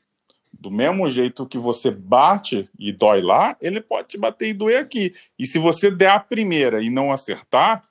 do 0.53 0.71
mesmo 0.71 1.07
jeito 1.09 1.45
que 1.45 1.57
você 1.57 1.91
bate 1.91 2.69
e 2.79 2.93
dói 2.93 3.21
lá, 3.21 3.57
ele 3.61 3.81
pode 3.81 4.07
te 4.07 4.17
bater 4.17 4.47
e 4.49 4.53
doer 4.53 4.79
aqui. 4.79 5.13
E 5.37 5.45
se 5.45 5.59
você 5.59 5.91
der 5.91 6.11
a 6.11 6.19
primeira 6.19 6.81
e 6.81 6.89
não 6.89 7.11
acertar, 7.11 7.81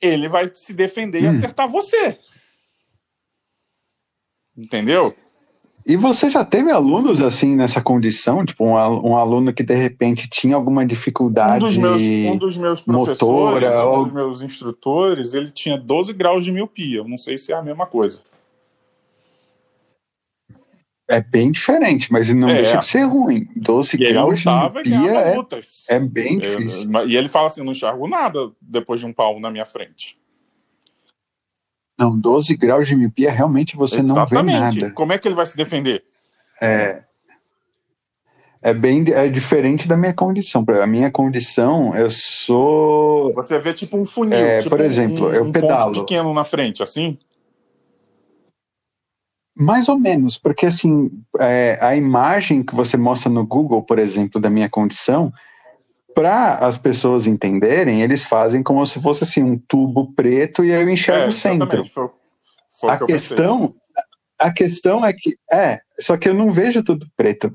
ele 0.00 0.28
vai 0.28 0.50
se 0.54 0.72
defender 0.72 1.22
hum. 1.22 1.24
e 1.24 1.28
acertar 1.28 1.68
você. 1.68 2.16
Entendeu? 4.56 5.14
E 5.86 5.96
você 5.96 6.28
já 6.28 6.44
teve 6.44 6.72
alunos 6.72 7.22
assim 7.22 7.54
nessa 7.54 7.80
condição? 7.80 8.44
Tipo, 8.44 8.64
um, 8.64 8.72
um 9.10 9.16
aluno 9.16 9.52
que 9.52 9.62
de 9.62 9.74
repente 9.74 10.28
tinha 10.28 10.56
alguma 10.56 10.84
dificuldade 10.84 11.64
um 11.64 11.68
dos 11.68 11.78
meus, 11.78 12.02
um 12.02 12.36
dos 12.36 12.56
meus 12.56 12.80
professores, 12.80 13.62
motora, 13.62 13.86
um 13.86 13.90
ou... 13.90 14.04
dos 14.04 14.12
meus 14.12 14.42
instrutores, 14.42 15.32
ele 15.32 15.52
tinha 15.52 15.78
12 15.78 16.12
graus 16.12 16.44
de 16.44 16.50
miopia. 16.50 16.98
Eu 16.98 17.08
não 17.08 17.16
sei 17.16 17.38
se 17.38 17.52
é 17.52 17.54
a 17.54 17.62
mesma 17.62 17.86
coisa. 17.86 18.20
É 21.08 21.20
bem 21.20 21.52
diferente, 21.52 22.10
mas 22.10 22.34
não 22.34 22.48
é. 22.48 22.54
deixa 22.54 22.78
de 22.78 22.84
ser 22.84 23.04
ruim. 23.04 23.46
12 23.54 23.94
e 23.94 24.08
graus 24.08 24.40
de 24.40 24.46
miopia 24.46 25.12
é, 25.12 25.36
é, 25.94 26.00
bem 26.00 26.40
difícil. 26.40 26.90
e 27.06 27.16
ele 27.16 27.28
fala 27.28 27.46
assim, 27.46 27.62
não 27.62 27.70
enxergo 27.70 28.08
nada 28.08 28.50
depois 28.60 28.98
de 28.98 29.06
um 29.06 29.12
pau 29.12 29.38
na 29.38 29.52
minha 29.52 29.64
frente. 29.64 30.18
Não, 31.98 32.18
12 32.18 32.56
graus 32.56 32.86
de 32.86 32.94
miopia, 32.94 33.30
realmente 33.30 33.76
você 33.76 34.00
Exatamente. 34.00 34.34
não 34.34 34.44
vê 34.44 34.80
nada. 34.80 34.92
Como 34.92 35.12
é 35.12 35.18
que 35.18 35.26
ele 35.26 35.34
vai 35.34 35.46
se 35.46 35.56
defender? 35.56 36.04
É, 36.60 37.02
é 38.62 38.74
bem 38.74 39.04
é 39.12 39.28
diferente 39.28 39.86
da 39.86 39.96
minha 39.96 40.12
condição. 40.12 40.64
A 40.82 40.86
minha 40.86 41.10
condição, 41.10 41.94
eu 41.94 42.10
sou. 42.10 43.32
Você 43.34 43.58
vê 43.58 43.72
tipo 43.72 43.96
um 43.96 44.04
funil. 44.04 44.36
É, 44.36 44.58
tipo 44.58 44.70
por 44.70 44.84
exemplo, 44.84 45.28
um, 45.28 45.32
eu 45.32 45.52
pedalo. 45.52 45.98
Um 45.98 46.00
pequeno 46.00 46.34
na 46.34 46.44
frente, 46.44 46.82
assim? 46.82 47.18
Mais 49.58 49.88
ou 49.88 49.98
menos, 49.98 50.36
porque 50.36 50.66
assim, 50.66 51.10
é, 51.38 51.78
a 51.80 51.96
imagem 51.96 52.62
que 52.62 52.74
você 52.74 52.98
mostra 52.98 53.30
no 53.30 53.46
Google, 53.46 53.82
por 53.82 53.98
exemplo, 53.98 54.38
da 54.38 54.50
minha 54.50 54.68
condição, 54.68 55.32
para 56.16 56.54
as 56.54 56.78
pessoas 56.78 57.26
entenderem, 57.26 58.00
eles 58.00 58.24
fazem 58.24 58.62
como 58.62 58.84
se 58.86 58.98
fosse 59.02 59.22
assim 59.22 59.42
um 59.42 59.58
tubo 59.58 60.14
preto 60.14 60.64
e 60.64 60.70
eu 60.70 60.88
enxergo 60.88 61.24
é, 61.24 61.28
o 61.28 61.32
centro. 61.32 61.84
Foi, 61.92 62.08
foi 62.80 62.90
a 62.90 62.96
que 62.96 63.04
questão, 63.04 63.74
a 64.40 64.50
questão 64.50 65.04
é 65.04 65.12
que 65.12 65.36
é, 65.52 65.78
só 66.00 66.16
que 66.16 66.26
eu 66.26 66.32
não 66.32 66.50
vejo 66.50 66.82
tudo 66.82 67.06
preto. 67.14 67.54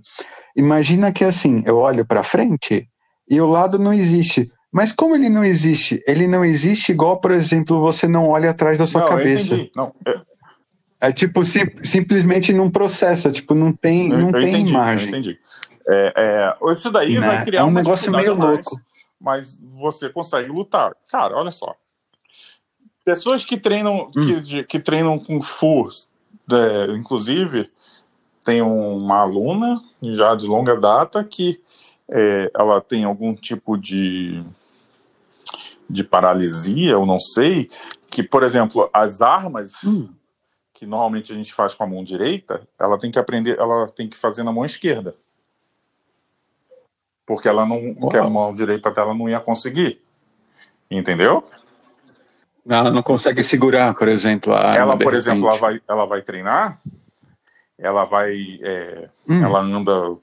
Imagina 0.55 1.11
que 1.11 1.23
assim, 1.23 1.63
eu 1.65 1.77
olho 1.77 2.05
para 2.05 2.21
frente 2.21 2.87
e 3.27 3.41
o 3.41 3.47
lado 3.47 3.79
não 3.79 3.91
existe. 3.91 4.47
Mas 4.71 4.91
como 4.91 5.15
ele 5.15 5.27
não 5.27 5.43
existe? 5.43 5.99
Ele 6.05 6.27
não 6.27 6.45
existe 6.45 6.91
igual, 6.91 7.19
por 7.19 7.31
exemplo, 7.31 7.81
você 7.81 8.07
não 8.07 8.29
olha 8.29 8.51
atrás 8.51 8.77
da 8.77 8.85
sua 8.85 9.01
não, 9.01 9.09
cabeça. 9.09 9.67
Não, 9.75 9.91
é... 10.07 11.07
é 11.07 11.11
tipo 11.11 11.43
sim, 11.43 11.61
simplesmente 11.81 12.53
não 12.53 12.69
processa, 12.69 13.31
tipo 13.31 13.55
não 13.55 13.73
tem, 13.73 14.11
eu, 14.11 14.19
não 14.19 14.27
eu 14.27 14.33
tem 14.33 14.49
entendi, 14.49 14.71
imagem. 14.71 15.09
Eu 15.09 15.17
entendi. 15.17 15.39
É, 15.87 16.13
é, 16.15 16.73
isso 16.73 16.91
daí 16.91 17.19
né? 17.19 17.27
vai 17.27 17.45
criar 17.45 17.61
é 17.61 17.63
um 17.63 17.71
negócio 17.71 18.11
meio 18.11 18.35
mais, 18.35 18.57
louco. 18.57 18.81
Mas 19.19 19.59
você 19.61 20.09
consegue 20.09 20.49
lutar. 20.49 20.95
Cara, 21.09 21.35
olha 21.35 21.51
só. 21.51 21.75
Pessoas 23.03 23.43
que 23.43 23.57
treinam, 23.57 24.11
hum. 24.15 24.41
que, 24.43 24.63
que 24.63 24.79
treinam 24.79 25.17
com 25.17 25.41
Fu, 25.41 25.89
é, 26.51 26.91
inclusive, 26.93 27.71
tem 28.43 28.61
uma 28.61 29.21
aluna 29.21 29.81
já 30.01 30.35
de 30.35 30.47
longa 30.47 30.75
data 30.79 31.23
que 31.23 31.59
é, 32.11 32.51
ela 32.55 32.81
tem 32.81 33.03
algum 33.03 33.33
tipo 33.33 33.77
de, 33.77 34.43
de 35.89 36.03
paralisia, 36.03 36.91
eu 36.91 37.05
não 37.05 37.19
sei, 37.19 37.67
que, 38.09 38.21
por 38.21 38.43
exemplo, 38.43 38.89
as 38.93 39.21
armas 39.21 39.73
hum. 39.83 40.09
que 40.73 40.85
normalmente 40.85 41.31
a 41.31 41.35
gente 41.35 41.53
faz 41.53 41.73
com 41.73 41.83
a 41.83 41.87
mão 41.87 42.03
direita, 42.03 42.67
ela 42.77 42.99
tem 42.99 43.09
que 43.09 43.19
aprender, 43.19 43.57
ela 43.57 43.87
tem 43.87 44.07
que 44.07 44.17
fazer 44.17 44.43
na 44.43 44.51
mão 44.51 44.65
esquerda 44.65 45.15
porque 47.25 47.47
ela 47.47 47.65
não, 47.65 47.95
que 48.09 48.17
a 48.17 48.29
mão 48.29 48.53
direita 48.53 48.91
dela 48.91 49.13
não 49.13 49.29
ia 49.29 49.39
conseguir. 49.39 50.01
Entendeu? 50.89 51.43
Ela 52.67 52.91
não 52.91 53.01
consegue 53.01 53.43
segurar, 53.43 53.93
por 53.93 54.07
exemplo, 54.07 54.53
a 54.53 54.75
Ela, 54.75 54.97
por 54.97 55.13
exemplo, 55.13 55.47
ela 55.47 55.57
vai, 55.57 55.81
ela 55.87 56.05
vai 56.05 56.21
treinar, 56.21 56.79
ela 57.77 58.05
vai, 58.05 58.59
é, 58.61 59.09
hum. 59.27 59.43
ela 59.43 59.59
anda 59.61 60.17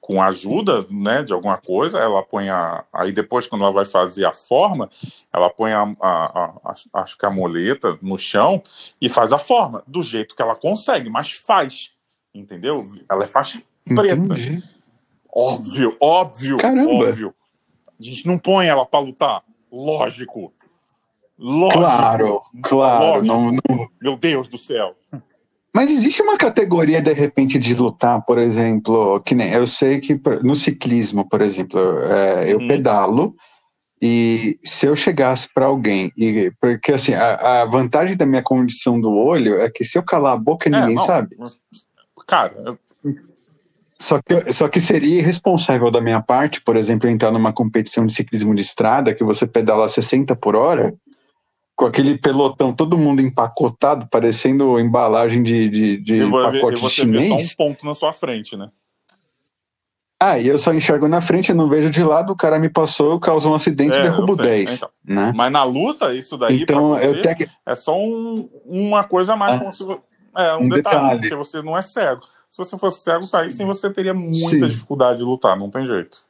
com 0.00 0.22
ajuda 0.22 0.86
né, 0.90 1.22
de 1.22 1.32
alguma 1.32 1.58
coisa, 1.58 1.98
ela 1.98 2.22
põe 2.22 2.48
a. 2.48 2.84
Aí 2.92 3.12
depois, 3.12 3.46
quando 3.46 3.62
ela 3.62 3.72
vai 3.72 3.84
fazer 3.84 4.24
a 4.24 4.32
forma, 4.32 4.90
ela 5.32 5.50
põe 5.50 5.72
a, 5.72 5.82
a, 6.00 6.52
a, 6.64 7.02
acho 7.02 7.18
que 7.18 7.26
a 7.26 7.30
moleta 7.30 7.98
no 8.00 8.18
chão 8.18 8.62
e 9.00 9.08
faz 9.08 9.32
a 9.32 9.38
forma, 9.38 9.82
do 9.86 10.02
jeito 10.02 10.34
que 10.34 10.42
ela 10.42 10.54
consegue, 10.56 11.10
mas 11.10 11.32
faz. 11.32 11.90
Entendeu? 12.34 12.90
Ela 13.08 13.24
é 13.24 13.26
faixa 13.26 13.62
preta. 13.84 14.14
Entendi. 14.14 14.62
Óbvio, 15.32 15.96
óbvio, 16.00 16.56
Caramba. 16.56 16.90
óbvio. 16.90 17.34
A 17.98 18.02
gente 18.02 18.26
não 18.26 18.38
põe 18.38 18.66
ela 18.66 18.84
para 18.86 19.00
lutar. 19.00 19.42
Lógico. 19.70 20.52
Lógico. 21.38 21.78
Claro, 21.80 22.42
claro. 22.62 23.04
Lógico. 23.04 23.26
Não, 23.26 23.52
não... 23.52 23.88
Meu 24.02 24.16
Deus 24.16 24.48
do 24.48 24.58
céu. 24.58 24.94
Mas 25.74 25.90
existe 25.90 26.20
uma 26.20 26.36
categoria, 26.36 27.00
de 27.00 27.12
repente, 27.12 27.58
de 27.58 27.74
lutar, 27.74 28.24
por 28.24 28.38
exemplo, 28.38 29.20
que 29.20 29.34
nem 29.34 29.52
eu 29.52 29.66
sei 29.66 30.00
que 30.00 30.20
no 30.42 30.54
ciclismo, 30.54 31.28
por 31.28 31.40
exemplo, 31.40 31.78
é, 32.02 32.52
eu 32.52 32.58
uhum. 32.58 32.68
pedalo 32.68 33.36
e 34.02 34.58
se 34.64 34.86
eu 34.86 34.96
chegasse 34.96 35.48
para 35.52 35.66
alguém, 35.66 36.10
e, 36.16 36.50
porque 36.60 36.92
assim, 36.92 37.12
a, 37.14 37.62
a, 37.62 37.64
vantagem 37.66 38.16
da 38.16 38.26
minha 38.26 38.42
condição 38.42 39.00
do 39.00 39.12
olho 39.12 39.60
é 39.60 39.70
que 39.70 39.84
se 39.84 39.96
eu 39.96 40.02
calar 40.02 40.32
a 40.32 40.38
boca, 40.38 40.68
é, 40.68 40.72
ninguém 40.72 40.98
é, 41.00 41.06
sabe. 41.06 41.36
Cara, 42.26 42.54
eu... 42.64 42.78
Só 44.00 44.18
que, 44.22 44.50
só 44.50 44.66
que 44.66 44.80
seria 44.80 45.18
irresponsável 45.18 45.90
da 45.90 46.00
minha 46.00 46.22
parte, 46.22 46.62
por 46.62 46.74
exemplo, 46.74 47.06
entrar 47.06 47.30
numa 47.30 47.52
competição 47.52 48.06
de 48.06 48.14
ciclismo 48.14 48.54
de 48.54 48.62
estrada 48.62 49.14
que 49.14 49.22
você 49.22 49.46
pedala 49.46 49.86
60 49.90 50.34
por 50.36 50.56
hora 50.56 50.94
com 51.76 51.84
aquele 51.84 52.16
pelotão, 52.16 52.72
todo 52.72 52.96
mundo 52.96 53.20
empacotado, 53.20 54.08
parecendo 54.10 54.80
embalagem 54.80 55.42
de, 55.42 55.68
de, 55.68 55.96
de 55.98 56.16
e 56.16 56.30
pacote 56.30 56.78
e 56.78 56.80
você 56.80 56.94
chinês. 57.02 57.28
Só 57.28 57.52
um 57.52 57.56
ponto 57.56 57.84
na 57.84 57.94
sua 57.94 58.14
frente, 58.14 58.56
né? 58.56 58.70
Ah, 60.18 60.38
e 60.38 60.48
eu 60.48 60.58
só 60.58 60.72
enxergo 60.72 61.06
na 61.06 61.20
frente, 61.20 61.50
eu 61.50 61.56
não 61.56 61.68
vejo 61.68 61.90
de 61.90 62.02
lado, 62.02 62.32
o 62.32 62.36
cara 62.36 62.58
me 62.58 62.70
passou, 62.70 63.20
causou 63.20 63.52
um 63.52 63.54
acidente 63.54 63.96
e 63.96 63.98
é, 63.98 64.02
derrubo 64.02 64.34
10. 64.34 64.76
Então. 64.76 64.90
Né? 65.04 65.32
Mas 65.34 65.52
na 65.52 65.62
luta, 65.62 66.14
isso 66.14 66.38
daí 66.38 66.62
então, 66.62 66.94
te... 66.96 67.50
é 67.66 67.76
só 67.76 67.98
um, 67.98 68.48
uma 68.64 69.04
coisa 69.04 69.34
a 69.34 69.36
mais, 69.36 69.60
ah, 69.60 69.72
se... 69.72 69.82
é 70.36 70.56
um, 70.56 70.64
um 70.64 70.68
detalhe, 70.68 70.96
detalhe, 70.96 71.20
porque 71.20 71.34
você 71.34 71.62
não 71.62 71.76
é 71.76 71.82
cego. 71.82 72.22
Se 72.50 72.58
você 72.58 72.76
fosse 72.76 73.02
cego, 73.02 73.26
tá 73.30 73.42
aí 73.42 73.50
sim 73.50 73.64
você 73.64 73.88
teria 73.88 74.12
muita 74.12 74.36
sim. 74.36 74.66
dificuldade 74.66 75.18
de 75.18 75.24
lutar, 75.24 75.56
não 75.56 75.70
tem 75.70 75.86
jeito. 75.86 76.24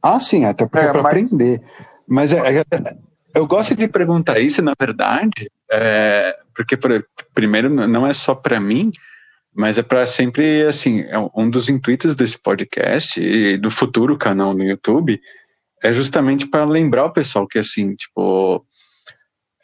Ah, 0.00 0.20
sim, 0.20 0.44
até 0.44 0.64
porque 0.64 0.86
é, 0.86 0.88
é 0.88 0.92
para 0.92 1.02
mas... 1.02 1.12
aprender. 1.12 1.62
Mas 2.06 2.32
é, 2.32 2.60
é, 2.60 2.64
eu 3.34 3.46
gosto 3.46 3.74
de 3.74 3.88
perguntar 3.88 4.38
isso, 4.38 4.62
na 4.62 4.72
verdade, 4.78 5.50
é, 5.70 6.36
porque 6.54 6.78
primeiro 7.34 7.68
não 7.68 8.06
é 8.06 8.12
só 8.12 8.34
para 8.34 8.60
mim, 8.60 8.92
mas 9.52 9.78
é 9.78 9.82
para 9.82 10.06
sempre 10.06 10.62
assim, 10.62 11.00
é 11.00 11.18
um 11.34 11.50
dos 11.50 11.68
intuitos 11.68 12.14
desse 12.14 12.38
podcast 12.38 13.20
e 13.20 13.56
do 13.56 13.70
futuro 13.70 14.16
canal 14.16 14.54
no 14.54 14.62
YouTube 14.62 15.20
é 15.82 15.92
justamente 15.92 16.46
para 16.46 16.64
lembrar 16.64 17.06
o 17.06 17.12
pessoal 17.12 17.46
que 17.46 17.58
assim, 17.58 17.94
tipo, 17.94 18.64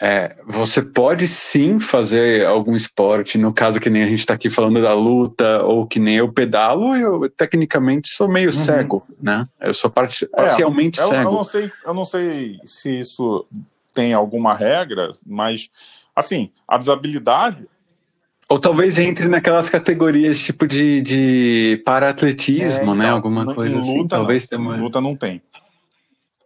é, 0.00 0.36
você 0.46 0.82
pode 0.82 1.26
sim 1.26 1.78
fazer 1.78 2.44
algum 2.46 2.76
esporte, 2.76 3.38
no 3.38 3.52
caso 3.52 3.80
que 3.80 3.88
nem 3.88 4.02
a 4.02 4.06
gente 4.06 4.18
está 4.18 4.34
aqui 4.34 4.50
falando 4.50 4.82
da 4.82 4.92
luta, 4.92 5.62
ou 5.62 5.86
que 5.86 5.98
nem 5.98 6.16
eu 6.16 6.30
pedalo, 6.30 6.94
eu 6.94 7.30
tecnicamente 7.30 8.10
sou 8.10 8.28
meio 8.28 8.48
uhum. 8.48 8.52
cego, 8.52 9.02
né? 9.20 9.48
Eu 9.58 9.72
sou 9.72 9.90
é, 9.96 10.08
parcialmente 10.36 11.00
eu, 11.00 11.08
cego. 11.08 11.30
Eu 11.30 11.32
não, 11.32 11.44
sei, 11.44 11.72
eu 11.86 11.94
não 11.94 12.04
sei 12.04 12.60
se 12.64 13.00
isso 13.00 13.46
tem 13.94 14.12
alguma 14.12 14.54
regra, 14.54 15.12
mas, 15.26 15.70
assim, 16.14 16.50
a 16.68 16.76
desabilidade... 16.76 17.66
Ou 18.48 18.60
talvez 18.60 18.98
entre 18.98 19.26
naquelas 19.26 19.68
categorias 19.68 20.38
tipo 20.38 20.68
de, 20.68 21.00
de 21.00 21.82
para-atletismo, 21.84 22.92
é, 22.92 22.96
né? 22.96 23.04
Então, 23.06 23.16
Alguma 23.16 23.52
coisa 23.52 23.78
assim. 23.78 23.98
Luta, 23.98 24.16
talvez 24.16 24.46
não. 24.48 24.76
Em 24.76 24.80
luta 24.80 25.00
não 25.00 25.16
tem. 25.16 25.42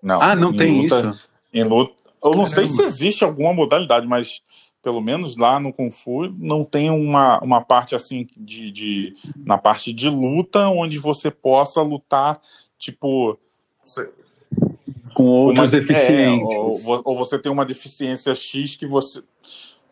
Não. 0.03 0.19
Ah, 0.19 0.35
não 0.35 0.55
tem 0.57 0.81
luta, 0.81 1.11
isso? 1.11 1.29
Em 1.53 1.63
luta, 1.63 1.93
eu 2.23 2.33
não 2.33 2.45
Caramba. 2.45 2.49
sei 2.49 2.67
se 2.67 2.83
existe 2.83 3.25
alguma 3.25 3.53
modalidade, 3.53 4.07
mas 4.07 4.43
pelo 4.83 5.01
menos 5.01 5.37
lá 5.37 5.61
no 5.61 5.73
Kung 5.73 5.91
Fu 5.91 6.29
não 6.39 6.65
tem 6.65 6.91
uma, 6.91 7.39
uma 7.41 7.61
parte 7.61 7.95
assim 7.95 8.27
de, 8.37 8.71
de 8.71 9.17
na 9.37 9.59
parte 9.59 9.93
de 9.93 10.09
luta 10.09 10.69
onde 10.69 10.99
você 10.99 11.31
possa 11.31 11.83
lutar 11.83 12.41
tipo 12.79 13.39
com 15.15 15.25
outras 15.25 15.73
uma, 15.73 15.81
deficiências 15.81 16.87
é, 16.87 16.91
ou, 16.91 17.03
ou, 17.05 17.17
você 17.17 17.39
tem 17.39 17.53
uma 17.53 17.65
deficiência 17.65 18.35
X 18.35 18.77
que 18.77 18.87
você 18.87 19.23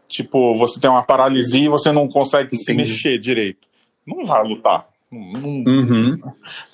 tipo 0.08 0.54
você 0.54 0.80
tem 0.80 0.88
uma 0.88 1.02
paralisia 1.02 1.66
e 1.66 1.68
você 1.68 1.92
não 1.92 2.08
consegue 2.08 2.54
Entendi. 2.54 2.64
se 2.64 2.72
mexer 2.72 3.18
direito 3.18 3.68
não 4.06 4.24
vai 4.24 4.42
lutar 4.42 4.88
não, 5.10 5.64
uhum. 5.66 6.18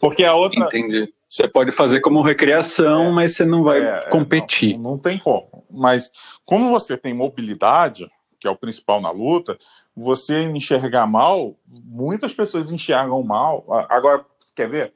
porque 0.00 0.24
a 0.24 0.34
outra 0.34 0.66
Entendi. 0.66 1.12
Você 1.34 1.48
pode 1.48 1.72
fazer 1.72 2.00
como 2.00 2.22
recreação, 2.22 3.08
é, 3.08 3.10
mas 3.10 3.34
você 3.34 3.44
não 3.44 3.64
vai 3.64 3.80
é, 3.80 3.96
é 3.96 4.08
competir. 4.08 4.74
Não, 4.74 4.92
não, 4.92 4.98
tem 4.98 5.18
como. 5.18 5.64
Mas 5.68 6.08
como 6.44 6.70
você 6.70 6.96
tem 6.96 7.12
mobilidade, 7.12 8.08
que 8.38 8.46
é 8.46 8.50
o 8.52 8.56
principal 8.56 9.00
na 9.00 9.10
luta, 9.10 9.58
você 9.96 10.44
enxergar 10.44 11.08
mal, 11.08 11.56
muitas 11.66 12.32
pessoas 12.32 12.70
enxergam 12.70 13.20
mal. 13.24 13.66
Agora, 13.88 14.24
quer 14.54 14.70
ver? 14.70 14.92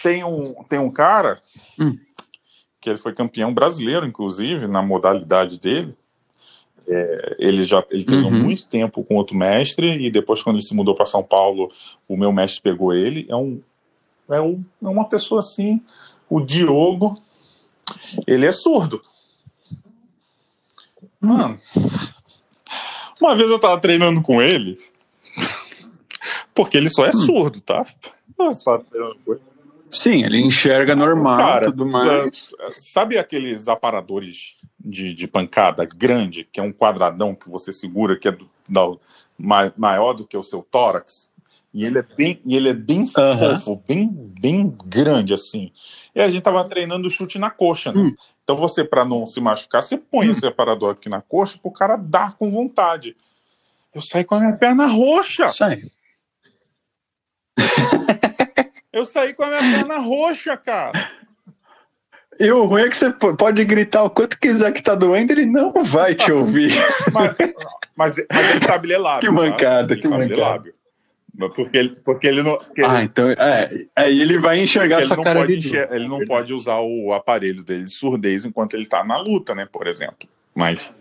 Tem 0.00 0.22
um, 0.22 0.62
tem 0.68 0.78
um 0.78 0.92
cara 0.92 1.42
hum. 1.76 1.98
que 2.80 2.88
ele 2.88 2.98
foi 2.98 3.12
campeão 3.12 3.52
brasileiro, 3.52 4.06
inclusive, 4.06 4.68
na 4.68 4.80
modalidade 4.80 5.58
dele. 5.58 5.92
É, 6.86 7.36
ele 7.40 7.64
já 7.64 7.84
ele 7.90 8.04
treinou 8.04 8.30
uhum. 8.30 8.44
muito 8.44 8.68
tempo 8.68 9.02
com 9.02 9.16
outro 9.16 9.36
mestre 9.36 10.06
e 10.06 10.08
depois 10.08 10.40
quando 10.40 10.54
ele 10.54 10.64
se 10.64 10.72
mudou 10.72 10.94
para 10.94 11.04
São 11.04 11.20
Paulo 11.20 11.66
o 12.06 12.16
meu 12.16 12.32
mestre 12.32 12.62
pegou 12.62 12.94
ele 12.94 13.26
é 13.28 13.34
um 13.34 13.60
é, 14.30 14.36
é 14.36 14.88
uma 14.88 15.08
pessoa 15.08 15.40
assim. 15.40 15.80
O 16.28 16.40
Diogo, 16.40 17.20
ele 18.26 18.46
é 18.46 18.52
surdo. 18.52 19.02
Mano, 21.20 21.58
uma 23.20 23.36
vez 23.36 23.50
eu 23.50 23.58
tava 23.58 23.80
treinando 23.80 24.22
com 24.22 24.42
ele, 24.42 24.76
porque 26.54 26.76
ele 26.76 26.88
só 26.88 27.06
é 27.06 27.10
hum. 27.10 27.20
surdo, 27.20 27.60
tá? 27.60 27.84
Sim, 29.90 30.24
ele 30.24 30.38
enxerga 30.40 30.94
normal 30.94 31.38
Cara, 31.38 31.66
tudo 31.66 31.86
mais. 31.86 32.52
Sabe 32.78 33.18
aqueles 33.18 33.66
aparadores 33.66 34.56
de, 34.78 35.14
de 35.14 35.26
pancada 35.26 35.84
grande, 35.84 36.46
que 36.52 36.60
é 36.60 36.62
um 36.62 36.72
quadradão 36.72 37.34
que 37.34 37.48
você 37.48 37.72
segura, 37.72 38.18
que 38.18 38.28
é 38.28 38.32
do, 38.32 38.48
da, 38.68 38.82
maior 39.76 40.12
do 40.12 40.26
que 40.26 40.36
o 40.36 40.42
seu 40.42 40.62
tórax? 40.62 41.25
E 41.76 41.84
ele 41.84 41.98
é 41.98 42.02
bem, 42.02 42.40
e 42.46 42.56
ele 42.56 42.70
é 42.70 42.72
bem 42.72 43.00
uhum. 43.00 43.58
fofo, 43.58 43.82
bem, 43.86 44.08
bem 44.40 44.74
grande 44.86 45.34
assim. 45.34 45.70
E 46.14 46.22
a 46.22 46.30
gente 46.30 46.42
tava 46.42 46.64
treinando 46.64 47.06
o 47.06 47.10
chute 47.10 47.38
na 47.38 47.50
coxa, 47.50 47.92
né? 47.92 48.00
Hum. 48.00 48.16
Então 48.42 48.56
você, 48.56 48.82
para 48.82 49.04
não 49.04 49.26
se 49.26 49.38
machucar, 49.42 49.82
você 49.82 49.98
põe 49.98 50.26
hum. 50.26 50.30
esse 50.30 50.40
separador 50.40 50.92
aqui 50.92 51.10
na 51.10 51.20
coxa 51.20 51.58
pro 51.60 51.70
cara 51.70 51.98
dar 51.98 52.34
com 52.38 52.50
vontade. 52.50 53.14
Eu 53.94 54.00
saí 54.00 54.24
com 54.24 54.36
a 54.36 54.40
minha 54.40 54.54
perna 54.54 54.86
roxa. 54.86 55.50
Sai. 55.50 55.82
Eu 58.90 59.04
saí 59.04 59.34
com 59.34 59.42
a 59.42 59.48
minha 59.48 59.60
perna 59.60 59.98
roxa, 59.98 60.56
cara. 60.56 61.10
E 62.40 62.50
o 62.50 62.64
ruim 62.64 62.84
é 62.84 62.88
que 62.88 62.96
você 62.96 63.10
pode 63.10 63.62
gritar 63.66 64.02
o 64.02 64.08
quanto 64.08 64.38
quiser 64.38 64.72
que 64.72 64.82
tá 64.82 64.94
doendo, 64.94 65.30
ele 65.30 65.44
não 65.44 65.74
vai 65.84 66.14
te 66.14 66.32
ouvir. 66.32 66.72
mas, 67.12 67.36
mas, 67.94 68.16
mas 68.32 68.50
ele 68.50 68.64
sabe 68.64 68.88
ler 68.88 68.96
lábio. 68.96 69.28
Que 69.28 69.34
mancada, 69.34 69.94
tá? 69.94 70.00
que 70.00 70.08
mancada. 70.08 70.75
Porque 71.54 71.76
ele, 71.76 71.90
porque 72.04 72.26
ele 72.26 72.42
não. 72.42 72.56
Porque 72.56 72.82
ah, 72.82 73.02
então. 73.02 73.28
É, 73.30 73.86
aí 73.94 74.20
ele 74.20 74.38
vai 74.38 74.58
enxergar 74.58 75.02
essa 75.02 75.16
cara 75.16 75.46
de 75.46 75.58
enxer, 75.58 75.88
Ele 75.92 76.08
não 76.08 76.24
pode 76.24 76.54
usar 76.54 76.80
o 76.80 77.12
aparelho 77.12 77.62
dele 77.62 77.84
de 77.84 77.90
surdez 77.90 78.44
enquanto 78.44 78.74
ele 78.74 78.82
está 78.82 79.04
na 79.04 79.18
luta, 79.18 79.54
né? 79.54 79.66
Por 79.70 79.86
exemplo. 79.86 80.28
Mas. 80.54 80.96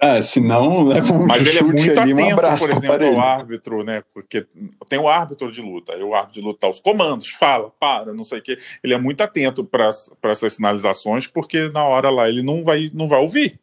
É, 0.00 0.20
senão 0.20 0.82
leva 0.82 1.14
um 1.14 1.26
Mas 1.26 1.46
ele 1.46 1.58
é 1.58 1.62
muito 1.62 2.00
ali, 2.00 2.12
atento, 2.12 2.28
um 2.28 2.32
abraço 2.32 2.66
por 2.66 2.76
exemplo, 2.76 3.06
ao 3.06 3.20
árbitro, 3.20 3.84
né? 3.84 4.02
Porque 4.12 4.46
tem 4.88 4.98
o 4.98 5.08
árbitro 5.08 5.50
de 5.50 5.62
luta, 5.62 5.92
aí 5.92 6.02
o 6.02 6.14
árbitro 6.14 6.40
de 6.40 6.46
luta 6.46 6.68
os 6.68 6.80
comandos, 6.80 7.28
fala, 7.28 7.70
para, 7.80 8.12
não 8.12 8.24
sei 8.24 8.40
o 8.40 8.42
quê. 8.42 8.58
Ele 8.82 8.92
é 8.92 8.98
muito 8.98 9.22
atento 9.22 9.64
para 9.64 9.88
essas 10.24 10.54
sinalizações, 10.54 11.26
porque 11.26 11.68
na 11.68 11.84
hora 11.84 12.10
lá 12.10 12.28
ele 12.28 12.42
não 12.42 12.64
vai, 12.64 12.90
não 12.92 13.08
vai 13.08 13.20
ouvir. 13.20 13.58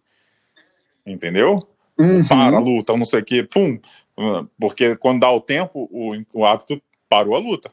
Entendeu? 1.06 1.68
Uhum. 1.99 2.26
Para 2.26 2.57
a 2.57 2.60
luta, 2.60 2.95
não 2.95 3.06
sei 3.06 3.19
o 3.19 3.26
quê, 3.26 3.44
pum. 3.44 3.77
Porque 4.60 4.96
quando 4.96 5.22
dá 5.22 5.32
o 5.32 5.41
tempo, 5.41 5.90
o, 5.91 6.12
o 6.34 6.46
árbitro 6.46 6.82
parou 7.08 7.36
a 7.36 7.40
luta. 7.40 7.72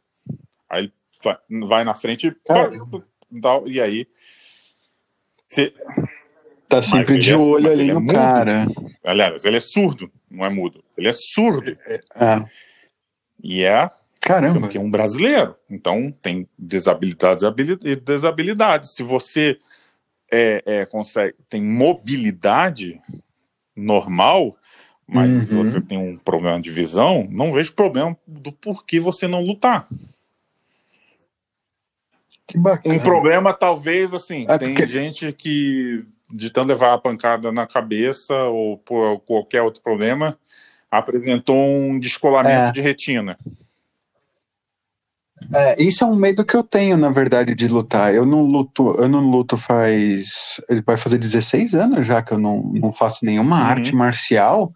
Aí 0.68 0.92
vai, 1.22 1.36
vai 1.66 1.84
na 1.84 1.94
frente 1.94 2.30
pá, 2.46 2.70
e 3.66 3.80
aí. 3.80 4.06
Você... 5.48 5.72
Tá 6.68 6.82
sempre 6.82 7.20
de 7.20 7.32
é, 7.32 7.36
olho 7.36 7.70
ali 7.70 7.90
é 7.90 7.94
no 7.94 8.04
cara. 8.06 8.66
Aliás, 9.04 9.44
ele 9.44 9.56
é 9.56 9.60
surdo, 9.60 10.10
não 10.28 10.44
é 10.44 10.48
mudo. 10.48 10.82
Ele 10.98 11.08
é 11.08 11.12
surdo. 11.12 11.78
É. 11.86 12.02
é. 12.16 12.44
E 13.40 13.62
é 13.62 13.88
Caramba. 14.20 14.68
é 14.74 14.80
um 14.80 14.90
brasileiro. 14.90 15.54
Então 15.70 16.10
tem 16.10 16.48
desabilidades 16.58 17.44
e 17.84 17.94
desabilidades. 17.94 18.90
Se 18.90 19.04
você 19.04 19.58
é, 20.30 20.62
é, 20.66 20.86
consegue, 20.86 21.36
tem 21.48 21.62
mobilidade 21.62 23.00
normal, 23.76 24.56
Mas 25.08 25.30
Uhum. 25.30 25.40
se 25.40 25.54
você 25.54 25.80
tem 25.80 25.96
um 25.98 26.16
problema 26.18 26.60
de 26.60 26.70
visão, 26.70 27.26
não 27.30 27.52
vejo 27.52 27.72
problema 27.74 28.16
do 28.26 28.50
porquê 28.50 28.98
você 28.98 29.28
não 29.28 29.40
lutar. 29.42 29.86
Que 32.46 32.58
bacana. 32.58 32.94
Um 32.94 32.98
problema, 32.98 33.52
talvez, 33.52 34.12
assim, 34.14 34.46
É 34.48 34.58
tem 34.58 34.74
porque- 34.74 34.86
gente 34.88 35.32
que, 35.32 36.04
de 36.30 36.50
tanto 36.50 36.68
levar 36.68 36.92
a 36.94 36.98
pancada 36.98 37.50
na 37.52 37.66
cabeça 37.66 38.34
ou 38.44 38.78
por 38.78 39.20
qualquer 39.20 39.62
outro 39.62 39.82
problema, 39.82 40.36
apresentou 40.90 41.56
um 41.56 41.98
descolamento 41.98 42.68
É. 42.68 42.72
de 42.72 42.80
retina. 42.80 43.38
É, 45.54 45.80
isso 45.82 46.02
é 46.02 46.06
um 46.06 46.16
medo 46.16 46.44
que 46.44 46.56
eu 46.56 46.62
tenho, 46.62 46.96
na 46.96 47.10
verdade, 47.10 47.54
de 47.54 47.68
lutar. 47.68 48.14
Eu 48.14 48.24
não 48.24 48.42
luto, 48.42 48.92
eu 48.98 49.08
não 49.08 49.20
luto 49.20 49.56
faz. 49.56 50.60
Ele 50.68 50.80
vai 50.80 50.96
fazer 50.96 51.18
16 51.18 51.74
anos 51.74 52.06
já 52.06 52.22
que 52.22 52.32
eu 52.32 52.38
não, 52.38 52.62
não 52.62 52.90
faço 52.90 53.24
nenhuma 53.24 53.56
Uhum. 53.58 53.64
arte 53.66 53.94
marcial. 53.94 54.72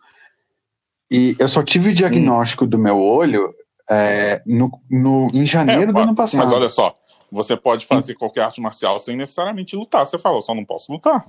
E 1.10 1.34
eu 1.38 1.48
só 1.48 1.62
tive 1.62 1.90
o 1.90 1.94
diagnóstico 1.94 2.66
do 2.66 2.78
meu 2.78 2.98
olho 2.98 3.52
é, 3.90 4.40
no, 4.46 4.70
no, 4.88 5.28
em 5.34 5.44
janeiro 5.44 5.90
É, 5.90 5.92
do 5.92 5.98
ano 5.98 6.14
passado. 6.14 6.44
Mas 6.44 6.52
olha 6.52 6.68
só, 6.68 6.94
você 7.30 7.56
pode 7.56 7.84
fazer 7.84 8.14
qualquer 8.14 8.42
arte 8.42 8.60
marcial 8.60 8.98
sem 9.00 9.16
necessariamente 9.16 9.74
lutar. 9.74 10.06
Você 10.06 10.18
falou, 10.18 10.40
só 10.40 10.54
não 10.54 10.64
posso 10.64 10.92
lutar. 10.92 11.26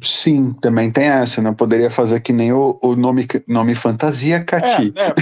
Sim, 0.00 0.52
também 0.60 0.90
tem 0.90 1.06
essa. 1.06 1.42
Não 1.42 1.54
poderia 1.54 1.90
fazer 1.90 2.20
que 2.20 2.32
nem 2.32 2.52
o, 2.52 2.78
o 2.82 2.94
nome, 2.94 3.26
nome 3.46 3.74
fantasia 3.74 4.44
Cati. 4.44 4.92
É, 4.94 5.06
é, 5.06 5.14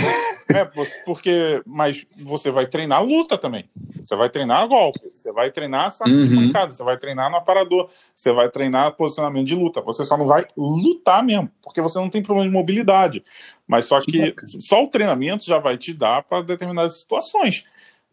é, 0.50 0.64
por- 0.64 0.86
porque. 1.04 1.62
Mas 1.66 2.06
você 2.18 2.50
vai 2.50 2.66
treinar 2.66 3.04
luta 3.04 3.36
também. 3.38 3.68
Você 4.04 4.14
vai 4.14 4.30
treinar 4.30 4.68
golpe, 4.68 5.00
você 5.12 5.32
vai 5.32 5.50
treinar 5.50 5.90
saco 5.90 6.10
de 6.10 6.32
Uhum. 6.32 6.46
pancada, 6.46 6.72
você 6.72 6.84
vai 6.84 6.96
treinar 6.96 7.28
no 7.28 7.36
aparador, 7.36 7.90
você 8.14 8.32
vai 8.32 8.48
treinar 8.48 8.92
posicionamento 8.94 9.46
de 9.48 9.56
luta. 9.56 9.80
Você 9.82 10.04
só 10.04 10.16
não 10.16 10.26
vai 10.26 10.46
lutar 10.56 11.24
mesmo, 11.24 11.50
porque 11.60 11.80
você 11.80 11.98
não 11.98 12.08
tem 12.08 12.22
problema 12.22 12.48
de 12.48 12.54
mobilidade. 12.54 13.24
Mas 13.66 13.86
só 13.86 14.00
Que 14.00 14.32
só 14.60 14.84
o 14.84 14.88
treinamento 14.88 15.44
já 15.44 15.58
vai 15.58 15.76
te 15.76 15.92
dar 15.92 16.22
para 16.22 16.42
determinadas 16.42 17.00
situações. 17.00 17.64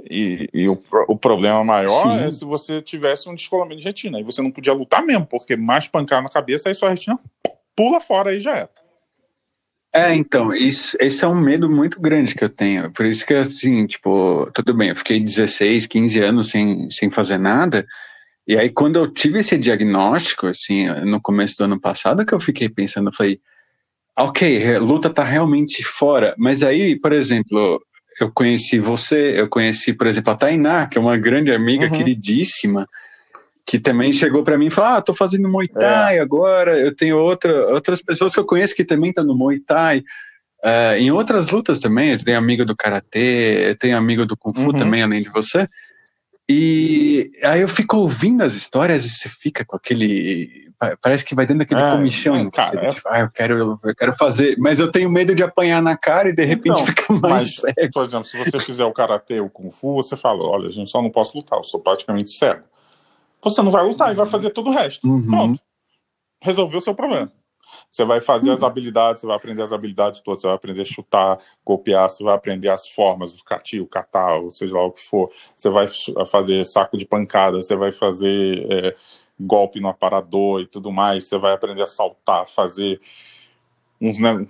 E, 0.09 0.49
e 0.51 0.67
o, 0.67 0.81
o 1.07 1.15
problema 1.15 1.63
maior 1.63 2.09
Sim. 2.09 2.23
é 2.23 2.31
se 2.31 2.43
você 2.43 2.81
tivesse 2.81 3.29
um 3.29 3.35
descolamento 3.35 3.77
de 3.79 3.85
retina. 3.85 4.17
Aí 4.17 4.23
você 4.23 4.41
não 4.41 4.49
podia 4.49 4.73
lutar 4.73 5.05
mesmo, 5.05 5.27
porque 5.27 5.55
mais 5.55 5.87
pancada 5.87 6.23
na 6.23 6.29
cabeça, 6.29 6.69
aí 6.69 6.75
sua 6.75 6.89
retina 6.89 7.19
pula 7.75 7.99
fora 8.01 8.33
e 8.33 8.39
já 8.39 8.55
era. 8.57 8.69
É, 9.95 10.15
então, 10.15 10.51
isso, 10.53 10.97
esse 10.99 11.23
é 11.23 11.27
um 11.27 11.39
medo 11.39 11.69
muito 11.69 12.01
grande 12.01 12.33
que 12.33 12.43
eu 12.43 12.49
tenho. 12.49 12.91
Por 12.91 13.05
isso 13.05 13.23
que, 13.25 13.33
assim, 13.33 13.85
tipo, 13.85 14.49
tudo 14.51 14.73
bem, 14.73 14.89
eu 14.89 14.95
fiquei 14.95 15.19
16, 15.19 15.85
15 15.85 16.19
anos 16.19 16.49
sem, 16.49 16.89
sem 16.89 17.11
fazer 17.11 17.37
nada. 17.37 17.85
E 18.47 18.57
aí, 18.57 18.69
quando 18.71 18.97
eu 18.97 19.07
tive 19.07 19.39
esse 19.39 19.55
diagnóstico, 19.57 20.47
assim, 20.47 20.87
no 21.05 21.21
começo 21.21 21.57
do 21.57 21.65
ano 21.65 21.79
passado, 21.79 22.25
que 22.25 22.33
eu 22.33 22.39
fiquei 22.39 22.67
pensando, 22.69 23.09
eu 23.09 23.13
falei, 23.13 23.39
ok, 24.17 24.79
luta 24.79 25.09
tá 25.11 25.23
realmente 25.23 25.83
fora. 25.83 26.33
Mas 26.39 26.63
aí, 26.63 26.99
por 26.99 27.13
exemplo, 27.13 27.79
eu 28.19 28.31
conheci 28.31 28.79
você, 28.79 29.39
eu 29.39 29.47
conheci, 29.47 29.93
por 29.93 30.07
exemplo, 30.07 30.33
a 30.33 30.35
Tainá, 30.35 30.87
que 30.87 30.97
é 30.97 31.01
uma 31.01 31.17
grande 31.17 31.51
amiga, 31.51 31.85
Uhum. 31.85 31.91
queridíssima, 31.97 32.87
que 33.65 33.79
também 33.79 34.11
chegou 34.11 34.43
para 34.43 34.57
mim 34.57 34.67
e 34.67 34.69
falou: 34.69 34.91
Ah, 34.97 35.01
tô 35.01 35.13
fazendo 35.13 35.47
Muay 35.49 35.67
Thai 35.67 36.19
agora. 36.19 36.77
Eu 36.77 36.95
tenho 36.95 37.17
outra, 37.17 37.67
outras 37.73 38.01
pessoas 38.01 38.33
que 38.33 38.39
eu 38.39 38.45
conheço 38.45 38.75
que 38.75 38.83
também 38.83 39.09
estão 39.09 39.23
no 39.23 39.35
Muay 39.35 39.59
Thai. 39.59 40.03
Eh, 40.63 40.99
em 40.99 41.11
outras 41.11 41.49
lutas 41.49 41.79
também, 41.79 42.11
eu 42.11 42.23
tenho 42.23 42.37
amigo 42.37 42.63
do 42.65 42.75
Karatê, 42.75 43.69
eu 43.71 43.75
tenho 43.77 43.97
amigo 43.97 44.25
do 44.25 44.35
Kung 44.37 44.53
Fu 44.53 44.67
Uhum. 44.71 44.79
também, 44.79 45.01
além 45.03 45.21
de 45.23 45.29
você. 45.29 45.67
E 46.49 47.31
aí 47.43 47.61
eu 47.61 47.67
fico 47.69 47.97
ouvindo 47.97 48.43
as 48.43 48.53
histórias 48.53 49.05
e 49.05 49.09
você 49.09 49.29
fica 49.29 49.63
com 49.63 49.75
aquele. 49.77 50.69
pa- 50.77 50.97
Parece 51.01 51.23
que 51.23 51.33
vai 51.33 51.45
dentro 51.45 51.59
daquele 51.59 51.81
É, 51.81 51.91
comichão. 51.91 52.35
é, 52.35 52.43
você, 52.43 52.51
cara, 52.51 52.85
é- 52.85 52.89
tipo, 52.89 53.07
ah, 53.09 53.19
eu 53.21 53.29
quero, 53.31 53.79
eu 53.83 53.95
quero 53.95 54.13
fazer, 54.13 54.57
mas 54.59 54.79
eu 54.79 54.91
tenho 54.91 55.09
medo 55.09 55.33
de 55.33 55.41
apanhar 55.41 55.81
na 55.81 55.95
cara 55.95 56.29
e 56.29 56.33
de 56.35 56.43
repente 56.43 56.73
Então, 56.81 56.85
fica 56.85 57.13
mais 57.13 57.21
mas- 57.21 57.55
sério. 57.55 57.91
Por 57.93 58.03
exemplo, 58.03 58.25
se 58.25 58.37
você 58.37 58.59
fizer 58.59 58.83
o 58.83 58.91
karatê 58.91 59.39
ou 59.39 59.47
o 59.47 59.49
kung 59.49 59.71
fu, 59.71 59.93
você 59.95 60.17
fala: 60.17 60.43
olha, 60.43 60.69
gente, 60.69 60.89
só 60.89 61.01
não 61.01 61.09
posso 61.09 61.35
lutar, 61.37 61.57
eu 61.59 61.63
sou 61.63 61.79
praticamente 61.79 62.31
cego. 62.31 62.61
Você 63.43 63.61
não 63.61 63.71
vai 63.71 63.83
lutar 63.85 64.11
e 64.11 64.15
vai 64.15 64.25
fazer 64.25 64.51
todo 64.51 64.69
o 64.69 64.73
resto. 64.73 65.07
Uhum. 65.07 65.25
Pronto. 65.25 65.61
Resolveu 66.41 66.79
o 66.79 66.81
seu 66.81 66.95
problema. 66.95 67.31
Você 67.89 68.05
vai 68.05 68.21
fazer 68.21 68.51
as 68.51 68.61
habilidades, 68.61 69.21
você 69.21 69.27
vai 69.27 69.35
aprender 69.35 69.63
as 69.63 69.71
habilidades 69.71 70.21
todas, 70.21 70.41
você 70.41 70.47
vai 70.47 70.55
aprender 70.55 70.83
a 70.83 70.85
chutar, 70.85 71.39
golpear, 71.65 72.09
você 72.09 72.23
vai 72.23 72.35
aprender 72.35 72.69
as 72.69 72.87
formas, 72.87 73.33
o 73.39 73.43
cati, 73.43 73.79
o 73.79 73.87
catar, 73.87 74.35
ou 74.35 74.51
seja 74.51 74.75
lá 74.75 74.85
o 74.85 74.91
que 74.91 75.01
for. 75.01 75.31
Você 75.55 75.69
vai 75.69 75.85
f- 75.85 76.13
fazer 76.27 76.63
saco 76.65 76.97
de 76.97 77.05
pancada, 77.05 77.57
você 77.57 77.75
vai 77.75 77.91
fazer 77.91 78.67
é, 78.71 78.95
golpe 79.39 79.79
no 79.79 79.87
aparador 79.89 80.61
e 80.61 80.67
tudo 80.67 80.91
mais, 80.91 81.25
você 81.25 81.37
vai 81.37 81.53
aprender 81.53 81.81
a 81.81 81.87
saltar, 81.87 82.47
fazer 82.47 83.01
uns. 83.99 84.19
Né, 84.19 84.45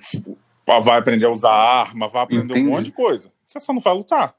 vai 0.65 0.99
aprender 0.99 1.25
a 1.25 1.31
usar 1.31 1.53
arma, 1.53 2.09
vai 2.09 2.23
aprender 2.23 2.53
Entendi. 2.53 2.67
um 2.67 2.71
monte 2.71 2.85
de 2.85 2.91
coisa. 2.91 3.31
Você 3.45 3.59
só 3.59 3.71
não 3.71 3.79
vai 3.79 3.93
lutar. 3.93 4.35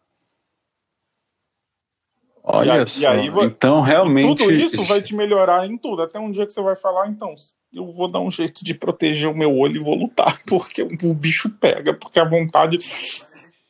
Olha 2.46 2.74
aí- 2.74 2.82
e 2.84 2.86
só. 2.88 3.08
aí 3.08 3.30
vai- 3.30 3.46
então, 3.46 3.80
realmente. 3.80 4.36
Tudo 4.36 4.52
isso 4.52 4.84
vai 4.84 5.00
te 5.00 5.14
melhorar 5.16 5.66
em 5.66 5.78
tudo. 5.78 6.02
Até 6.02 6.18
um 6.18 6.30
dia 6.30 6.44
que 6.46 6.52
você 6.52 6.60
vai 6.62 6.76
falar, 6.76 7.08
então, 7.08 7.34
eu 7.72 7.90
vou 7.92 8.06
dar 8.06 8.20
um 8.20 8.30
jeito 8.30 8.62
de 8.62 8.74
proteger 8.74 9.28
o 9.30 9.36
meu 9.36 9.56
olho 9.56 9.76
e 9.80 9.82
vou 9.84 9.94
lutar, 9.96 10.38
porque 10.46 10.82
o 11.02 11.14
bicho 11.14 11.48
pega, 11.58 11.94
porque 11.94 12.18
a 12.20 12.24
vontade. 12.24 12.78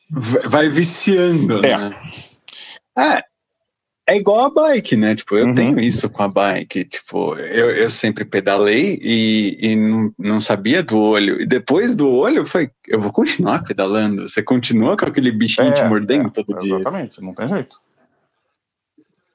Vai 0.09 0.69
viciando, 0.69 1.65
É. 1.65 1.77
né? 1.77 1.89
É, 2.97 3.23
é 4.07 4.17
igual 4.17 4.41
a 4.45 4.49
bike, 4.49 4.95
né? 4.95 5.15
Tipo, 5.15 5.35
eu 5.35 5.47
Uhum. 5.47 5.55
tenho 5.55 5.79
isso 5.79 6.09
com 6.09 6.21
a 6.23 6.27
bike. 6.27 6.85
Tipo, 6.85 7.35
eu, 7.37 7.71
eu 7.71 7.89
sempre 7.89 8.23
pedalei 8.23 8.99
e, 9.01 9.57
e 9.59 9.75
não, 9.75 10.13
não 10.19 10.39
sabia 10.39 10.83
do 10.83 10.99
olho. 10.99 11.41
E 11.41 11.45
depois 11.45 11.95
do 11.95 12.09
olho, 12.09 12.37
eu 12.39 12.45
falei, 12.45 12.69
eu 12.87 12.99
vou 12.99 13.11
continuar 13.11 13.63
pedalando. 13.63 14.27
Você 14.27 14.43
continua 14.43 14.95
com 14.95 15.05
aquele 15.05 15.31
bichinho 15.31 15.73
te 15.73 15.83
mordendo 15.85 16.27
é, 16.27 16.31
todo 16.31 16.57
dia. 16.59 16.75
Exatamente, 16.75 17.21
não 17.21 17.33
tem 17.33 17.47
jeito. 17.47 17.79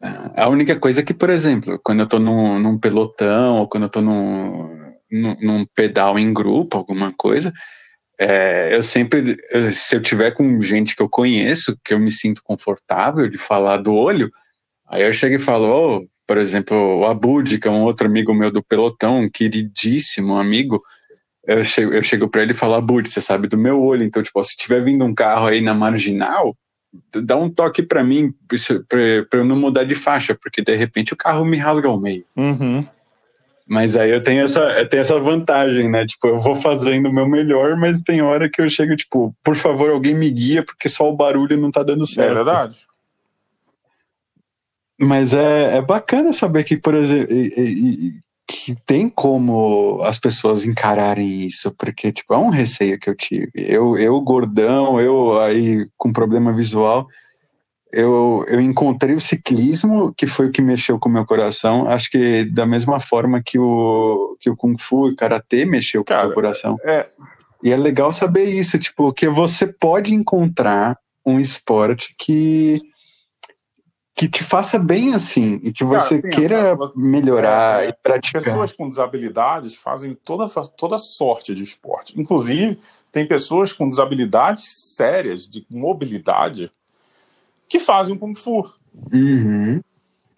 A 0.02 0.48
única 0.48 0.78
coisa 0.78 1.00
é 1.00 1.04
que, 1.04 1.12
por 1.12 1.28
exemplo, 1.28 1.78
quando 1.84 2.00
eu 2.00 2.06
tô 2.08 2.18
num, 2.18 2.58
num 2.58 2.78
pelotão 2.78 3.58
ou 3.58 3.68
quando 3.68 3.84
eu 3.84 3.88
tô 3.90 4.00
num, 4.00 4.94
num, 5.10 5.66
pedal 5.74 6.18
em 6.18 6.32
grupo, 6.32 6.78
alguma 6.78 7.12
coisa, 7.16 7.52
é, 8.18 8.74
eu 8.74 8.82
sempre, 8.82 9.36
se 9.72 9.96
eu 9.96 10.02
tiver 10.02 10.30
com 10.32 10.60
gente 10.62 10.96
que 10.96 11.02
eu 11.02 11.08
conheço, 11.08 11.78
que 11.84 11.92
eu 11.94 11.98
me 11.98 12.10
sinto 12.10 12.42
confortável 12.42 13.28
de 13.28 13.38
falar 13.38 13.78
do 13.78 13.94
olho, 13.94 14.30
aí 14.88 15.02
eu 15.02 15.12
chego 15.12 15.36
e 15.36 15.38
falo, 15.38 15.98
"Ô, 15.98 16.08
por 16.26 16.38
exemplo, 16.38 16.76
o 17.00 17.06
Abud, 17.06 17.58
que 17.58 17.68
é 17.68 17.70
um 17.70 17.82
outro 17.84 18.06
amigo 18.06 18.34
meu 18.34 18.50
do 18.50 18.62
pelotão, 18.62 19.20
um 19.22 19.30
queridíssimo 19.30 20.38
amigo, 20.38 20.82
eu 21.46 21.64
chego, 21.64 21.92
eu 21.92 22.02
chego 22.02 22.28
pra 22.28 22.42
ele 22.42 22.52
e 22.52 22.54
falo, 22.54 22.74
Abud, 22.74 23.10
você 23.10 23.20
sabe 23.20 23.48
do 23.48 23.58
meu 23.58 23.82
olho, 23.82 24.04
então, 24.04 24.22
tipo, 24.22 24.42
se 24.44 24.56
tiver 24.56 24.82
vindo 24.82 25.04
um 25.04 25.14
carro 25.14 25.48
aí 25.48 25.60
na 25.60 25.74
marginal, 25.74 26.56
dá 27.22 27.36
um 27.36 27.48
toque 27.50 27.82
pra 27.82 28.02
mim, 28.02 28.32
pra 29.28 29.38
eu 29.38 29.44
não 29.44 29.56
mudar 29.56 29.84
de 29.84 29.94
faixa, 29.94 30.34
porque 30.34 30.62
de 30.62 30.74
repente 30.74 31.12
o 31.12 31.16
carro 31.16 31.44
me 31.44 31.56
rasga 31.56 31.88
ao 31.88 32.00
meio. 32.00 32.24
Uhum. 32.36 32.86
Mas 33.66 33.94
aí 33.94 34.10
eu 34.10 34.20
tenho 34.20 34.42
essa, 34.42 34.60
eu 34.80 34.88
tenho 34.88 35.00
essa 35.02 35.18
vantagem, 35.20 35.88
né? 35.88 36.04
Tipo, 36.04 36.26
eu 36.26 36.38
vou 36.40 36.56
fazendo 36.56 37.08
o 37.08 37.12
meu 37.12 37.28
melhor, 37.28 37.76
mas 37.76 38.00
tem 38.00 38.20
hora 38.20 38.48
que 38.48 38.60
eu 38.60 38.68
chego, 38.68 38.96
tipo, 38.96 39.32
por 39.44 39.54
favor, 39.54 39.90
alguém 39.90 40.12
me 40.14 40.28
guia, 40.28 40.64
porque 40.64 40.88
só 40.88 41.08
o 41.08 41.16
barulho 41.16 41.56
não 41.56 41.70
tá 41.70 41.84
dando 41.84 42.02
É 42.02 42.06
certo. 42.06 42.34
verdade. 42.34 42.76
Mas 44.98 45.32
é, 45.32 45.76
é 45.76 45.80
bacana 45.80 46.32
saber 46.32 46.64
que, 46.64 46.76
por 46.76 46.94
exemplo, 46.94 47.32
e- 47.32 47.48
e- 47.56 48.06
e- 48.08 48.20
que 48.50 48.74
tem 48.84 49.08
como 49.08 50.02
as 50.02 50.18
pessoas 50.18 50.64
encararem 50.64 51.46
isso, 51.46 51.72
porque, 51.78 52.10
tipo, 52.10 52.34
é 52.34 52.36
um 52.36 52.48
receio 52.48 52.98
que 52.98 53.08
eu 53.08 53.14
tive. 53.14 53.48
Eu, 53.54 53.96
eu 53.96 54.20
gordão, 54.20 55.00
eu 55.00 55.40
aí 55.40 55.86
com 55.96 56.12
problema 56.12 56.52
visual, 56.52 57.06
eu, 57.92 58.44
eu 58.48 58.60
encontrei 58.60 59.14
o 59.14 59.20
ciclismo, 59.20 60.12
que 60.16 60.26
foi 60.26 60.48
o 60.48 60.50
que 60.50 60.60
mexeu 60.60 60.98
com 60.98 61.08
o 61.08 61.12
meu 61.12 61.24
coração, 61.24 61.88
acho 61.88 62.10
que 62.10 62.44
da 62.44 62.66
mesma 62.66 62.98
forma 62.98 63.40
que 63.40 63.56
o, 63.56 64.36
que 64.40 64.50
o 64.50 64.56
Kung 64.56 64.76
Fu 64.76 65.08
e 65.08 65.12
o 65.12 65.16
Karatê 65.16 65.64
mexeu 65.64 66.04
com 66.04 66.12
o 66.12 66.16
Cara, 66.16 66.26
meu 66.26 66.34
coração. 66.34 66.76
É, 66.84 67.06
E 67.62 67.70
é 67.70 67.76
legal 67.76 68.12
saber 68.12 68.46
isso, 68.46 68.80
tipo, 68.80 69.12
que 69.12 69.28
você 69.28 69.64
pode 69.64 70.12
encontrar 70.12 70.98
um 71.24 71.38
esporte 71.38 72.12
que 72.18 72.80
que 74.20 74.28
te 74.28 74.44
faça 74.44 74.78
bem 74.78 75.14
assim 75.14 75.58
e 75.62 75.72
que 75.72 75.82
Cara, 75.82 75.98
você 75.98 76.20
pensa, 76.20 76.36
queira 76.36 76.76
você- 76.76 76.92
melhorar 76.94 77.82
é, 77.82 77.86
é, 77.86 77.88
e 77.88 77.92
praticar. 77.94 78.42
pessoas 78.42 78.70
com 78.70 78.86
desabilidades 78.86 79.74
fazem 79.74 80.14
toda, 80.14 80.46
toda 80.76 80.98
sorte 80.98 81.54
de 81.54 81.64
esporte. 81.64 82.12
Inclusive, 82.20 82.78
tem 83.10 83.26
pessoas 83.26 83.72
com 83.72 83.88
desabilidades 83.88 84.68
sérias 84.94 85.48
de 85.48 85.64
mobilidade 85.70 86.70
que 87.66 87.80
fazem 87.80 88.14
Kung 88.14 88.34
Fu. 88.34 88.70
Uhum. 89.10 89.80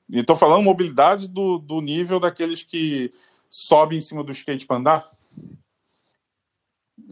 E 0.09 0.21
estou 0.21 0.37
falando 0.37 0.63
mobilidade 0.63 1.27
do, 1.27 1.59
do 1.59 1.81
nível 1.81 2.21
daqueles 2.21 2.63
que 2.63 3.13
sobem 3.51 3.99
em 3.99 4.03
cima 4.03 4.23
do 4.23 4.31
skate 4.31 4.65
para 4.65 4.77
andar. 4.77 5.11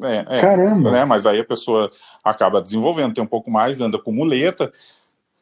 É, 0.02 0.36
é, 0.36 0.40
Caramba. 0.40 0.92
né? 0.92 1.04
Mas 1.04 1.26
aí 1.26 1.40
a 1.40 1.44
pessoa 1.44 1.90
acaba 2.22 2.62
desenvolvendo, 2.62 3.12
tem 3.12 3.24
um 3.24 3.26
pouco 3.26 3.50
mais, 3.50 3.80
anda 3.80 3.98
com 3.98 4.12
muleta, 4.12 4.72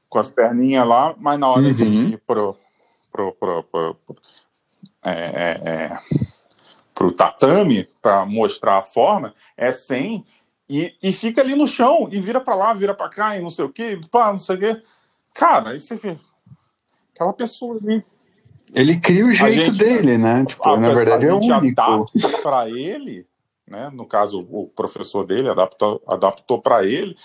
com 0.09 0.19
as 0.19 0.29
perninhas 0.29 0.87
lá, 0.87 1.15
mas 1.19 1.39
na 1.39 1.49
hora 1.49 1.63
Uhum. 1.69 1.73
de 1.75 1.85
ir 1.85 2.23
pro, 2.27 2.57
pro, 3.13 3.33
pro, 3.33 3.63
pro, 3.65 3.95
pro- 3.95 4.17
é, 5.05 5.11
é, 5.11 5.69
é, 5.71 5.99
pro 6.95 7.13
tatame 7.13 7.89
para 8.03 8.25
mostrar 8.27 8.79
a 8.79 8.83
forma 8.83 9.35
é 9.57 9.71
sem 9.71 10.25
e, 10.69 10.95
e 11.03 11.13
fica 11.13 11.41
ali 11.41 11.55
no 11.55 11.67
chão 11.67 12.09
e 12.11 12.21
vira 12.21 12.41
para 12.41 12.55
lá, 12.55 12.75
vira 12.75 12.95
para 12.95 13.09
cá 13.09 13.37
e 13.37 13.43
não 13.43 13.51
sei 13.51 13.65
o 13.65 13.73
que, 13.73 13.99
pá, 14.11 14.33
não 14.33 14.39
sei 14.39 14.57
o 14.57 14.59
que. 14.59 14.83
Cara, 15.35 15.71
aí 15.71 15.81
você 15.81 15.97
vê 15.97 16.17
aquela 17.15 17.33
pessoa 17.33 17.77
ali. 17.77 18.05
Ele 18.75 18.99
cria 19.01 19.25
o 19.25 19.33
jeito 19.33 19.73
gente, 19.73 19.79
dele, 19.79 20.19
né? 20.19 20.45
Tipo, 20.45 20.77
na 20.77 20.93
verdade 20.93 21.27
é 21.27 21.33
o 21.33 21.39
único. 21.39 22.07
para 22.43 22.69
ele, 22.69 23.27
né? 23.67 23.89
No 23.91 24.05
caso, 24.05 24.47
o 24.51 24.69
professor 24.69 25.25
dele 25.25 25.49
adaptou, 25.49 26.03
adaptou 26.07 26.61
para 26.61 26.85
ele 26.85 27.17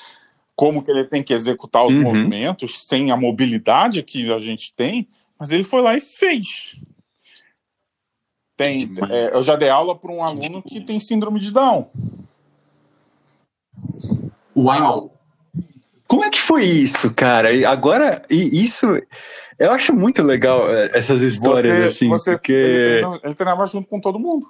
como 0.55 0.83
que 0.83 0.91
ele 0.91 1.05
tem 1.05 1.23
que 1.23 1.33
executar 1.33 1.85
os 1.85 1.93
uhum. 1.93 2.03
movimentos 2.03 2.85
sem 2.85 3.11
a 3.11 3.17
mobilidade 3.17 4.03
que 4.03 4.31
a 4.31 4.39
gente 4.39 4.73
tem, 4.75 5.07
mas 5.39 5.51
ele 5.51 5.63
foi 5.63 5.81
lá 5.81 5.95
e 5.95 6.01
fez. 6.01 6.75
Tem, 8.55 8.93
é, 9.09 9.35
eu 9.35 9.43
já 9.43 9.55
dei 9.55 9.69
aula 9.69 9.97
para 9.97 10.11
um 10.11 10.23
aluno 10.23 10.61
que 10.61 10.79
tem 10.79 10.99
síndrome 10.99 11.39
de 11.39 11.51
Down. 11.51 11.89
Uau! 14.55 15.11
Como 16.07 16.23
é 16.23 16.29
que 16.29 16.39
foi 16.39 16.63
isso, 16.63 17.11
cara? 17.13 17.51
E 17.51 17.65
agora, 17.65 18.23
e 18.29 18.63
isso, 18.63 18.85
eu 19.57 19.71
acho 19.71 19.95
muito 19.95 20.21
legal 20.21 20.69
é, 20.69 20.91
essas 20.93 21.21
histórias 21.21 21.73
você, 21.73 21.83
assim, 21.85 22.09
você, 22.09 22.31
porque 22.33 22.51
ele, 22.51 22.99
treina, 22.99 23.19
ele 23.23 23.33
treinava 23.33 23.65
junto 23.65 23.89
com 23.89 23.99
todo 23.99 24.19
mundo. 24.19 24.47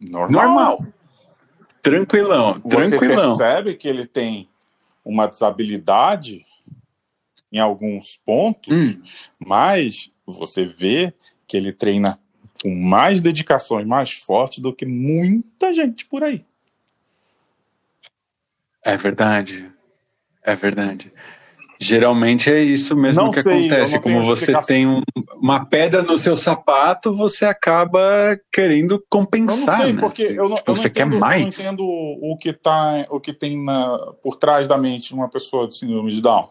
Normal. 0.00 0.46
Normal. 0.46 0.86
Tranquilão, 1.82 2.60
tranquilão. 2.60 3.36
Você 3.36 3.42
percebe 3.44 3.74
que 3.74 3.88
ele 3.88 4.06
tem 4.06 4.48
uma 5.04 5.26
desabilidade 5.26 6.46
em 7.50 7.58
alguns 7.58 8.16
pontos, 8.24 8.72
hum. 8.72 9.02
mas 9.38 10.10
você 10.24 10.64
vê 10.64 11.12
que 11.46 11.56
ele 11.56 11.72
treina 11.72 12.18
com 12.62 12.72
mais 12.72 13.20
dedicação 13.20 13.80
e 13.80 13.84
mais 13.84 14.12
forte 14.12 14.60
do 14.60 14.72
que 14.72 14.86
muita 14.86 15.74
gente 15.74 16.06
por 16.06 16.22
aí. 16.22 16.44
É 18.84 18.96
verdade. 18.96 19.70
É 20.42 20.54
verdade. 20.54 21.12
Geralmente 21.82 22.48
é 22.48 22.62
isso 22.62 22.96
mesmo 22.96 23.24
não 23.24 23.30
que 23.32 23.42
sei, 23.42 23.66
acontece. 23.66 23.98
Como 23.98 24.22
você 24.22 24.52
tem 24.62 24.86
um, 24.86 25.02
uma 25.34 25.66
pedra 25.66 26.00
no 26.00 26.16
seu 26.16 26.36
sapato, 26.36 27.12
você 27.12 27.44
acaba 27.44 28.00
querendo 28.52 29.04
compensar. 29.10 29.58
Eu 29.58 29.66
não 29.66 29.84
sei, 29.84 29.92
né? 29.92 30.00
porque 30.00 30.22
eu 30.22 30.48
não, 30.48 30.56
tipo, 30.58 30.76
você 30.76 30.86
entendo, 30.86 31.10
quer 31.10 31.18
mais. 31.18 31.58
Eu 31.58 31.64
não 31.64 31.72
entendo 31.72 31.84
o 31.84 32.36
que, 32.36 32.52
tá, 32.52 33.04
o 33.10 33.18
que 33.18 33.32
tem 33.32 33.60
na, 33.64 33.98
por 34.22 34.36
trás 34.36 34.68
da 34.68 34.78
mente 34.78 35.08
de 35.08 35.14
uma 35.14 35.28
pessoa 35.28 35.66
de 35.66 35.76
síndrome 35.76 36.12
de 36.12 36.20
Down. 36.20 36.50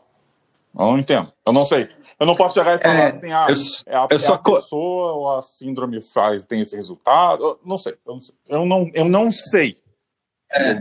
Eu 0.77 0.85
não 0.85 0.99
entendo. 0.99 1.31
Eu 1.47 1.53
não 1.53 1.63
sei. 1.63 1.87
Eu 2.19 2.27
não 2.27 2.35
posso 2.35 2.53
chegar 2.53 2.75
e 2.75 2.77
falar 2.77 2.93
é, 2.93 3.07
assim, 3.07 3.31
ah, 3.31 3.45
eu, 3.47 3.55
é 3.87 3.95
a, 3.95 4.07
eu 4.11 4.17
é 4.17 4.33
a 4.33 4.37
pessoa 4.37 5.13
ou 5.13 5.31
a 5.31 5.43
síndrome 5.43 6.01
faz, 6.01 6.43
tem 6.43 6.59
esse 6.59 6.75
resultado. 6.75 7.41
Eu 7.41 7.59
não 7.65 7.77
sei. 7.77 7.95
Eu 8.05 8.13
não 8.15 8.21
sei. 8.21 8.35
Eu 8.49 8.65
não, 8.65 8.91
eu 8.93 9.05
não 9.05 9.31
sei. 9.31 9.77
É, 10.51 10.77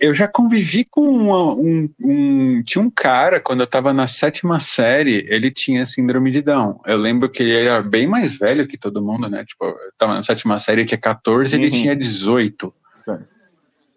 eu 0.00 0.12
já 0.12 0.26
convivi 0.26 0.84
com 0.84 1.02
uma, 1.02 1.54
um, 1.54 1.88
um, 2.00 2.62
Tinha 2.62 2.82
um 2.82 2.90
cara, 2.90 3.40
quando 3.40 3.60
eu 3.60 3.64
estava 3.64 3.92
na 3.92 4.06
sétima 4.06 4.58
série, 4.58 5.26
ele 5.28 5.50
tinha 5.50 5.86
síndrome 5.86 6.30
de 6.30 6.42
Down. 6.42 6.80
Eu 6.86 6.96
lembro 6.96 7.28
que 7.30 7.42
ele 7.42 7.54
era 7.54 7.82
bem 7.82 8.06
mais 8.06 8.36
velho 8.36 8.66
que 8.66 8.76
todo 8.76 9.02
mundo, 9.02 9.28
né? 9.28 9.44
Tipo, 9.44 9.66
eu 9.66 9.92
tava 9.96 10.14
na 10.14 10.22
sétima 10.22 10.58
série, 10.58 10.80
ele 10.80 10.88
tinha 10.88 10.98
14, 10.98 11.54
uhum. 11.54 11.62
ele 11.62 11.70
tinha 11.70 11.94
18. 11.94 12.74
Sim. 13.04 13.18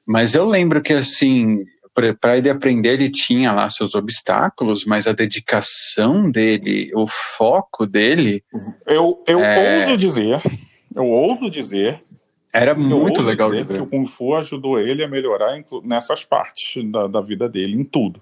Mas 0.06 0.36
eu 0.36 0.45
lembro 0.45 0.82
que, 0.82 0.94
assim, 0.94 1.65
para 2.22 2.38
ele 2.38 2.49
aprender, 2.49 2.94
ele 2.94 3.10
tinha 3.10 3.52
lá 3.52 3.69
seus 3.69 3.95
obstáculos, 3.95 4.86
mas 4.86 5.07
a 5.07 5.14
dedicação 5.14 6.30
dele, 6.30 6.91
o 6.95 7.07
foco 7.07 7.88
dele. 7.88 8.44
Eu, 8.86 9.24
eu 9.28 9.44
é... 9.44 9.80
ouso 9.80 9.98
dizer, 9.98 10.41
eu 10.95 11.06
ouso 11.06 11.49
dizer 11.49 12.03
era 12.62 12.76
muito 12.76 13.22
legal 13.22 13.52
de 13.52 13.64
ver. 13.64 13.78
Que 13.78 13.84
o 13.84 13.88
Kung 13.88 14.06
Fu 14.06 14.36
ajudou 14.36 14.80
ele 14.80 15.04
a 15.04 15.08
melhorar 15.08 15.62
nessas 15.84 16.26
partes 16.26 16.84
da, 16.92 17.08
da 17.08 17.22
vida 17.22 17.48
dele, 17.48 17.74
em 17.74 17.84
tudo. 17.84 18.22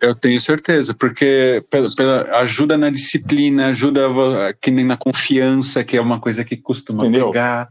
Eu 0.00 0.14
tenho 0.14 0.40
certeza, 0.40 0.94
porque 0.94 1.64
pela, 1.68 1.92
pela, 1.96 2.38
ajuda 2.38 2.78
na 2.78 2.88
disciplina, 2.88 3.68
ajuda 3.68 4.02
que 4.60 4.70
nem 4.70 4.84
na 4.84 4.96
confiança, 4.96 5.82
que 5.82 5.96
é 5.96 6.00
uma 6.00 6.20
coisa 6.20 6.44
que 6.44 6.56
costuma 6.56 7.04
Entendeu? 7.04 7.30
pegar. 7.30 7.68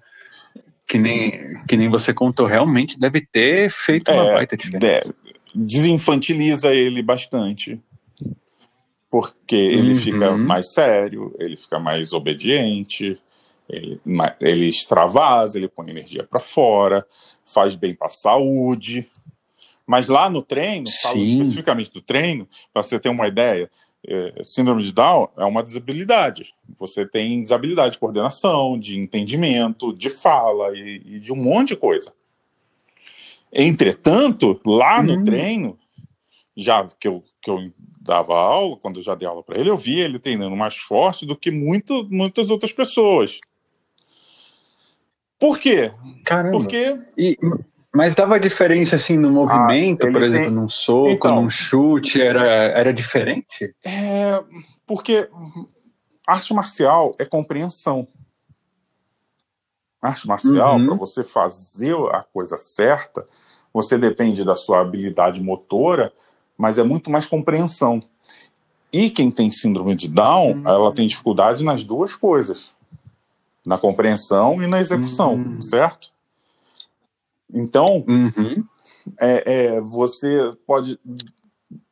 Que 0.85 0.97
nem, 0.97 1.63
que 1.69 1.77
nem 1.77 1.87
você 1.87 2.13
contou, 2.13 2.45
realmente 2.45 2.99
deve 2.99 3.21
ter 3.21 3.71
feito 3.71 4.11
uma 4.11 4.25
é, 4.25 4.33
baita 4.33 4.57
diferença. 4.57 5.15
Desinfantiliza 5.55 6.73
ele 6.73 7.01
bastante. 7.01 7.79
Porque 9.09 9.55
ele 9.55 9.93
uhum. 9.93 9.99
fica 9.99 10.31
mais 10.37 10.73
sério, 10.73 11.33
ele 11.39 11.55
fica 11.55 11.79
mais 11.79 12.11
obediente, 12.11 13.17
ele, 13.71 14.01
ele 14.39 14.67
extravasa, 14.67 15.57
ele 15.57 15.69
põe 15.69 15.89
energia 15.89 16.23
para 16.23 16.39
fora, 16.39 17.05
faz 17.45 17.75
bem 17.75 17.95
para 17.95 18.07
a 18.07 18.09
saúde. 18.09 19.09
Mas 19.87 20.07
lá 20.07 20.29
no 20.29 20.41
treino, 20.41 20.87
especificamente 20.87 21.91
do 21.91 22.01
treino, 22.01 22.47
para 22.73 22.83
você 22.83 22.99
ter 22.99 23.09
uma 23.09 23.27
ideia, 23.27 23.69
é, 24.07 24.41
síndrome 24.43 24.83
de 24.83 24.91
Down 24.91 25.29
é 25.37 25.45
uma 25.45 25.63
desabilidade. 25.63 26.53
Você 26.77 27.05
tem 27.05 27.41
desabilidade 27.41 27.93
de 27.93 27.99
coordenação, 27.99 28.77
de 28.79 28.97
entendimento, 28.97 29.93
de 29.93 30.09
fala 30.09 30.75
e, 30.75 31.01
e 31.05 31.19
de 31.19 31.31
um 31.31 31.35
monte 31.35 31.69
de 31.69 31.77
coisa. 31.77 32.13
Entretanto, 33.53 34.59
lá 34.65 35.03
no 35.03 35.13
hum. 35.13 35.25
treino, 35.25 35.79
já 36.55 36.87
que 36.99 37.07
eu, 37.07 37.23
que 37.41 37.49
eu 37.49 37.71
dava 37.99 38.33
aula, 38.33 38.77
quando 38.77 38.97
eu 38.97 39.03
já 39.03 39.13
dei 39.13 39.27
aula 39.27 39.43
para 39.43 39.59
ele, 39.59 39.69
eu 39.69 39.77
via 39.77 40.05
ele 40.05 40.19
treinando 40.19 40.55
mais 40.55 40.75
forte 40.75 41.25
do 41.25 41.35
que 41.35 41.51
muito, 41.51 42.07
muitas 42.09 42.49
outras 42.49 42.73
pessoas. 42.73 43.39
Por 45.41 45.57
quê? 45.57 45.91
Caramba. 46.23 46.59
Porque. 46.59 47.01
E, 47.17 47.35
mas 47.91 48.13
dava 48.13 48.39
diferença 48.39 48.95
assim 48.95 49.17
no 49.17 49.31
movimento, 49.31 50.05
ah, 50.05 50.11
por 50.11 50.21
exemplo, 50.21 50.45
tem... 50.45 50.55
num 50.55 50.69
soco, 50.69 51.09
então, 51.09 51.41
num 51.41 51.49
chute, 51.49 52.21
era, 52.21 52.45
era 52.45 52.93
diferente? 52.93 53.75
É, 53.83 54.41
porque 54.85 55.27
arte 56.27 56.53
marcial 56.53 57.15
é 57.17 57.25
compreensão. 57.25 58.07
Arte 59.99 60.27
marcial, 60.27 60.77
uhum. 60.77 60.85
para 60.85 60.95
você 60.95 61.23
fazer 61.23 61.95
a 62.11 62.23
coisa 62.31 62.55
certa, 62.55 63.27
você 63.73 63.97
depende 63.97 64.45
da 64.45 64.55
sua 64.55 64.79
habilidade 64.79 65.41
motora, 65.41 66.13
mas 66.55 66.77
é 66.77 66.83
muito 66.83 67.09
mais 67.09 67.25
compreensão. 67.25 68.01
E 68.93 69.09
quem 69.09 69.31
tem 69.31 69.51
síndrome 69.51 69.95
de 69.95 70.07
Down, 70.07 70.53
uhum. 70.53 70.67
ela 70.67 70.93
tem 70.93 71.07
dificuldade 71.07 71.63
nas 71.63 71.83
duas 71.83 72.15
coisas 72.15 72.73
na 73.65 73.77
compreensão 73.77 74.61
e 74.61 74.67
na 74.67 74.79
execução, 74.79 75.35
uhum. 75.35 75.61
certo? 75.61 76.11
Então, 77.53 78.03
uhum. 78.07 78.63
é, 79.19 79.53
é, 79.75 79.81
você 79.81 80.53
pode, 80.65 80.99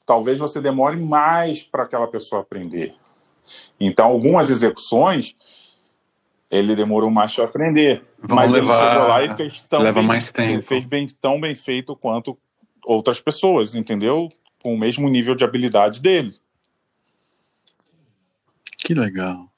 talvez 0.05 0.39
você 0.39 0.61
demore 0.61 0.97
mais 0.97 1.63
para 1.63 1.83
aquela 1.83 2.07
pessoa 2.07 2.41
aprender. 2.41 2.95
Então, 3.79 4.07
algumas 4.07 4.49
execuções 4.49 5.35
ele 6.49 6.75
demorou 6.75 7.11
mais 7.11 7.35
para 7.35 7.43
aprender, 7.43 8.03
Vamos 8.17 8.35
mas 8.35 8.51
levar, 8.51 8.81
ele 8.81 8.89
chegou 8.89 9.07
lá 9.07 9.23
e 9.23 9.35
fez 9.35 9.61
tão 9.69 9.81
leva 9.81 9.99
bem, 9.99 10.07
mais 10.07 10.31
tempo. 10.31 10.63
fez 10.63 10.85
bem, 10.85 11.07
tão 11.21 11.39
bem 11.39 11.55
feito 11.55 11.95
quanto 11.95 12.37
outras 12.83 13.21
pessoas, 13.21 13.75
entendeu? 13.75 14.29
Com 14.59 14.73
o 14.73 14.77
mesmo 14.77 15.07
nível 15.09 15.35
de 15.35 15.43
habilidade 15.43 16.01
dele. 16.01 16.33
Que 18.77 18.95
legal. 18.95 19.48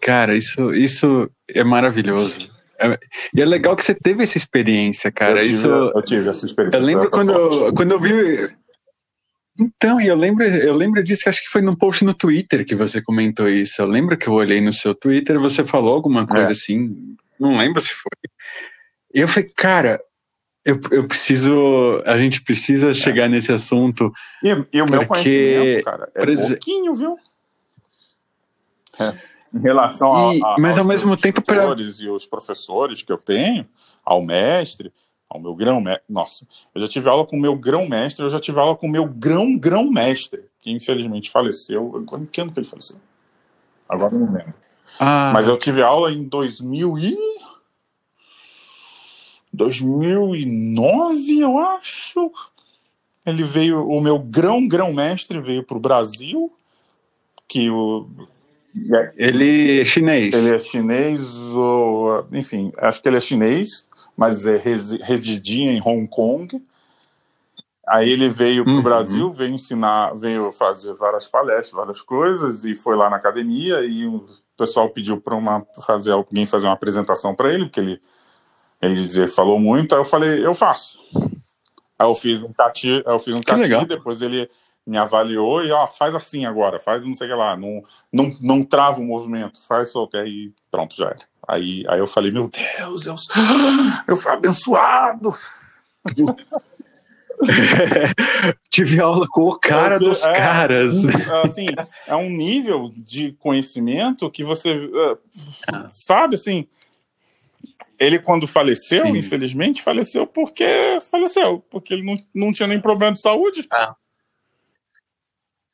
Cara, 0.00 0.34
isso, 0.36 0.72
isso 0.72 1.30
é 1.48 1.62
maravilhoso. 1.62 2.50
É, 2.78 2.98
e 3.34 3.42
é 3.42 3.44
legal 3.44 3.76
que 3.76 3.84
você 3.84 3.94
teve 3.94 4.22
essa 4.22 4.38
experiência, 4.38 5.12
cara. 5.12 5.40
Eu 5.40 5.42
tive, 5.42 5.54
isso, 5.54 5.68
eu 5.68 6.02
tive 6.02 6.30
essa 6.30 6.46
experiência. 6.46 6.78
Eu 6.78 6.82
lembro 6.82 7.10
quando, 7.10 7.32
eu, 7.32 7.74
quando 7.74 7.92
eu 7.92 8.00
vi. 8.00 8.48
Então, 9.58 10.00
e 10.00 10.06
eu 10.06 10.16
lembro, 10.16 10.42
eu 10.42 10.74
lembro 10.74 11.02
disso, 11.02 11.28
acho 11.28 11.42
que 11.42 11.50
foi 11.50 11.60
num 11.60 11.76
post 11.76 12.02
no 12.02 12.14
Twitter 12.14 12.64
que 12.64 12.74
você 12.74 13.02
comentou 13.02 13.46
isso. 13.46 13.82
Eu 13.82 13.86
lembro 13.86 14.16
que 14.16 14.26
eu 14.26 14.32
olhei 14.32 14.62
no 14.62 14.72
seu 14.72 14.94
Twitter 14.94 15.36
e 15.36 15.40
você 15.40 15.62
falou 15.62 15.94
alguma 15.94 16.26
coisa 16.26 16.48
é. 16.48 16.52
assim. 16.52 17.14
Não 17.38 17.58
lembro 17.58 17.82
se 17.82 17.92
foi. 17.92 18.10
E 19.14 19.20
eu 19.20 19.28
falei, 19.28 19.50
cara, 19.54 20.00
eu, 20.64 20.80
eu 20.90 21.06
preciso. 21.06 22.02
A 22.06 22.16
gente 22.16 22.42
precisa 22.42 22.90
é. 22.90 22.94
chegar 22.94 23.28
nesse 23.28 23.52
assunto. 23.52 24.10
E, 24.42 24.48
e 24.72 24.80
o 24.80 24.90
meu 24.90 25.06
conhecimento, 25.06 25.84
cara, 25.84 26.10
é 26.14 26.24
pouquinho, 26.24 26.94
viu? 26.94 27.16
É 28.98 29.29
em 29.52 29.60
relação 29.60 30.32
e, 30.32 30.42
a, 30.42 30.54
a, 30.54 30.56
mas 30.58 30.78
ao 30.78 30.84
mesmo 30.84 31.16
tempo 31.16 31.42
para 31.42 31.74
e 31.78 32.08
os 32.08 32.26
professores 32.26 33.02
que 33.02 33.12
eu 33.12 33.18
tenho, 33.18 33.66
ao 34.04 34.22
mestre, 34.22 34.92
ao 35.28 35.40
meu 35.40 35.54
grão 35.54 35.80
mestre. 35.80 36.04
Nossa, 36.08 36.46
eu 36.74 36.80
já 36.80 36.88
tive 36.88 37.08
aula 37.08 37.26
com 37.26 37.36
o 37.36 37.40
meu 37.40 37.56
grão 37.56 37.88
mestre, 37.88 38.24
eu 38.24 38.28
já 38.28 38.40
tive 38.40 38.58
aula 38.58 38.76
com 38.76 38.86
o 38.86 38.90
meu 38.90 39.06
grão 39.06 39.56
grão 39.56 39.90
mestre, 39.90 40.44
que 40.60 40.70
infelizmente 40.70 41.30
faleceu. 41.30 42.04
Em 42.18 42.26
que 42.26 42.40
ano 42.40 42.52
que 42.52 42.60
ele 42.60 42.66
faleceu? 42.66 42.98
Agora 43.88 44.14
não 44.14 44.32
lembro. 44.32 44.54
Ah. 44.98 45.30
Mas 45.32 45.48
eu 45.48 45.56
tive 45.56 45.82
aula 45.82 46.12
em 46.12 46.24
2000 46.24 46.98
e 46.98 47.18
2009, 49.52 51.40
eu 51.40 51.58
acho. 51.58 52.30
Ele 53.26 53.42
veio, 53.42 53.86
o 53.86 54.00
meu 54.00 54.18
grão 54.18 54.66
grão 54.66 54.92
mestre 54.92 55.40
veio 55.40 55.64
para 55.64 55.76
o 55.76 55.80
Brasil, 55.80 56.52
que 57.46 57.68
o 57.70 58.08
Ele 59.16 59.80
é 59.80 59.84
chinês. 59.84 60.34
Ele 60.34 60.54
é 60.54 60.58
chinês, 60.58 61.34
ou, 61.54 62.26
enfim, 62.32 62.72
acho 62.76 63.02
que 63.02 63.08
ele 63.08 63.16
é 63.16 63.20
chinês, 63.20 63.88
mas 64.16 64.46
é, 64.46 64.56
residia 64.56 65.72
em 65.72 65.82
Hong 65.84 66.06
Kong. 66.08 66.62
Aí 67.88 68.08
ele 68.08 68.28
veio 68.28 68.62
para 68.62 68.72
o 68.72 68.76
uhum. 68.76 68.82
Brasil, 68.82 69.32
veio 69.32 69.52
ensinar, 69.52 70.14
veio 70.14 70.52
fazer 70.52 70.94
várias 70.94 71.26
palestras, 71.26 71.72
várias 71.72 72.00
coisas, 72.00 72.64
e 72.64 72.74
foi 72.74 72.94
lá 72.94 73.10
na 73.10 73.16
academia, 73.16 73.80
e 73.80 74.06
o 74.06 74.28
pessoal 74.56 74.88
pediu 74.90 75.20
para 75.20 75.34
uma 75.34 75.66
fazer 75.84 76.12
alguém 76.12 76.46
fazer 76.46 76.66
uma 76.66 76.74
apresentação 76.74 77.34
para 77.34 77.52
ele, 77.52 77.64
porque 77.64 77.80
ele 77.80 78.00
ele 78.80 78.94
dizia, 78.94 79.28
falou 79.28 79.58
muito, 79.58 79.94
aí 79.94 80.00
eu 80.00 80.04
falei, 80.04 80.44
eu 80.44 80.54
faço. 80.54 80.98
Aí 81.98 82.06
eu 82.06 82.14
fiz 82.14 82.42
um 82.42 82.52
cati, 82.52 83.02
eu 83.04 83.18
fiz 83.18 83.34
um 83.34 83.42
cati, 83.42 83.84
depois 83.86 84.22
ele 84.22 84.48
me 84.90 84.98
avaliou 84.98 85.64
e 85.64 85.70
ó, 85.70 85.86
faz 85.86 86.16
assim 86.16 86.44
agora, 86.44 86.80
faz 86.80 87.06
não 87.06 87.14
sei 87.14 87.28
o 87.28 87.30
que 87.30 87.36
lá, 87.36 87.56
não, 87.56 87.80
não, 88.12 88.36
não 88.40 88.64
trava 88.64 88.98
o 88.98 89.04
movimento, 89.04 89.64
faz 89.68 89.92
solto, 89.92 90.16
aí 90.16 90.52
pronto, 90.68 90.96
já 90.96 91.06
era. 91.06 91.30
Aí, 91.46 91.84
aí 91.88 92.00
eu 92.00 92.08
falei, 92.08 92.32
meu 92.32 92.50
Deus, 92.50 93.06
eu, 93.06 93.14
eu 94.08 94.16
fui 94.16 94.32
abençoado. 94.32 95.32
Tive 98.68 99.00
aula 99.00 99.26
com 99.30 99.42
o 99.42 99.58
cara 99.58 99.96
dos 99.96 100.24
é, 100.24 100.34
caras. 100.34 101.04
Assim, 101.44 101.66
é 102.06 102.16
um 102.16 102.28
nível 102.28 102.92
de 102.96 103.32
conhecimento 103.38 104.30
que 104.30 104.42
você 104.42 104.72
uh, 104.72 105.16
sabe, 105.88 106.34
assim. 106.34 106.66
Ele, 107.98 108.18
quando 108.18 108.46
faleceu, 108.46 109.06
Sim. 109.06 109.16
infelizmente, 109.16 109.82
faleceu 109.82 110.26
porque 110.26 110.66
faleceu, 111.10 111.64
porque 111.70 111.94
ele 111.94 112.02
não, 112.02 112.16
não 112.34 112.52
tinha 112.52 112.66
nem 112.66 112.80
problema 112.80 113.12
de 113.12 113.20
saúde. 113.20 113.66
Ah. 113.72 113.94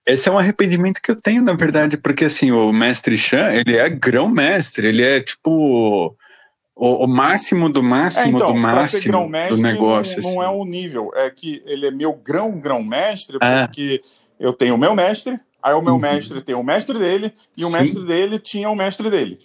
Esse 0.07 0.29
é 0.29 0.33
um 0.33 0.39
arrependimento 0.39 1.03
que 1.03 1.11
eu 1.11 1.21
tenho, 1.21 1.43
na 1.43 1.53
verdade, 1.53 1.97
porque 1.97 2.27
assim, 2.27 2.53
o 2.53 2.73
mestre 2.73 3.19
Chan, 3.19 3.53
ele 3.53 3.77
é 3.77 3.89
grão-mestre, 3.91 4.87
ele 4.87 5.03
é 5.03 5.21
tipo 5.21 6.17
o, 6.77 7.05
o 7.05 7.07
máximo 7.09 7.69
do 7.69 7.83
máximo 7.83 8.37
é, 8.37 8.41
então, 8.41 8.53
do 8.53 8.59
máximo 8.59 9.29
do 9.49 9.57
negócio. 9.57 10.23
Não, 10.23 10.35
não 10.35 10.43
é 10.43 10.47
assim. 10.47 10.55
é 10.55 10.59
o 10.59 10.65
nível, 10.65 11.11
é 11.15 11.31
que 11.31 11.63
ele 11.67 11.87
é 11.87 11.91
meu 11.91 12.13
grão-grão-mestre, 12.13 13.39
é. 13.41 13.67
porque 13.67 14.03
eu 14.39 14.53
tenho 14.53 14.75
o 14.77 14.79
meu 14.79 14.95
mestre, 14.95 15.41
aí 15.61 15.75
o 15.75 15.83
meu 15.83 15.95
uhum. 15.95 16.01
mestre 16.01 16.41
tem 16.41 16.55
o 16.55 16.63
mestre 16.63 16.99
dele, 16.99 17.33
e 17.57 17.65
o 17.65 17.69
Sim. 17.69 17.79
mestre 17.79 18.07
dele 18.07 18.39
tinha 18.39 18.71
o 18.71 18.77
mestre 18.77 19.11
dele. 19.11 19.39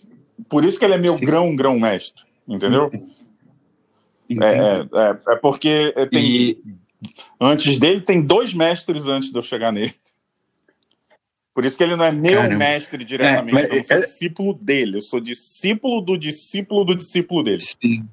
Por 0.48 0.64
isso 0.64 0.78
que 0.78 0.86
ele 0.86 0.96
é 0.96 0.98
meu 0.98 1.18
grão-grão-mestre, 1.18 2.24
entendeu? 2.48 2.92
É, 4.40 4.46
é, 4.46 4.80
é, 4.94 5.18
é, 5.34 5.36
porque 5.38 5.94
tem, 6.12 6.26
e... 6.26 6.64
antes 7.40 7.78
dele 7.78 8.02
tem 8.02 8.22
dois 8.22 8.54
mestres 8.54 9.08
antes 9.08 9.32
de 9.32 9.38
eu 9.38 9.42
chegar 9.42 9.72
nele. 9.72 9.94
Por 11.54 11.66
isso 11.66 11.78
que 11.78 11.84
ele 11.84 11.96
não 11.96 12.06
é 12.06 12.12
meu 12.12 12.34
Caramba. 12.34 12.56
mestre 12.56 13.04
diretamente, 13.04 13.74
é, 13.74 13.80
eu 13.80 13.84
sou 13.84 13.98
é... 13.98 14.00
discípulo 14.02 14.54
dele, 14.54 14.98
eu 14.98 15.02
sou 15.02 15.20
discípulo 15.20 16.02
do 16.02 16.18
discípulo 16.18 16.86
do 16.86 16.96
discípulo 16.96 17.44
dele. 17.44 17.60
Sim. 17.60 18.08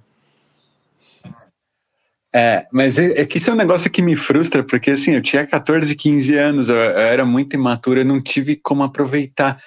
É, 2.35 2.67
mas 2.73 2.99
é, 2.99 3.21
é, 3.21 3.25
que 3.25 3.39
isso 3.39 3.51
é 3.51 3.55
um 3.55 3.57
negócio 3.57 3.91
que 3.91 4.03
me 4.03 4.15
frustra, 4.15 4.63
porque 4.63 4.91
assim, 4.91 5.15
eu 5.15 5.23
tinha 5.23 5.47
14, 5.47 5.95
15 5.95 6.37
anos, 6.37 6.69
eu, 6.69 6.77
eu 6.77 6.99
era 6.99 7.25
muito 7.25 7.55
imaturo, 7.55 8.01
eu 8.01 8.05
não 8.05 8.21
tive 8.21 8.57
como 8.57 8.83
aproveitar. 8.83 9.63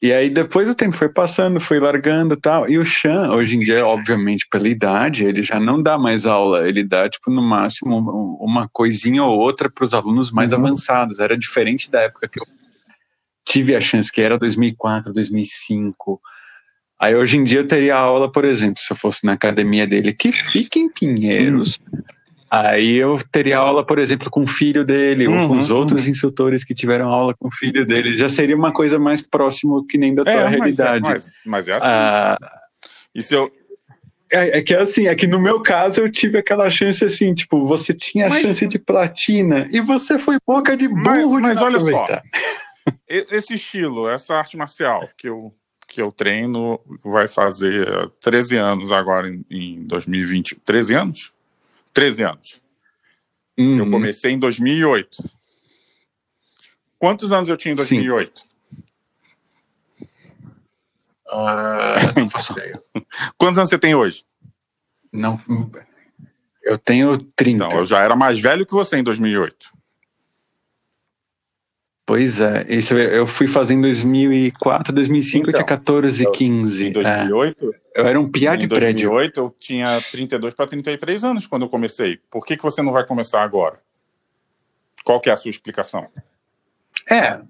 E 0.00 0.12
aí 0.12 0.30
depois 0.30 0.68
o 0.68 0.74
tempo 0.74 0.94
foi 0.94 1.08
passando, 1.08 1.58
foi 1.58 1.80
largando 1.80 2.34
e 2.34 2.40
tal. 2.40 2.68
E 2.68 2.78
o 2.78 2.84
Chan, 2.84 3.30
hoje 3.32 3.56
em 3.56 3.60
dia, 3.60 3.84
obviamente 3.84 4.46
pela 4.48 4.68
idade, 4.68 5.24
ele 5.24 5.42
já 5.42 5.58
não 5.58 5.82
dá 5.82 5.98
mais 5.98 6.26
aula, 6.26 6.68
ele 6.68 6.84
dá 6.84 7.08
tipo 7.08 7.30
no 7.30 7.42
máximo 7.42 7.98
uma 8.40 8.68
coisinha 8.68 9.24
ou 9.24 9.38
outra 9.38 9.70
para 9.70 9.84
os 9.84 9.92
alunos 9.92 10.30
mais 10.30 10.52
uhum. 10.52 10.58
avançados. 10.58 11.18
Era 11.18 11.36
diferente 11.36 11.90
da 11.90 12.02
época 12.02 12.28
que 12.28 12.40
eu 12.40 12.44
tive 13.46 13.74
a 13.74 13.80
chance, 13.80 14.10
que 14.10 14.20
era 14.20 14.38
2004, 14.38 15.12
2005. 15.12 16.20
Aí 17.00 17.14
hoje 17.14 17.38
em 17.38 17.44
dia 17.44 17.60
eu 17.60 17.68
teria 17.68 17.96
aula, 17.96 18.30
por 18.30 18.44
exemplo, 18.44 18.82
se 18.82 18.92
eu 18.92 18.96
fosse 18.96 19.24
na 19.24 19.32
academia 19.32 19.86
dele, 19.86 20.12
que 20.12 20.32
fica 20.32 20.78
em 20.78 20.88
Pinheiros. 20.88 21.78
Aí 22.50 22.96
eu 22.96 23.20
teria 23.30 23.58
aula, 23.58 23.84
por 23.84 23.98
exemplo, 23.98 24.30
com 24.30 24.42
o 24.42 24.46
filho 24.46 24.84
dele 24.84 25.26
uhum, 25.26 25.42
ou 25.42 25.48
com 25.48 25.56
os 25.56 25.70
uhum, 25.70 25.76
outros 25.76 26.04
uhum. 26.04 26.10
instrutores 26.10 26.64
que 26.64 26.74
tiveram 26.74 27.08
aula 27.08 27.34
com 27.34 27.48
o 27.48 27.52
filho 27.52 27.86
dele. 27.86 28.16
Já 28.16 28.28
seria 28.28 28.56
uma 28.56 28.72
coisa 28.72 28.98
mais 28.98 29.22
próxima 29.22 29.84
que 29.88 29.98
nem 29.98 30.14
da 30.14 30.24
tua 30.24 30.32
é, 30.32 30.48
realidade. 30.48 31.02
Mas 31.02 31.16
é, 31.16 31.18
mas, 31.18 31.32
mas 31.44 31.68
é 31.68 31.72
assim. 31.74 31.86
Ah, 31.86 32.38
e 33.14 33.22
se 33.22 33.34
eu, 33.34 33.50
é, 34.32 34.58
é, 34.58 34.62
que 34.62 34.74
assim, 34.74 35.06
é 35.06 35.14
que 35.14 35.26
no 35.26 35.40
meu 35.40 35.60
caso 35.60 36.00
eu 36.00 36.10
tive 36.10 36.38
aquela 36.38 36.68
chance 36.68 37.04
assim, 37.04 37.34
tipo, 37.34 37.64
você 37.64 37.94
tinha 37.94 38.26
a 38.26 38.30
mas, 38.30 38.42
chance 38.42 38.66
de 38.66 38.78
platina 38.78 39.68
e 39.70 39.80
você 39.80 40.18
foi 40.18 40.36
boca 40.46 40.76
de 40.76 40.88
burro 40.88 41.40
mas, 41.40 41.56
mas 41.56 41.58
olha 41.58 41.80
só, 41.80 42.06
esse 43.08 43.54
estilo, 43.54 44.08
essa 44.08 44.36
arte 44.36 44.56
marcial 44.56 45.08
que 45.16 45.28
eu, 45.28 45.54
que 45.86 46.00
eu 46.00 46.10
treino 46.10 46.80
vai 47.04 47.28
fazer 47.28 48.10
13 48.20 48.56
anos 48.56 48.92
agora 48.92 49.28
em, 49.28 49.44
em 49.50 49.84
2020. 49.84 50.56
13 50.56 50.94
anos? 50.94 51.32
13 51.92 52.22
anos. 52.22 52.60
Uhum. 53.58 53.78
Eu 53.78 53.90
comecei 53.90 54.32
em 54.32 54.38
2008. 54.38 55.24
Quantos 56.98 57.32
anos 57.32 57.48
eu 57.48 57.56
tinha 57.56 57.72
em 57.72 57.76
2008? 57.76 58.42
Uh, 61.28 62.18
não 62.20 62.28
faço 62.28 62.52
ideia. 62.52 62.82
Quantos 63.36 63.58
anos 63.58 63.70
você 63.70 63.78
tem 63.78 63.94
hoje? 63.94 64.24
Não. 65.12 65.38
Eu 66.62 66.78
tenho 66.78 67.18
30. 67.18 67.64
Então, 67.64 67.78
eu 67.78 67.84
já 67.84 68.02
era 68.02 68.14
mais 68.14 68.40
velho 68.40 68.66
que 68.66 68.72
você 68.72 68.98
em 68.98 69.02
2008. 69.02 69.72
Pois 72.06 72.40
é, 72.40 72.64
isso 72.68 72.96
eu 72.96 73.26
fui 73.26 73.48
fazer 73.48 73.74
em 73.74 73.80
2004, 73.80 74.94
2005, 74.94 75.38
então, 75.38 75.50
eu 75.50 75.54
tinha 75.54 75.66
14, 75.66 76.30
15. 76.30 76.86
Em 76.86 76.92
2008? 76.92 77.74
É. 77.74 78.00
Eu 78.00 78.06
era 78.06 78.20
um 78.20 78.30
piá 78.30 78.54
de 78.54 78.68
prédio. 78.68 79.08
Em 79.08 79.10
2008 79.10 79.40
eu 79.40 79.56
tinha 79.58 80.00
32 80.12 80.54
para 80.54 80.68
33 80.68 81.24
anos 81.24 81.48
quando 81.48 81.62
eu 81.62 81.68
comecei. 81.68 82.20
Por 82.30 82.46
que, 82.46 82.56
que 82.56 82.62
você 82.62 82.80
não 82.80 82.92
vai 82.92 83.04
começar 83.04 83.42
agora? 83.42 83.80
Qual 85.02 85.20
que 85.20 85.28
é 85.28 85.32
a 85.32 85.36
sua 85.36 85.50
explicação? 85.50 86.06
É, 87.10 87.40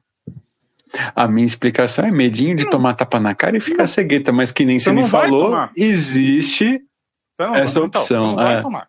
a 1.15 1.28
minha 1.28 1.47
explicação 1.47 2.07
é 2.07 2.11
medinho 2.11 2.57
de 2.57 2.65
hum. 2.65 2.70
tomar 2.70 2.95
tapa 2.95 3.20
na 3.20 3.35
cara 3.35 3.59
e 3.59 3.61
ficar 3.61 3.85
hum. 3.85 3.89
cegueta, 3.89 4.33
mas 4.33 4.53
que 4.53 4.65
nem 4.65 4.78
você, 4.78 4.91
você 4.91 4.97
me 4.97 5.07
falou, 5.07 5.69
existe 5.77 6.83
não, 7.39 7.55
essa 7.55 7.78
então, 7.78 7.85
opção. 7.85 8.07
Você 8.07 8.15
não 8.15 8.37
vai 8.37 8.55
é. 8.55 8.61
tomar. 8.61 8.89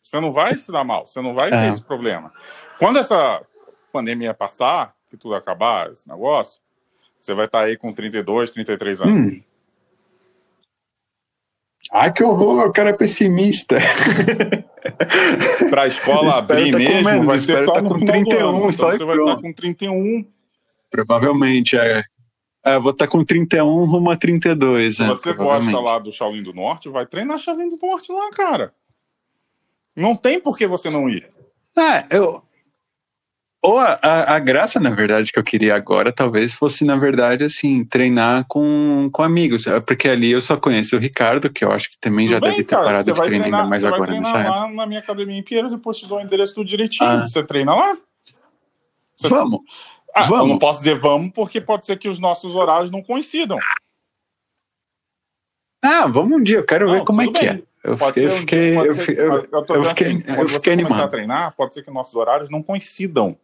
Você 0.00 0.20
não 0.20 0.32
vai 0.32 0.54
se 0.56 0.70
dar 0.70 0.84
mal, 0.84 1.06
você 1.06 1.20
não 1.20 1.34
vai 1.34 1.48
é. 1.48 1.50
ter 1.50 1.68
esse 1.68 1.82
problema. 1.82 2.32
Quando 2.78 2.98
essa 2.98 3.42
pandemia 3.90 4.32
passar, 4.32 4.94
que 5.08 5.16
tudo 5.16 5.34
acabar, 5.34 5.90
esse 5.92 6.08
negócio, 6.08 6.60
você 7.20 7.34
vai 7.34 7.46
estar 7.46 7.60
tá 7.60 7.64
aí 7.64 7.76
com 7.76 7.92
32, 7.92 8.52
33 8.52 9.02
anos. 9.02 9.32
Hum. 9.32 9.42
Ai, 11.92 12.12
que 12.12 12.22
horror, 12.22 12.68
o 12.68 12.72
cara 12.72 12.90
é 12.90 12.92
pessimista. 12.92 13.76
Para 15.68 15.82
a 15.82 15.86
escola 15.86 16.38
abrir 16.38 16.72
tá 16.72 16.78
mesmo, 16.78 17.22
vai 17.24 17.38
ser 17.38 17.64
só 17.64 17.74
tá 17.74 17.82
no 17.82 17.88
com 17.90 18.06
31, 18.06 18.48
ano, 18.48 18.72
só 18.72 18.94
então 18.94 18.98
você 18.98 19.04
vai 19.04 19.18
estar 19.18 19.36
tá 19.36 19.42
com 19.42 19.52
31. 19.52 20.24
Provavelmente, 20.88 21.76
é. 21.76 22.04
é 22.64 22.78
vou 22.78 22.92
estar 22.92 23.06
tá 23.06 23.10
com 23.10 23.24
31 23.24 23.84
rumo 23.84 24.10
a 24.10 24.16
32. 24.16 24.96
Se 24.96 25.02
é, 25.02 25.06
você 25.06 25.32
gosta 25.34 25.80
lá 25.80 25.98
do 25.98 26.12
Shaolin 26.12 26.42
do 26.42 26.54
Norte, 26.54 26.88
vai 26.88 27.06
treinar 27.06 27.38
Shaolin 27.38 27.68
do 27.68 27.78
Norte 27.82 28.12
lá, 28.12 28.30
cara. 28.30 28.72
Não 29.96 30.16
tem 30.16 30.40
por 30.40 30.56
que 30.56 30.66
você 30.66 30.88
não 30.88 31.08
ir. 31.08 31.28
É, 31.76 32.16
eu, 32.16 32.42
ou 33.62 33.78
a, 33.78 33.98
a, 34.02 34.36
a, 34.36 34.38
graça, 34.38 34.80
na 34.80 34.88
verdade, 34.88 35.30
que 35.30 35.38
eu 35.38 35.44
queria 35.44 35.74
agora, 35.74 36.10
talvez 36.10 36.54
fosse, 36.54 36.82
na 36.82 36.96
verdade, 36.96 37.44
assim, 37.44 37.84
treinar 37.84 38.46
com, 38.48 39.10
com 39.12 39.22
amigos. 39.22 39.66
Porque 39.86 40.08
ali 40.08 40.30
eu 40.30 40.40
só 40.40 40.56
conheço 40.56 40.96
o 40.96 40.98
Ricardo, 40.98 41.50
que 41.50 41.62
eu 41.62 41.70
acho 41.70 41.90
que 41.90 41.98
também 41.98 42.24
Tudo 42.24 42.34
já 42.34 42.40
bem, 42.40 42.50
deve 42.50 42.64
ter 42.64 42.74
cara, 42.74 42.84
parado 42.84 43.12
de 43.12 43.20
treinar, 43.20 43.44
ainda 43.44 43.66
mais 43.66 43.84
agora 43.84 43.98
vai 43.98 44.08
treinar 44.08 44.32
lá 44.32 44.56
época. 44.60 44.74
na 44.74 44.86
minha 44.86 45.00
academia 45.00 45.38
em 45.38 45.42
Pinheiro, 45.42 45.68
depois 45.68 45.98
te 45.98 46.06
dou 46.06 46.18
o 46.18 46.22
endereço 46.22 46.54
tudo 46.54 46.66
direitinho. 46.66 47.10
Ah. 47.10 47.28
Você 47.28 47.44
treina 47.44 47.74
lá? 47.74 47.98
Você... 49.14 49.28
Vamos. 49.28 49.60
Ah, 50.14 50.22
vamos. 50.22 50.40
Eu 50.40 50.46
não 50.46 50.58
posso 50.58 50.78
dizer 50.78 50.98
vamos, 50.98 51.30
porque 51.34 51.60
pode 51.60 51.84
ser 51.84 51.98
que 51.98 52.08
os 52.08 52.18
nossos 52.18 52.54
horários 52.56 52.90
não 52.90 53.02
coincidam. 53.02 53.58
Ah, 55.82 56.06
vamos 56.06 56.38
um 56.38 56.42
dia, 56.42 56.56
eu 56.56 56.64
quero 56.64 56.86
não, 56.86 56.94
ver 56.94 57.04
como 57.04 57.20
é 57.20 57.30
que 57.30 57.46
é. 57.46 57.62
Eu 57.84 57.96
fiquei, 57.96 58.24
eu 58.24 58.30
fiquei, 58.30 58.76
eu, 58.76 58.94
fiquei, 58.94 59.18
eu, 59.18 59.48
eu, 59.50 59.84
fiquei, 59.84 60.06
assim, 60.06 60.22
eu 60.26 60.48
fiquei 60.48 60.72
animado. 60.72 61.02
a 61.02 61.08
treinar, 61.08 61.54
pode 61.54 61.74
ser 61.74 61.82
que 61.82 61.90
nossos 61.90 62.14
horários 62.14 62.50
não 62.50 62.62
coincidam 62.62 63.36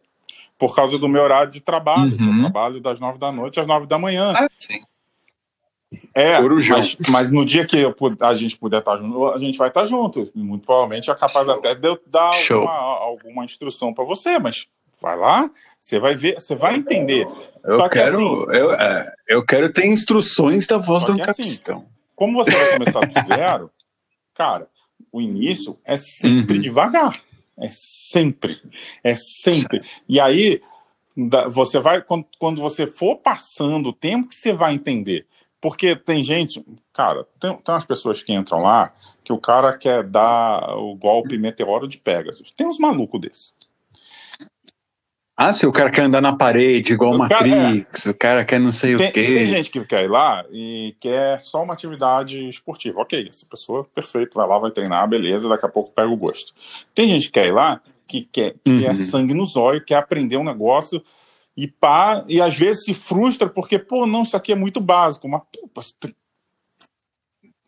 por 0.57 0.75
causa 0.75 0.97
do 0.97 1.07
meu 1.07 1.23
horário 1.23 1.51
de 1.51 1.61
trabalho. 1.61 2.15
Uhum. 2.19 2.35
Eu 2.35 2.41
trabalho 2.51 2.81
das 2.81 2.99
nove 2.99 3.17
da 3.17 3.31
noite 3.31 3.59
às 3.59 3.67
nove 3.67 3.85
da 3.85 3.97
manhã. 3.97 4.33
Ah, 4.35 4.49
sim. 4.59 4.81
É, 6.13 6.39
mas, 6.41 6.97
mas, 7.07 7.31
no 7.31 7.45
dia 7.45 7.65
que 7.65 7.77
eu, 7.77 7.95
a 8.19 8.33
gente 8.33 8.57
puder 8.57 8.79
estar 8.79 8.97
junto, 8.97 9.25
a 9.27 9.37
gente 9.37 9.57
vai 9.57 9.69
estar 9.69 9.85
junto. 9.85 10.29
Muito 10.35 10.65
provavelmente 10.65 11.09
é 11.09 11.15
capaz 11.15 11.47
até 11.47 11.75
de 11.75 11.87
eu 11.87 11.99
dar 12.05 12.33
alguma, 12.35 12.71
alguma, 12.71 13.45
instrução 13.45 13.93
para 13.93 14.03
você, 14.03 14.37
mas 14.37 14.67
vai 15.01 15.15
lá, 15.15 15.49
você 15.79 15.97
vai 15.97 16.13
ver, 16.13 16.35
você 16.35 16.55
vai 16.55 16.75
entender. 16.75 17.25
Eu 17.63 17.77
Só 17.77 17.87
quero, 17.87 18.49
assim, 18.49 18.57
eu, 18.57 18.73
é, 18.73 19.13
eu 19.29 19.45
quero 19.45 19.71
ter 19.71 19.85
instruções 19.85 20.67
da 20.67 20.77
voz 20.77 21.05
do 21.05 21.13
assim, 21.13 21.43
capitão. 21.43 21.85
Como 22.15 22.33
você 22.33 22.51
vai 22.51 22.79
começar 22.79 22.99
do 23.05 23.13
zero, 23.25 23.71
cara, 24.33 24.67
o 25.09 25.21
início 25.21 25.79
é 25.85 25.95
sempre 25.95 26.57
uhum. 26.57 26.61
devagar. 26.61 27.21
É 27.59 27.69
sempre. 27.71 28.55
É 29.03 29.15
sempre. 29.15 29.81
E 30.07 30.19
aí, 30.19 30.61
você 31.49 31.79
vai, 31.79 32.01
quando, 32.01 32.61
você 32.61 32.85
for 32.85 33.17
passando 33.17 33.89
o 33.89 33.93
tempo 33.93 34.29
que 34.29 34.35
você 34.35 34.53
vai 34.53 34.73
entender. 34.73 35.25
Porque 35.59 35.95
tem 35.95 36.23
gente, 36.23 36.63
cara, 36.93 37.25
tem, 37.39 37.51
tem 37.57 37.73
umas 37.73 37.85
pessoas 37.85 38.21
que 38.21 38.31
entram 38.31 38.61
lá 38.61 38.93
que 39.23 39.33
o 39.33 39.39
cara 39.39 39.75
quer 39.75 40.03
dar 40.03 40.77
o 40.77 40.95
golpe 40.95 41.37
meteoro 41.37 41.87
de 41.87 41.97
Pegasus. 41.97 42.51
Tem 42.51 42.67
uns 42.67 42.77
malucos 42.77 43.19
desses. 43.19 43.53
Ah, 45.39 45.53
se 45.53 45.67
o 45.67 45.71
cara 45.71 45.91
quer 45.91 46.01
andar 46.01 46.19
na 46.19 46.35
parede 46.35 46.93
igual 46.93 47.13
o 47.13 47.17
Matrix, 47.19 48.05
cara, 48.05 48.07
é. 48.07 48.09
o 48.09 48.17
cara 48.17 48.45
quer 48.45 48.59
não 48.59 48.71
sei 48.71 48.97
tem, 48.97 49.09
o 49.09 49.13
quê. 49.13 49.23
Tem 49.23 49.45
gente 49.45 49.69
que 49.69 49.85
quer 49.85 50.05
ir 50.05 50.07
lá 50.07 50.43
e 50.51 50.95
quer 50.99 51.39
só 51.41 51.61
uma 51.61 51.75
atividade 51.75 52.49
esportiva. 52.49 53.01
Ok, 53.01 53.27
essa 53.29 53.45
pessoa, 53.45 53.83
perfeito, 53.83 54.33
vai 54.33 54.47
lá, 54.47 54.57
vai 54.57 54.71
treinar, 54.71 55.07
beleza, 55.07 55.47
daqui 55.47 55.63
a 55.63 55.69
pouco 55.69 55.91
pega 55.91 56.09
o 56.09 56.17
gosto. 56.17 56.55
Tem 56.95 57.07
gente 57.07 57.27
que 57.27 57.33
quer 57.33 57.45
ir 57.45 57.53
lá 57.53 57.79
que 58.07 58.27
quer 58.31 58.55
que 58.63 58.71
é 58.71 58.87
uhum. 58.87 58.91
é 58.91 58.95
sangue 58.95 59.35
no 59.35 59.45
zóio, 59.45 59.85
quer 59.85 59.95
aprender 59.95 60.37
um 60.37 60.43
negócio 60.43 61.03
e 61.55 61.67
pá, 61.67 62.23
e 62.27 62.41
às 62.41 62.55
vezes 62.55 62.85
se 62.85 62.95
frustra 62.95 63.47
porque, 63.47 63.77
pô, 63.77 64.07
não, 64.07 64.23
isso 64.23 64.35
aqui 64.35 64.51
é 64.51 64.55
muito 64.55 64.81
básico, 64.81 65.27
mas 65.27 65.41
pô, 65.41 65.69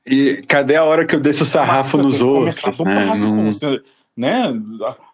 e 0.10 0.42
cadê 0.48 0.76
a 0.76 0.84
hora 0.84 1.06
que 1.06 1.14
eu 1.14 1.20
desço 1.20 1.44
o 1.44 1.46
sarrafo 1.46 1.98
nos 1.98 2.20
outros? 2.20 2.80
Né? 2.80 2.96
Básico, 2.96 3.30
não... 3.30 3.46
você, 3.46 3.82
né? 4.20 4.48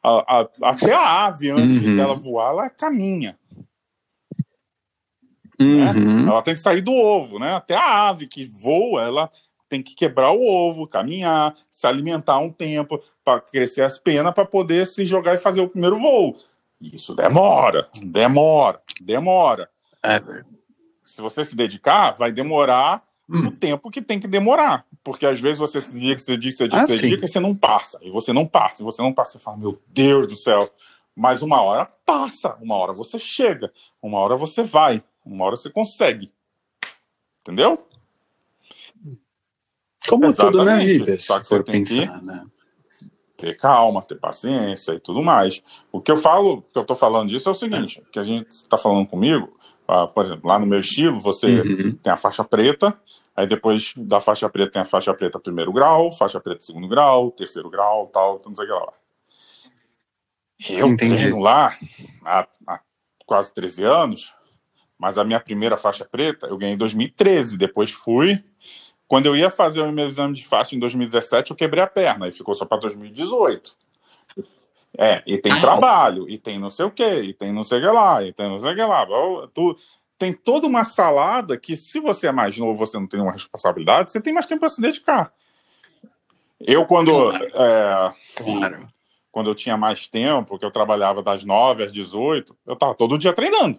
A, 0.02 0.40
a, 0.40 0.50
até 0.64 0.92
a 0.92 1.26
ave, 1.28 1.52
antes 1.52 1.86
uhum. 1.86 1.96
dela 1.96 2.16
voar, 2.16 2.50
ela 2.50 2.70
caminha. 2.72 3.38
Né? 5.60 5.92
Uhum. 5.92 6.24
Né? 6.24 6.32
Ela 6.32 6.42
tem 6.42 6.56
que 6.56 6.60
sair 6.60 6.82
do 6.82 6.92
ovo, 6.92 7.38
né? 7.38 7.54
Até 7.54 7.76
a 7.76 8.10
ave 8.10 8.26
que 8.26 8.46
voa, 8.46 9.04
ela 9.04 9.30
tem 9.70 9.84
que 9.84 9.94
quebrar 9.94 10.32
o 10.32 10.44
ovo, 10.44 10.88
caminhar, 10.88 11.56
se 11.70 11.86
alimentar 11.86 12.40
um 12.40 12.52
tempo 12.52 13.00
para 13.24 13.40
crescer 13.42 13.84
as 13.84 14.00
penas 14.00 14.34
para 14.34 14.44
poder 14.44 14.88
se 14.88 15.06
jogar 15.06 15.36
e 15.36 15.40
fazer 15.40 15.62
o 15.62 15.70
primeiro 15.70 16.00
voo. 16.00 16.40
Isso 16.82 17.14
demora, 17.14 17.88
demora, 18.02 18.82
demora. 19.04 19.70
É. 20.04 20.20
Se 21.04 21.22
você 21.22 21.44
se 21.44 21.56
dedicar, 21.56 22.14
vai 22.14 22.32
demorar 22.32 23.04
hum. 23.30 23.48
o 23.48 23.52
tempo 23.52 23.90
que 23.90 24.02
tem 24.02 24.20
que 24.20 24.28
demorar. 24.28 24.86
Porque 25.04 25.26
às 25.26 25.40
vezes 25.40 25.60
você 25.60 25.82
se 25.82 25.94
dedica, 25.94 26.20
você 26.20 26.32
dedica, 26.32 26.58
você 26.58 26.64
dedica, 26.64 26.84
ah, 26.84 26.88
você 26.88 27.02
dedica 27.02 27.26
e 27.26 27.30
você 27.30 27.40
não 27.40 27.56
passa. 27.56 28.00
E 28.02 28.10
você 28.10 28.34
não 28.34 28.46
passa, 28.46 28.82
e 28.82 28.86
você 28.86 29.02
não 29.02 29.14
passa. 29.14 29.34
Você 29.34 29.40
fala, 29.40 29.58
meu 29.58 29.82
Deus 29.88 30.28
do 30.28 30.36
céu. 30.36 30.70
Mas 31.16 31.42
uma 31.42 31.62
hora 31.62 31.86
passa, 32.06 32.58
uma 32.62 32.76
hora 32.76 32.92
você 32.92 33.18
chega, 33.18 33.72
uma 34.02 34.20
hora 34.20 34.36
você 34.36 34.64
vai, 34.64 35.02
uma 35.26 35.46
hora 35.46 35.56
você 35.56 35.70
consegue. 35.70 36.34
Entendeu? 37.42 37.88
Como 40.08 40.26
Exatamente. 40.26 40.52
tudo 40.52 40.66
na 40.66 40.78
vida, 40.78 41.20
só 41.20 41.40
que 41.40 41.48
você 41.48 41.64
tem 41.64 41.84
pensar, 41.84 42.20
que 42.20 42.26
né? 42.26 42.46
ter 43.38 43.56
calma, 43.56 44.02
ter 44.02 44.16
paciência 44.16 44.94
e 44.94 45.00
tudo 45.00 45.22
mais. 45.22 45.64
O 45.92 46.00
que 46.00 46.12
eu 46.12 46.18
falo, 46.18 46.62
que 46.62 46.78
eu 46.78 46.82
estou 46.82 46.96
falando 46.96 47.30
disso 47.30 47.50
é 47.50 47.52
o 47.52 47.56
seguinte, 47.56 48.02
que 48.12 48.20
a 48.20 48.24
gente 48.24 48.50
está 48.50 48.78
falando 48.78 49.08
comigo, 49.08 49.58
uh, 49.88 50.08
por 50.08 50.26
exemplo, 50.26 50.48
lá 50.48 50.60
no 50.60 50.66
meu 50.66 50.80
estilo, 50.80 51.20
você 51.20 51.62
uhum. 51.62 51.92
tem 51.94 52.14
a 52.14 52.18
faixa 52.18 52.44
preta, 52.44 52.98
aí 53.36 53.46
depois 53.46 53.94
da 53.98 54.20
faixa 54.20 54.50
preta 54.50 54.72
tem 54.72 54.82
a 54.82 54.86
faixa 54.86 55.14
preta 55.14 55.40
primeiro 55.40 55.74
grau, 55.74 56.12
faixa 56.12 56.40
preta 56.40 56.62
segundo 56.62 56.88
grau, 56.88 57.32
terceiro 57.32 57.70
grau, 57.70 58.08
tal, 58.08 58.42
não 58.46 58.56
sei 58.56 58.66
o 58.66 58.68
que 58.68 58.74
lá. 58.74 58.94
Eu 60.70 60.88
Entendi. 60.88 61.16
treino 61.16 61.40
lá 61.40 61.78
há, 62.24 62.48
há 62.68 62.80
quase 63.26 63.54
13 63.54 63.84
anos, 63.84 64.34
mas 64.98 65.18
a 65.18 65.24
minha 65.24 65.40
primeira 65.40 65.76
faixa 65.76 66.06
preta 66.06 66.48
eu 66.48 66.58
ganhei 66.58 66.76
em 66.76 66.78
2013, 66.78 67.58
depois 67.58 67.92
fui 67.92 68.44
quando 69.08 69.28
eu 69.28 69.36
ia 69.36 69.50
fazer 69.50 69.82
o 69.82 69.92
meu 69.92 70.08
exame 70.08 70.34
de 70.34 70.46
faixa 70.46 70.76
em 70.76 70.80
2017, 70.80 71.52
eu 71.52 71.58
quebrei 71.58 71.84
a 71.84 71.88
perna 71.88 72.28
e 72.28 72.32
ficou 72.32 72.56
só 72.56 72.66
para 72.66 72.80
2018. 72.80 73.78
É, 74.98 75.22
e 75.28 75.38
tem 75.38 75.60
trabalho, 75.60 76.30
e 76.30 76.38
tem 76.38 76.58
não 76.58 76.70
sei 76.70 76.86
o 76.86 76.92
quê, 76.92 77.22
e 77.22 77.34
tem 77.34 77.54
não 77.54 77.64
sei 77.64 77.80
o 77.80 77.82
que 77.82 77.88
lá, 77.88 78.24
e 78.24 78.34
tem 78.34 78.50
não 78.50 78.58
sei 78.58 78.72
o 78.72 78.76
que 78.76 78.82
lá. 78.82 79.06
Tu, 79.54 79.78
tem 80.18 80.34
toda 80.34 80.68
uma 80.68 80.86
salada 80.86 81.58
que, 81.58 81.76
se 81.76 82.00
você 82.00 82.28
é 82.28 82.32
mais 82.32 82.58
novo, 82.58 82.78
você 82.78 82.98
não 82.98 83.08
tem 83.08 83.20
uma 83.20 83.32
responsabilidade, 83.32 84.12
você 84.12 84.22
tem 84.22 84.34
mais 84.34 84.46
tempo 84.46 84.62
para 84.62 84.70
se 84.70 84.82
dedicar. 84.82 85.32
Eu, 86.60 86.86
quando. 86.86 87.12
Claro. 87.12 87.48
É, 87.54 88.14
claro. 88.36 88.88
Quando 89.32 89.50
eu 89.50 89.56
tinha 89.56 89.76
mais 89.76 90.08
tempo, 90.08 90.58
que 90.58 90.64
eu 90.64 90.72
trabalhava 90.72 91.22
das 91.22 91.44
9 91.44 91.84
às 91.84 91.92
18, 91.92 92.56
eu 92.66 92.74
estava 92.74 92.96
todo 92.96 93.18
dia 93.18 93.34
treinando. 93.34 93.78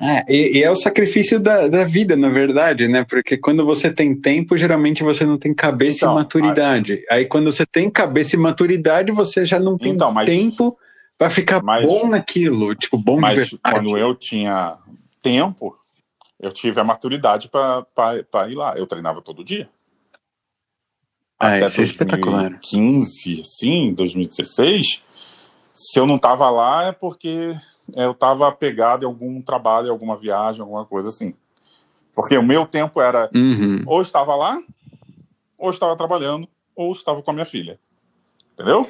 É, 0.00 0.24
e, 0.28 0.58
e, 0.58 0.62
é 0.62 0.70
o 0.70 0.76
sacrifício 0.76 1.40
da, 1.40 1.68
da 1.68 1.84
vida, 1.84 2.16
na 2.16 2.28
verdade, 2.28 2.86
né? 2.86 3.04
Porque 3.08 3.36
quando 3.36 3.64
você 3.64 3.90
tem 3.90 4.14
tempo, 4.14 4.56
geralmente 4.56 5.02
você 5.02 5.24
não 5.24 5.38
tem 5.38 5.54
cabeça 5.54 6.04
então, 6.04 6.12
e 6.12 6.14
maturidade. 6.16 7.02
Aí 7.10 7.24
quando 7.24 7.50
você 7.50 7.64
tem 7.64 7.88
cabeça 7.90 8.36
e 8.36 8.38
maturidade, 8.38 9.10
você 9.12 9.46
já 9.46 9.58
não 9.58 9.78
tem 9.78 9.92
então, 9.92 10.12
mas, 10.12 10.28
tempo 10.28 10.76
para 11.18 11.30
ficar 11.30 11.62
mas, 11.62 11.84
bom 11.84 12.08
naquilo, 12.08 12.74
tipo, 12.74 12.98
bom 12.98 13.18
mas 13.18 13.30
de 13.30 13.36
verdade. 13.36 13.60
quando 13.62 13.98
eu 13.98 14.14
tinha 14.14 14.78
tempo, 15.22 15.76
eu 16.38 16.52
tive 16.52 16.80
a 16.80 16.84
maturidade 16.84 17.48
para 17.48 18.48
ir 18.48 18.54
lá. 18.54 18.74
Eu 18.76 18.86
treinava 18.86 19.22
todo 19.22 19.44
dia. 19.44 19.68
Ah, 21.38 21.48
Até 21.48 21.66
isso 21.66 21.76
2015, 21.76 21.80
é 21.80 21.84
espetacular. 21.84 22.50
2015, 22.50 23.42
sim, 23.44 23.94
2016. 23.94 25.02
Se 25.74 25.98
eu 25.98 26.06
não 26.06 26.18
tava 26.18 26.48
lá 26.50 26.84
é 26.84 26.92
porque 26.92 27.54
eu 27.94 28.12
estava 28.12 28.50
pegado 28.52 29.04
em 29.04 29.08
algum 29.08 29.40
trabalho, 29.42 29.90
alguma 29.90 30.16
viagem, 30.16 30.62
alguma 30.62 30.84
coisa 30.84 31.08
assim. 31.08 31.34
Porque 32.14 32.36
o 32.36 32.42
meu 32.42 32.66
tempo 32.66 33.00
era 33.00 33.30
uhum. 33.34 33.82
ou 33.86 34.00
estava 34.00 34.34
lá, 34.34 34.58
ou 35.58 35.70
estava 35.70 35.94
trabalhando, 35.96 36.48
ou 36.74 36.92
estava 36.92 37.22
com 37.22 37.30
a 37.30 37.34
minha 37.34 37.44
filha. 37.44 37.78
Entendeu? 38.54 38.86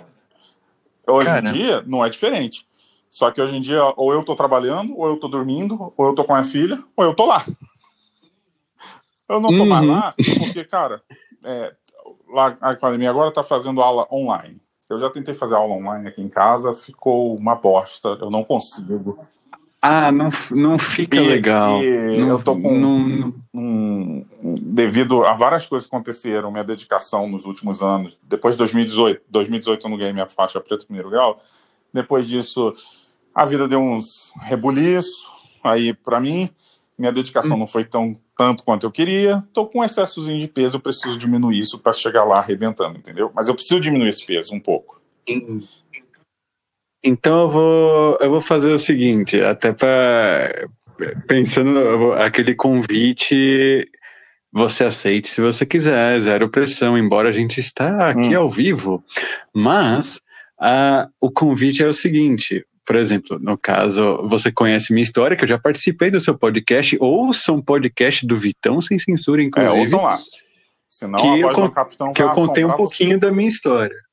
Hoje 1.07 1.27
Cara. 1.27 1.49
em 1.49 1.53
dia 1.53 1.85
não 1.87 2.05
é 2.05 2.09
diferente. 2.09 2.67
Só 3.11 3.31
que 3.31 3.41
hoje 3.41 3.57
em 3.57 3.61
dia, 3.61 3.83
ou 3.97 4.13
eu 4.13 4.21
estou 4.21 4.37
trabalhando, 4.37 4.99
ou 4.99 5.07
eu 5.07 5.15
estou 5.15 5.31
dormindo, 5.31 5.93
ou 5.97 6.07
eu 6.07 6.11
estou 6.11 6.25
com 6.25 6.35
a 6.35 6.41
minha 6.41 6.51
filha, 6.51 6.83
ou 6.97 7.05
eu 7.05 7.13
estou 7.13 7.27
lá. 7.27 7.45
Eu 9.29 9.41
não 9.41 9.51
estou 9.51 9.65
uhum. 9.65 9.71
mais 9.71 9.87
lá, 9.87 10.13
porque, 10.39 10.65
cara, 10.65 11.03
é, 11.45 11.75
lá 12.29 12.57
a 12.61 12.71
academia 12.71 13.11
agora 13.11 13.29
está 13.31 13.43
fazendo 13.43 13.81
aula 13.81 14.07
online. 14.13 14.61
Eu 14.89 15.01
já 15.01 15.11
tentei 15.11 15.35
fazer 15.35 15.55
aula 15.55 15.75
online 15.75 16.07
aqui 16.09 16.23
em 16.23 16.29
casa, 16.29 16.75
ficou 16.75 17.37
uma 17.37 17.57
bosta, 17.57 18.09
eu 18.21 18.31
não 18.31 18.45
consigo. 18.45 19.19
Ah, 19.89 20.11
não, 20.11 20.29
não 20.51 20.79
fica 20.79 21.17
e, 21.17 21.21
legal. 21.21 21.81
E 21.81 22.19
não, 22.19 22.29
eu 22.31 22.43
tô 22.43 22.57
com. 22.59 22.77
Não... 22.77 23.33
Um, 23.55 24.27
devido 24.61 25.25
a 25.25 25.33
várias 25.33 25.67
coisas 25.67 25.89
que 25.89 25.95
aconteceram, 25.95 26.51
minha 26.51 26.65
dedicação 26.65 27.29
nos 27.29 27.45
últimos 27.45 27.83
anos, 27.83 28.19
depois 28.23 28.55
de 28.55 28.59
2018, 28.59 29.23
2018 29.31 29.87
eu 29.87 29.91
não 29.91 29.97
ganhei 29.97 30.13
minha 30.13 30.29
faixa 30.29 30.61
preta 30.61 30.85
primeiro 30.85 31.09
grau. 31.09 31.41
Depois 31.93 32.27
disso, 32.27 32.75
a 33.33 33.47
vida 33.47 33.69
deu 33.69 33.81
uns 33.81 34.33
rebuliço 34.41 35.31
aí 35.63 35.95
para 35.95 36.21
mim. 36.21 36.51
Minha 36.99 37.13
dedicação 37.13 37.57
hum. 37.57 37.61
não 37.61 37.67
foi 37.69 37.85
tão 37.85 38.19
tanto 38.37 38.65
quanto 38.65 38.85
eu 38.85 38.91
queria. 38.91 39.47
Tô 39.53 39.67
com 39.67 39.81
um 39.81 39.85
excessozinho 39.85 40.41
de 40.41 40.49
peso, 40.49 40.77
eu 40.77 40.81
preciso 40.81 41.17
diminuir 41.17 41.61
isso 41.61 41.79
para 41.79 41.93
chegar 41.93 42.25
lá 42.25 42.39
arrebentando, 42.39 42.99
entendeu? 42.99 43.31
Mas 43.35 43.49
eu 43.49 43.55
preciso 43.55 43.81
diminuir 43.81 44.09
esse 44.09 44.27
peso 44.27 44.53
um 44.53 44.61
pouco. 44.61 45.01
Então 47.07 47.43
eu 47.43 47.49
vou, 47.49 48.19
eu 48.21 48.31
vou 48.31 48.41
fazer 48.41 48.73
o 48.73 48.79
seguinte, 48.79 49.41
até 49.41 49.73
para 49.73 50.69
pensando 51.29 52.13
aquele 52.15 52.55
convite, 52.55 53.89
você 54.53 54.85
aceite 54.85 55.29
se 55.29 55.41
você 55.41 55.67
quiser, 55.67 56.19
zero 56.21 56.49
pressão, 56.49 56.97
embora 56.97 57.29
a 57.29 57.33
gente 57.33 57.61
está 57.61 58.09
aqui 58.09 58.37
hum. 58.37 58.41
ao 58.41 58.51
vivo, 58.51 59.03
mas 59.55 60.17
uh, 60.61 61.09
o 61.21 61.31
convite 61.31 61.83
é 61.83 61.87
o 61.87 61.95
seguinte, 61.95 62.65
por 62.87 62.97
exemplo, 62.97 63.39
no 63.41 63.59
caso, 63.59 64.25
você 64.29 64.51
conhece 64.51 64.93
minha 64.93 65.03
história, 65.03 65.37
que 65.37 65.43
eu 65.43 65.49
já 65.49 65.59
participei 65.59 66.09
do 66.11 66.21
seu 66.21 66.39
podcast, 66.39 66.97
ouça 67.01 67.53
um 67.53 67.61
podcast 67.61 68.25
do 68.25 68.39
Vitão 68.39 68.81
sem 68.81 68.97
censura, 68.99 69.43
é, 69.43 69.45
inclusive. 69.45 69.77
É, 69.77 69.81
ouçam 69.81 70.03
lá. 70.03 70.19
Senão 70.89 71.19
que 71.19 71.41
eu, 71.41 71.71
capitão 71.71 72.13
que 72.13 72.23
eu 72.23 72.31
contei 72.31 72.65
um 72.65 72.73
pouquinho 72.73 73.19
você. 73.19 73.19
da 73.19 73.33
minha 73.33 73.49
história. 73.49 74.06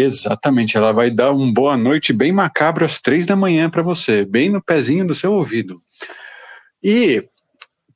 Exatamente, 0.00 0.76
ela 0.76 0.92
vai 0.92 1.10
dar 1.10 1.32
um 1.32 1.52
boa 1.52 1.76
noite 1.76 2.12
bem 2.12 2.30
macabro 2.30 2.84
às 2.84 3.00
três 3.00 3.26
da 3.26 3.34
manhã 3.34 3.68
para 3.68 3.82
você, 3.82 4.24
bem 4.24 4.48
no 4.48 4.62
pezinho 4.62 5.04
do 5.04 5.12
seu 5.12 5.32
ouvido. 5.32 5.82
E 6.80 7.24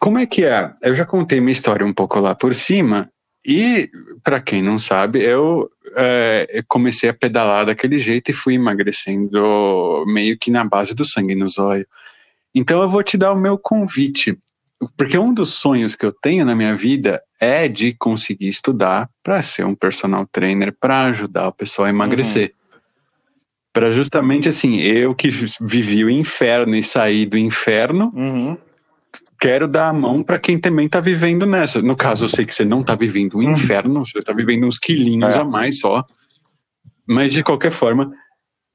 como 0.01 0.19
é 0.19 0.27
que 0.27 0.45
é? 0.45 0.73
Eu 0.83 0.97
já 0.97 1.07
contei 1.07 1.41
minha 1.41 1.53
história 1.53 1.87
um 1.87 1.95
pouco 1.95 2.19
lá 2.19 2.35
por 2.35 2.57
cima, 2.57 3.09
e 3.47 3.89
para 4.25 4.41
quem 4.41 4.61
não 4.63 4.81
sabe, 4.81 5.23
eu 5.23 5.71
é, 5.95 6.65
comecei 6.67 7.09
a 7.09 7.15
pedalar 7.15 7.67
daquele 7.67 8.01
jeito 8.01 8.33
e 8.33 8.35
fui 8.35 8.55
emagrecendo 8.55 10.05
meio 10.09 10.37
que 10.37 10.51
na 10.51 10.65
base 10.65 10.97
do 10.97 11.05
sangue 11.05 11.37
no 11.37 11.49
zóio. 11.49 11.87
Então 12.53 12.83
eu 12.83 12.89
vou 12.89 13.05
te 13.05 13.17
dar 13.17 13.33
o 13.33 13.39
meu 13.39 13.57
convite, 13.57 14.37
porque 14.97 15.19
um 15.19 15.33
dos 15.33 15.55
sonhos 15.55 15.95
que 15.95 16.05
eu 16.05 16.13
tenho 16.13 16.45
na 16.45 16.55
minha 16.55 16.75
vida 16.75 17.23
é 17.41 17.69
de 17.69 17.93
conseguir 17.95 18.49
estudar 18.49 19.09
para 19.23 19.43
ser 19.43 19.65
um 19.65 19.75
personal 19.75 20.27
trainer, 20.27 20.75
para 20.79 21.05
ajudar 21.05 21.49
o 21.49 21.53
pessoal 21.53 21.87
a 21.87 21.91
emagrecer. 21.91 22.55
Uhum. 22.73 22.79
Para 23.73 23.91
justamente 23.91 24.49
assim, 24.49 24.81
eu 24.81 25.15
que 25.15 25.31
vivi 25.61 26.05
o 26.05 26.11
inferno 26.11 26.77
e 26.77 26.83
saí 26.83 27.25
do 27.25 27.39
inferno, 27.39 28.13
uhum 28.15 28.57
quero 29.43 29.67
dar 29.67 29.89
a 29.89 29.93
mão 29.93 30.23
para 30.23 30.39
quem 30.39 30.57
também 30.57 30.87
está 30.87 31.01
vivendo 31.01 31.45
nessa. 31.45 31.83
No 31.83 31.97
caso, 31.97 32.27
eu 32.27 32.29
sei 32.29 32.47
que 32.47 32.55
você 32.55 32.65
não 32.65 32.81
está 32.81 32.95
vivendo 32.95 33.39
um 33.39 33.43
inferno, 33.43 34.07
você 34.07 34.21
está 34.21 34.33
vivendo 34.33 34.65
uns 34.65 34.79
quilinhos 34.79 35.35
é. 35.35 35.39
a 35.39 35.45
mais 35.45 35.81
só. 35.81 36.05
Mas 37.05 37.33
de 37.33 37.43
qualquer 37.43 37.73
forma, 37.73 38.13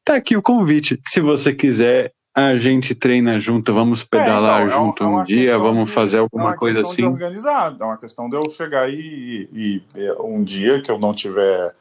tá 0.04 0.16
aqui 0.18 0.36
o 0.36 0.42
convite. 0.42 1.00
Se 1.08 1.22
você 1.22 1.56
quiser, 1.56 2.12
a 2.38 2.56
gente 2.56 2.94
treina 2.94 3.40
junto, 3.40 3.74
vamos 3.74 4.04
pedalar 4.04 4.62
É, 4.62 4.66
então, 4.66 4.78
é 4.78 4.80
um- 4.80 4.88
junto 4.90 5.04
é 5.04 5.08
uma 5.08 5.22
um 5.22 5.26
dia, 5.26 5.42
questão 5.54 5.62
vamos 5.64 5.86
de- 5.88 5.92
fazer 5.92 6.18
É 6.18 6.20
alguma 6.20 6.46
uma 6.50 6.56
coisa 6.56 6.82
questão 6.84 6.96
de 6.96 7.04
assim. 7.04 7.14
organizar, 7.14 7.76
é 7.80 7.84
uma 7.84 7.98
questão 7.98 8.30
de 8.30 8.36
eu 8.36 8.48
chegar 8.50 8.84
aí 8.84 9.50
e, 9.52 9.82
e, 9.96 10.06
é, 10.06 10.14
um 10.22 10.44
dia 10.44 10.80
que 10.82 10.92
eu 10.92 11.00
não 11.00 11.14
tiver 11.14 11.76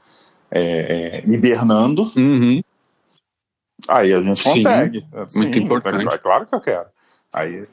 é, 0.50 1.22
é, 1.22 1.30
hibernando, 1.30 2.10
Uhum. 2.16 2.62
aí 3.88 4.14
a 4.14 4.22
gente 4.22 4.42
Sim, 4.42 4.62
consegue. 4.62 5.04
muito 5.34 5.58
Sim, 5.58 5.64
importante. 5.64 6.08
É, 6.08 6.14
é 6.14 6.18
claro 6.18 6.46
que 6.46 6.54
eu 6.54 6.60
quero. 6.60 6.86
Aí, 7.34 7.66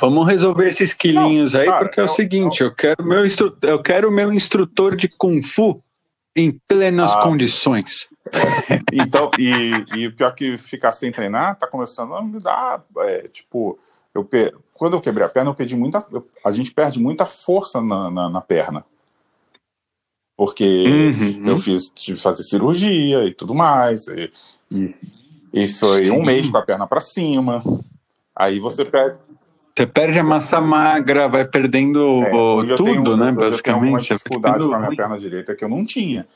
Vamos 0.00 0.26
resolver 0.26 0.66
esses 0.66 0.92
quilinhos 0.92 1.54
aí, 1.54 1.66
cara, 1.66 1.84
porque 1.84 2.00
é 2.00 2.02
o 2.02 2.04
eu- 2.04 2.08
seguinte, 2.08 2.60
eu 2.64 2.74
quero 2.74 3.04
meu 3.04 3.22
eu 3.62 3.80
quero 3.80 4.10
meu 4.10 4.32
instrutor 4.32 4.96
de 4.96 5.06
kung 5.08 5.40
fu 5.40 5.80
em 6.34 6.58
plenas 6.66 7.12
Ah. 7.14 7.20
condições. 7.20 8.08
então, 8.92 9.30
e, 9.38 9.84
e 9.94 10.10
pior 10.10 10.34
que 10.34 10.56
ficar 10.56 10.92
sem 10.92 11.12
treinar, 11.12 11.56
tá 11.58 11.66
começando 11.66 12.14
a 12.14 12.22
me 12.22 12.38
dar, 12.40 12.82
é, 12.98 13.22
tipo, 13.28 13.78
eu 14.14 14.28
quando 14.72 14.94
eu 14.94 15.00
quebrei 15.00 15.26
a 15.26 15.28
perna, 15.28 15.50
eu 15.50 15.54
perdi 15.54 15.76
muita, 15.76 16.04
eu- 16.12 16.26
a 16.44 16.50
gente 16.50 16.72
perde 16.72 17.00
muita 17.00 17.24
força 17.24 17.80
na, 17.80 18.10
na, 18.10 18.28
na 18.28 18.40
perna. 18.40 18.84
Porque 20.36 20.84
Uhum. 20.86 21.48
eu 21.48 21.56
fiz 21.56 21.90
tive 21.94 22.16
que 22.16 22.22
fazer 22.22 22.42
cirurgia 22.42 23.24
e 23.24 23.32
tudo 23.32 23.54
mais. 23.54 24.08
E, 24.08 24.32
e, 24.72 24.94
e 25.52 25.66
foi 25.68 26.10
um 26.10 26.24
mês 26.24 26.50
com 26.50 26.56
a 26.58 26.62
perna 26.62 26.86
para 26.88 27.00
cima. 27.00 27.62
Aí 28.34 28.58
você 28.58 28.84
perde. 28.84 29.18
Você 29.76 29.86
perde 29.86 30.18
a 30.18 30.24
massa 30.24 30.60
magra, 30.60 31.28
vai 31.28 31.44
perdendo 31.44 32.22
é, 32.24 32.30
tudo, 32.76 32.84
tenho- 33.02 33.16
né? 33.16 33.26
hoje 33.26 33.36
eu 33.36 33.36
tenho 33.38 33.50
Basicamente. 33.50 34.02
dificuldades 34.08 34.64
ficando 34.64 34.68
com 34.70 34.74
a 34.74 34.78
minha 34.80 34.96
perna 34.96 35.18
direita 35.18 35.54
que 35.54 35.64
eu 35.64 35.68
não 35.68 35.84
tinha. 35.84 36.26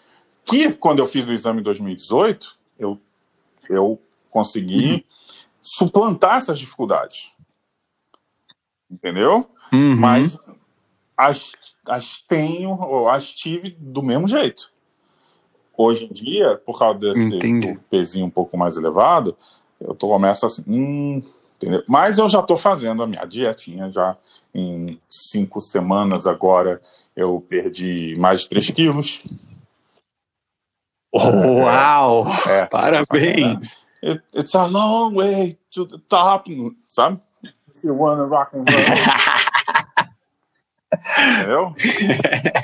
Que 0.49 0.73
quando 0.73 1.01
eu 1.01 1.07
fiz 1.07 1.27
o 1.27 1.33
exame 1.33 1.61
em 1.61 1.65
2018, 1.65 2.57
eu, 2.79 2.99
eu 3.69 4.01
consegui 4.31 4.93
Uhum. 4.93 5.03
suplantar 5.61 6.37
essas 6.37 6.59
dificuldades. 6.59 7.33
Entendeu? 8.91 9.49
Uhum. 9.73 9.97
Mas 9.97 10.39
as, 11.17 11.53
as 11.87 12.19
tenho, 12.19 12.71
ou 12.71 13.09
as 13.09 13.33
tive 13.33 13.71
do 13.79 14.03
mesmo 14.03 14.27
jeito. 14.27 14.71
Hoje 15.77 16.07
em 16.07 16.13
dia, 16.13 16.61
por 16.65 16.79
causa 16.79 16.99
desse 16.99 17.79
pezinho 17.91 18.27
um 18.27 18.31
pouco 18.31 18.57
mais 18.57 18.77
elevado, 18.77 19.37
eu 19.81 19.95
tô, 19.95 20.09
começo 20.09 20.45
assim, 20.45 20.65
hum, 20.67 21.23
entendeu? 21.57 21.85
Mas 21.87 22.19
eu 22.19 22.29
já 22.29 22.41
estou 22.41 22.57
fazendo 22.57 23.03
a 23.03 23.07
minha 23.07 23.25
dietinha 23.25 23.91
já 23.91 24.17
em 24.55 24.99
cinco 25.09 25.61
semanas 25.61 26.27
agora. 26.27 26.81
Eu 27.15 27.45
perdi 27.49 28.17
mais 28.19 28.41
de 28.41 28.49
3 28.49 28.71
quilos. 28.71 29.23
Uau! 31.15 32.27
É, 32.47 32.67
Parabéns! 32.71 33.79
It, 34.03 34.23
it's 34.33 34.55
a 34.55 34.67
long 34.67 35.15
way 35.15 35.59
to 35.73 35.85
the 35.87 35.99
top, 36.09 36.49
sabe? 36.89 37.21
If 37.75 37.83
you 37.85 37.95
wanna 37.95 38.25
rock 38.27 38.55
and 38.57 38.65
roll. 38.69 40.09
Entendeu? 41.19 41.73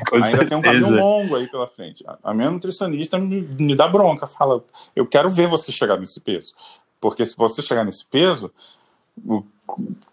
Com 0.08 0.16
Ainda 0.16 0.46
tem 0.46 0.56
um 0.58 0.62
caminho 0.62 0.86
certeza. 0.86 1.00
longo 1.02 1.36
aí 1.36 1.46
pela 1.48 1.66
frente. 1.66 2.04
A- 2.22 2.32
minha 2.32 2.50
nutricionista 2.50 3.18
me, 3.18 3.42
me 3.42 3.76
dá 3.76 3.86
bronca, 3.88 4.26
fala: 4.26 4.64
eu 4.96 5.06
quero 5.06 5.28
ver 5.28 5.46
você 5.46 5.70
chegar 5.70 5.98
nesse 5.98 6.20
peso. 6.20 6.54
Porque 7.00 7.26
se 7.26 7.36
você 7.36 7.60
chegar 7.60 7.84
nesse 7.84 8.04
peso, 8.06 8.50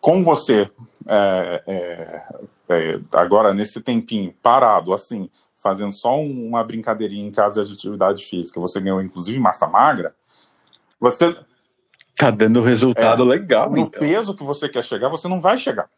com 0.01 0.23
você, 0.23 0.69
é, 1.07 1.63
é, 1.65 2.21
é, 2.69 2.99
agora 3.13 3.53
nesse 3.53 3.79
tempinho, 3.81 4.33
parado, 4.43 4.93
assim, 4.93 5.29
fazendo 5.61 5.91
só 5.91 6.17
um- 6.19 6.47
uma 6.47 6.63
brincadeirinha 6.63 7.27
em 7.27 7.31
casa 7.31 7.63
de 7.63 7.73
atividade 7.73 8.25
física, 8.25 8.59
você 8.59 8.79
ganhou 8.81 9.01
inclusive 9.01 9.39
massa 9.39 9.67
magra, 9.67 10.15
você, 10.99 11.35
Tá 12.15 12.29
dando 12.29 12.61
resultado 12.61 13.23
legal, 13.23 13.71
no 13.71 13.77
então. 13.79 13.99
peso 13.99 14.35
que 14.35 14.43
você 14.43 14.67
quer 14.69 14.83
chegar, 14.83 15.09
você 15.09 15.27
não 15.27 15.39
vai 15.39 15.57
chegar. 15.57 15.89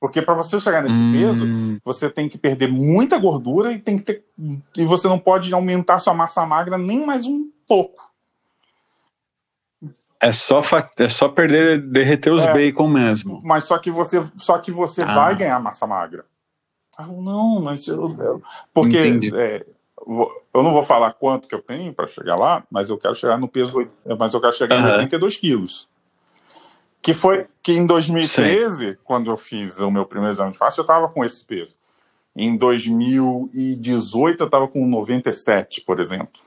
Porque 0.00 0.22
para 0.22 0.34
você 0.34 0.60
chegar 0.60 0.82
nesse 0.82 1.00
peso, 1.12 1.44
Hum, 1.44 1.78
você 1.84 2.08
tem 2.08 2.28
que 2.28 2.38
perder 2.38 2.68
muita 2.70 3.18
gordura 3.18 3.72
e 3.72 3.78
tem 3.78 3.96
que 3.98 4.04
ter 4.04 4.24
e 4.76 4.84
você 4.84 5.08
não 5.08 5.18
pode 5.18 5.52
aumentar 5.52 5.98
sua 5.98 6.14
massa 6.14 6.44
magra 6.46 6.78
nem 6.78 7.04
mais 7.04 7.26
um 7.26 7.50
pouco. 7.66 8.06
é, 10.20 10.32
só 10.32 10.60
fa- 10.64 10.90
é 10.98 11.08
só 11.08 11.28
perder, 11.28 11.80
derreter 11.80 12.32
os 12.32 12.42
É. 12.42 12.52
bacon 12.52 12.88
mesmo. 12.88 13.38
Mas 13.44 13.64
só 13.64 13.78
que 13.78 13.88
você 13.88 14.20
só 14.36 14.58
que 14.58 14.72
você 14.72 15.02
Ah. 15.02 15.14
vai 15.14 15.36
ganhar 15.36 15.60
massa 15.60 15.86
magra. 15.86 16.24
Ah, 17.00 17.06
não, 17.06 17.60
mas 17.62 17.86
eu, 17.86 18.04
eu- 18.18 18.42
porque 18.74 18.98
é, 19.36 19.64
eu 20.52 20.62
não 20.64 20.72
vou 20.72 20.82
falar 20.82 21.12
quanto 21.12 21.46
que 21.46 21.54
eu 21.54 21.62
tenho 21.62 21.94
para 21.94 22.08
chegar 22.08 22.34
lá, 22.34 22.64
mas 22.68 22.90
eu 22.90 22.98
quero 22.98 23.14
chegar 23.14 23.38
no 23.38 23.46
peso, 23.46 23.76
oit- 23.76 23.92
mas 24.18 24.34
eu 24.34 24.40
quero 24.40 24.52
chegar 24.52 24.74
em 24.76 24.80
Aham. 24.80 24.92
82 24.94 25.36
quilos. 25.36 25.88
Que 27.00 27.14
foi 27.14 27.46
que 27.62 27.72
em 27.72 27.86
2013, 27.86 28.98
quando 29.04 29.30
eu 29.30 29.36
fiz 29.36 29.78
o 29.78 29.90
meu 29.92 30.04
primeiro 30.04 30.34
exame 30.34 30.50
de 30.50 30.58
face, 30.58 30.76
eu 30.78 30.82
estava 30.82 31.06
com 31.08 31.24
esse 31.24 31.44
peso. 31.44 31.76
Em 32.34 32.56
2018 32.56 34.40
eu 34.42 34.46
estava 34.46 34.66
com 34.66 34.84
97, 34.86 35.80
por 35.82 36.00
exemplo. 36.00 36.40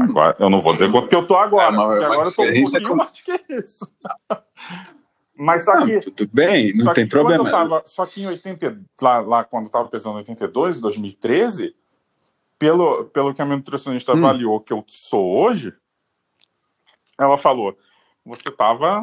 Agora, 0.00 0.36
eu 0.38 0.48
não 0.48 0.60
vou 0.60 0.72
dizer 0.72 0.90
quanto 0.90 1.08
que 1.08 1.16
eu 1.16 1.26
tô 1.26 1.36
agora, 1.36 1.64
É 1.66 1.78
uma- 1.78 1.86
porque 1.88 2.04
uma 2.04 2.14
agora 2.14 2.28
eu 2.28 2.32
tô 2.34 2.42
um 2.44 2.62
pouquinho 2.62 2.88
com- 2.88 2.96
mais 2.96 3.10
que 3.20 3.44
isso. 3.50 3.90
Mas 5.36 5.64
só 5.64 5.74
Não, 5.76 5.86
que, 5.86 5.98
tudo 6.00 6.30
bem, 6.32 6.74
não 6.74 6.92
tem 6.92 7.08
problema. 7.08 7.50
tava, 7.50 7.82
só 7.86 8.04
que 8.06 8.22
em 8.22 8.26
80, 8.26 8.80
lá, 9.00 9.20
lá 9.20 9.44
quando 9.44 9.64
eu 9.66 9.70
tava 9.72 9.88
pesando 9.88 10.16
82, 10.16 10.78
2013, 10.78 11.74
pelo, 12.58 13.06
pelo 13.06 13.34
que 13.34 13.40
a 13.40 13.44
minha 13.44 13.56
nutricionista 13.56 14.12
Hum. 14.12 14.18
avaliou 14.18 14.60
que 14.60 14.72
eu 14.72 14.84
sou 14.88 15.36
hoje, 15.42 15.72
ela 17.18 17.36
falou: 17.38 17.76
você 18.24 18.50
tava 18.50 19.02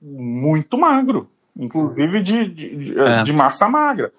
muito 0.00 0.78
magro, 0.78 1.30
inclusive 1.56 2.22
de, 2.22 2.48
de, 2.48 2.76
de- 2.76 2.98
É. 2.98 3.22
de 3.22 3.32
massa 3.32 3.68
magra. 3.68 4.12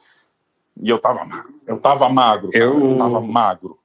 E 0.81 0.89
eu 0.89 0.99
tava 0.99 1.25
magro. 1.25 1.53
Eu 1.67 1.77
tava 1.79 2.09
magro. 2.09 2.49
Eu- 2.53 2.91
eu 2.91 2.97
tava 2.97 3.19
magro. 3.21 3.77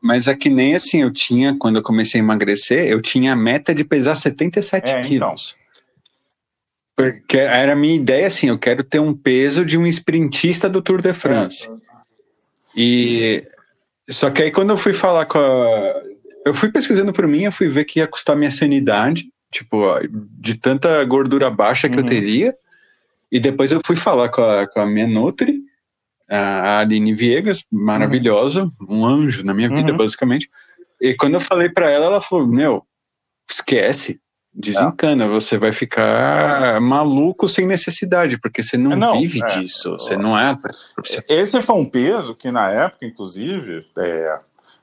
Mas 0.00 0.28
é 0.28 0.34
que 0.34 0.48
nem 0.48 0.74
assim, 0.74 1.02
eu 1.02 1.10
tinha, 1.12 1.56
quando 1.58 1.76
eu 1.76 1.82
comecei 1.82 2.20
a 2.20 2.24
emagrecer, 2.24 2.86
eu 2.88 3.00
tinha 3.02 3.32
a 3.32 3.36
meta 3.36 3.74
de 3.74 3.82
pesar 3.84 4.14
77 4.14 4.86
É, 4.86 4.90
então. 5.00 5.08
quilos. 5.08 5.56
Porque 6.96 7.36
era 7.36 7.72
a 7.72 7.76
minha 7.76 7.94
ideia 7.96 8.26
assim, 8.26 8.48
eu 8.48 8.58
quero 8.58 8.82
ter 8.82 8.98
um 9.00 9.14
peso 9.14 9.64
de 9.64 9.78
um 9.78 9.86
sprintista 9.86 10.68
do 10.68 10.82
Tour 10.82 11.00
de 11.00 11.12
France. 11.12 11.70
E 12.76 13.44
só 14.10 14.30
que 14.30 14.42
aí 14.42 14.50
quando 14.50 14.70
eu 14.70 14.76
fui 14.76 14.92
falar 14.92 15.26
com 15.26 15.38
a 15.38 16.02
eu 16.46 16.54
fui 16.54 16.70
pesquisando 16.72 17.12
por 17.12 17.26
mim, 17.26 17.42
eu 17.42 17.52
fui 17.52 17.68
ver 17.68 17.84
que 17.84 17.98
ia 17.98 18.06
custar 18.06 18.34
minha 18.36 18.50
sanidade, 18.50 19.26
tipo, 19.52 19.84
de 20.40 20.54
tanta 20.56 21.04
gordura 21.04 21.50
baixa 21.50 21.88
que 21.90 21.96
eu 21.98 22.02
Uhum. 22.02 22.08
teria. 22.08 22.54
E 23.30 23.38
depois 23.38 23.70
eu 23.70 23.80
fui 23.84 23.96
falar 23.96 24.30
com 24.30 24.42
a, 24.42 24.66
com 24.66 24.80
a 24.80 24.86
minha 24.86 25.06
Nutri, 25.06 25.60
a 26.28 26.80
Aline 26.80 27.14
Viegas, 27.14 27.64
maravilhosa, 27.72 28.68
um 28.88 29.06
anjo 29.06 29.42
na 29.44 29.54
minha 29.54 29.68
vida, 29.68 29.92
Uhum. 29.92 29.96
basicamente. 29.98 30.50
E 31.00 31.14
quando 31.14 31.34
eu 31.34 31.40
falei 31.40 31.68
pra 31.68 31.88
ela, 31.90 32.06
ela 32.06 32.20
falou: 32.20 32.46
Meu, 32.46 32.84
esquece, 33.48 34.20
desencana, 34.52 35.26
você 35.26 35.56
vai 35.56 35.72
ficar 35.72 36.80
maluco 36.80 37.48
sem 37.48 37.66
necessidade, 37.66 38.38
porque 38.40 38.62
você 38.62 38.76
não, 38.76 38.92
É, 38.92 38.96
não, 38.96 39.20
vive 39.20 39.40
é. 39.42 39.46
disso, 39.46 39.92
você 39.92 40.16
não 40.16 40.36
é. 40.36 40.58
Esse 41.28 41.62
foi 41.62 41.76
um 41.76 41.84
peso 41.84 42.34
que 42.34 42.50
na 42.50 42.70
época, 42.70 43.06
inclusive, 43.06 43.86
é, 43.96 44.40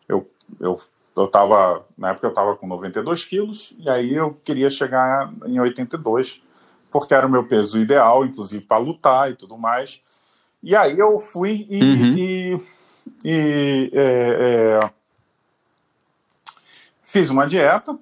eu, 0.07 0.29
eu, 0.59 0.79
eu 1.17 1.27
tava, 1.27 1.85
na 1.97 2.11
época 2.11 2.27
eu 2.27 2.29
estava 2.31 2.55
com 2.55 2.67
92 2.67 3.25
quilos, 3.25 3.73
e 3.77 3.89
aí 3.89 4.13
eu 4.13 4.33
queria 4.43 4.69
chegar 4.69 5.31
em 5.45 5.59
82, 5.59 6.41
porque 6.89 7.13
era 7.13 7.27
o 7.27 7.31
meu 7.31 7.43
peso 7.45 7.77
ideal, 7.77 8.25
inclusive 8.25 8.63
para 8.63 8.77
lutar 8.77 9.29
e 9.29 9.35
tudo 9.35 9.57
mais. 9.57 9.99
E 10.65 10.75
aí 10.75 10.97
eu 10.97 11.19
fui 11.19 11.67
e, 11.69 11.83
Uhum. 11.83 12.15
e- 12.17 12.59
e, 13.23 13.91
é, 13.93 14.79
é, 14.83 14.89
fiz 17.03 17.29
uma 17.29 17.45
dieta. 17.45 17.95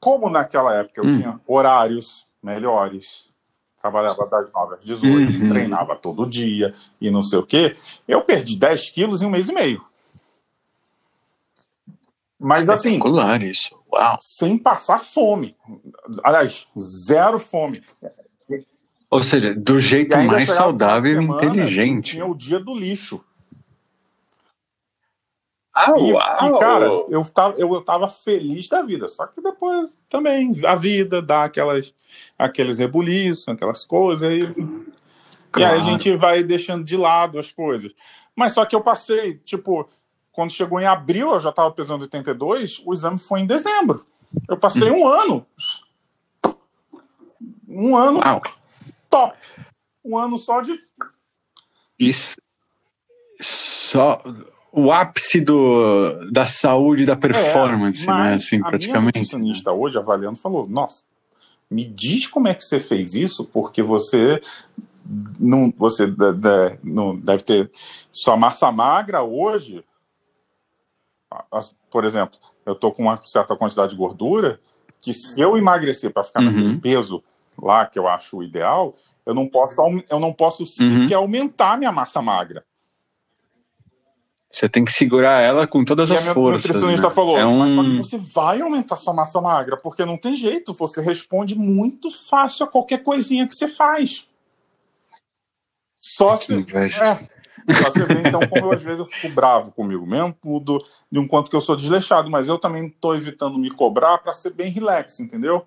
Como 0.00 0.28
naquela 0.28 0.74
época 0.74 1.00
eu 1.00 1.06
Hum. 1.06 1.16
tinha 1.16 1.40
horários 1.46 2.26
melhores, 2.42 3.28
trabalhava 3.80 4.26
das 4.26 4.50
9 4.52 4.74
às 4.74 4.84
18, 4.84 5.30
Uhum. 5.40 5.46
treinava 5.48 5.94
todo 5.94 6.28
dia 6.28 6.74
e 7.00 7.12
não 7.12 7.22
sei 7.22 7.38
o 7.38 7.46
quê, 7.46 7.76
eu 8.08 8.22
perdi 8.22 8.56
10 8.58 8.90
quilos 8.90 9.22
em 9.22 9.26
um 9.26 9.30
mês 9.30 9.48
e 9.48 9.52
meio. 9.54 9.84
Mas 12.38 12.68
assim, 12.68 12.98
isso. 13.42 13.80
Uau. 13.90 14.16
sem 14.20 14.58
passar 14.58 14.98
fome. 15.04 15.56
Aliás, 16.24 16.66
zero 16.78 17.38
fome. 17.38 17.80
Ou 19.16 19.22
seja, 19.22 19.54
do 19.54 19.80
jeito 19.80 20.14
mais 20.18 20.50
saudável 20.50 21.22
e 21.22 21.24
inteligente. 21.24 22.10
Tinha 22.12 22.26
o 22.26 22.34
dia 22.34 22.60
do 22.60 22.74
lixo. 22.74 23.24
Ah, 25.74 25.94
E, 25.98 26.12
uau! 26.12 26.56
e, 26.56 26.58
cara, 26.58 26.84
eu 27.08 27.24
tava, 27.24 27.54
eu, 27.58 27.72
eu 27.74 27.80
tava 27.80 28.08
feliz 28.10 28.68
da 28.68 28.82
vida. 28.82 29.08
Só 29.08 29.26
que 29.26 29.40
depois 29.40 29.98
também 30.10 30.52
a 30.66 30.74
vida 30.74 31.22
dá 31.22 31.44
aquelas, 31.44 31.94
aqueles 32.38 32.78
rebuliços, 32.78 33.48
aquelas 33.48 33.86
coisas. 33.86 34.30
E, 34.30 34.40
e 34.40 34.44
aí 34.44 34.52
Claro. 35.50 35.76
a 35.78 35.80
gente 35.80 36.14
vai 36.14 36.42
deixando 36.42 36.84
de 36.84 36.96
lado 36.98 37.38
as 37.38 37.50
coisas. 37.50 37.94
Mas 38.34 38.52
só 38.52 38.66
que 38.66 38.76
eu 38.76 38.82
passei, 38.82 39.38
tipo, 39.46 39.88
quando 40.30 40.50
chegou 40.52 40.78
em 40.78 40.84
abril, 40.86 41.30
eu 41.32 41.40
já 41.40 41.48
estava 41.48 41.70
pesando 41.70 42.02
82, 42.02 42.82
o 42.84 42.92
exame 42.92 43.18
foi 43.18 43.40
em 43.40 43.46
dezembro. 43.46 44.04
Eu 44.46 44.58
passei 44.58 44.90
um 44.90 45.06
ano. 45.08 45.46
Um 47.66 47.96
ano 47.96 48.18
Uau. 48.18 48.40
Top. 49.10 49.36
Um 50.04 50.16
ano 50.16 50.38
só 50.38 50.60
de. 50.60 50.78
Isso. 51.98 52.36
Só 53.40 54.22
o 54.72 54.90
ápice 54.92 55.40
do, 55.40 56.30
da 56.30 56.46
saúde 56.46 57.02
e 57.02 57.06
da 57.06 57.16
performance, 57.16 58.08
É, 58.08 58.12
né? 58.12 58.34
Assim, 58.34 58.60
a 58.60 58.64
praticamente. 58.68 59.18
nutricionista 59.18 59.72
hoje, 59.72 59.98
avaliando, 59.98 60.38
falou: 60.38 60.66
Nossa, 60.68 61.04
me 61.70 61.84
diz 61.84 62.26
como 62.26 62.48
é 62.48 62.54
que 62.54 62.64
você 62.64 62.80
fez 62.80 63.14
isso, 63.14 63.44
porque 63.44 63.82
você 63.82 64.40
não, 65.38 65.72
você 65.76 66.06
não 66.82 67.16
deve 67.18 67.42
ter 67.42 67.70
sua 68.10 68.36
massa 68.36 68.70
magra 68.72 69.22
hoje. 69.22 69.84
a- 71.30 71.44
a- 71.52 71.64
Por 71.90 72.04
exemplo, 72.04 72.38
eu 72.64 72.74
tô 72.74 72.92
com 72.92 73.02
uma 73.02 73.20
certa 73.24 73.56
quantidade 73.56 73.90
de 73.92 73.96
gordura 73.96 74.60
que 75.00 75.12
se 75.14 75.40
eu 75.40 75.56
emagrecer 75.56 76.12
para 76.12 76.24
ficar 76.24 76.40
Uhum. 76.40 76.46
naquele 76.46 76.78
peso 76.80 77.22
lá 77.60 77.86
que 77.86 77.98
eu 77.98 78.06
acho 78.08 78.38
o 78.38 78.42
ideal, 78.42 78.94
eu 79.24 79.34
não 79.34 79.46
posso 79.48 79.80
eu 80.10 80.20
não 80.20 80.32
posso 80.32 80.64
Uhum. 80.82 81.08
aumentar 81.16 81.72
a 81.72 81.76
minha 81.76 81.92
massa 81.92 82.20
magra. 82.22 82.64
Você 84.50 84.68
tem 84.68 84.84
que 84.84 84.92
segurar 84.92 85.42
ela 85.42 85.66
com 85.66 85.84
todas 85.84 86.08
E 86.08 86.12
a 86.12 86.16
as 86.16 86.22
minha 86.22 86.32
forças. 86.34 86.64
nutricionista 86.64 87.08
né? 87.08 87.14
falou, 87.14 87.36
é 87.36 87.44
um... 87.44 87.98
você 87.98 88.16
vai 88.16 88.60
aumentar 88.60 88.96
sua 88.96 89.12
massa 89.12 89.40
magra, 89.40 89.76
porque 89.76 90.04
não 90.04 90.16
tem 90.16 90.34
jeito, 90.34 90.72
você 90.72 91.02
responde 91.02 91.54
muito 91.54 92.10
fácil 92.10 92.64
a 92.64 92.68
qualquer 92.68 93.02
coisinha 93.02 93.46
que 93.46 93.54
você 93.54 93.68
faz. 93.68 94.26
Só 96.00 96.34
Que 96.36 96.44
se. 96.46 96.54
É. 96.54 97.28
Só 97.82 97.90
você 97.90 98.04
vê, 98.06 98.28
então, 98.28 98.46
como 98.48 98.66
eu, 98.66 98.72
às 98.72 98.82
vezes 98.82 99.00
eu 99.00 99.04
fico 99.06 99.34
bravo 99.34 99.72
comigo 99.72 100.06
mesmo, 100.06 100.34
do, 100.60 100.78
de 101.10 101.18
um 101.18 101.26
quanto 101.26 101.50
que 101.50 101.56
eu 101.56 101.60
sou 101.60 101.74
desleixado, 101.74 102.30
mas 102.30 102.46
eu 102.48 102.58
também 102.58 102.86
estou 102.86 103.16
evitando 103.16 103.58
me 103.58 103.70
cobrar 103.70 104.18
para 104.18 104.32
ser 104.32 104.50
bem 104.54 104.70
relax, 104.70 105.18
entendeu? 105.18 105.66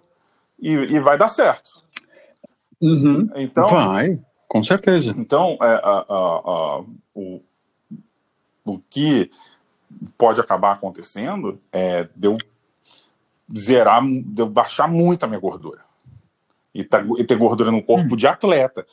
E, 0.62 0.72
e 0.72 1.00
vai 1.00 1.18
dar 1.18 1.28
certo. 1.28 1.72
Uhum. 2.82 3.30
Então, 3.36 3.66
Vai, 3.66 4.20
com 4.48 4.64
certeza. 4.64 5.14
Então, 5.18 5.58
é, 5.62 5.66
a- 5.66 6.06
a- 6.10 6.42
a- 6.80 6.84
o, 7.14 7.42
o 8.66 8.80
que 8.90 9.30
pode 10.18 10.40
acabar 10.40 10.72
acontecendo 10.74 11.60
é 11.72 12.08
de 12.16 12.28
eu 12.28 12.38
zerar, 13.58 14.02
de 14.04 14.42
eu 14.42 14.48
baixar 14.48 14.88
muito 14.88 15.24
a 15.24 15.28
minha 15.28 15.40
gordura. 15.40 15.82
E, 16.74 16.84
tá- 16.84 17.04
e 17.18 17.24
ter 17.24 17.36
gordura 17.36 17.72
no 17.72 17.84
corpo 17.84 18.16
de 18.16 18.28
atleta, 18.28 18.86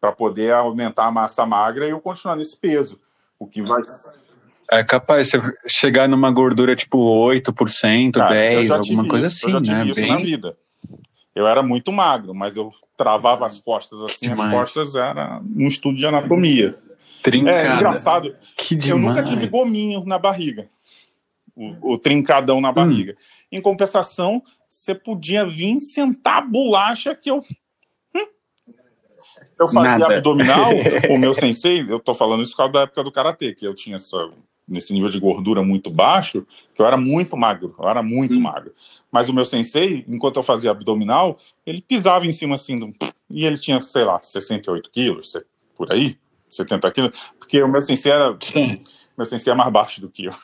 para 0.00 0.12
poder 0.12 0.52
aumentar 0.52 1.06
a 1.06 1.10
massa 1.10 1.44
magra 1.46 1.86
e 1.86 1.90
eu 1.90 2.00
continuar 2.00 2.34
nesse 2.36 2.56
peso. 2.56 2.98
O 3.38 3.46
que 3.46 3.62
vai. 3.62 3.82
É 4.72 4.82
capaz 4.84 5.30
de 5.30 5.38
chegar 5.68 6.08
numa 6.08 6.30
gordura 6.30 6.74
tipo 6.76 6.98
8%, 6.98 8.12
Cara, 8.12 8.52
eu 8.52 8.62
10%, 8.62 8.66
já 8.68 8.76
alguma 8.76 9.06
coisa 9.08 9.26
isso, 9.26 9.46
assim, 9.46 9.52
né? 9.66 9.84
isso 9.84 10.00
na 10.00 10.16
Bem 10.16 10.24
vida. 10.24 10.56
Eu 11.34 11.46
era 11.46 11.62
muito 11.62 11.92
magro, 11.92 12.34
mas 12.34 12.56
eu 12.56 12.72
travava 12.96 13.46
as 13.46 13.58
costas 13.60 14.02
assim, 14.02 14.28
Demais. 14.30 14.52
as 14.52 14.58
costas 14.58 14.94
era 14.96 15.40
um 15.56 15.68
estudo 15.68 15.96
de 15.96 16.06
anatomia. 16.06 16.76
É 17.18 17.22
trincada. 17.22 17.74
engraçado, 17.76 18.36
que 18.56 18.74
Eu 18.74 18.78
demais. 18.78 19.16
nunca 19.16 19.22
tive 19.22 19.46
gominho 19.46 20.04
na 20.04 20.18
barriga. 20.18 20.68
O, 21.54 21.92
o 21.94 21.98
trincadão 21.98 22.58
Hum. 22.58 22.62
na 22.62 22.72
barriga. 22.72 23.16
Em 23.52 23.60
compensação, 23.60 24.42
você 24.68 24.94
podia 24.94 25.44
vir 25.44 25.80
sentar 25.80 26.38
a 26.38 26.40
bolacha 26.40 27.14
que 27.14 27.30
eu. 27.30 27.44
Hum. 28.14 28.26
Eu 29.58 29.68
fazia 29.68 29.98
Nada. 29.98 30.16
abdominal, 30.16 30.70
o 31.10 31.18
meu 31.18 31.34
sensei, 31.34 31.84
eu 31.88 32.00
tô 32.00 32.14
falando 32.14 32.42
isso 32.42 32.52
por 32.52 32.58
causa 32.58 32.72
da 32.72 32.80
época 32.82 33.04
do 33.04 33.12
karatê, 33.12 33.54
que 33.54 33.66
eu 33.66 33.74
tinha 33.74 33.96
essa, 33.96 34.30
nesse 34.66 34.92
nível 34.92 35.10
de 35.10 35.20
gordura 35.20 35.62
muito 35.62 35.90
baixo, 35.90 36.46
que 36.74 36.80
eu 36.80 36.86
era 36.86 36.96
muito 36.96 37.36
magro, 37.36 37.74
eu 37.78 37.88
era 37.88 38.02
muito 38.02 38.34
Hum. 38.36 38.40
magro. 38.40 38.72
Mas 39.10 39.28
o 39.28 39.32
meu 39.32 39.44
sensei, 39.44 40.04
enquanto 40.08 40.36
eu 40.36 40.42
fazia 40.42 40.70
abdominal, 40.70 41.38
ele 41.66 41.80
pisava 41.80 42.26
em 42.26 42.32
cima 42.32 42.54
assim, 42.54 42.94
e 43.28 43.44
ele 43.44 43.58
tinha, 43.58 43.80
sei 43.82 44.04
lá, 44.04 44.20
68 44.22 44.90
quilos, 44.90 45.36
por 45.76 45.92
aí, 45.92 46.16
70 46.48 46.90
quilos, 46.92 47.32
porque 47.38 47.62
o 47.62 47.68
meu 47.68 47.82
sensei 47.82 48.12
era 48.12 48.36
Sim. 48.40 48.80
meu 49.16 49.26
sensei 49.26 49.52
é 49.52 49.56
mais 49.56 49.72
baixo 49.72 50.00
do 50.00 50.08
que 50.08 50.26
eu. 50.26 50.34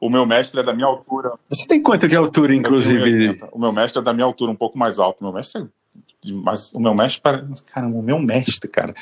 O 0.00 0.10
meu 0.10 0.26
mestre 0.26 0.60
é 0.60 0.62
da 0.62 0.72
minha 0.72 0.86
altura. 0.86 1.32
Você 1.48 1.66
tem 1.66 1.80
quanto 1.80 2.08
de 2.08 2.16
altura, 2.16 2.54
inclusive? 2.54 3.34
1,80. 3.34 3.48
O 3.52 3.58
meu 3.58 3.72
mestre 3.72 4.00
é 4.00 4.02
da 4.02 4.12
minha 4.12 4.24
altura, 4.24 4.50
um 4.50 4.56
pouco 4.56 4.76
mais 4.76 4.98
alto. 4.98 5.20
O 5.20 5.24
meu 5.24 5.32
mestre 5.32 5.62
é. 5.62 5.66
Mas 6.32 6.72
o 6.72 6.80
meu 6.80 6.94
mestre, 6.94 7.22
caramba, 7.66 7.96
o 7.96 8.02
meu 8.02 8.18
mestre, 8.18 8.68
cara, 8.68 8.94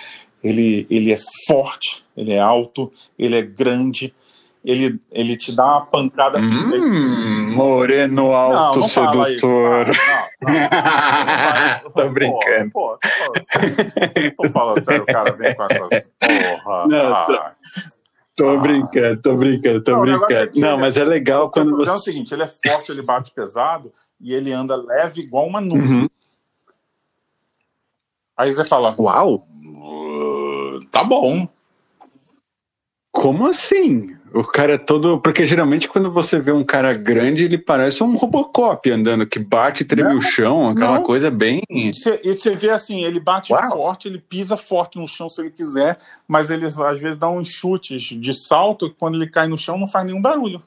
ele, 0.43 0.87
ele 0.89 1.13
é 1.13 1.19
forte, 1.47 2.05
ele 2.17 2.33
é 2.33 2.39
alto, 2.39 2.93
ele 3.19 3.37
é 3.37 3.43
grande, 3.43 4.15
ele, 4.65 5.01
ele 5.11 5.37
te 5.37 5.55
dá 5.55 5.65
uma 5.65 5.87
pancada. 5.87 6.39
Hum, 6.39 7.53
moreno 7.55 8.33
alto, 8.33 8.81
não 8.81 8.89
sedutor. 8.89 9.87
Não. 10.43 11.91
Tô 11.93 12.09
brincando. 12.11 12.71
Pô, 12.73 12.99
tô 14.37 14.49
falando- 14.51 14.75
tô 14.77 14.81
sério, 14.83 15.03
o 15.03 15.07
cara 15.07 15.33
vem 15.33 15.55
com 15.55 15.63
essas. 15.65 16.09
Porra. 16.19 16.87
Não, 16.87 17.27
tô- 17.27 17.43
Tô 18.37 18.51
Ah. 18.51 18.57
brincando, 18.59 19.21
tô 19.21 19.35
brincando, 19.37 19.83
tô 19.83 19.91
Não, 19.91 19.99
é 20.05 20.17
brincando. 20.17 20.51
que 20.53 20.61
Não, 20.61 20.79
mas 20.79 20.97
é 20.97 21.03
legal 21.03 21.43
eu 21.45 21.51
quando 21.51 21.71
tô 21.73 21.79
dizendo 21.79 21.91
é 21.95 21.97
o 21.97 21.99
você. 21.99 22.13
seguinte, 22.13 22.33
ele 22.33 22.45
é 22.45 22.47
forte, 22.47 22.93
ele 22.93 23.03
bate 23.03 23.33
pesado 23.33 23.93
e 24.21 24.33
ele 24.33 24.53
anda 24.53 24.77
leve 24.77 25.23
igual 25.23 25.45
uma 25.49 25.61
nuvem. 25.61 26.03
Uhum. 26.03 26.09
Aí 28.37 28.53
você 28.53 28.65
fala, 28.65 28.95
Uau! 28.97 29.45
"Uh, 29.65 30.79
tá 30.93 31.03
bom. 31.03 31.49
Como 33.11 33.49
assim? 33.49 34.17
O 34.33 34.45
cara 34.45 34.75
é 34.75 34.79
todo. 34.79 35.19
Porque 35.21 35.47
geralmente 35.47 35.89
quando 35.89 36.11
você 36.11 36.39
vê 36.39 36.53
um 36.53 36.65
cara 36.65 36.93
grande, 36.95 37.45
ele 37.45 37.59
parece 37.59 38.03
um 38.03 38.17
Robocop 38.17 38.91
andando, 38.91 39.27
que 39.27 39.39
bate 39.39 39.83
e 39.83 39.87
treme 39.87 40.11
Não, 40.11 40.19
o 40.19 40.21
chão, 40.23 40.69
aquela 40.69 40.97
não. 40.97 41.03
coisa 41.03 41.31
bem. 41.31 41.63
E 41.71 41.93
você, 41.95 42.55
vê 42.55 42.71
assim, 42.71 43.05
ele 43.05 43.21
bate 43.21 43.53
Uau. 43.53 43.71
forte, 43.71 44.09
ele 44.09 44.19
pisa 44.19 44.57
forte 44.57 44.99
no 44.99 45.09
chão 45.09 45.29
se 45.29 45.41
ele 45.41 45.51
quiser, 45.51 45.99
mas 46.27 46.51
ele 46.51 46.67
às 46.67 47.01
vezes 47.01 47.17
dá 47.17 47.29
uns 47.29 47.49
chutes 47.49 48.03
de 48.03 48.35
salto 48.35 48.91
que 48.91 48.97
quando 48.97 49.15
ele 49.15 49.29
cai 49.29 49.47
no 49.47 49.59
chão 49.59 49.79
não 49.79 49.89
faz 49.89 50.05
nenhum 50.07 50.21
barulho. 50.23 50.63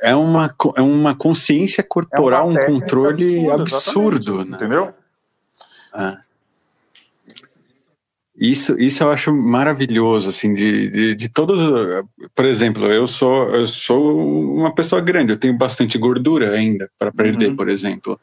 É 0.00 0.14
uma, 0.14 0.54
é 0.76 0.80
uma 0.80 1.14
consciência 1.14 1.80
É 1.80 1.84
corporal, 1.84 2.48
uma 2.48 2.60
um 2.60 2.66
controle 2.66 3.50
absurdo, 3.50 4.36
exatamente. 4.42 4.50
né? 4.50 4.56
Entendeu? 4.56 4.94
Ah. 5.92 6.20
Isso, 8.38 8.78
isso 8.78 9.02
eu 9.02 9.10
acho 9.10 9.32
maravilhoso, 9.34 10.28
assim, 10.28 10.52
de, 10.52 10.90
de, 10.90 11.14
de 11.14 11.28
todos. 11.28 11.58
Por 12.34 12.44
exemplo, 12.44 12.86
eu 12.92 13.06
sou, 13.06 13.48
eu 13.54 13.66
sou 13.66 14.54
uma 14.56 14.74
pessoa 14.74 15.00
grande, 15.00 15.32
eu 15.32 15.38
tenho 15.38 15.56
bastante 15.56 15.96
gordura 15.96 16.50
ainda 16.52 16.90
para 16.98 17.10
perder, 17.10 17.48
Uhum. 17.50 17.56
por 17.56 17.68
exemplo. 17.68 18.20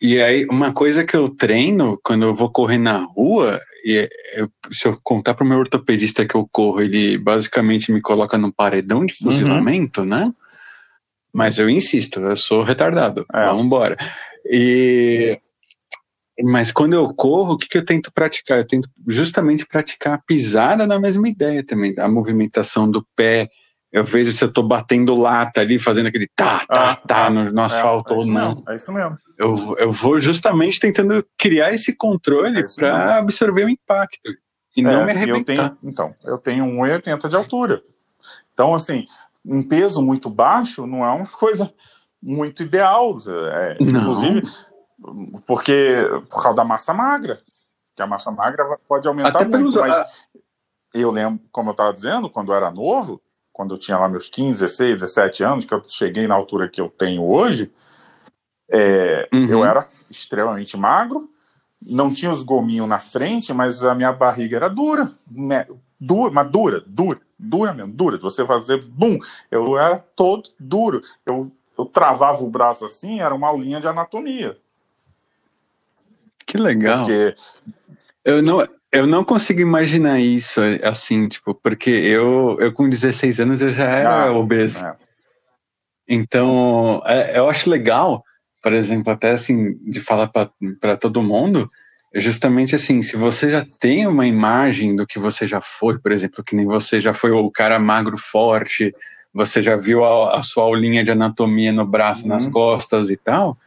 E 0.00 0.20
aí, 0.20 0.46
uma 0.50 0.72
coisa 0.72 1.04
que 1.04 1.16
eu 1.16 1.28
treino 1.28 1.98
quando 2.04 2.24
eu 2.24 2.34
vou 2.34 2.50
correr 2.50 2.78
na 2.78 2.98
rua, 2.98 3.60
e 3.84 4.08
eu- 4.34 4.50
se 4.70 4.86
eu 4.88 4.98
contar 5.02 5.34
para 5.34 5.44
o 5.44 5.48
meu 5.48 5.58
ortopedista 5.58 6.24
que 6.26 6.34
eu 6.34 6.48
corro, 6.50 6.80
ele 6.80 7.18
basicamente 7.18 7.90
me 7.92 8.00
coloca 8.00 8.36
num 8.38 8.50
paredão 8.50 9.04
de 9.06 9.14
Uhum. 9.14 9.30
fuzilamento, 9.30 10.04
né? 10.04 10.32
Mas 11.32 11.58
eu 11.58 11.68
insisto, 11.68 12.20
eu 12.20 12.36
sou 12.36 12.62
retardado. 12.62 13.24
É. 13.32 13.44
Vamos 13.46 13.64
embora. 13.64 13.96
E 14.44 15.38
mas 16.44 16.70
quando 16.70 16.94
eu 16.94 17.12
corro, 17.14 17.54
o 17.54 17.58
que, 17.58 17.68
que 17.68 17.78
eu 17.78 17.84
tento 17.84 18.12
praticar? 18.12 18.58
Eu 18.58 18.66
tento 18.66 18.88
justamente 19.06 19.66
praticar 19.66 20.14
a 20.14 20.18
pisada 20.18 20.86
na 20.86 20.98
mesma 20.98 21.28
ideia 21.28 21.64
também, 21.64 21.94
a 21.98 22.08
movimentação 22.08 22.90
do 22.90 23.04
pé. 23.16 23.48
Eu 23.90 24.04
vejo 24.04 24.30
se 24.32 24.44
eu 24.44 24.52
tô 24.52 24.62
batendo 24.62 25.14
lata 25.14 25.60
ali, 25.62 25.78
fazendo 25.78 26.06
aquele 26.08 26.28
tá, 26.36 26.60
tá, 26.66 26.90
Ah, 26.92 26.96
tá 26.96 27.30
no, 27.30 27.50
no 27.50 27.62
asfalto 27.62 28.12
é, 28.12 28.16
é 28.16 28.18
ou 28.20 28.26
não. 28.26 28.48
mesmo, 28.54 28.64
é 28.68 28.76
isso 28.76 28.92
mesmo. 28.92 29.18
Eu, 29.38 29.76
eu 29.78 29.90
vou 29.90 30.20
justamente 30.20 30.78
tentando 30.78 31.24
criar 31.38 31.72
esse 31.72 31.96
controle 31.96 32.60
É 32.60 32.64
para 32.76 33.16
absorver 33.16 33.64
o 33.64 33.68
impacto 33.68 34.30
e 34.76 34.82
não 34.82 34.90
É, 34.90 35.06
me 35.06 35.12
eu 35.12 35.16
arrebentar. 35.16 35.70
tenho, 35.70 35.78
então, 35.82 36.14
eu 36.24 36.36
tenho 36.38 36.64
1,80 36.66 37.28
de 37.28 37.36
altura. 37.36 37.82
Então, 38.52 38.74
assim, 38.74 39.06
um 39.44 39.62
peso 39.62 40.02
muito 40.02 40.28
baixo 40.28 40.86
não 40.86 41.04
é 41.04 41.08
uma 41.10 41.26
coisa 41.32 41.72
muito 42.22 42.62
ideal. 42.62 43.18
é. 43.26 43.76
Inclusive, 43.80 44.42
porque 45.46 45.96
por 46.30 46.42
causa 46.42 46.56
da 46.56 46.64
massa 46.64 46.92
magra. 46.94 47.40
Que 47.94 48.02
a 48.02 48.06
massa 48.06 48.30
magra 48.30 48.78
pode 48.88 49.08
aumentar 49.08 49.30
Até 49.30 49.44
muito. 49.44 49.72
pelos. 49.72 49.76
Mas 49.76 50.06
eu 50.94 51.10
lembro, 51.10 51.40
como 51.50 51.70
eu 51.70 51.72
estava 51.72 51.92
dizendo, 51.92 52.30
quando 52.30 52.52
eu 52.52 52.56
era 52.56 52.70
novo, 52.70 53.20
quando 53.52 53.74
eu 53.74 53.78
tinha 53.78 53.98
lá 53.98 54.08
meus 54.08 54.28
15, 54.28 54.60
16, 54.60 54.94
17 54.96 55.42
anos, 55.44 55.64
que 55.64 55.74
eu 55.74 55.82
cheguei 55.88 56.26
na 56.26 56.34
altura 56.34 56.68
que 56.68 56.80
eu 56.80 56.88
tenho 56.88 57.24
hoje, 57.28 57.72
é, 58.70 59.28
Uhum. 59.32 59.46
eu 59.48 59.64
era 59.64 59.88
extremamente 60.10 60.76
magro, 60.76 61.28
não 61.80 62.12
tinha 62.12 62.30
os 62.30 62.42
gominhos 62.42 62.88
na 62.88 62.98
frente, 62.98 63.52
mas 63.52 63.84
a 63.84 63.94
minha 63.94 64.12
barriga 64.12 64.56
era 64.56 64.68
dura, 64.68 65.12
né, 65.30 65.66
dura, 65.98 66.32
mas 66.32 66.50
dura, 66.50 66.82
dura, 66.86 67.20
dura 67.38 67.72
mesmo, 67.72 67.92
dura, 67.92 68.18
você 68.18 68.46
fazer 68.46 68.82
bum, 68.82 69.18
eu 69.50 69.78
era 69.78 69.98
todo 69.98 70.50
duro, 70.58 71.00
eu, 71.24 71.50
eu 71.76 71.84
travava 71.84 72.42
o 72.42 72.50
braço 72.50 72.84
assim, 72.84 73.20
era 73.20 73.34
uma 73.34 73.48
aulinha 73.48 73.80
de 73.80 73.86
anatomia, 73.86 74.58
que 76.48 76.56
legal. 76.56 77.04
porque 77.04 77.34
Eu 78.24 78.42
não, 78.42 78.66
eu 78.90 79.06
não 79.06 79.22
consigo 79.22 79.60
imaginar 79.60 80.18
isso 80.18 80.60
assim, 80.82 81.28
tipo, 81.28 81.54
porque 81.54 81.90
eu, 81.90 82.56
eu 82.58 82.72
com 82.72 82.88
16 82.88 83.38
anos 83.40 83.60
eu 83.60 83.70
já 83.70 83.84
era 83.84 84.24
ah, 84.24 84.32
obeso. 84.32 84.84
É. 84.84 84.96
Então, 86.08 87.02
é, 87.04 87.38
eu 87.38 87.50
acho 87.50 87.68
legal, 87.68 88.24
por 88.62 88.72
exemplo, 88.72 89.12
até 89.12 89.32
assim, 89.32 89.74
de 89.90 90.00
falar 90.00 90.28
para 90.28 90.96
todo 90.96 91.22
mundo, 91.22 91.70
justamente 92.14 92.74
assim, 92.74 93.02
se 93.02 93.14
você 93.14 93.50
já 93.50 93.66
tem 93.78 94.06
uma 94.06 94.26
imagem 94.26 94.96
do 94.96 95.06
que 95.06 95.18
você 95.18 95.46
já 95.46 95.60
foi, 95.60 95.98
por 95.98 96.10
exemplo, 96.10 96.42
que 96.42 96.56
nem 96.56 96.64
você 96.64 96.98
já 96.98 97.12
foi 97.12 97.30
o 97.30 97.50
cara 97.50 97.78
magro 97.78 98.16
forte, 98.16 98.94
você 99.34 99.62
já 99.62 99.76
viu 99.76 100.02
a, 100.02 100.38
a 100.38 100.42
sua 100.42 100.64
aulinha 100.64 101.04
de 101.04 101.10
anatomia 101.10 101.72
no 101.72 101.86
braço, 101.86 102.22
uhum. 102.22 102.28
nas 102.28 102.46
costas 102.46 103.10
e 103.10 103.16
tal, 103.18 103.58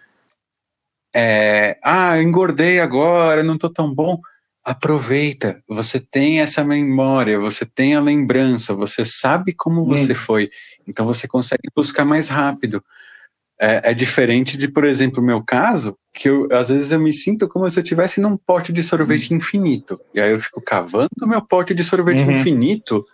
é, 1.13 1.77
ah, 1.83 2.21
engordei 2.21 2.79
agora, 2.79 3.43
não 3.43 3.57
tô 3.57 3.69
tão 3.69 3.93
bom 3.93 4.19
aproveita, 4.63 5.61
você 5.67 5.99
tem 5.99 6.39
essa 6.39 6.63
memória, 6.63 7.39
você 7.39 7.65
tem 7.65 7.95
a 7.95 8.01
lembrança, 8.01 8.73
você 8.73 9.03
sabe 9.03 9.53
como 9.53 9.85
você 9.85 10.11
hum. 10.13 10.15
foi, 10.15 10.51
então 10.88 11.05
você 11.05 11.27
consegue 11.27 11.67
buscar 11.75 12.05
mais 12.05 12.27
rápido. 12.27 12.83
É, 13.59 13.91
é, 13.91 13.93
diferente 13.93 14.57
de, 14.57 14.67
por 14.67 14.83
exemplo, 14.85 15.21
o 15.21 15.25
meu 15.25 15.43
caso, 15.43 15.95
que 16.11 16.27
eu, 16.27 16.47
às 16.51 16.69
vezes 16.69 16.91
eu 16.91 16.99
me 16.99 17.13
sinto 17.13 17.47
como 17.47 17.69
se 17.69 17.77
eu 17.77 17.83
estivesse 17.83 18.19
num 18.19 18.35
pote 18.35 18.73
de 18.73 18.81
sorvete 18.81 19.31
hum. 19.31 19.38
infinito. 19.38 19.99
E 20.15 20.19
aí 20.19 20.31
eu 20.31 20.39
fico 20.39 20.59
cavando 20.59 21.09
o 21.21 21.27
meu 21.27 21.45
pote 21.45 21.73
de 21.75 21.83
sorvete 21.83 22.23
uhum. 22.23 22.31
infinito 22.31 23.05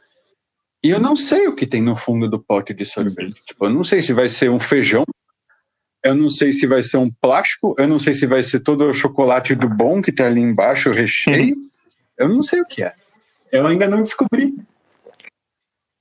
e 0.81 0.89
eu 0.89 1.01
não 1.01 1.17
sei 1.17 1.49
o 1.49 1.55
que 1.55 1.67
tem 1.67 1.81
no 1.81 1.97
fundo 1.97 2.29
do 2.29 2.39
pote 2.39 2.73
de 2.73 2.85
sorvete. 2.85 3.39
Uhum. 3.39 3.45
Tipo, 3.45 3.65
eu 3.65 3.69
não 3.71 3.83
sei 3.83 4.01
se 4.01 4.13
vai 4.13 4.29
ser 4.29 4.49
um 4.49 4.59
feijão 4.59 5.03
eu 6.07 6.15
não 6.15 6.29
sei 6.29 6.53
se 6.53 6.65
vai 6.65 6.81
ser 6.81 6.97
um 6.97 7.09
plástico, 7.09 7.75
eu 7.77 7.87
não 7.87 7.99
sei 7.99 8.13
se 8.13 8.25
vai 8.25 8.41
ser 8.41 8.61
todo 8.61 8.85
o 8.85 8.93
chocolate 8.93 9.53
do 9.53 9.67
bom 9.67 10.01
que 10.01 10.11
tá 10.11 10.25
ali 10.25 10.39
embaixo, 10.39 10.89
o 10.89 10.93
recheio. 10.93 11.55
eu 12.17 12.29
não 12.29 12.41
sei 12.41 12.61
o 12.61 12.65
que 12.65 12.83
é. 12.83 12.93
Eu 13.51 13.67
ainda 13.67 13.87
não 13.87 14.01
descobri. 14.01 14.55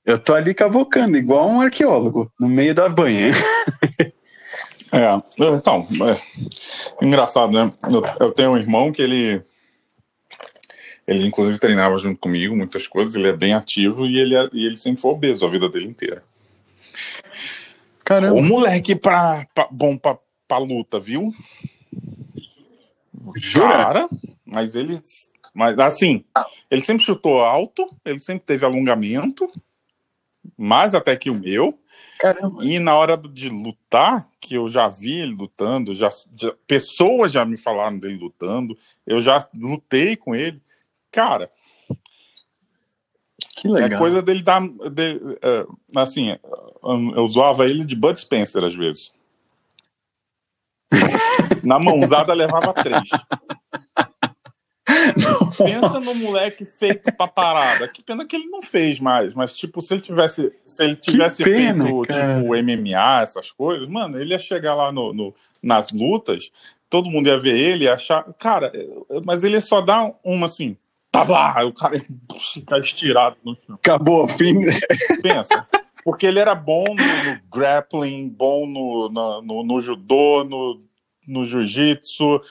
Eu 0.05 0.17
tô 0.17 0.33
ali 0.33 0.53
cavocando, 0.53 1.17
igual 1.17 1.49
um 1.49 1.59
arqueólogo, 1.59 2.31
no 2.39 2.47
meio 2.47 2.73
da 2.73 2.87
banha. 2.87 3.33
é, 4.93 5.21
então, 5.37 5.85
é, 6.07 7.05
engraçado, 7.05 7.51
né? 7.51 7.73
Eu, 7.91 8.27
eu, 8.27 8.31
tenho 8.31 8.51
um 8.51 8.57
irmão 8.57 8.91
que 8.93 9.01
ele. 9.01 9.43
Ele, 11.05 11.27
inclusive, 11.27 11.59
treinava 11.59 11.97
junto 11.97 12.19
comigo 12.19 12.55
muitas 12.55 12.87
coisas, 12.87 13.15
ele 13.15 13.27
é 13.27 13.33
bem 13.33 13.53
ativo 13.53 14.05
e 14.05 14.17
ele, 14.17 14.35
é, 14.35 14.49
e 14.53 14.65
ele 14.65 14.77
sempre 14.77 15.01
foi 15.01 15.11
obeso 15.11 15.45
a 15.45 15.49
vida 15.49 15.67
dele 15.69 15.87
inteira. 15.87 16.23
Caramba. 18.07 18.35
O 18.35 18.41
moleque 18.41 18.95
pra, 18.95 19.45
pra, 19.53 19.67
bom 19.69 19.97
pra, 19.97 20.17
pra 20.47 20.57
luta, 20.59 20.97
viu? 20.97 21.35
Jura? 23.35 23.67
Cara, 23.67 24.09
mas 24.45 24.75
ele. 24.75 24.97
Mas 25.53 25.77
assim, 25.77 26.23
ele 26.71 26.81
sempre 26.81 27.03
chutou 27.03 27.41
alto, 27.41 27.85
ele 28.05 28.21
sempre 28.21 28.45
teve 28.45 28.63
alongamento, 28.63 29.51
mais 30.57 30.95
até 30.95 31.17
que 31.17 31.29
o 31.29 31.35
meu. 31.35 31.77
Caramba. 32.17 32.63
E 32.63 32.79
na 32.79 32.95
hora 32.95 33.17
de 33.17 33.49
lutar, 33.49 34.25
que 34.39 34.55
eu 34.55 34.69
já 34.69 34.87
vi 34.87 35.17
ele 35.17 35.33
lutando, 35.33 35.93
já, 35.93 36.09
já, 36.33 36.53
pessoas 36.65 37.33
já 37.33 37.43
me 37.43 37.57
falaram 37.57 37.99
dele 37.99 38.15
lutando, 38.15 38.77
eu 39.05 39.19
já 39.19 39.45
lutei 39.53 40.15
com 40.15 40.33
ele. 40.33 40.61
Cara, 41.11 41.51
que 43.57 43.67
legal. 43.67 43.97
É 43.97 43.97
coisa 43.97 44.21
dele 44.21 44.43
dar. 44.43 44.61
De, 44.61 45.15
uh, 45.15 45.77
assim, 45.95 46.37
eu 47.15 47.27
zoava 47.27 47.65
ele 47.65 47.83
de 47.83 47.95
Bud 47.95 48.19
Spencer 48.19 48.63
às 48.63 48.75
vezes. 48.75 49.11
Na 51.63 51.79
mãozada 51.79 52.33
levava 52.33 52.71
três. 52.71 53.09
Pensa 55.57 55.99
no 55.99 56.13
moleque 56.15 56.65
feito 56.65 57.11
pra 57.11 57.27
parada. 57.27 57.87
Que 57.87 58.03
pena 58.03 58.25
que 58.25 58.35
ele 58.35 58.45
não 58.45 58.61
fez 58.61 58.99
mais. 58.99 59.33
Mas, 59.33 59.57
tipo, 59.57 59.81
se 59.81 59.95
ele 59.95 60.01
tivesse, 60.01 60.53
se 60.65 60.83
ele 60.83 60.95
tivesse 60.95 61.43
pena, 61.43 61.83
feito, 61.85 62.01
cara. 62.03 62.39
tipo, 62.39 62.49
MMA, 62.49 63.21
essas 63.21 63.51
coisas, 63.51 63.89
mano, 63.89 64.19
ele 64.19 64.31
ia 64.31 64.39
chegar 64.39 64.75
lá 64.75 64.91
no, 64.91 65.13
no, 65.13 65.33
nas 65.63 65.91
lutas, 65.91 66.51
todo 66.89 67.09
mundo 67.09 67.27
ia 67.27 67.39
ver 67.39 67.57
ele 67.57 67.85
e 67.85 67.89
achar. 67.89 68.23
Cara, 68.37 68.71
mas 69.25 69.43
ele 69.43 69.59
só 69.59 69.81
dá 69.81 70.13
uma 70.23 70.45
assim 70.45 70.77
tá 71.25 71.31
lá, 71.31 71.65
o 71.65 71.73
cara 71.73 72.05
fica 72.53 72.77
estirado 72.79 73.37
no 73.43 73.55
chão. 73.55 73.75
Acabou, 73.75 74.27
fim. 74.27 74.55
Pensa. 75.21 75.67
Porque 76.03 76.25
ele 76.25 76.39
era 76.39 76.55
bom 76.55 76.85
no, 76.85 76.95
no 76.95 77.39
grappling, 77.51 78.29
bom 78.29 78.65
no, 78.65 79.09
no, 79.09 79.41
no, 79.41 79.63
no 79.63 79.81
judô, 79.81 80.43
no, 80.43 80.81
no 81.27 81.45
jiu-jitsu, 81.45 82.41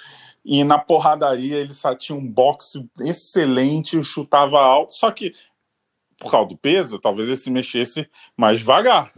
e 0.44 0.62
na 0.62 0.78
porradaria 0.78 1.56
ele 1.56 1.72
só 1.72 1.94
tinha 1.94 2.16
um 2.16 2.26
boxe 2.26 2.86
excelente, 3.00 4.02
chutava 4.04 4.60
alto, 4.60 4.94
só 4.94 5.10
que 5.10 5.34
por 6.18 6.30
causa 6.30 6.48
do 6.48 6.56
peso, 6.56 6.98
talvez 6.98 7.28
ele 7.28 7.36
se 7.36 7.50
mexesse 7.50 8.08
mais 8.36 8.60
devagar. 8.60 9.12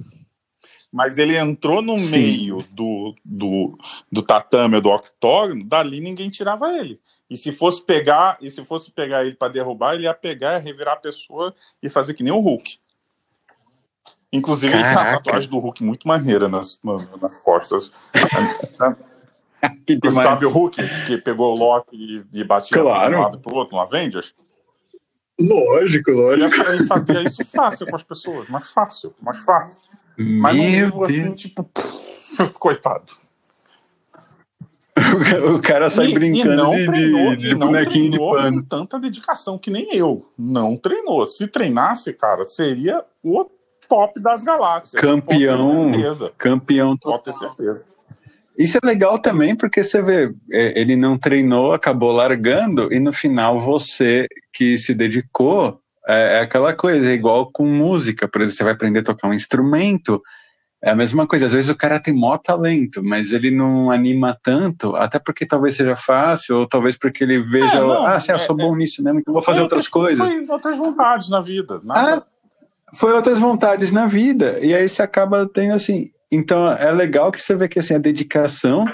Mas 0.91 1.19
ele 1.19 1.37
entrou 1.37 1.83
no 1.83 1.99
Sim. 1.99 2.19
meio 2.19 2.65
do, 2.71 3.15
do, 3.25 3.79
do 4.11 4.23
tatame, 4.23 4.81
do 4.81 4.89
octógono, 4.89 5.65
dali 5.65 6.01
ninguém 6.01 6.31
tirava 6.31 6.77
ele. 6.79 6.99
E 7.31 7.37
se 7.37 7.53
fosse 7.53 7.83
pegar, 7.83 8.39
e 8.41 8.51
se 8.51 8.65
fosse 8.65 8.91
pegar 8.91 9.25
ele 9.25 9.35
para 9.35 9.53
derrubar, 9.53 9.95
ele 9.95 10.05
ia 10.05 10.15
pegar, 10.15 10.59
revirar 10.59 10.95
a 10.95 11.01
pessoa 11.01 11.55
e 11.83 11.91
fazer 11.91 12.15
que 12.15 12.23
nem 12.23 12.33
o 12.33 12.41
Hulk. 12.41 12.79
Inclusive, 14.33 14.73
Caraca. 14.73 14.89
ele 14.89 14.97
tem 14.97 15.07
uma 15.07 15.19
tatuagem 15.19 15.51
do 15.51 15.59
Hulk 15.59 15.85
muito 15.85 16.09
maneira 16.09 16.49
nas, 16.49 16.81
nas 17.21 17.39
costas. 17.39 17.91
Você 19.61 20.13
sabe 20.13 20.47
o 20.47 20.51
Hulk 20.51 20.81
que 21.07 21.19
pegou 21.19 21.53
o 21.53 21.59
Loki 21.59 21.97
e, 21.97 22.41
e 22.41 22.45
batia 22.45 22.81
claro. 22.81 23.11
de 23.11 23.17
um 23.17 23.23
lado 23.23 23.41
pro 23.41 23.57
outro 23.57 23.75
no 23.75 23.83
Avengers? 23.83 24.33
Lógico, 25.41 26.11
lógico. 26.11 26.63
Ele 26.71 26.87
fazia 26.87 27.23
isso 27.23 27.45
fácil 27.45 27.87
com 27.87 27.97
as 27.97 28.03
pessoas, 28.03 28.49
mais 28.49 28.71
fácil, 28.71 29.15
mais 29.21 29.39
fácil. 29.45 29.77
Mas 30.17 30.57
Meu 30.57 30.65
nível 30.65 31.05
assim, 31.05 31.33
tipo, 31.33 31.69
coitado. 32.59 33.13
O 35.55 35.61
cara 35.61 35.91
sai 35.91 36.09
e, 36.09 36.15
brincando 36.15 36.75
e 36.75 36.79
de, 36.79 36.87
treinou, 36.87 37.37
de, 37.37 37.49
de 37.49 37.55
bonequinho 37.55 38.11
de 38.11 38.19
pano. 38.19 38.63
Com 38.63 38.69
tanta 38.69 38.99
dedicação 38.99 39.59
que 39.59 39.71
nem 39.71 39.95
eu. 39.95 40.27
Não 40.39 40.77
treinou. 40.77 41.27
Se 41.27 41.47
treinasse, 41.47 42.13
cara, 42.13 42.45
seria 42.45 43.05
o 43.23 43.47
top 43.89 44.21
das 44.21 44.45
galáxias. 44.45 45.01
Campeão. 45.01 45.93
Campeão 46.37 46.97
total. 46.97 47.21
Pode 47.21 47.25
ter 47.25 47.47
certeza. 47.47 47.85
Isso 48.59 48.77
é 48.83 48.85
legal 48.85 49.21
também, 49.21 49.55
porque 49.55 49.85
você 49.85 50.03
vê, 50.03 50.35
é, 50.51 50.81
ele 50.81 50.97
não 50.97 51.17
treinou, 51.17 51.73
acabou 51.73 52.11
largando, 52.11 52.93
e 52.93 52.99
no 52.99 53.13
final 53.13 53.57
você 53.57 54.27
que 54.53 54.77
se 54.77 54.93
dedicou, 54.93 55.81
é, 56.09 56.39
é 56.39 56.41
aquela 56.41 56.75
coisa, 56.75 57.09
é 57.09 57.13
igual 57.13 57.53
com 57.53 57.65
música, 57.65 58.27
por 58.27 58.41
exemplo, 58.41 58.57
você 58.57 58.65
vai 58.65 58.73
aprender 58.73 58.99
a 58.99 59.05
tocar 59.05 59.29
um 59.29 59.33
instrumento, 59.33 60.21
é 60.81 60.91
a 60.91 60.95
mesma 60.95 61.27
coisa, 61.27 61.47
às 61.47 61.53
vezes 61.53 61.69
o 61.69 61.77
cara 61.77 61.99
tem 61.99 62.15
mó 62.15 62.39
talento, 62.39 63.03
mas 63.03 63.33
ele 63.33 63.51
não 63.51 63.91
anima 63.91 64.39
tanto, 64.41 64.95
até 64.95 65.19
porque 65.19 65.45
talvez 65.45 65.75
seja 65.75 65.97
fácil, 65.97 66.59
ou 66.59 66.69
talvez 66.69 66.97
porque 66.97 67.25
ele 67.25 67.43
veja, 67.43 67.75
é, 67.75 67.81
não, 67.81 68.07
ah, 68.07 68.21
sim, 68.21 68.31
eu 68.31 68.39
sou 68.39 68.55
é, 68.59 68.63
bom 68.63 68.75
é, 68.75 68.79
nisso 68.79 69.03
mesmo, 69.03 69.19
então 69.19 69.35
vou 69.35 69.43
fazer 69.43 69.61
outras, 69.61 69.87
outras 69.87 69.89
coisas. 69.89 70.33
Foi 70.33 70.47
outras 70.49 70.79
vontades 70.79 71.29
na 71.29 71.41
vida. 71.41 71.81
Nada. 71.83 72.19
Ah, 72.19 72.23
foi 72.95 73.13
outras 73.13 73.39
vontades 73.39 73.93
na 73.93 74.07
vida, 74.07 74.59
e 74.63 74.73
aí 74.73 74.89
você 74.89 75.03
acaba 75.03 75.49
tendo 75.53 75.75
assim. 75.75 76.11
Então 76.31 76.71
é 76.71 76.93
legal 76.93 77.33
que 77.33 77.43
você 77.43 77.57
vê 77.57 77.67
que 77.67 77.79
assim, 77.79 77.95
a 77.95 77.99
dedicação 77.99 78.85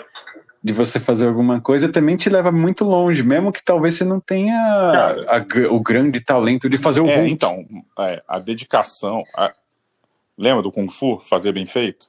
de 0.63 0.73
você 0.73 0.99
fazer 0.99 1.27
alguma 1.27 1.61
coisa 1.61 1.91
também 1.91 2.17
te 2.17 2.31
leva 2.31 2.51
muito 2.51 2.85
longe, 2.87 3.23
mesmo 3.23 3.53
que 3.53 3.63
talvez 3.63 3.97
você 3.97 4.05
não 4.05 4.19
tenha 4.19 4.57
cara, 4.91 5.27
a, 5.29 5.71
o 5.71 5.79
grande 5.79 6.21
talento 6.21 6.71
de 6.71 6.79
fazer 6.79 7.03
o 7.03 7.07
é, 7.07 7.29
Então, 7.29 7.67
é, 7.99 8.23
a 8.27 8.39
dedicação, 8.39 9.23
a, 9.37 9.53
Lembra 10.37 10.63
do 10.63 10.73
Kung 10.73 10.89
Fu? 10.89 11.19
Fazer 11.21 11.53
bem 11.53 11.67
feito? 11.67 12.07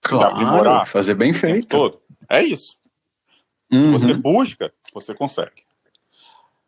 Claro, 0.00 0.84
fazer 0.86 1.14
bem 1.14 1.32
feito. 1.32 1.68
Todo. 1.68 2.00
É 2.28 2.42
isso. 2.42 2.76
Uhum. 3.72 3.98
Se 3.98 4.06
você 4.06 4.14
busca, 4.14 4.72
você 4.92 5.14
consegue. 5.14 5.64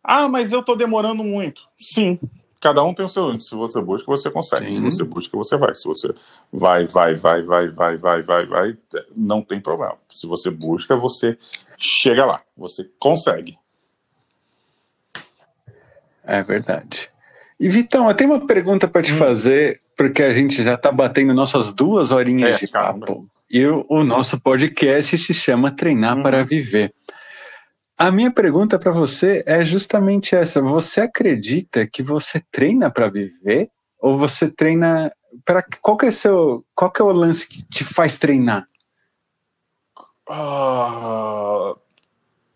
Ah, 0.02 0.28
mas 0.28 0.52
eu 0.52 0.62
tô 0.62 0.74
demorando 0.74 1.22
muito. 1.22 1.68
Sim. 1.78 2.18
Cada 2.60 2.82
um 2.82 2.94
tem 2.94 3.04
o 3.04 3.08
seu. 3.08 3.38
Se 3.38 3.54
você 3.54 3.80
busca, 3.80 4.06
você 4.06 4.30
consegue. 4.30 4.72
Sim. 4.72 4.78
Se 4.78 4.80
você 4.80 5.04
busca, 5.04 5.36
você 5.36 5.56
vai. 5.56 5.74
Se 5.74 5.84
você 5.84 6.14
vai, 6.52 6.86
vai, 6.86 7.14
vai, 7.14 7.42
vai, 7.42 7.68
vai, 7.68 7.96
vai, 7.96 8.22
vai, 8.22 8.46
vai, 8.46 8.78
não 9.14 9.42
tem 9.42 9.60
problema. 9.60 9.98
Se 10.10 10.26
você 10.26 10.50
busca, 10.50 10.96
você 10.96 11.38
chega 11.76 12.24
lá. 12.24 12.42
Você 12.56 12.88
consegue. 12.98 13.58
É 16.24 16.42
verdade. 16.42 17.10
E 17.60 17.68
Vitão, 17.68 18.08
eu 18.08 18.14
tenho 18.14 18.30
uma 18.30 18.46
pergunta 18.46 18.88
para 18.88 19.02
te 19.02 19.12
hum. 19.12 19.18
fazer 19.18 19.80
porque 19.96 20.22
a 20.22 20.32
gente 20.32 20.62
já 20.62 20.74
está 20.74 20.92
batendo 20.92 21.32
nossas 21.32 21.72
duas 21.72 22.10
horinhas 22.10 22.56
é, 22.56 22.66
de 22.66 22.68
papo. 22.68 23.28
E 23.50 23.64
o, 23.66 23.86
o, 23.88 24.04
nosso 24.04 24.40
podcast 24.40 25.16
se 25.16 25.32
chama 25.32 25.70
Treinar 25.70 26.16
uhum. 26.16 26.22
para 26.22 26.44
Viver. 26.44 26.92
A 27.98 28.10
minha 28.10 28.30
pergunta 28.30 28.78
para 28.78 28.92
você 28.92 29.42
é 29.46 29.64
justamente 29.64 30.34
essa: 30.34 30.60
você 30.60 31.00
acredita 31.00 31.86
que 31.86 32.02
você 32.02 32.42
treina 32.50 32.90
para 32.90 33.08
viver 33.08 33.70
ou 33.98 34.18
você 34.18 34.50
treina 34.50 35.10
para 35.44 35.64
qual 35.80 35.96
que 35.96 36.06
é 36.06 36.10
seu 36.10 36.64
qual 36.74 36.90
que 36.90 37.00
é 37.00 37.04
o 37.04 37.12
lance 37.12 37.48
que 37.48 37.62
te 37.64 37.84
faz 37.84 38.18
treinar? 38.18 38.68
Uh, 40.28 41.78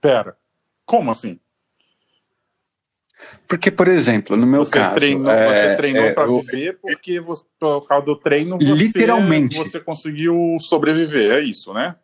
pera, 0.01 0.37
como 0.85 1.11
assim? 1.11 1.39
Porque, 3.47 3.71
por 3.71 3.89
exemplo, 3.89 4.37
no 4.37 4.47
meu 4.47 4.65
você 4.65 4.79
caso. 4.79 4.95
Treinou, 4.95 5.33
é, 5.33 5.47
você 5.47 5.77
treinou 5.77 6.07
é, 6.07 6.11
para 6.13 6.27
viver 6.27 6.79
porque 6.81 7.21
você, 7.21 7.45
por 7.59 7.87
causa 7.87 8.07
do 8.07 8.17
treino 8.17 8.59
você, 8.59 8.75
Literalmente. 8.75 9.57
você 9.57 9.81
conseguiu 9.81 10.57
sobreviver, 10.61 11.33
é 11.33 11.41
isso, 11.41 11.73
né? 11.73 11.97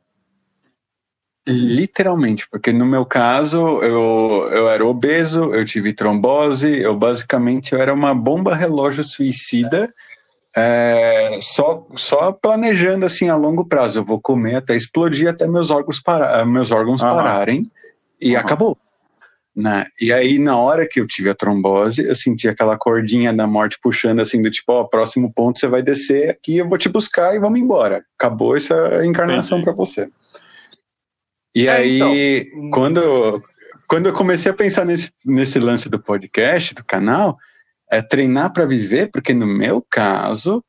Literalmente, 1.48 2.48
porque 2.50 2.72
no 2.72 2.84
meu 2.84 3.06
caso 3.06 3.80
eu, 3.80 4.48
eu 4.50 4.68
era 4.68 4.84
obeso, 4.84 5.54
eu 5.54 5.64
tive 5.64 5.92
trombose, 5.92 6.76
eu 6.80 6.96
basicamente 6.96 7.72
eu 7.72 7.80
era 7.80 7.94
uma 7.94 8.12
bomba 8.12 8.52
relógio 8.52 9.04
suicida, 9.04 9.94
é, 10.56 11.38
só, 11.40 11.86
só 11.94 12.32
planejando 12.32 13.06
assim 13.06 13.28
a 13.28 13.36
longo 13.36 13.64
prazo. 13.64 14.00
Eu 14.00 14.04
vou 14.04 14.20
comer 14.20 14.56
até 14.56 14.74
explodir, 14.74 15.28
até 15.28 15.46
meus 15.46 15.70
órgãos, 15.70 16.00
para, 16.00 16.44
meus 16.44 16.72
órgãos 16.72 17.00
Aham. 17.00 17.14
pararem 17.14 17.70
e 18.20 18.34
Aham. 18.34 18.44
acabou. 18.44 18.78
Né? 19.56 19.86
E 19.98 20.12
aí, 20.12 20.38
na 20.38 20.58
hora 20.58 20.86
que 20.86 21.00
eu 21.00 21.06
tive 21.06 21.30
a 21.30 21.34
trombose, 21.34 22.06
eu 22.06 22.14
senti 22.14 22.46
aquela 22.46 22.76
cordinha 22.76 23.32
da 23.32 23.46
morte 23.46 23.78
puxando 23.82 24.20
assim, 24.20 24.42
do 24.42 24.50
tipo, 24.50 24.70
ó, 24.70 24.84
próximo 24.84 25.32
ponto 25.32 25.58
você 25.58 25.66
vai 25.66 25.82
descer 25.82 26.28
aqui, 26.28 26.58
eu 26.58 26.68
vou 26.68 26.76
te 26.76 26.90
buscar 26.90 27.34
e 27.34 27.38
vamos 27.38 27.58
embora. 27.58 28.04
Acabou 28.18 28.54
essa 28.54 29.04
encarnação 29.06 29.62
para 29.62 29.72
você. 29.72 30.10
E 31.54 31.68
É, 31.68 31.70
aí, 31.70 32.50
então, 32.52 32.70
quando, 32.70 33.42
quando 33.88 34.06
eu 34.06 34.12
comecei 34.12 34.50
a 34.50 34.54
pensar 34.54 34.84
nesse, 34.84 35.10
nesse 35.24 35.58
lance 35.58 35.88
do 35.88 35.98
podcast, 35.98 36.74
do 36.74 36.84
canal, 36.84 37.38
é 37.90 38.02
treinar 38.02 38.52
para 38.52 38.66
viver, 38.66 39.10
porque 39.10 39.32
no 39.32 39.46
meu 39.46 39.82
caso, 39.90 40.62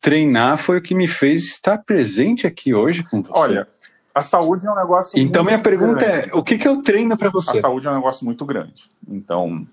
treinar 0.00 0.56
foi 0.58 0.78
o 0.78 0.82
que 0.82 0.94
me 0.94 1.08
fez 1.08 1.44
estar 1.44 1.78
presente 1.78 2.46
aqui 2.46 2.72
hoje 2.72 3.02
com 3.02 3.20
você. 3.20 3.32
Olha, 3.34 3.68
a 4.18 4.22
saúde 4.22 4.66
é 4.66 4.70
um 4.70 4.74
negócio. 4.76 5.18
então 5.18 5.42
minha 5.44 5.58
pergunta 5.58 6.04
grande. 6.04 6.30
é: 6.30 6.34
o 6.34 6.42
que, 6.42 6.58
que 6.58 6.66
eu 6.68 6.82
treino 6.82 7.16
para 7.16 7.28
A 7.28 7.32
você? 7.32 7.60
saúde 7.60 7.86
é 7.86 7.90
um 7.90 7.94
negócio 7.94 8.24
muito 8.24 8.44
grande. 8.44 8.90
Então, 9.08 9.66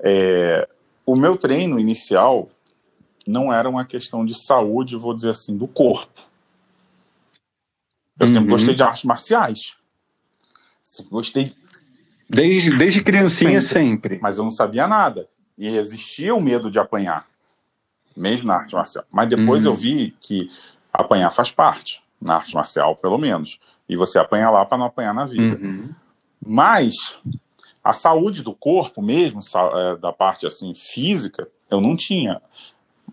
é, 0.00 0.68
o 1.04 1.14
meu 1.16 1.36
treino 1.36 1.78
inicial 1.78 2.48
não 3.26 3.52
era 3.52 3.68
uma 3.68 3.84
questão 3.84 4.24
de 4.24 4.34
saúde, 4.34 4.96
vou 4.96 5.14
dizer 5.14 5.30
assim, 5.30 5.56
do 5.56 5.66
corpo. 5.68 6.20
Eu 8.18 8.26
sempre 8.26 8.44
Uhum. 8.44 8.50
gostei 8.50 8.74
de 8.74 8.82
artes 8.82 9.04
marciais. 9.04 9.74
Sempre 10.82 11.10
gostei, 11.12 11.54
Desde, 12.28 12.74
desde 12.76 13.02
criancinha 13.02 13.60
sempre. 13.60 14.18
mas 14.22 14.38
eu 14.38 14.44
não 14.44 14.50
sabia 14.50 14.86
nada. 14.86 15.28
E 15.58 15.68
existia 15.76 16.34
o 16.34 16.40
medo 16.40 16.70
de 16.70 16.78
apanhar, 16.78 17.26
mesmo 18.16 18.46
na 18.46 18.54
arte 18.56 18.74
marcial. 18.74 19.04
Mas 19.10 19.28
depois 19.28 19.64
Uhum. 19.64 19.72
eu 19.72 19.76
vi 19.76 20.16
que 20.20 20.50
apanhar 20.92 21.30
faz 21.30 21.50
parte, 21.50 22.02
na 22.22 22.36
arte 22.36 22.54
marcial, 22.54 22.96
pelo 22.96 23.18
menos. 23.18 23.58
E 23.88 23.96
você 23.96 24.18
apanha 24.18 24.48
lá 24.48 24.64
para 24.64 24.78
não 24.78 24.86
apanhar 24.86 25.12
na 25.12 25.26
vida. 25.26 25.58
Uhum. 25.60 25.90
Mas 26.44 27.18
a 27.82 27.92
saúde 27.92 28.42
do 28.42 28.54
corpo 28.54 29.02
mesmo, 29.02 29.40
é, 29.74 29.96
da 29.96 30.12
parte 30.12 30.46
assim 30.46 30.74
física, 30.74 31.48
eu 31.70 31.80
não 31.80 31.96
tinha. 31.96 32.40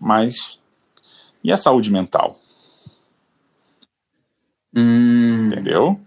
Mas 0.00 0.58
e 1.42 1.52
a 1.52 1.56
saúde 1.56 1.90
mental, 1.90 2.36
Hum, 4.74 5.46
entendeu? 5.46 6.00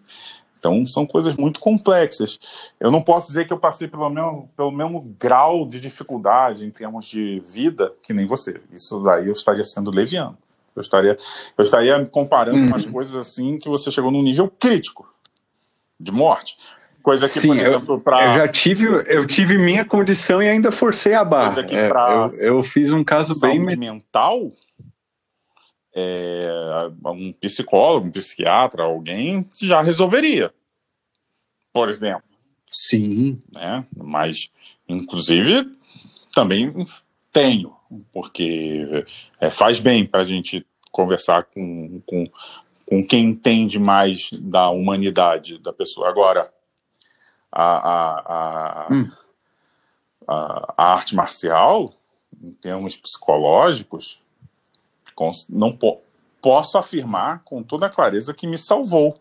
Então 0.58 0.88
são 0.88 1.06
coisas 1.06 1.36
muito 1.36 1.60
complexas. 1.60 2.40
Eu 2.80 2.90
não 2.90 3.02
posso 3.02 3.28
dizer 3.28 3.46
que 3.46 3.52
eu 3.52 3.60
passei 3.60 3.88
pelo 3.88 4.10
mesmo, 4.10 4.50
pelo 4.56 4.72
mesmo 4.72 5.02
grau 5.20 5.68
de 5.68 5.80
dificuldade 5.80 6.66
em 6.66 6.72
termos 6.72 7.06
de 7.06 7.42
vida 7.42 7.94
que 8.02 8.14
nem 8.14 8.26
você. 8.26 8.62
Isso 8.72 9.02
daí 9.04 9.28
eu 9.28 9.34
estaria 9.34 9.66
sendo 9.66 9.92
leviano. 9.92 10.38
Eu 10.76 10.82
estaria, 10.82 11.18
eu 11.58 11.64
estaria 11.64 11.98
me 12.00 12.06
comparando 12.08 12.60
Uhum. 12.60 12.68
umas 12.68 12.86
coisas 12.86 13.16
assim 13.16 13.58
que 13.58 13.70
você 13.70 13.91
chegou 13.91 14.12
num 14.12 14.22
nível 14.24 14.50
crítico 14.50 15.08
de 16.00 16.12
morte. 16.12 16.58
Coisa 17.02 17.28
que, 17.28 17.40
Sim, 17.40 17.48
por 17.50 17.58
exemplo, 17.58 18.02
para 18.02 18.26
Eu 18.28 18.34
já 18.34 18.48
tive, 18.48 18.86
eu 19.08 19.28
tive 19.28 19.58
minha 19.58 19.84
condição 19.84 20.41
e 20.41 20.48
ainda 20.48 20.72
forcei 20.72 21.14
a 21.14 21.26
barra. 21.26 21.54
Coisa 21.54 21.64
que 21.68 21.76
É, 21.76 21.88
pra 21.90 22.30
eu, 22.34 22.56
eu 22.58 22.64
fiz 22.64 22.90
um 22.91 23.04
caso 23.04 23.38
bem. 23.40 23.60
mental, 23.60 24.52
é, 25.94 26.50
um 27.06 27.34
psicólogo, 27.34 28.08
um 28.08 28.12
psiquiatra, 28.12 28.84
alguém 28.84 29.48
já 29.62 29.82
resolveria. 29.82 30.52
Por 31.74 31.90
exemplo, 31.90 32.24
Sim. 32.70 33.40
né? 33.54 33.86
Mas, 33.95 34.50
inclusive, 34.88 35.70
também 36.34 36.74
tenho, 37.32 37.76
porque 38.11 39.06
é, 39.40 39.49
faz 39.49 39.80
bem 39.80 40.06
para 40.06 40.22
a 40.22 40.26
gente 40.26 40.65
conversar 40.91 41.45
com, 41.45 42.02
com, 42.06 42.30
com 42.86 43.06
quem 43.06 43.26
entende 43.26 43.80
mais 43.80 44.30
da 44.34 44.70
humanidade 44.70 45.57
da 45.57 45.74
pessoa. 45.74 46.10
Agora, 46.10 46.52
a, 47.52 47.64
a, 47.64 48.86
a, 48.88 48.94
Hum. 48.94 49.11
a, 50.28 50.74
a 50.78 50.94
arte 50.94 51.15
marcial, 51.15 51.94
em 52.41 52.52
termos 52.53 52.95
psicológicos, 52.95 54.20
não 55.49 55.76
po- 55.76 56.02
posso 56.41 56.78
afirmar 56.78 57.44
com 57.44 57.64
toda 57.64 57.90
clareza 57.90 58.34
que 58.34 58.48
me 58.48 58.57
salvou 58.57 59.20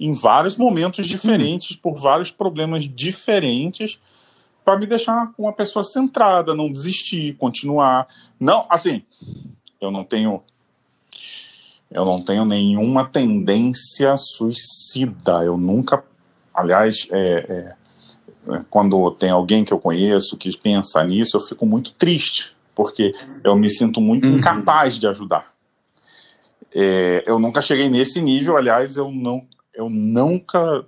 em 0.00 0.14
vários 0.14 0.56
momentos 0.56 1.06
diferentes, 1.06 1.76
por 1.76 1.96
vários 1.96 2.30
problemas 2.30 2.84
diferentes, 2.84 4.00
para 4.64 4.78
me 4.78 4.86
deixar 4.86 5.32
uma 5.38 5.52
pessoa 5.52 5.82
centrada, 5.84 6.54
não 6.54 6.72
desistir, 6.72 7.36
continuar. 7.36 8.06
Não, 8.38 8.66
assim, 8.70 9.02
eu 9.80 9.90
não 9.90 10.04
tenho 10.04 10.42
eu 11.90 12.06
não 12.06 12.22
tenho 12.22 12.44
nenhuma 12.44 13.04
tendência 13.04 14.16
suicida. 14.16 15.44
Eu 15.44 15.58
nunca, 15.58 16.02
aliás, 16.54 17.06
é, 17.10 17.74
é, 18.48 18.54
é, 18.54 18.60
quando 18.70 19.10
tem 19.12 19.30
alguém 19.30 19.62
que 19.62 19.72
eu 19.72 19.78
conheço 19.78 20.36
que 20.38 20.56
pensa 20.56 21.04
nisso, 21.04 21.36
eu 21.36 21.40
fico 21.42 21.66
muito 21.66 21.92
triste, 21.92 22.56
porque 22.74 23.12
eu 23.44 23.54
me 23.54 23.68
sinto 23.68 24.00
muito 24.00 24.26
Uhum. 24.26 24.38
incapaz 24.38 24.98
de 24.98 25.06
ajudar. 25.06 25.52
É, 26.74 27.24
eu 27.26 27.38
nunca 27.38 27.60
cheguei 27.60 27.90
nesse 27.90 28.22
nível, 28.22 28.56
aliás, 28.56 28.96
eu 28.96 29.10
não, 29.12 29.46
eu 29.74 29.90
nunca, 29.90 30.86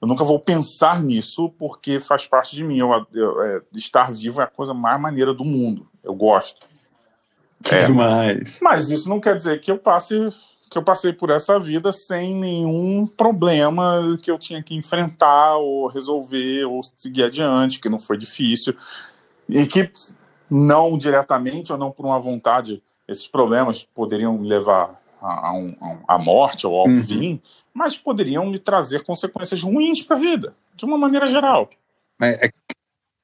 eu 0.00 0.06
nunca 0.08 0.24
vou 0.24 0.38
pensar 0.38 1.02
nisso 1.02 1.48
porque 1.58 1.98
faz 2.00 2.26
parte 2.26 2.54
de 2.54 2.62
mim. 2.62 2.78
Eu, 2.78 3.06
eu- 3.12 3.42
é, 3.42 3.60
estar 3.74 4.12
vivo 4.12 4.40
é 4.40 4.44
a 4.44 4.48
coisa 4.48 4.72
mais 4.74 5.00
maneira 5.00 5.32
do 5.34 5.44
mundo. 5.44 5.88
Eu 6.02 6.14
gosto. 6.14 6.66
É. 7.70 7.86
demais. 7.86 8.58
Mas 8.62 8.90
isso 8.90 9.08
não 9.08 9.18
quer 9.20 9.36
dizer 9.36 9.60
que 9.60 9.70
eu 9.70 9.78
passe 9.78 10.14
que 10.70 10.78
eu 10.78 10.82
passei 10.82 11.12
por 11.12 11.30
essa 11.30 11.58
vida 11.60 11.92
sem 11.92 12.34
nenhum 12.34 13.06
problema 13.06 14.18
que 14.20 14.28
eu 14.28 14.36
tinha 14.36 14.60
que 14.60 14.74
enfrentar 14.74 15.56
ou 15.56 15.86
resolver 15.86 16.64
ou 16.64 16.80
seguir 16.96 17.22
adiante, 17.24 17.78
que 17.78 17.88
não 17.88 18.00
foi 18.00 18.18
difícil 18.18 18.74
e 19.48 19.66
que 19.66 19.88
não 20.50 20.98
diretamente 20.98 21.70
ou 21.70 21.78
não 21.78 21.92
por 21.92 22.04
uma 22.04 22.18
vontade 22.18 22.82
esses 23.06 23.28
problemas 23.28 23.84
poderiam 23.84 24.36
me 24.36 24.48
levar 24.48 25.00
a, 25.24 25.48
a 25.48 25.52
um- 25.52 25.76
a 26.06 26.16
um- 26.16 26.22
morte 26.22 26.66
ou 26.66 26.74
ao 26.78 26.88
Uhum. 26.88 27.02
fim, 27.02 27.42
mas 27.72 27.96
poderiam 27.96 28.46
me 28.46 28.58
trazer 28.58 29.02
consequências 29.04 29.62
ruins 29.62 30.02
para 30.02 30.16
a 30.16 30.20
vida, 30.20 30.54
de 30.74 30.84
uma 30.84 30.98
maneira 30.98 31.26
geral, 31.26 31.70
É, 32.20 32.46
é, 32.46 32.50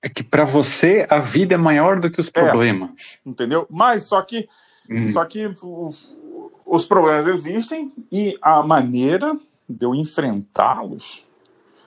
é 0.04 0.08
que 0.08 0.22
para 0.22 0.44
você 0.44 1.06
a 1.10 1.18
vida 1.20 1.54
é 1.54 1.58
maior 1.58 2.00
do 2.00 2.10
que 2.10 2.20
os 2.20 2.30
problemas. 2.30 3.20
entendeu? 3.24 3.66
Mas 3.70 4.04
só 4.04 4.22
que 4.22 4.48
Hum. 4.92 5.08
Só 5.10 5.24
que 5.24 5.46
os, 5.46 6.18
os 6.66 6.84
problemas 6.84 7.28
existem 7.28 7.92
e 8.10 8.36
a 8.42 8.60
maneira 8.60 9.38
de 9.68 9.86
eu 9.86 9.94
enfrentá-los, 9.94 11.24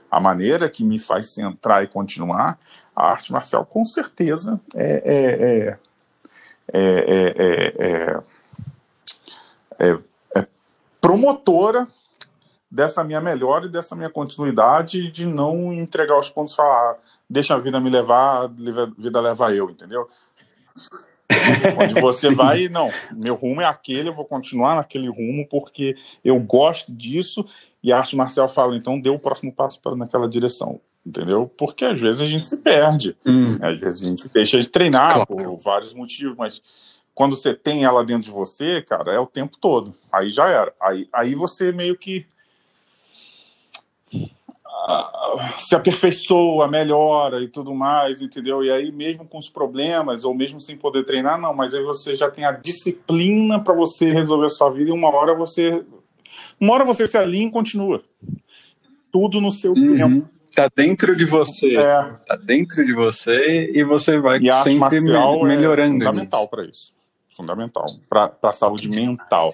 a 0.10 0.22
maneira 0.22 0.70
que 0.70 0.86
me 0.86 0.98
faz 0.98 1.32
centrar 1.32 1.84
e 1.84 1.88
continuar, 1.88 2.58
a 2.96 3.08
arte 3.10 3.34
marcial 3.34 3.66
com 3.66 3.84
certeza 3.84 4.62
é, 4.74 5.02
é, 5.06 5.78
é, 6.74 7.74
é, 7.78 8.24
é, 9.84 10.40
é, 10.40 10.48
promotora 11.02 11.88
dessa 12.70 13.04
minha 13.04 13.22
melhora 13.22 13.66
e 13.68 13.70
dessa 13.70 13.96
minha 13.96 14.10
continuidade 14.10 15.12
de 15.12 15.26
não 15.26 15.72
entregar 15.72 16.18
os 16.20 16.30
pontos 16.30 16.54
e 16.54 16.56
falar, 16.58 16.92
"Ah, 16.92 16.98
deixa 17.30 17.54
a 17.54 17.60
vida 17.60 17.80
me 17.80 17.90
levar, 17.90 18.46
a 18.46 18.48
vida 18.98 19.22
leva 19.22 19.54
eu, 19.54 19.70
entendeu? 19.70 20.10
Onde 21.80 22.00
você 22.00 22.34
vai, 22.34 22.68
não, 22.70 22.90
meu 23.12 23.36
rumo 23.36 23.62
é 23.62 23.66
aquele, 23.66 24.10
eu 24.10 24.14
vou 24.14 24.26
continuar 24.26 24.76
naquele 24.76 25.08
rumo 25.08 25.48
porque 25.48 25.96
eu 26.24 26.40
gosto 26.40 26.92
disso 26.92 27.46
e 27.84 27.92
a 27.92 27.98
arte 27.98 28.16
marcial 28.16 28.48
fala, 28.50 28.76
então 28.76 29.00
dê 29.00 29.10
o 29.10 29.20
próximo 29.20 29.52
passo 29.52 29.80
para 29.82 29.96
naquela 29.96 30.28
direção, 30.28 30.80
entendeu? 31.06 31.52
Porque 31.58 31.86
às 31.86 32.00
vezes 32.00 32.22
a 32.22 32.26
gente 32.26 32.48
se 32.48 32.58
perde, 32.58 33.16
Hum. 33.26 33.58
às 33.62 33.80
vezes 33.80 34.02
a 34.02 34.06
gente 34.06 34.28
deixa 34.30 34.60
de 34.60 34.70
treinar 34.70 35.14
Claro. 35.14 35.28
por 35.28 35.58
vários 35.58 35.94
motivos, 35.94 36.36
mas 36.38 36.62
quando 37.16 37.36
você 37.36 37.54
tem 37.54 37.84
ela 37.84 38.04
dentro 38.04 38.24
de 38.24 38.32
você, 38.32 38.82
cara, 38.82 39.14
é 39.14 39.20
o 39.20 39.28
tempo 39.28 39.58
todo. 39.60 39.94
Aí 40.12 40.32
já 40.32 40.48
era. 40.50 40.74
Aí, 40.82 41.08
aí 41.14 41.36
você 41.36 41.72
meio 41.72 41.96
que 41.98 42.26
ah, 44.66 45.54
se 45.60 45.76
aperfeiçoa, 45.76 46.68
melhora 46.68 47.42
e 47.42 47.48
tudo 47.48 47.74
mais, 47.74 48.22
entendeu? 48.22 48.64
E 48.64 48.72
aí, 48.72 48.92
mesmo 48.92 49.26
com 49.26 49.38
os 49.38 49.50
problemas, 49.50 50.24
ou 50.26 50.34
mesmo 50.34 50.60
sem 50.60 50.76
poder 50.76 51.06
treinar, 51.06 51.40
não, 51.40 51.54
mas 51.54 51.74
aí 51.74 51.84
você 51.84 52.16
já 52.16 52.30
tem 52.30 52.44
a 52.46 52.52
disciplina 52.52 53.60
para 53.64 53.74
você 53.74 54.12
resolver 54.12 54.48
a 54.48 54.50
sua 54.50 54.70
vida 54.72 54.90
e 54.90 54.94
uma 54.94 55.10
hora 55.10 55.34
você. 55.36 55.86
Uma 56.60 56.74
hora 56.74 56.84
você 56.86 57.08
se 57.08 57.18
alinha 57.18 57.48
e 57.48 57.52
continua. 57.52 58.04
Tudo 59.12 59.40
no 59.40 59.52
seu 59.52 59.74
Uhum. 59.74 59.96
tempo. 59.98 60.30
tá 60.56 60.70
dentro 60.76 61.16
de 61.16 61.26
você. 61.26 61.78
É. 61.78 62.14
Tá 62.26 62.36
dentro 62.36 62.84
de 62.86 62.94
você 62.94 63.72
e 63.74 63.84
você 63.84 64.20
vai 64.20 64.40
e 64.40 64.54
sempre 64.64 65.00
me 65.02 65.12
é 65.12 65.44
melhorando. 65.46 66.04
É 66.04 66.08
fundamental 66.08 66.48
para 66.48 66.66
isso. 66.66 66.94
Fundamental. 67.36 67.86
Para 68.10 68.36
a 68.42 68.52
saúde 68.52 68.88
mental. 68.90 69.48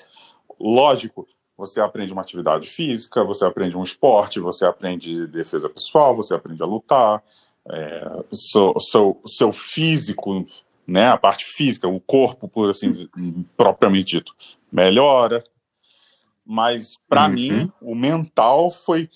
Lógico, 0.60 1.28
você 1.58 1.82
aprende 1.82 2.14
uma 2.14 2.22
atividade 2.22 2.70
física, 2.70 3.24
você 3.24 3.46
aprende 3.46 3.78
um 3.78 3.84
esporte, 3.84 4.40
você 4.40 4.66
aprende 4.66 5.28
defesa 5.28 5.70
pessoal, 5.70 6.16
você 6.16 6.34
aprende 6.34 6.64
a 6.64 6.66
lutar. 6.66 7.24
É, 7.70 8.24
o 8.32 8.36
seu, 8.36 8.80
seu, 8.80 9.22
seu 9.26 9.52
físico, 9.52 10.46
né, 10.88 11.10
a 11.10 11.18
parte 11.18 11.46
física, 11.46 11.88
o 11.88 12.00
corpo, 12.00 12.48
por 12.48 12.70
assim 12.70 13.10
propriamente 13.58 14.18
dito, 14.18 14.34
melhora. 14.72 15.44
Mas, 16.46 16.98
para 17.08 17.26
uhum. 17.26 17.34
mim, 17.34 17.72
o 17.82 17.94
mental 17.94 18.72
foi 18.72 19.10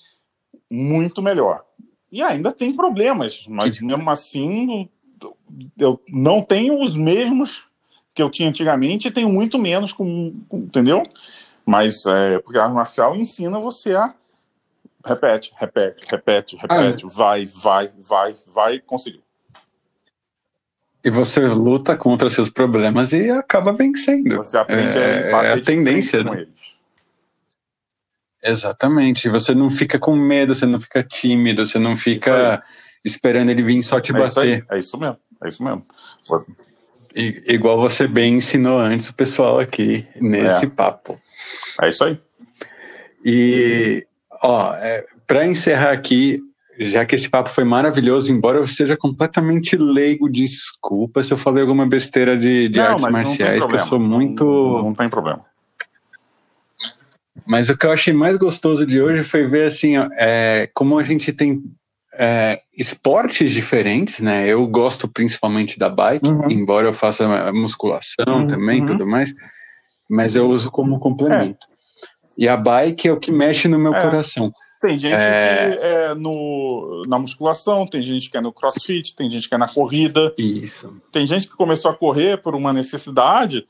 muito 0.70 1.20
melhor. 1.22 1.64
E 2.12 2.22
ainda 2.22 2.52
tem 2.52 2.76
problemas, 2.76 3.46
mas 3.48 3.80
mesmo 3.80 4.08
assim, 4.08 4.88
eu 5.76 6.00
não 6.08 6.42
tenho 6.42 6.80
os 6.80 6.94
mesmos 6.94 7.64
que 8.14 8.22
eu 8.22 8.30
tinha 8.30 8.48
antigamente 8.48 9.08
e 9.08 9.10
tenho 9.10 9.28
muito 9.28 9.58
menos, 9.58 9.92
com, 9.92 10.32
com 10.48 10.58
entendeu? 10.58 11.02
Mas 11.66 12.06
é, 12.06 12.38
porque 12.38 12.58
a 12.58 12.64
arte 12.64 12.74
marcial 12.74 13.16
ensina 13.16 13.58
você 13.58 13.92
a 13.92 14.14
repete, 15.04 15.52
repete, 15.56 16.06
repete, 16.08 16.56
repete, 16.56 17.04
ah, 17.04 17.08
vai, 17.12 17.46
vai, 17.46 17.90
vai, 17.98 18.36
vai, 18.54 18.80
conseguiu. 18.80 19.22
E 21.04 21.10
você 21.10 21.40
luta 21.40 21.96
contra 21.96 22.30
seus 22.30 22.48
problemas 22.48 23.12
e 23.12 23.28
acaba 23.30 23.74
vencendo. 23.74 24.36
Você 24.36 24.56
aprende 24.56 24.96
é, 24.96 25.34
a, 25.34 25.44
é 25.44 25.52
a 25.52 25.60
tendência 25.60 26.24
né? 26.24 26.30
com 26.30 26.36
eles. 26.36 26.78
Exatamente. 28.42 29.28
Você 29.28 29.54
não 29.54 29.68
fica 29.68 29.98
com 29.98 30.16
medo, 30.16 30.54
você 30.54 30.64
não 30.64 30.80
fica 30.80 31.02
tímido, 31.02 31.64
você 31.64 31.78
não 31.78 31.94
fica 31.94 32.62
esperando 33.04 33.50
ele 33.50 33.62
vir 33.62 33.82
só 33.82 34.00
te 34.00 34.12
é 34.12 34.14
bater. 34.14 34.60
Isso 34.60 34.72
é 34.72 34.78
isso 34.78 34.98
mesmo. 34.98 35.18
É 35.42 35.48
isso 35.48 35.62
mesmo. 35.62 35.86
I, 37.14 37.42
igual 37.46 37.78
você 37.78 38.08
bem 38.08 38.34
ensinou 38.34 38.78
antes 38.78 39.08
o 39.08 39.14
pessoal 39.14 39.60
aqui 39.60 40.06
nesse 40.20 40.66
é. 40.66 40.68
papo. 40.68 41.20
É 41.80 41.88
isso 41.88 42.04
aí. 42.04 42.18
E, 43.24 44.06
ó, 44.42 44.74
é, 44.74 45.06
para 45.26 45.46
encerrar 45.46 45.92
aqui, 45.92 46.42
já 46.78 47.06
que 47.06 47.14
esse 47.14 47.28
papo 47.28 47.48
foi 47.48 47.64
maravilhoso, 47.64 48.32
embora 48.32 48.58
eu 48.58 48.66
seja 48.66 48.96
completamente 48.96 49.76
leigo, 49.76 50.28
desculpa 50.28 51.22
se 51.22 51.32
eu 51.32 51.38
falei 51.38 51.62
alguma 51.62 51.86
besteira 51.86 52.36
de, 52.36 52.68
de 52.68 52.78
não, 52.78 52.86
artes 52.86 53.08
marciais, 53.08 53.64
que 53.64 53.74
eu 53.74 53.78
sou 53.78 54.00
muito. 54.00 54.44
Não, 54.44 54.82
não 54.84 54.92
tem 54.92 55.08
problema. 55.08 55.44
Mas 57.46 57.68
o 57.68 57.76
que 57.76 57.86
eu 57.86 57.92
achei 57.92 58.12
mais 58.12 58.36
gostoso 58.36 58.86
de 58.86 59.00
hoje 59.00 59.22
foi 59.22 59.46
ver 59.46 59.68
assim, 59.68 59.94
é, 60.16 60.68
como 60.74 60.98
a 60.98 61.04
gente 61.04 61.32
tem 61.32 61.62
é, 62.18 62.60
esportes 62.76 63.52
diferentes, 63.52 64.20
né? 64.20 64.46
Eu 64.46 64.66
gosto 64.66 65.08
principalmente 65.08 65.78
da 65.78 65.88
bike, 65.88 66.28
uhum. 66.28 66.50
embora 66.50 66.86
eu 66.86 66.94
faça 66.94 67.52
musculação 67.52 68.26
uhum. 68.28 68.46
também, 68.46 68.80
uhum. 68.80 68.86
tudo 68.86 69.06
mais, 69.06 69.34
mas 70.08 70.36
eu 70.36 70.48
uso 70.48 70.70
como 70.70 70.98
complemento. 70.98 71.66
É. 71.70 71.74
E 72.36 72.48
a 72.48 72.56
bike 72.56 73.08
é 73.08 73.12
o 73.12 73.20
que 73.20 73.32
mexe 73.32 73.68
no 73.68 73.78
meu 73.78 73.94
é. 73.94 74.02
coração. 74.02 74.52
Tem 74.80 74.98
gente 74.98 75.14
é... 75.14 75.76
que 75.76 75.86
é 75.86 76.14
no, 76.14 77.02
na 77.08 77.18
musculação, 77.18 77.86
tem 77.86 78.02
gente 78.02 78.30
que 78.30 78.36
é 78.36 78.40
no 78.40 78.52
crossfit, 78.52 79.16
tem 79.16 79.30
gente 79.30 79.48
que 79.48 79.54
é 79.54 79.58
na 79.58 79.68
corrida. 79.68 80.34
Isso. 80.36 81.00
Tem 81.10 81.26
gente 81.26 81.48
que 81.48 81.56
começou 81.56 81.90
a 81.90 81.94
correr 81.94 82.36
por 82.42 82.54
uma 82.54 82.72
necessidade 82.72 83.64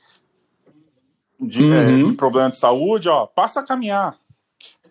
de, 1.41 1.63
é, 1.63 1.67
uhum. 1.67 2.01
é, 2.01 2.05
de 2.05 2.13
problema 2.15 2.51
de 2.51 2.57
saúde, 2.57 3.09
ó, 3.09 3.27
passa 3.27 3.61
a 3.61 3.63
caminhar. 3.63 4.17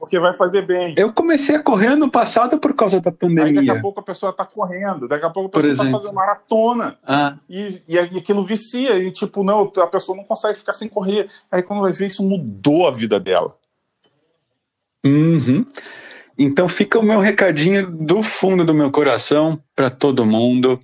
Porque 0.04 0.20
vai 0.20 0.34
fazer 0.34 0.64
bem. 0.64 0.94
Eu 0.98 1.14
comecei 1.14 1.56
a 1.56 1.64
correr 1.64 1.88
ano 1.88 2.12
passado 2.12 2.60
por 2.60 2.76
causa 2.76 3.00
da 3.00 3.10
pandemia. 3.10 3.46
Aí 3.46 3.54
daqui 3.54 3.70
a 3.70 3.82
pouco 3.82 4.02
a 4.02 4.04
pessoa 4.04 4.32
está 4.32 4.46
correndo, 4.46 5.08
daqui 5.08 5.26
a 5.26 5.30
pouco 5.30 5.48
a 5.48 5.62
pessoa 5.62 5.88
está 5.88 5.98
fazendo 5.98 6.14
maratona. 6.14 6.98
Ah. 7.08 7.38
E, 7.50 7.82
e, 7.88 7.96
e 7.96 8.18
aquilo 8.18 8.44
vicia, 8.44 8.98
e 8.98 9.10
tipo, 9.12 9.46
não, 9.46 9.72
a 9.78 9.88
pessoa 9.88 10.18
não 10.18 10.26
consegue 10.26 10.60
ficar 10.60 10.74
sem 10.74 10.90
correr. 10.90 11.30
Aí 11.50 11.64
quando 11.64 11.84
vai 11.84 11.94
ver, 11.94 12.08
isso 12.08 12.22
mudou 12.22 12.86
a 12.86 12.92
vida 12.92 13.18
dela. 13.18 13.56
Uhum. 15.06 15.66
Então 16.38 16.68
fica 16.68 17.00
o 17.00 17.04
meu 17.04 17.22
recadinho 17.22 17.90
do 17.90 18.22
fundo 18.22 18.66
do 18.66 18.74
meu 18.74 18.92
coração 18.92 19.58
para 19.74 19.90
todo 19.90 20.26
mundo. 20.26 20.82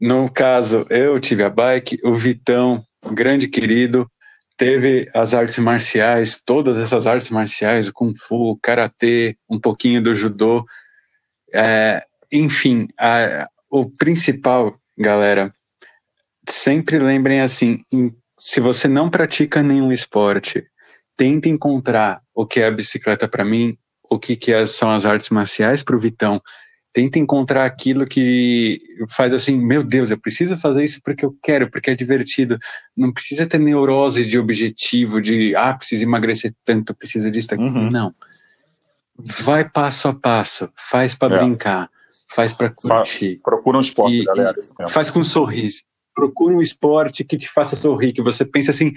No 0.00 0.30
caso, 0.32 0.86
eu 0.88 1.20
tive 1.20 1.44
a 1.44 1.50
bike, 1.50 2.00
o 2.02 2.14
Vitão, 2.14 2.82
grande 3.12 3.46
querido, 3.46 4.10
teve 4.58 5.08
as 5.14 5.32
artes 5.32 5.56
marciais, 5.58 6.42
todas 6.44 6.76
essas 6.76 7.06
artes 7.06 7.30
marciais, 7.30 7.88
o 7.88 7.92
Kung 7.92 8.12
Fu, 8.14 8.50
o 8.50 8.58
Karatê, 8.58 9.38
um 9.48 9.58
pouquinho 9.58 10.02
do 10.02 10.14
Judô. 10.14 10.66
É, 11.54 12.04
enfim, 12.30 12.88
a, 12.98 13.48
o 13.70 13.88
principal, 13.88 14.76
galera, 14.98 15.52
sempre 16.50 16.98
lembrem 16.98 17.40
assim: 17.40 17.82
em, 17.92 18.12
se 18.38 18.60
você 18.60 18.88
não 18.88 19.08
pratica 19.08 19.62
nenhum 19.62 19.92
esporte, 19.92 20.66
tente 21.16 21.48
encontrar 21.48 22.20
o 22.34 22.44
que 22.44 22.60
é 22.60 22.66
a 22.66 22.70
bicicleta 22.70 23.28
para 23.28 23.44
mim, 23.44 23.78
o 24.10 24.18
que, 24.18 24.34
que 24.34 24.52
é, 24.52 24.66
são 24.66 24.90
as 24.90 25.06
artes 25.06 25.30
marciais 25.30 25.84
para 25.84 25.96
o 25.96 26.00
Vitão, 26.00 26.42
tenta 26.98 27.16
encontrar 27.16 27.64
aquilo 27.64 28.04
que 28.04 28.82
faz 29.08 29.32
assim, 29.32 29.56
meu 29.56 29.84
Deus, 29.84 30.10
eu 30.10 30.18
preciso 30.18 30.56
fazer 30.56 30.82
isso 30.82 31.00
porque 31.04 31.24
eu 31.24 31.32
quero, 31.40 31.70
porque 31.70 31.92
é 31.92 31.94
divertido. 31.94 32.58
Não 32.96 33.12
precisa 33.12 33.46
ter 33.46 33.58
neurose 33.58 34.24
de 34.24 34.36
objetivo, 34.36 35.20
de 35.20 35.54
ah, 35.54 35.74
preciso 35.74 36.02
emagrecer 36.02 36.52
tanto, 36.64 36.92
preciso 36.92 37.30
disso, 37.30 37.54
aqui. 37.54 37.62
Uhum. 37.62 37.88
Não. 37.88 38.12
Vai 39.16 39.68
passo 39.68 40.08
a 40.08 40.12
passo, 40.12 40.68
faz 40.76 41.14
para 41.14 41.36
é. 41.36 41.38
brincar, 41.38 41.88
faz 42.28 42.52
para 42.52 42.68
curtir. 42.68 43.40
procura 43.44 43.78
um 43.78 43.80
esporte, 43.80 44.16
e, 44.16 44.24
galera. 44.24 44.56
E 44.80 44.90
faz 44.90 45.08
com 45.08 45.20
um 45.20 45.24
sorriso. 45.24 45.82
Procura 46.12 46.56
um 46.56 46.60
esporte 46.60 47.22
que 47.22 47.38
te 47.38 47.48
faça 47.48 47.76
sorrir, 47.76 48.12
que 48.12 48.22
você 48.22 48.44
pense 48.44 48.70
assim, 48.70 48.92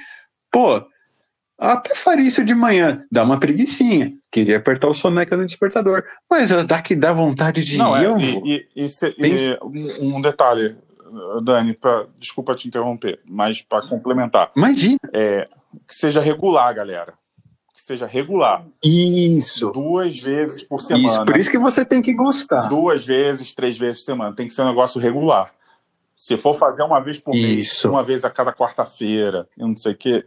pô, 0.52 0.84
até 1.62 1.94
faria 1.96 2.28
isso 2.28 2.44
de 2.44 2.56
manhã, 2.56 3.06
dá 3.12 3.24
uma 3.24 3.40
preguiçinha. 3.40 4.14
Queria 4.32 4.58
apertar 4.58 4.88
o 4.88 4.94
soneca 4.96 5.38
no 5.38 5.46
despertador. 5.46 6.04
Mas 6.30 6.50
dá 6.66 6.82
que 6.82 6.96
dá 6.96 7.14
vontade 7.14 7.64
de 7.64 7.78
Não, 7.78 7.96
ir. 8.18 8.68
É, 8.76 8.76
e, 8.76 8.88
e, 8.88 8.88
e, 9.20 9.60
um, 10.02 10.16
um, 10.16 10.22
detalhe, 10.22 10.76
Dani, 11.44 11.74
pra, 11.74 12.08
desculpa 12.18 12.56
te 12.56 12.68
interromper, 12.68 13.20
mas 13.26 13.62
para 13.62 13.88
complementar. 13.88 14.52
Imagina. 14.56 14.98
É, 15.14 15.48
que 15.88 15.94
seja 15.94 16.20
regular, 16.20 16.74
galera. 16.74 17.14
Que 17.76 17.82
seja 17.82 18.08
regular. 18.08 18.66
Isso. 18.84 19.72
Duas 19.72 20.18
vezes 20.18 20.64
por 20.64 20.82
semana. 20.82 21.06
Isso, 21.06 21.26
por 21.26 21.38
isso 21.38 21.52
que 21.52 21.60
você 21.60 21.86
tem 21.86 22.02
que 22.02 22.14
gostar. 22.14 22.70
Duas 22.70 23.06
vezes, 23.06 23.54
três 23.54 23.78
vezes 23.78 24.00
por 24.00 24.06
semana. 24.06 24.36
Tem 24.36 24.48
que 24.48 24.54
ser 24.54 24.64
um 24.64 24.70
negócio 24.70 25.00
regular. 25.00 25.54
Se 26.22 26.38
for 26.38 26.54
fazer 26.54 26.84
uma 26.84 27.00
vez 27.00 27.18
por 27.18 27.34
mês, 27.34 27.84
uma 27.84 28.04
vez 28.04 28.24
a 28.24 28.30
cada 28.30 28.54
quarta-feira, 28.54 29.50
eu 29.58 29.68
não 29.68 29.76
sei 29.76 29.94
o 29.94 29.98
quê. 29.98 30.24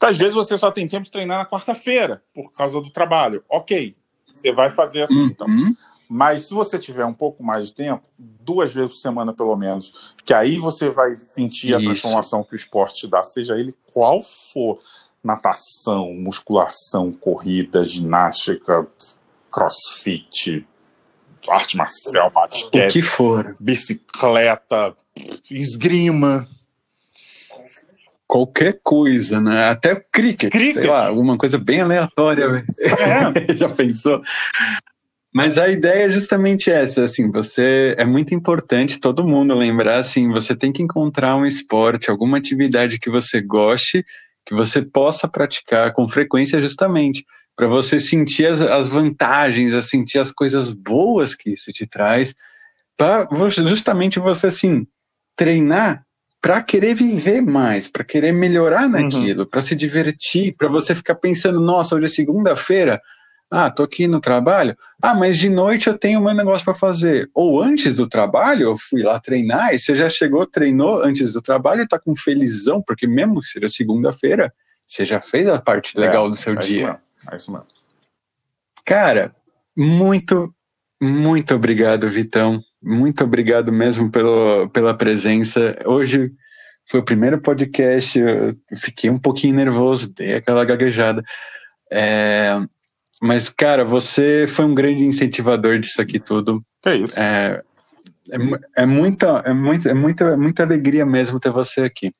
Às 0.00 0.18
vezes 0.18 0.34
você 0.34 0.58
só 0.58 0.72
tem 0.72 0.88
tempo 0.88 1.04
de 1.04 1.10
treinar 1.12 1.38
na 1.38 1.46
quarta-feira, 1.46 2.20
por 2.34 2.50
causa 2.50 2.80
do 2.80 2.90
trabalho. 2.90 3.44
Ok, 3.48 3.94
você 4.34 4.52
vai 4.52 4.70
fazer 4.70 5.02
assim, 5.02 5.26
então. 5.26 5.46
uhum. 5.46 5.68
então. 5.68 5.76
Mas 6.10 6.48
se 6.48 6.54
você 6.54 6.80
tiver 6.80 7.04
um 7.04 7.14
pouco 7.14 7.44
mais 7.44 7.68
de 7.68 7.74
tempo, 7.74 8.08
duas 8.18 8.74
vezes 8.74 8.90
por 8.90 8.96
semana 8.96 9.32
pelo 9.32 9.54
menos, 9.54 10.16
que 10.24 10.34
aí 10.34 10.58
você 10.58 10.90
vai 10.90 11.16
sentir 11.30 11.76
a 11.76 11.78
transformação 11.78 12.42
que 12.42 12.54
o 12.54 12.56
esporte 12.56 13.02
te 13.02 13.06
dá, 13.06 13.22
seja 13.22 13.54
ele 13.54 13.76
qual 13.92 14.20
for. 14.52 14.80
Natação, 15.22 16.12
musculação, 16.12 17.12
corrida, 17.12 17.84
ginástica, 17.84 18.84
crossfit, 19.48 20.66
arte 21.50 21.76
marcial, 21.76 22.30
basquete, 22.30 22.88
o 22.88 22.92
que 22.92 23.02
for, 23.02 23.56
bicicleta, 23.58 24.94
esgrima, 25.50 26.46
qualquer 28.26 28.78
coisa, 28.82 29.40
né? 29.40 29.70
Até 29.70 29.96
cricket, 30.12 30.52
cricket. 30.52 30.82
sei 30.82 30.86
lá, 30.86 31.06
alguma 31.06 31.38
coisa 31.38 31.58
bem 31.58 31.80
aleatória. 31.80 32.64
É. 32.78 33.54
Já 33.56 33.68
pensou? 33.68 34.20
Mas 35.34 35.58
a 35.58 35.68
ideia 35.68 36.06
é 36.06 36.10
justamente 36.10 36.70
essa, 36.70 37.04
assim, 37.04 37.30
você 37.30 37.94
é 37.98 38.04
muito 38.04 38.34
importante 38.34 39.00
todo 39.00 39.26
mundo 39.26 39.54
lembrar 39.54 39.96
assim, 39.96 40.30
você 40.30 40.54
tem 40.54 40.72
que 40.72 40.82
encontrar 40.82 41.36
um 41.36 41.46
esporte, 41.46 42.10
alguma 42.10 42.38
atividade 42.38 42.98
que 42.98 43.10
você 43.10 43.40
goste, 43.40 44.04
que 44.44 44.54
você 44.54 44.82
possa 44.82 45.28
praticar 45.28 45.92
com 45.92 46.08
frequência 46.08 46.60
justamente 46.60 47.24
para 47.58 47.66
você 47.66 47.98
sentir 47.98 48.46
as, 48.46 48.60
as 48.60 48.86
vantagens, 48.86 49.74
a 49.74 49.82
sentir 49.82 50.20
as 50.20 50.30
coisas 50.30 50.72
boas 50.72 51.34
que 51.34 51.54
isso 51.54 51.72
te 51.72 51.84
traz, 51.88 52.32
para 52.96 53.28
justamente 53.66 54.20
você 54.20 54.46
assim 54.46 54.86
treinar 55.34 56.04
para 56.40 56.62
querer 56.62 56.94
viver 56.94 57.40
mais, 57.40 57.88
para 57.88 58.04
querer 58.04 58.30
melhorar 58.30 58.84
uhum. 58.84 58.90
naquilo, 58.90 59.40
uhum. 59.40 59.48
para 59.48 59.60
se 59.60 59.74
divertir, 59.74 60.54
para 60.56 60.68
você 60.68 60.94
ficar 60.94 61.16
pensando, 61.16 61.60
nossa, 61.60 61.96
hoje 61.96 62.06
é 62.06 62.08
segunda-feira, 62.08 63.02
ah, 63.50 63.68
tô 63.68 63.82
aqui 63.82 64.06
no 64.06 64.20
trabalho. 64.20 64.76
Ah, 65.02 65.14
mas 65.14 65.36
de 65.36 65.50
noite 65.50 65.88
eu 65.88 65.98
tenho 65.98 66.20
meu 66.20 66.34
negócio 66.34 66.64
para 66.64 66.74
fazer. 66.74 67.28
Ou 67.34 67.60
antes 67.60 67.96
do 67.96 68.08
trabalho, 68.08 68.68
eu 68.68 68.76
fui 68.76 69.02
lá 69.02 69.18
treinar 69.18 69.74
e 69.74 69.80
você 69.80 69.96
já 69.96 70.08
chegou, 70.08 70.46
treinou 70.46 71.02
antes 71.02 71.32
do 71.32 71.42
trabalho 71.42 71.82
e 71.82 71.88
tá 71.88 71.98
com 71.98 72.14
felizão, 72.14 72.80
porque 72.80 73.08
mesmo 73.08 73.40
que 73.40 73.48
seja 73.48 73.68
segunda-feira, 73.68 74.54
você 74.86 75.04
já 75.04 75.20
fez 75.20 75.48
a 75.48 75.60
parte 75.60 75.98
legal 75.98 76.26
é, 76.26 76.30
do 76.30 76.36
seu 76.36 76.52
é 76.52 76.56
dia. 76.56 77.00
É 77.30 77.36
isso 77.36 77.50
mesmo. 77.50 77.66
Cara, 78.84 79.34
muito 79.76 80.52
Muito 81.00 81.54
obrigado, 81.54 82.08
Vitão. 82.08 82.60
Muito 82.82 83.22
obrigado 83.22 83.72
mesmo 83.72 84.10
pelo, 84.10 84.68
pela 84.70 84.94
presença. 84.94 85.76
Hoje 85.84 86.32
foi 86.86 87.00
o 87.00 87.04
primeiro 87.04 87.40
podcast, 87.40 88.18
eu 88.18 88.56
fiquei 88.76 89.08
um 89.10 89.18
pouquinho 89.18 89.54
nervoso, 89.54 90.12
dei 90.12 90.34
aquela 90.34 90.64
gaguejada. 90.64 91.22
É, 91.92 92.58
mas, 93.22 93.48
cara, 93.48 93.84
você 93.84 94.46
foi 94.48 94.64
um 94.64 94.74
grande 94.74 95.04
incentivador 95.04 95.78
disso 95.78 96.00
aqui 96.00 96.18
tudo. 96.18 96.60
É 96.84 96.96
isso. 96.96 97.18
É, 97.18 97.62
é, 98.30 98.82
é, 98.82 98.86
muita, 98.86 99.42
é, 99.44 99.52
muita, 99.52 99.90
é 99.90 99.94
muita, 99.94 100.24
é 100.24 100.36
muita 100.36 100.62
alegria 100.62 101.06
mesmo 101.06 101.38
ter 101.38 101.50
você 101.50 101.82
aqui. 101.82 102.12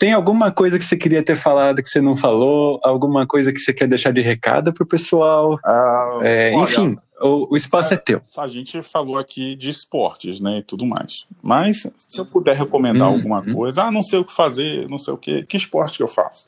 Tem 0.00 0.14
alguma 0.14 0.50
coisa 0.50 0.78
que 0.78 0.84
você 0.86 0.96
queria 0.96 1.22
ter 1.22 1.36
falado 1.36 1.82
que 1.82 1.90
você 1.90 2.00
não 2.00 2.16
falou? 2.16 2.80
Alguma 2.82 3.26
coisa 3.26 3.52
que 3.52 3.58
você 3.58 3.70
quer 3.70 3.86
deixar 3.86 4.14
de 4.14 4.22
recado 4.22 4.72
para 4.72 4.82
o 4.82 4.86
pessoal? 4.86 5.56
Uh, 5.56 6.22
é, 6.22 6.52
olha, 6.54 6.64
enfim, 6.64 6.96
o, 7.20 7.52
o 7.52 7.56
espaço 7.56 7.92
é, 7.92 7.96
é, 7.96 7.98
teu. 7.98 8.22
A 8.38 8.48
gente 8.48 8.82
falou 8.82 9.18
aqui 9.18 9.54
de 9.54 9.68
esportes, 9.68 10.40
né, 10.40 10.60
e 10.60 10.62
tudo 10.62 10.86
mais. 10.86 11.26
Mas 11.42 11.86
se 12.08 12.18
eu 12.18 12.24
puder 12.24 12.56
recomendar 12.56 13.10
hum, 13.10 13.16
alguma 13.16 13.40
hum. 13.40 13.52
coisa, 13.52 13.84
ah, 13.84 13.90
não 13.90 14.02
sei 14.02 14.18
o 14.18 14.24
que 14.24 14.34
fazer, 14.34 14.88
não 14.88 14.98
sei 14.98 15.12
o 15.12 15.18
que, 15.18 15.44
que 15.44 15.58
esporte 15.58 15.98
que 15.98 16.02
eu 16.02 16.08
faço? 16.08 16.46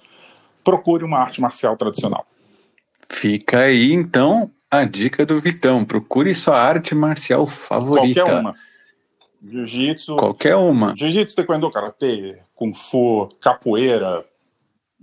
Procure 0.65 1.05
uma 1.05 1.19
arte 1.19 1.39
marcial 1.39 1.77
tradicional. 1.77 2.27
Fica 3.07 3.59
aí, 3.59 3.93
então, 3.93 4.51
a 4.71 4.83
dica 4.85 5.27
do 5.27 5.39
Vitão. 5.39 5.85
Procure 5.85 6.35
sua 6.35 6.59
arte 6.59 6.95
marcial 6.95 7.47
favorita. 7.47 8.23
Qualquer 8.23 8.41
uma. 8.41 8.55
Jiu-jitsu. 9.45 10.17
Qualquer 10.17 10.57
uma. 10.57 10.95
Jiu-jitsu, 10.97 11.35
taekwondo, 11.37 11.71
karatê, 11.71 12.41
kung 12.63 12.73
fu, 12.73 13.29
capoeira, 13.41 14.25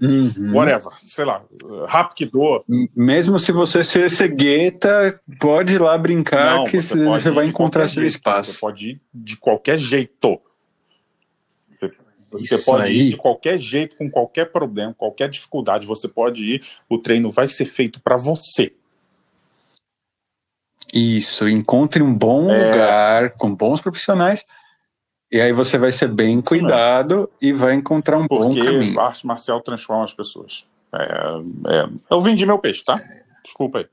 Uhum. 0.01 0.53
Whatever, 0.53 0.93
sei 1.05 1.25
lá, 1.25 1.43
Rapkido. 1.85 2.63
Mesmo 2.95 3.37
se 3.37 3.51
você 3.51 3.83
ser 3.83 4.09
cegueta, 4.09 5.19
pode 5.41 5.73
ir 5.73 5.81
lá 5.81 5.97
brincar 5.97 6.59
Não, 6.59 6.63
que 6.63 6.81
você, 6.81 7.03
você 7.03 7.29
vai 7.29 7.47
encontrar 7.47 7.85
seu 7.89 8.03
jeito, 8.03 8.15
espaço. 8.15 8.53
Você 8.53 8.59
pode 8.61 8.89
ir 8.91 9.01
de 9.13 9.35
qualquer 9.35 9.77
jeito. 9.77 10.39
Você, 11.69 11.91
você 12.31 12.57
pode 12.59 12.83
aí. 12.83 12.97
ir 12.97 13.09
de 13.09 13.17
qualquer 13.17 13.59
jeito, 13.59 13.97
com 13.97 14.09
qualquer 14.09 14.45
problema, 14.45 14.93
qualquer 14.93 15.27
dificuldade, 15.27 15.85
você 15.85 16.07
pode 16.07 16.45
ir. 16.45 16.63
O 16.87 16.97
treino 16.97 17.29
vai 17.29 17.49
ser 17.49 17.65
feito 17.65 17.99
para 17.99 18.15
você. 18.15 18.71
Isso, 20.93 21.45
encontre 21.49 22.01
um 22.01 22.13
bom 22.13 22.49
é... 22.49 22.71
lugar 22.71 23.31
com 23.31 23.53
bons 23.53 23.81
profissionais 23.81 24.45
e 25.31 25.39
aí 25.39 25.53
você 25.53 25.77
vai 25.77 25.91
ser 25.91 26.07
bem 26.07 26.41
cuidado 26.41 27.29
e 27.41 27.53
vai 27.53 27.75
encontrar 27.75 28.17
um 28.17 28.27
Porque 28.27 28.43
bom 28.43 28.55
caminho. 28.55 28.93
Porque 28.93 28.99
arte 28.99 29.27
marcial 29.27 29.61
transforma 29.61 30.03
as 30.03 30.13
pessoas. 30.13 30.65
É, 30.93 31.03
é... 31.67 31.89
Eu 32.09 32.21
vendi 32.21 32.45
meu 32.45 32.57
peixe, 32.57 32.83
tá? 32.83 32.99
Desculpa 33.43 33.79
aí. 33.79 33.87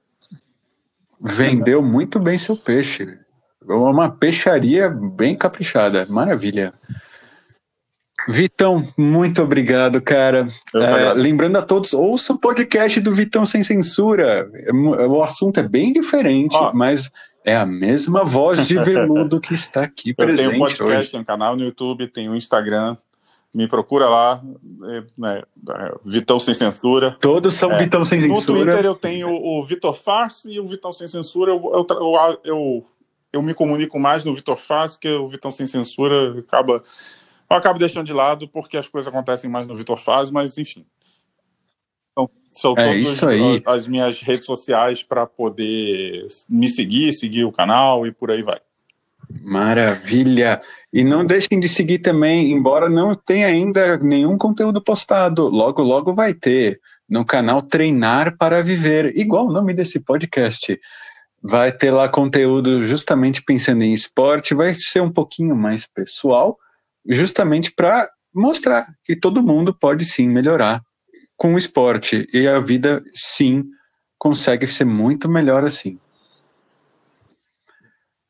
Vendeu 1.21 1.83
muito 1.83 2.19
bem 2.19 2.39
seu 2.39 2.57
peixe. 2.57 3.19
Uma 3.67 4.11
peixaria 4.11 4.89
bem 4.89 5.37
caprichada. 5.37 6.07
Maravilha. 6.09 6.73
Vitão, 8.29 8.89
muito 8.97 9.43
obrigado, 9.43 10.01
cara. 10.01 10.49
É, 10.75 11.13
lembrando 11.13 11.57
a 11.57 11.63
todos, 11.63 11.93
ouça 11.93 12.33
o 12.33 12.39
podcast 12.39 12.99
do 13.01 13.15
Vitão 13.15 13.45
Sem 13.45 13.63
Censura. 13.63 14.49
O 15.09 15.23
assunto 15.23 15.61
é 15.61 15.63
bem 15.63 15.93
diferente, 15.93 16.57
mas 16.73 17.11
é 17.47 17.57
a 17.57 17.65
mesma 17.65 18.25
voz 18.25 18.67
de 18.67 18.77
veludo 18.77 19.41
que 19.41 19.55
está 19.55 19.85
aqui 19.85 20.13
presente 20.13 20.41
Eu 20.43 20.51
tenho 20.51 20.57
um 20.57 20.67
podcast, 20.67 20.99
hoje. 20.99 21.11
tenho 21.13 21.23
um 21.23 21.25
canal 21.25 21.57
no 21.57 21.63
YouTube, 21.63 22.09
tenho 22.09 22.33
um 22.33 22.37
Instagram. 22.37 22.97
Me 23.55 23.69
procura 23.69 24.09
lá, 24.09 24.43
é, 24.91 25.05
né, 25.17 25.43
é, 25.71 25.95
Vitão 26.05 26.41
Sem 26.41 26.53
Censura. 26.53 27.17
Todos 27.21 27.55
são 27.55 27.71
é, 27.71 27.79
Vitão 27.79 28.05
Sem 28.05 28.21
Censura. 28.21 28.59
No 28.59 28.65
Twitter 28.65 28.85
eu 28.85 28.95
tenho 28.97 29.29
o 29.29 29.63
Vitor 29.63 29.95
Farce 29.95 30.51
e 30.51 30.59
o 30.59 30.67
Vitão 30.67 30.93
Sem 30.93 31.07
Censura. 31.07 31.53
Eu, 31.53 31.87
eu, 31.89 32.41
eu, 32.45 32.87
eu 33.33 33.43
me 33.43 33.55
comunico 33.55 33.97
mais 33.99 34.25
no 34.25 34.35
Vitor 34.35 34.57
Farce, 34.57 34.99
que 34.99 35.09
o 35.09 35.29
Vitão 35.29 35.53
Sem 35.53 35.69
Censura 35.69 36.37
acaba... 36.41 36.83
Eu 37.49 37.57
acabo 37.57 37.79
deixando 37.79 38.07
de 38.07 38.13
lado 38.13 38.49
porque 38.49 38.77
as 38.77 38.89
coisas 38.89 39.07
acontecem 39.07 39.49
mais 39.49 39.69
no 39.69 39.77
Vitor 39.77 39.97
Faz, 39.99 40.33
mas 40.33 40.59
enfim. 40.59 40.85
Então, 42.17 42.31
são 42.51 42.75
é 42.79 42.97
isso 42.97 43.29
aí. 43.29 43.63
as 43.67 43.87
minhas 43.87 44.23
redes 44.23 44.47
sociais 44.47 45.03
para 45.03 45.27
poder 45.27 46.27
me 46.49 46.67
seguir, 46.69 47.13
seguir 47.13 47.45
o 47.45 47.53
canal 47.53 48.07
e 48.07 48.13
por 48.13 48.31
aí 48.31 48.43
vai. 48.43 48.59
Maravilha! 49.43 50.63
E 50.91 51.05
não 51.05 51.27
deixem 51.27 51.61
de 51.61 51.69
seguir 51.69 51.99
também, 51.99 52.53
embora 52.53 52.89
não 52.89 53.15
tenha 53.15 53.49
ainda 53.49 53.99
nenhum 53.99 54.39
conteúdo 54.39 54.81
postado, 54.81 55.49
logo 55.49 55.83
logo 55.83 56.15
vai 56.15 56.33
ter 56.33 56.81
no 57.09 57.25
canal 57.25 57.61
Treinar 57.61 58.37
para 58.39 58.63
Viver, 58.63 59.17
igual 59.17 59.47
o 59.47 59.53
nome 59.53 59.75
desse 59.75 60.01
podcast. 60.01 60.81
Vai 61.43 61.71
ter 61.71 61.91
lá 61.91 62.09
conteúdo 62.09 62.87
justamente 62.87 63.43
pensando 63.43 63.83
em 63.83 63.93
esporte, 63.93 64.55
vai 64.55 64.75
ser 64.75 65.03
um 65.03 65.13
pouquinho 65.13 65.55
mais 65.55 65.87
pessoal, 65.87 66.57
justamente 67.07 67.71
para 67.71 68.09
mostrar 68.35 68.87
que 69.05 69.15
todo 69.15 69.43
mundo 69.43 69.75
pode 69.75 70.05
sim 70.05 70.29
melhorar 70.29 70.83
com 71.37 71.55
o 71.55 71.59
esporte 71.59 72.27
e 72.33 72.49
a 72.49 72.59
vida 72.59 73.03
sim 73.15 73.65
consegue 74.19 74.67
ser 74.67 74.85
muito 74.85 75.29
melhor 75.29 75.65
assim. 75.65 75.99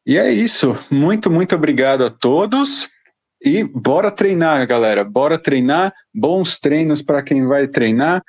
E 0.06 0.16
é 0.16 0.30
isso. 0.32 0.76
Muito, 0.90 1.30
muito 1.30 1.54
obrigado 1.54 2.04
a 2.04 2.10
todos. 2.10 2.88
E 3.42 3.64
bora 3.64 4.10
treinar, 4.10 4.66
galera. 4.66 5.02
Bora 5.04 5.38
treinar. 5.38 5.92
Bons 6.14 6.58
treinos 6.58 7.02
para 7.02 7.22
quem 7.22 7.46
vai 7.46 7.66
treinar. 7.66 8.22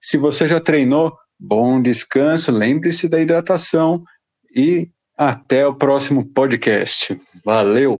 Se 0.00 0.18
você 0.18 0.46
já 0.46 0.60
treinou, 0.60 1.16
bom 1.40 1.80
descanso. 1.80 2.52
Lembre-se 2.52 3.08
da 3.08 3.20
hidratação. 3.20 4.02
E 4.54 4.90
até 5.16 5.66
o 5.66 5.74
próximo 5.74 6.26
podcast. 6.26 7.18
Valeu! 7.44 7.92